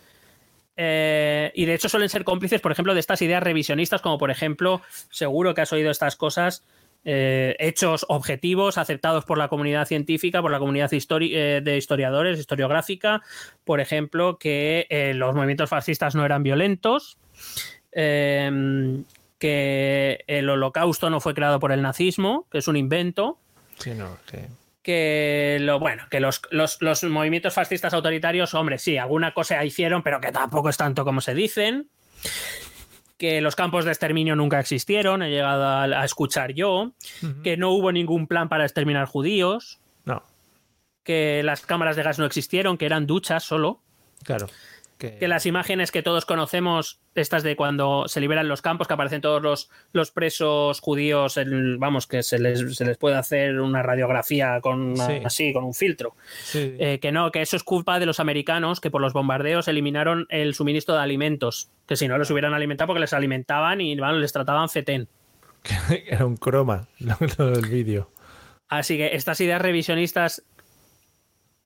[0.76, 4.30] Eh, y de hecho suelen ser cómplices, por ejemplo, de estas ideas revisionistas, como por
[4.30, 6.62] ejemplo, seguro que has oído estas cosas,
[7.08, 13.22] eh, hechos objetivos aceptados por la comunidad científica, por la comunidad eh, de historiadores, historiográfica,
[13.62, 17.16] por ejemplo, que eh, los movimientos fascistas no eran violentos,
[17.92, 19.04] em,
[19.38, 23.38] que el holocausto no fue creado por el nazismo, que es un invento.
[24.82, 30.20] que lo bueno, que los, los, movimientos fascistas autoritarios, hombre, sí, alguna cosa hicieron, pero
[30.20, 31.88] que tampoco es tanto como se dicen
[33.18, 36.92] que los campos de exterminio nunca existieron, he llegado a, escuchar yo,
[37.42, 40.22] que no hubo ningún plan para exterminar judíos, no.
[41.02, 43.80] que las cámaras de gas no existieron, que eran duchas solo.
[44.22, 44.46] Claro.
[44.98, 45.28] Que...
[45.28, 49.42] las imágenes que todos conocemos, estas de cuando se liberan los campos, que aparecen todos
[49.42, 51.38] los, los presos judíos,
[51.78, 52.62] vamos, que se les,
[52.98, 56.14] puede hacer una radiografía con así, con un filtro.
[56.54, 60.26] Eh, que no, que eso es culpa de los americanos, que por los bombardeos eliminaron
[60.30, 64.32] el suministro de alimentos, que si no los hubieran alimentado porque les alimentaban y les
[64.32, 65.08] trataban fetén.
[66.06, 66.88] Era un croma
[67.38, 68.10] el vídeo.
[68.68, 70.42] Así que estas ideas revisionistas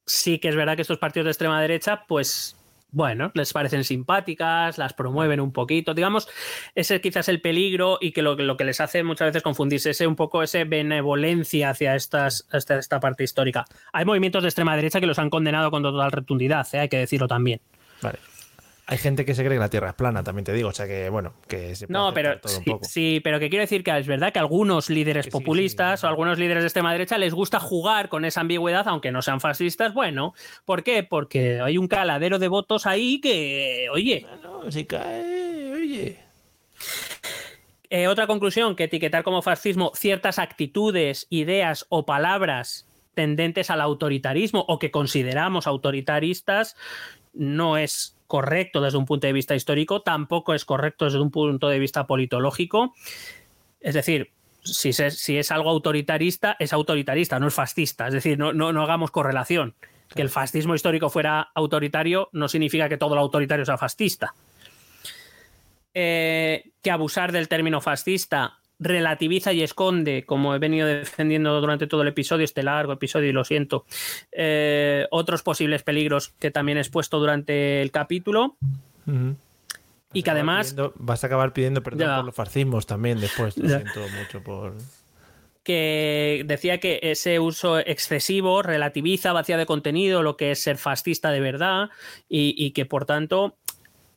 [0.07, 2.57] sí que es verdad que estos partidos de extrema derecha, pues
[2.93, 6.29] bueno, les parecen simpáticas, las promueven un poquito, digamos,
[6.75, 10.07] ese quizás el peligro y que lo, lo que les hace muchas veces confundirse ese
[10.07, 13.65] un poco ese benevolencia hacia estas, esta parte histórica.
[13.93, 16.81] Hay movimientos de extrema derecha que los han condenado con total rotundidad, ¿eh?
[16.81, 17.61] hay que decirlo también.
[18.03, 18.19] Vale.
[18.91, 20.71] Hay gente que se cree que la Tierra es plana, también te digo.
[20.71, 22.41] O sea que, bueno, que se No, pero
[22.83, 26.65] sí, pero que quiero decir que es verdad que algunos líderes populistas o algunos líderes
[26.65, 29.95] de extrema derecha les gusta jugar con esa ambigüedad, aunque no sean fascistas.
[29.95, 31.05] Bueno, ¿por qué?
[31.05, 34.27] Porque hay un caladero de votos ahí que, oye.
[34.29, 36.19] Bueno, si cae, oye.
[37.91, 44.65] Eh, otra conclusión, que etiquetar como fascismo ciertas actitudes, ideas o palabras tendentes al autoritarismo
[44.67, 46.75] o que consideramos autoritaristas
[47.33, 51.69] no es correcto desde un punto de vista histórico, tampoco es correcto desde un punto
[51.69, 52.95] de vista politológico.
[53.81, 54.31] Es decir,
[54.63, 54.91] si,
[55.37, 58.07] es algo autoritarista, es autoritarista, no es fascista.
[58.07, 59.75] Es decir, no, no, hagamos correlación.
[60.15, 64.33] Que el fascismo histórico fuera autoritario no significa que todo lo autoritario sea fascista.
[65.93, 72.03] Eh, que abusar del término fascista relativiza y esconde, como he venido defendiendo durante todo
[72.03, 73.85] el episodio, este largo episodio, y lo siento,
[74.33, 78.57] eh, otros posibles peligros que también he expuesto durante el capítulo.
[80.13, 80.75] Y que además.
[80.97, 83.57] vas a acabar pidiendo perdón por los fascismos también después.
[83.57, 84.75] Lo siento mucho por.
[85.63, 91.31] Que decía que ese uso excesivo relativiza, vacía de contenido lo que es ser fascista
[91.31, 91.91] de verdad
[92.29, 93.57] y que por tanto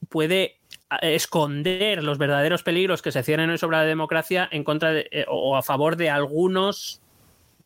[0.09, 0.57] puede
[1.01, 5.55] esconder los verdaderos peligros que se ciernen sobre la democracia en contra de, eh, o
[5.57, 6.99] a favor de algunos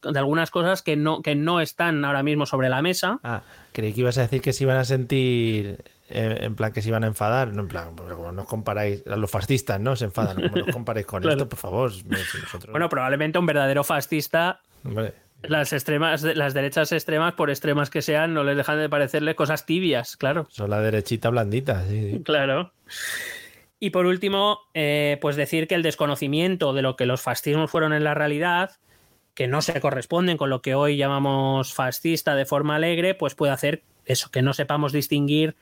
[0.03, 3.19] de algunas cosas que no, que no están ahora mismo sobre la mesa.
[3.23, 3.41] Ah,
[3.73, 6.89] creí que ibas a decir que se iban a sentir eh, en plan que se
[6.89, 9.95] iban a enfadar, no en plan, pero como nos comparáis, los fascistas, ¿no?
[9.95, 11.35] Se enfadan, como nos comparáis con Claro.
[11.37, 11.91] esto, por favor.
[12.05, 14.61] nosotros- Bueno, probablemente un verdadero fascista.
[15.41, 19.65] Las extremas, las derechas extremas, por extremas que sean, no les dejan de parecerle cosas
[19.65, 20.45] tibias, claro.
[20.49, 22.23] son la derechita blandita, sí, sí.
[22.23, 22.71] Claro.
[23.79, 27.93] Y por último, eh, pues decir que el desconocimiento de lo que los fascismos fueron
[27.93, 28.71] en la realidad,
[29.35, 33.53] que no se corresponden con lo que hoy llamamos fascista de forma alegre, pues puede
[33.53, 35.55] hacer eso, que no sepamos distinguir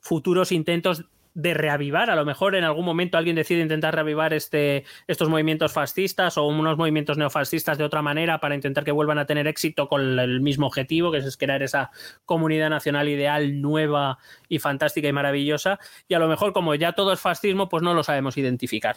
[0.00, 1.04] futuros intentos
[1.36, 2.08] de reavivar.
[2.08, 6.44] A lo mejor en algún momento alguien decide intentar reavivar este, estos movimientos fascistas o
[6.46, 10.40] unos movimientos neofascistas de otra manera para intentar que vuelvan a tener éxito con el
[10.40, 11.90] mismo objetivo, que es crear esa
[12.24, 14.16] comunidad nacional ideal nueva
[14.48, 15.78] y fantástica y maravillosa.
[16.08, 18.96] Y a lo mejor como ya todo es fascismo, pues no lo sabemos identificar.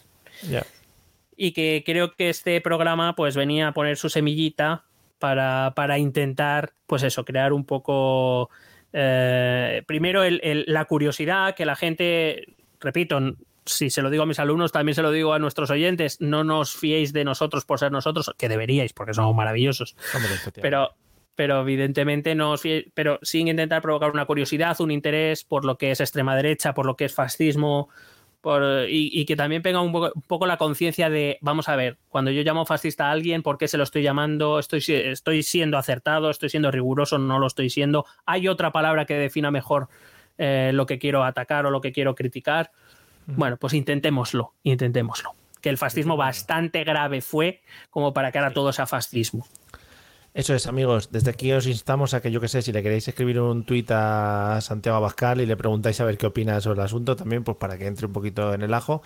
[1.35, 4.85] Y que creo que este programa pues venía a poner su semillita
[5.19, 8.50] para, para intentar, pues eso, crear un poco
[8.93, 13.19] eh, primero el- el- la curiosidad, que la gente, repito,
[13.66, 16.43] si se lo digo a mis alumnos, también se lo digo a nuestros oyentes, no
[16.43, 19.95] nos fiéis de nosotros por ser nosotros, que deberíais, porque somos maravillosos.
[20.64, 20.95] Pero,
[21.35, 25.77] pero evidentemente no os fiéis- pero sin intentar provocar una curiosidad, un interés por lo
[25.77, 27.90] que es extrema derecha, por lo que es fascismo,
[28.42, 31.76] por, y, y que también tenga un poco, un poco la conciencia de, vamos a
[31.76, 34.59] ver, cuando yo llamo fascista a alguien, ¿por qué se lo estoy llamando?
[34.59, 36.30] ¿Estoy, estoy siendo acertado?
[36.30, 37.18] ¿Estoy siendo riguroso?
[37.18, 38.06] ¿No lo estoy siendo?
[38.26, 39.90] ¿Hay otra palabra que defina mejor
[40.38, 42.72] eh, lo que quiero atacar o lo que quiero criticar?
[43.27, 45.35] Bueno, pues intentémoslo, intentémoslo.
[45.61, 49.45] Que el fascismo bastante grave fue como para que ahora todo sea fascismo.
[50.33, 51.09] Eso es, amigos.
[51.11, 53.90] Desde aquí os instamos a que, yo que sé, si le queréis escribir un tuit
[53.91, 57.58] a Santiago Abascal y le preguntáis a ver qué opina sobre el asunto, también, pues
[57.58, 59.01] para que entre un poquito en el ajo.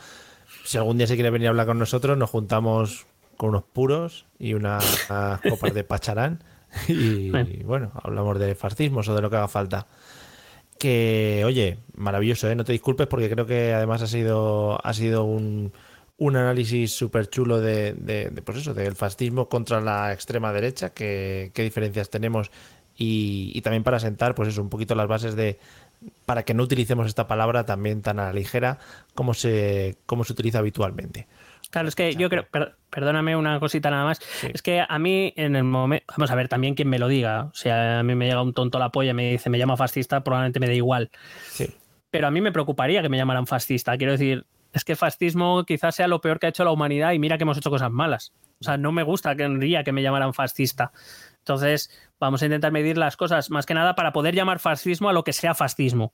[0.65, 3.05] Si algún día se quiere venir a hablar con nosotros, nos juntamos
[3.37, 5.07] con unos puros y unas
[5.49, 6.43] copas de pacharán.
[6.87, 7.29] Y
[7.63, 9.87] bueno, hablamos de fascismos o de lo que haga falta.
[10.77, 12.55] Que, oye, maravilloso, ¿eh?
[12.55, 15.71] No te disculpes porque creo que además ha sido, ha sido un,
[16.17, 20.93] un análisis súper chulo de, de, de, pues eso, del fascismo contra la extrema derecha,
[20.93, 22.51] que, qué diferencias tenemos
[22.95, 25.59] y, y también para sentar, pues eso, un poquito las bases de
[26.25, 28.77] para que no utilicemos esta palabra también tan a la ligera
[29.15, 31.27] como se, como se utiliza habitualmente.
[31.69, 34.19] Claro, es que yo creo, per- perdóname una cosita nada más,
[34.53, 37.45] es que a mí en el momento, vamos a ver, también quien me lo diga,
[37.45, 39.57] o sea, a mí me llega un tonto a la polla y me dice, me
[39.57, 41.09] llama fascista, probablemente me da igual.
[41.49, 41.73] Sí.
[42.11, 45.95] Pero a mí me preocuparía que me llamaran fascista, quiero decir, es que fascismo quizás
[45.95, 48.33] sea lo peor que ha hecho la humanidad y mira que hemos hecho cosas malas.
[48.59, 50.91] O sea, no me gusta que que me llamaran fascista.
[51.39, 55.13] Entonces, vamos a intentar medir las cosas, más que nada para poder llamar fascismo a
[55.13, 56.13] lo que sea fascismo.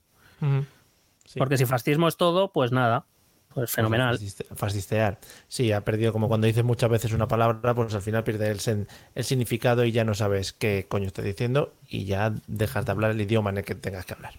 [1.36, 3.06] Porque si fascismo es todo, pues nada,
[3.54, 4.16] pues fenomenal.
[4.18, 5.18] Fasciste- Fascistear.
[5.48, 8.58] Sí, ha perdido, como cuando dices muchas veces una palabra, pues al final pierde el,
[8.58, 12.92] sen- el significado y ya no sabes qué coño estás diciendo y ya dejas de
[12.92, 14.34] hablar el idioma en el que tengas que hablar.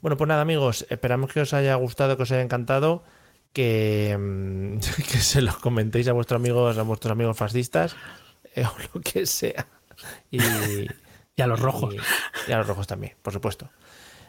[0.00, 3.02] Bueno, pues nada, amigos, esperamos que os haya gustado, que os haya encantado,
[3.58, 4.78] que, mm,
[5.10, 7.96] que se los comentéis a vuestros amigos, a vuestros amigos fascistas,
[8.54, 9.66] eh, o lo que sea.
[10.30, 11.94] Y, y a los rojos.
[11.94, 13.68] Y, y a los rojos también, por supuesto.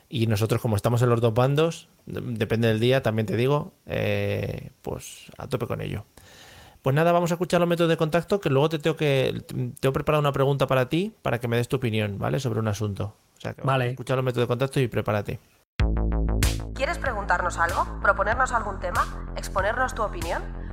[0.09, 3.74] Y nosotros, como estamos en los dos bandos, de- depende del día, también te digo,
[3.85, 6.06] eh, pues a tope con ello.
[6.82, 9.43] Pues nada, vamos a escuchar los métodos de contacto, que luego te tengo que
[9.80, 12.40] te he preparado una pregunta para ti, para que me des tu opinión, ¿vale?
[12.40, 13.16] Sobre un asunto.
[13.38, 13.90] O sea, que Vale.
[13.91, 15.40] escuchar los métodos de contacto y prepárate.
[16.80, 17.99] ¿Quieres preguntarnos algo?
[18.01, 19.06] ¿Proponernos algún tema?
[19.35, 20.41] ¿Exponernos tu opinión?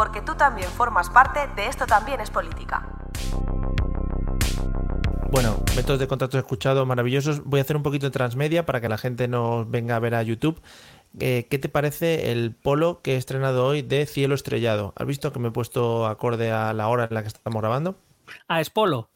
[0.00, 2.88] Porque tú también formas parte de Esto también es política.
[5.30, 7.44] Bueno, métodos de contacto escuchados maravillosos.
[7.44, 10.14] Voy a hacer un poquito de transmedia para que la gente nos venga a ver
[10.14, 10.58] a YouTube.
[11.18, 14.94] Eh, ¿Qué te parece el polo que he estrenado hoy de Cielo Estrellado?
[14.96, 17.98] ¿Has visto que me he puesto acorde a la hora en la que estamos grabando?
[18.48, 19.10] Ah, es polo.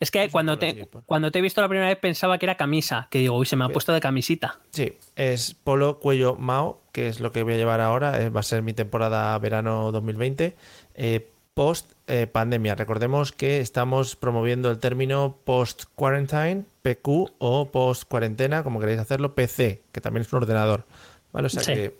[0.00, 3.08] Es que cuando te, cuando te he visto la primera vez pensaba que era camisa,
[3.10, 4.58] que digo, uy, se me ha puesto de camisita.
[4.70, 8.20] Sí, es polo cuello Mao, que es lo que voy a llevar ahora.
[8.22, 10.56] eh, va a ser mi temporada verano 2020.
[10.94, 12.76] eh, post eh, pandemia.
[12.76, 19.34] Recordemos que estamos promoviendo el término post quarantine, PQ, o post cuarentena, como queréis hacerlo,
[19.34, 20.84] PC, que también es un ordenador.
[21.32, 21.46] ¿Vale?
[21.46, 21.72] O sea Sí.
[21.74, 21.98] que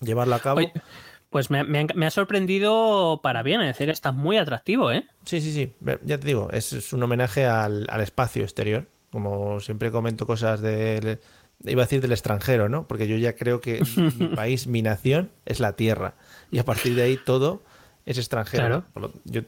[0.00, 0.58] llevarlo a cabo.
[0.60, 0.72] Oye,
[1.34, 5.04] pues me, me ha- me ha sorprendido para bien, es decir, está muy atractivo, ¿eh?
[5.24, 5.72] Sí, sí, sí.
[6.04, 8.86] Ya te digo, es, es un homenaje al, al espacio exterior.
[9.10, 11.18] Como siempre comento cosas del,
[11.64, 12.86] iba a decir del extranjero, ¿no?
[12.86, 13.82] Porque yo ya creo que
[14.16, 16.14] mi país, mi nación, es la tierra.
[16.52, 17.62] Y a partir de ahí todo
[18.06, 18.84] es extranjero.
[18.94, 19.10] ¿no?
[19.24, 19.40] Yo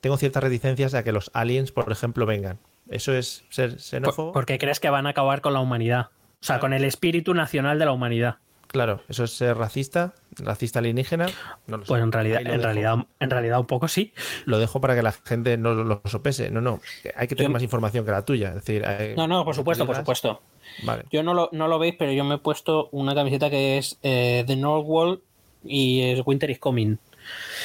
[0.00, 2.60] tengo ciertas reticencias a que los aliens, por ejemplo, vengan.
[2.88, 4.30] ¿Eso es ser xenófobo?
[4.32, 6.10] ¿Por qué crees que van a acabar con la humanidad?
[6.40, 8.36] O sea, con el espíritu nacional de la humanidad.
[8.68, 11.26] Claro, eso es ser racista, racista alienígena.
[11.66, 11.88] No lo sé.
[11.88, 12.62] Pues en realidad, en dejo.
[12.62, 14.12] realidad, en realidad un poco sí.
[14.44, 16.50] Lo dejo para que la gente no lo sopese.
[16.50, 16.80] No, no.
[17.16, 18.48] Hay que tener Yo- más información que la tuya.
[18.48, 20.40] Es decir, hay- No, no, por supuesto, por supuesto.
[20.84, 21.04] Vale.
[21.10, 23.98] Yo no lo, no lo veis, pero yo me he puesto una camiseta que es
[24.02, 25.22] eh, The North Wall
[25.64, 26.98] y es Winter is Coming.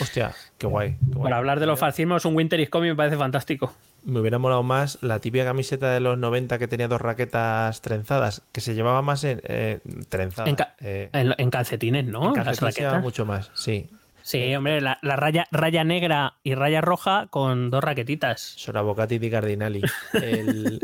[0.01, 0.91] Hostia, qué guay.
[0.99, 1.23] qué guay.
[1.23, 3.73] Para hablar de los fascismos, un Winter is Coming me parece fantástico.
[4.05, 8.41] Me hubiera molado más la típica camiseta de los 90 que tenía dos raquetas trenzadas,
[8.51, 9.79] que se llevaba más en eh,
[10.09, 10.47] trenzada.
[10.49, 12.29] En, ca- eh, en- en calcetines, ¿no?
[12.29, 13.03] en Las calcetín se llevaba raquetas.
[13.03, 13.89] mucho más, sí.
[14.23, 18.41] Sí, hombre, la, la raya, raya negra y raya roja con dos raquetitas.
[18.57, 19.81] Sorabocati di Cardinali.
[20.13, 20.79] El,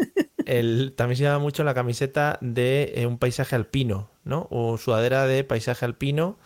[0.45, 4.47] el- también se llama mucho la camiseta de eh, un paisaje alpino, ¿no?
[4.49, 6.37] O sudadera de paisaje alpino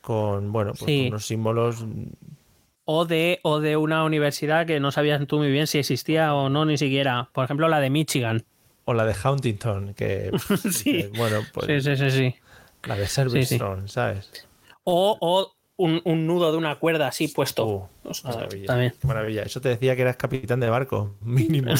[0.00, 1.08] con, bueno, pues Sí.
[1.08, 1.84] unos símbolos.
[2.88, 6.48] O de, o de una universidad que no sabías tú muy bien si existía o
[6.48, 7.28] no, ni siquiera.
[7.32, 8.44] Por ejemplo, la de Michigan.
[8.84, 10.30] O la de Huntington, que.
[10.72, 10.92] Sí.
[11.02, 11.66] que, bueno, pues.
[11.66, 12.34] Sí, sí, sí, sí.
[12.84, 14.46] La de Sí, Servistone, ¿sabes?
[14.84, 17.90] O, o un, un nudo de una cuerda así puesto.
[18.04, 18.94] O sea, Maravilla, también.
[19.00, 19.42] qué maravilla.
[19.42, 21.72] Eso te decía que eras capitán de barco, mínimo.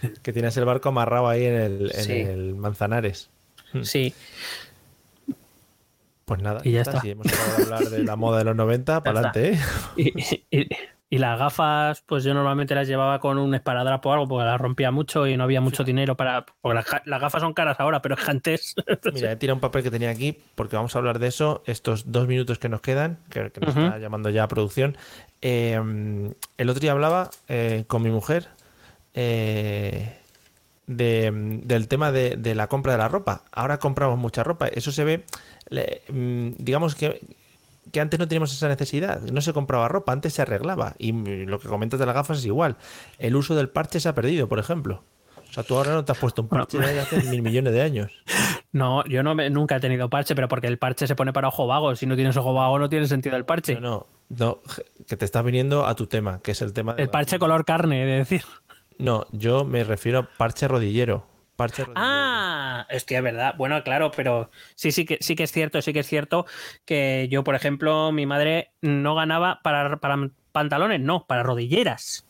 [0.00, 2.12] Que, que tienes el barco amarrado ahí en el, en Sí.
[2.12, 3.28] el Manzanares.
[3.82, 4.14] Sí.
[6.28, 6.90] Pues nada, Y ya está.
[6.92, 7.00] está.
[7.02, 9.58] Si hemos acabado de hablar de la moda de los 90, para adelante, ¿eh?
[9.96, 10.68] Y, y-
[11.10, 14.60] y las gafas, pues yo normalmente las llevaba con un esparadrapo o algo, porque las
[14.60, 16.44] rompía mucho y no había mucho dinero para.
[16.60, 18.74] Porque las, ga- las gafas son caras ahora, pero es que antes.
[19.14, 22.12] Mira, he tirado un papel que tenía aquí porque vamos a hablar de eso estos
[22.12, 24.98] dos minutos que nos quedan, que, que nos está llamando ya a producción.
[25.40, 25.80] Eh,
[26.58, 28.48] el otro día hablaba eh, con mi mujer
[29.14, 30.14] eh,
[30.88, 33.44] de- del tema de, de la compra de la ropa.
[33.52, 34.66] Ahora compramos mucha ropa.
[34.66, 35.24] Eso se ve,
[35.68, 37.20] le- mm, digamos que,
[37.92, 39.20] que antes no teníamos esa necesidad.
[39.22, 40.94] No se compraba ropa, antes se arreglaba.
[40.98, 41.12] Y
[41.46, 42.76] lo que comentas de las gafas es igual.
[43.18, 45.04] El uso del parche se ha perdido, por ejemplo.
[45.48, 47.82] O sea, tú ahora no te has puesto un parche de hace mil millones de
[47.82, 48.10] años.
[48.70, 51.48] No, yo no me- nunca he tenido parche, pero porque el parche se pone para
[51.48, 51.96] ojo vago.
[51.96, 53.80] Si no tienes ojo vago, no tiene sentido el parche.
[53.80, 54.58] No, no,
[55.06, 57.64] que te estás viniendo a tu tema, que es el tema de El parche color
[57.64, 58.42] carne, de decir.
[58.98, 61.26] No, yo me refiero a parche rodillero.
[61.56, 62.00] Parche rodillero.
[62.06, 63.54] Ah, hostia, es verdad.
[63.58, 66.46] Bueno, claro, pero sí, sí que sí que es cierto, sí que es cierto
[66.84, 70.16] que yo, por ejemplo, mi madre no ganaba para, para
[70.52, 72.24] pantalones, no, para rodilleras.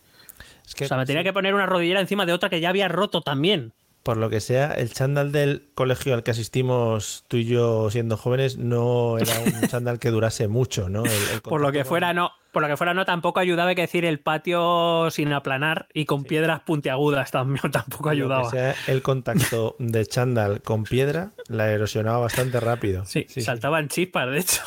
[0.67, 2.69] Es que, o sea, me tenía que poner una rodillera encima de otra que ya
[2.71, 3.73] había roto también.
[4.03, 8.17] por lo que sea, el chándal del colegio al que asistimos tú y yo siendo
[8.17, 11.05] jóvenes no era un chándal que durase mucho, ¿no?
[11.05, 12.31] El- el Por lo que fuera, no.
[12.59, 16.07] Por lo que fuera, no, tampoco ayudaba hay que decir el patio sin aplanar y
[16.07, 18.51] con piedras puntiagudas también tampoco ayudaba.
[18.51, 23.05] sea el contacto de chándal con piedra la erosionaba bastante rápido.
[23.05, 24.63] Sí, saltaban chispas, de hecho.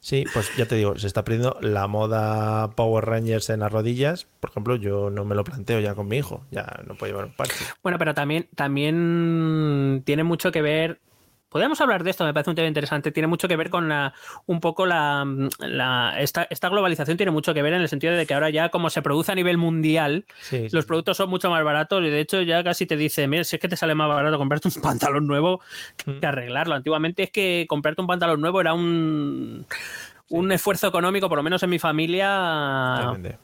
[0.00, 4.26] Sí, pues ya te digo, se está perdiendo la moda Power Rangers en las rodillas.
[4.40, 6.44] Por ejemplo, yo no me lo planteo ya con mi hijo.
[6.50, 7.66] Ya no puede llevar un parche.
[7.82, 11.00] Bueno, pero también, también tiene mucho que ver.
[11.48, 13.10] Podemos hablar de esto, me parece un tema interesante.
[13.10, 14.12] Tiene mucho que ver con la,
[14.46, 15.26] un poco la,
[15.58, 18.68] la- esta, esta globalización tiene mucho que ver en el sentido de que ahora ya
[18.68, 22.10] como se produce a nivel mundial, Sí, sí, los productos son mucho más baratos y
[22.10, 24.68] de hecho ya casi te dice, mira, si es que te sale más barato comprarte
[24.68, 25.60] un pantalón nuevo
[26.06, 26.20] Mm.
[26.20, 26.74] que arreglarlo.
[26.74, 29.64] Antiguamente es que comprarte un pantalón nuevo era un,
[30.28, 32.96] un esfuerzo económico, por lo menos en mi familia.
[33.12, 33.38] Tremendo.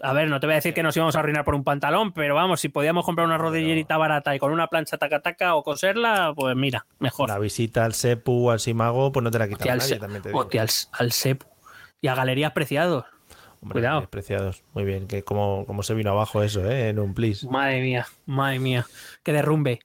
[0.00, 2.12] A ver, no te voy a decir que nos íbamos a arruinar por un pantalón,
[2.12, 5.62] pero vamos, si podíamos comprar una rodillerita barata y con una plancha taca taca o
[5.62, 7.28] coserla, pues mira, mejor.
[7.28, 10.00] La visita al Sepu, al Simago, pues no te la quita Hostia, al, nadie, Se-
[10.00, 10.40] también te digo.
[10.40, 11.46] hostia, al, al Sepu.
[12.00, 13.04] Y a Galerías Preciados.
[13.60, 14.08] Hombre, Cuidado.
[14.08, 14.62] Preciados.
[14.72, 16.90] Muy bien, que como, como se vino abajo eso, ¿eh?
[16.90, 17.44] En un plis.
[17.44, 18.86] Madre mía, madre mía.
[19.24, 19.80] Que derrumbe.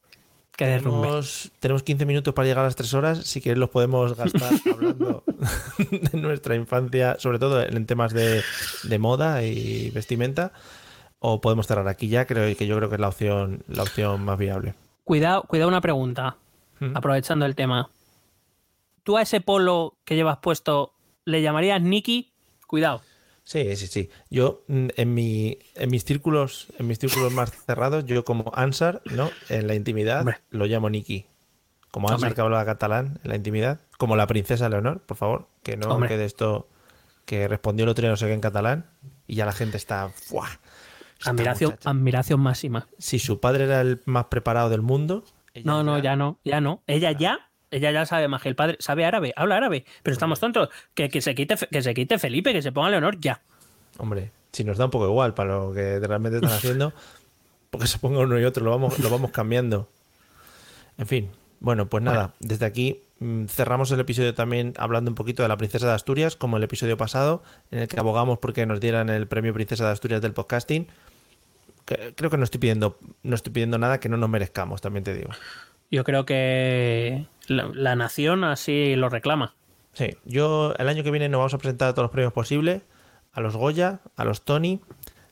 [0.55, 1.07] Que derrumbe.
[1.07, 3.19] Tenemos, tenemos 15 minutos para llegar a las 3 horas.
[3.25, 5.23] Si quieres, los podemos gastar hablando
[6.11, 8.41] de nuestra infancia, sobre todo en temas de,
[8.83, 10.51] de moda y vestimenta.
[11.19, 14.23] O podemos cerrar aquí ya, creo que yo creo que es la opción, la opción
[14.25, 14.75] más viable.
[15.03, 16.37] Cuidado, cuidado una pregunta.
[16.79, 16.97] Mm.
[16.97, 17.89] Aprovechando el tema.
[19.03, 20.93] ¿Tú a ese polo que llevas puesto
[21.25, 22.31] le llamarías Nicky?
[22.67, 23.01] Cuidado.
[23.45, 24.09] Sí, sí, sí.
[24.29, 29.01] Yo mm, en mi en mis círculos, en mis círculos más cerrados, yo como Ansar,
[29.05, 29.29] ¿no?
[29.49, 31.25] En la intimidad lo llamo Niki.
[31.91, 32.35] Como Ansar Hombre.
[32.35, 36.09] que hablaba catalán en la intimidad, como la princesa Leonor, por favor, que no Hombre.
[36.09, 36.67] quede esto
[37.25, 38.89] que respondió el otro día no sé qué en catalán
[39.27, 40.49] y ya la gente está ¡fua!
[41.19, 41.89] Esta Admiración, muchacha.
[41.89, 42.87] admiración máxima.
[42.97, 45.23] Si su padre era el más preparado del mundo,
[45.63, 46.81] No, no, ya no, ya no.
[46.87, 50.39] Ella ya, ella ya sabe más que el padre, sabe árabe, habla árabe, pero estamos
[50.39, 50.69] tontos.
[50.93, 53.41] Que, que se quite, que se quite Felipe, que se ponga Leonor ya.
[53.97, 56.93] hombre, si nos da un poco igual para lo que realmente están haciendo,
[57.69, 59.89] porque se ponga uno y otro, lo vamos, lo vamos cambiando.
[60.97, 65.41] En fin, Bueno, pues nada, desde aquí mm, cerramos el episodio también hablando un poquito
[65.41, 68.79] de la Princesa de Asturias, como el episodio pasado, en el que abogamos porque nos
[68.79, 70.87] dieran el premio Princesa de Asturias del podcasting.
[71.85, 75.13] Creo que no estoy pidiendo, no estoy pidiendo nada que no nos merezcamos, también te
[75.13, 75.31] digo.
[75.93, 79.53] Yo creo que la, la nación así lo reclama.
[79.93, 82.81] Sí, yo el año que viene nos vamos a presentar a todos los premios posibles,
[83.31, 84.81] a los Goya, a los Tony,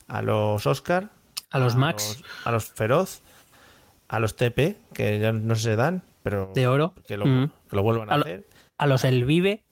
[0.07, 1.09] a los Oscar,
[1.49, 2.19] A los Max.
[2.21, 3.21] los- a los Feroz,
[4.07, 6.93] a los TP, que ya no se dan, pero De oro.
[7.07, 7.51] que lo, Mm.
[7.67, 8.47] que lo vuelvan a, A, lo- hacer.
[8.77, 9.63] a los El Vive.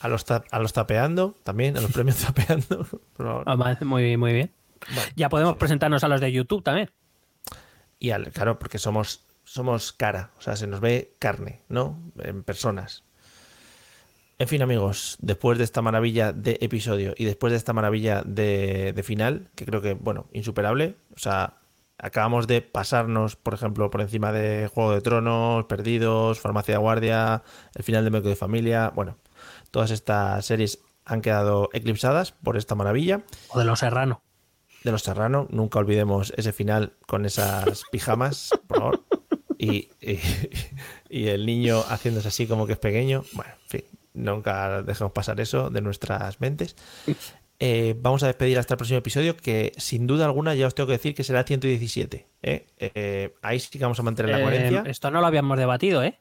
[0.00, 2.86] A los, ta- a los tapeando, también, a los premios tapeando.
[3.16, 3.44] por favor.
[3.46, 4.50] Ah, Muy bien, muy bien.
[5.14, 6.90] Ya podemos presentarnos a los de YouTube también.
[7.98, 12.00] Y al, claro, porque somos, somos cara, o sea, se nos ve carne, ¿no?
[12.18, 13.04] En personas.
[14.38, 18.94] En fin, amigos, después de esta maravilla de episodio y después de esta maravilla de,
[18.94, 21.58] de final, que creo que, bueno, insuperable, o sea,
[21.98, 27.42] acabamos de pasarnos, por ejemplo, por encima de Juego de Tronos, Perdidos, Farmacia de Guardia,
[27.74, 29.18] el final de Médico de Familia, bueno,
[29.70, 33.22] todas estas series han quedado eclipsadas por esta maravilla.
[33.50, 34.22] O de Los Serrano.
[34.82, 39.11] De Los Serrano, nunca olvidemos ese final con esas pijamas, por favor.
[39.64, 40.18] Y, y-
[41.08, 43.24] y el niño haciéndose así como que es pequeño.
[43.32, 43.82] Bueno, en fin,
[44.14, 46.76] nunca dejemos pasar eso de nuestras mentes.
[47.64, 50.88] Eh, vamos a despedir hasta el próximo episodio, que sin duda alguna ya os tengo
[50.88, 52.26] que decir que será el 117.
[52.42, 52.66] ¿eh?
[52.78, 54.82] Eh, ahí sí que vamos a mantener la Eh, coherencia.
[54.86, 56.18] esto no lo habíamos debatido, ¿eh?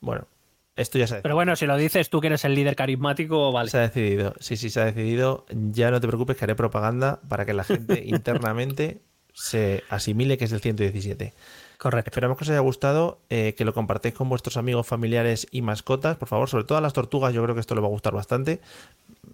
[0.00, 0.28] Bueno,
[0.76, 3.50] esto ya se ha Pero bueno, si lo dices tú que eres el líder carismático,
[3.50, 3.68] vale.
[3.70, 5.44] Se ha decidido, sí, sí, se ha decidido.
[5.50, 9.00] Ya no te preocupes que haré propaganda para que la gente internamente
[9.32, 11.34] se asimile que es el 117.
[11.78, 12.10] Correcto.
[12.10, 16.16] Esperamos que os haya gustado, eh, que lo compartáis con vuestros amigos, familiares y mascotas,
[16.16, 18.14] por favor, sobre todo a las tortugas, yo creo que esto le va a gustar
[18.14, 18.60] bastante.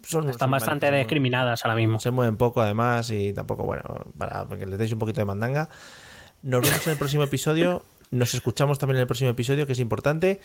[0.03, 2.01] Son Están bastante discriminadas ahora mismo.
[2.01, 3.83] Se mueven poco además y tampoco, bueno,
[4.19, 5.69] para que les deis un poquito de mandanga.
[6.43, 9.79] Nos vemos en el próximo episodio, nos escuchamos también en el próximo episodio, que es
[9.79, 10.41] importante.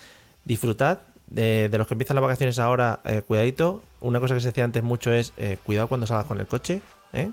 [0.45, 3.81] Disfrutad de, de los que empiezan las vacaciones ahora, eh, cuidadito.
[3.99, 6.81] Una cosa que se decía antes mucho es eh, cuidado cuando salgas con el coche,
[7.13, 7.31] ¿eh?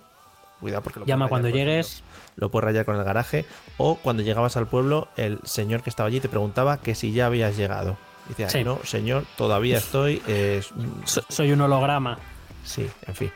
[0.65, 2.03] Cuidado porque lo Llama cuando llegues.
[2.37, 3.45] Lo puedes rayar con el garaje.
[3.77, 7.27] O cuando llegabas al pueblo, el señor que estaba allí te preguntaba que si ya
[7.27, 7.99] habías llegado.
[8.39, 8.65] "Ay, Sí.
[8.65, 10.23] no, señor, todavía estoy.
[10.27, 10.63] eh,
[11.05, 12.19] So- soy un holograma.
[12.65, 13.31] Sí, en fin.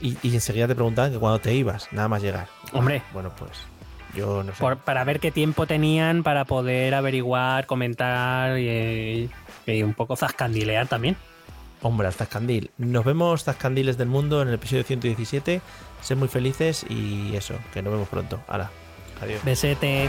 [0.00, 2.46] Y, y enseguida te preguntaban que cuando te ibas, nada más llegar.
[2.72, 3.02] Hombre.
[3.12, 3.50] Bueno, pues
[4.14, 4.60] yo no sé.
[4.60, 9.28] Por- para ver qué tiempo tenían para poder averiguar, comentar y,
[9.66, 11.16] y un poco zascandilear también.
[11.82, 12.70] Hombre, al Zascandil.
[12.78, 15.60] Nos vemos, Zascandiles del Mundo, en el episodio 117.
[16.00, 18.40] Sed muy felices y eso, que nos vemos pronto.
[18.48, 18.70] Hala,
[19.20, 19.44] adiós.
[19.44, 20.08] Besete.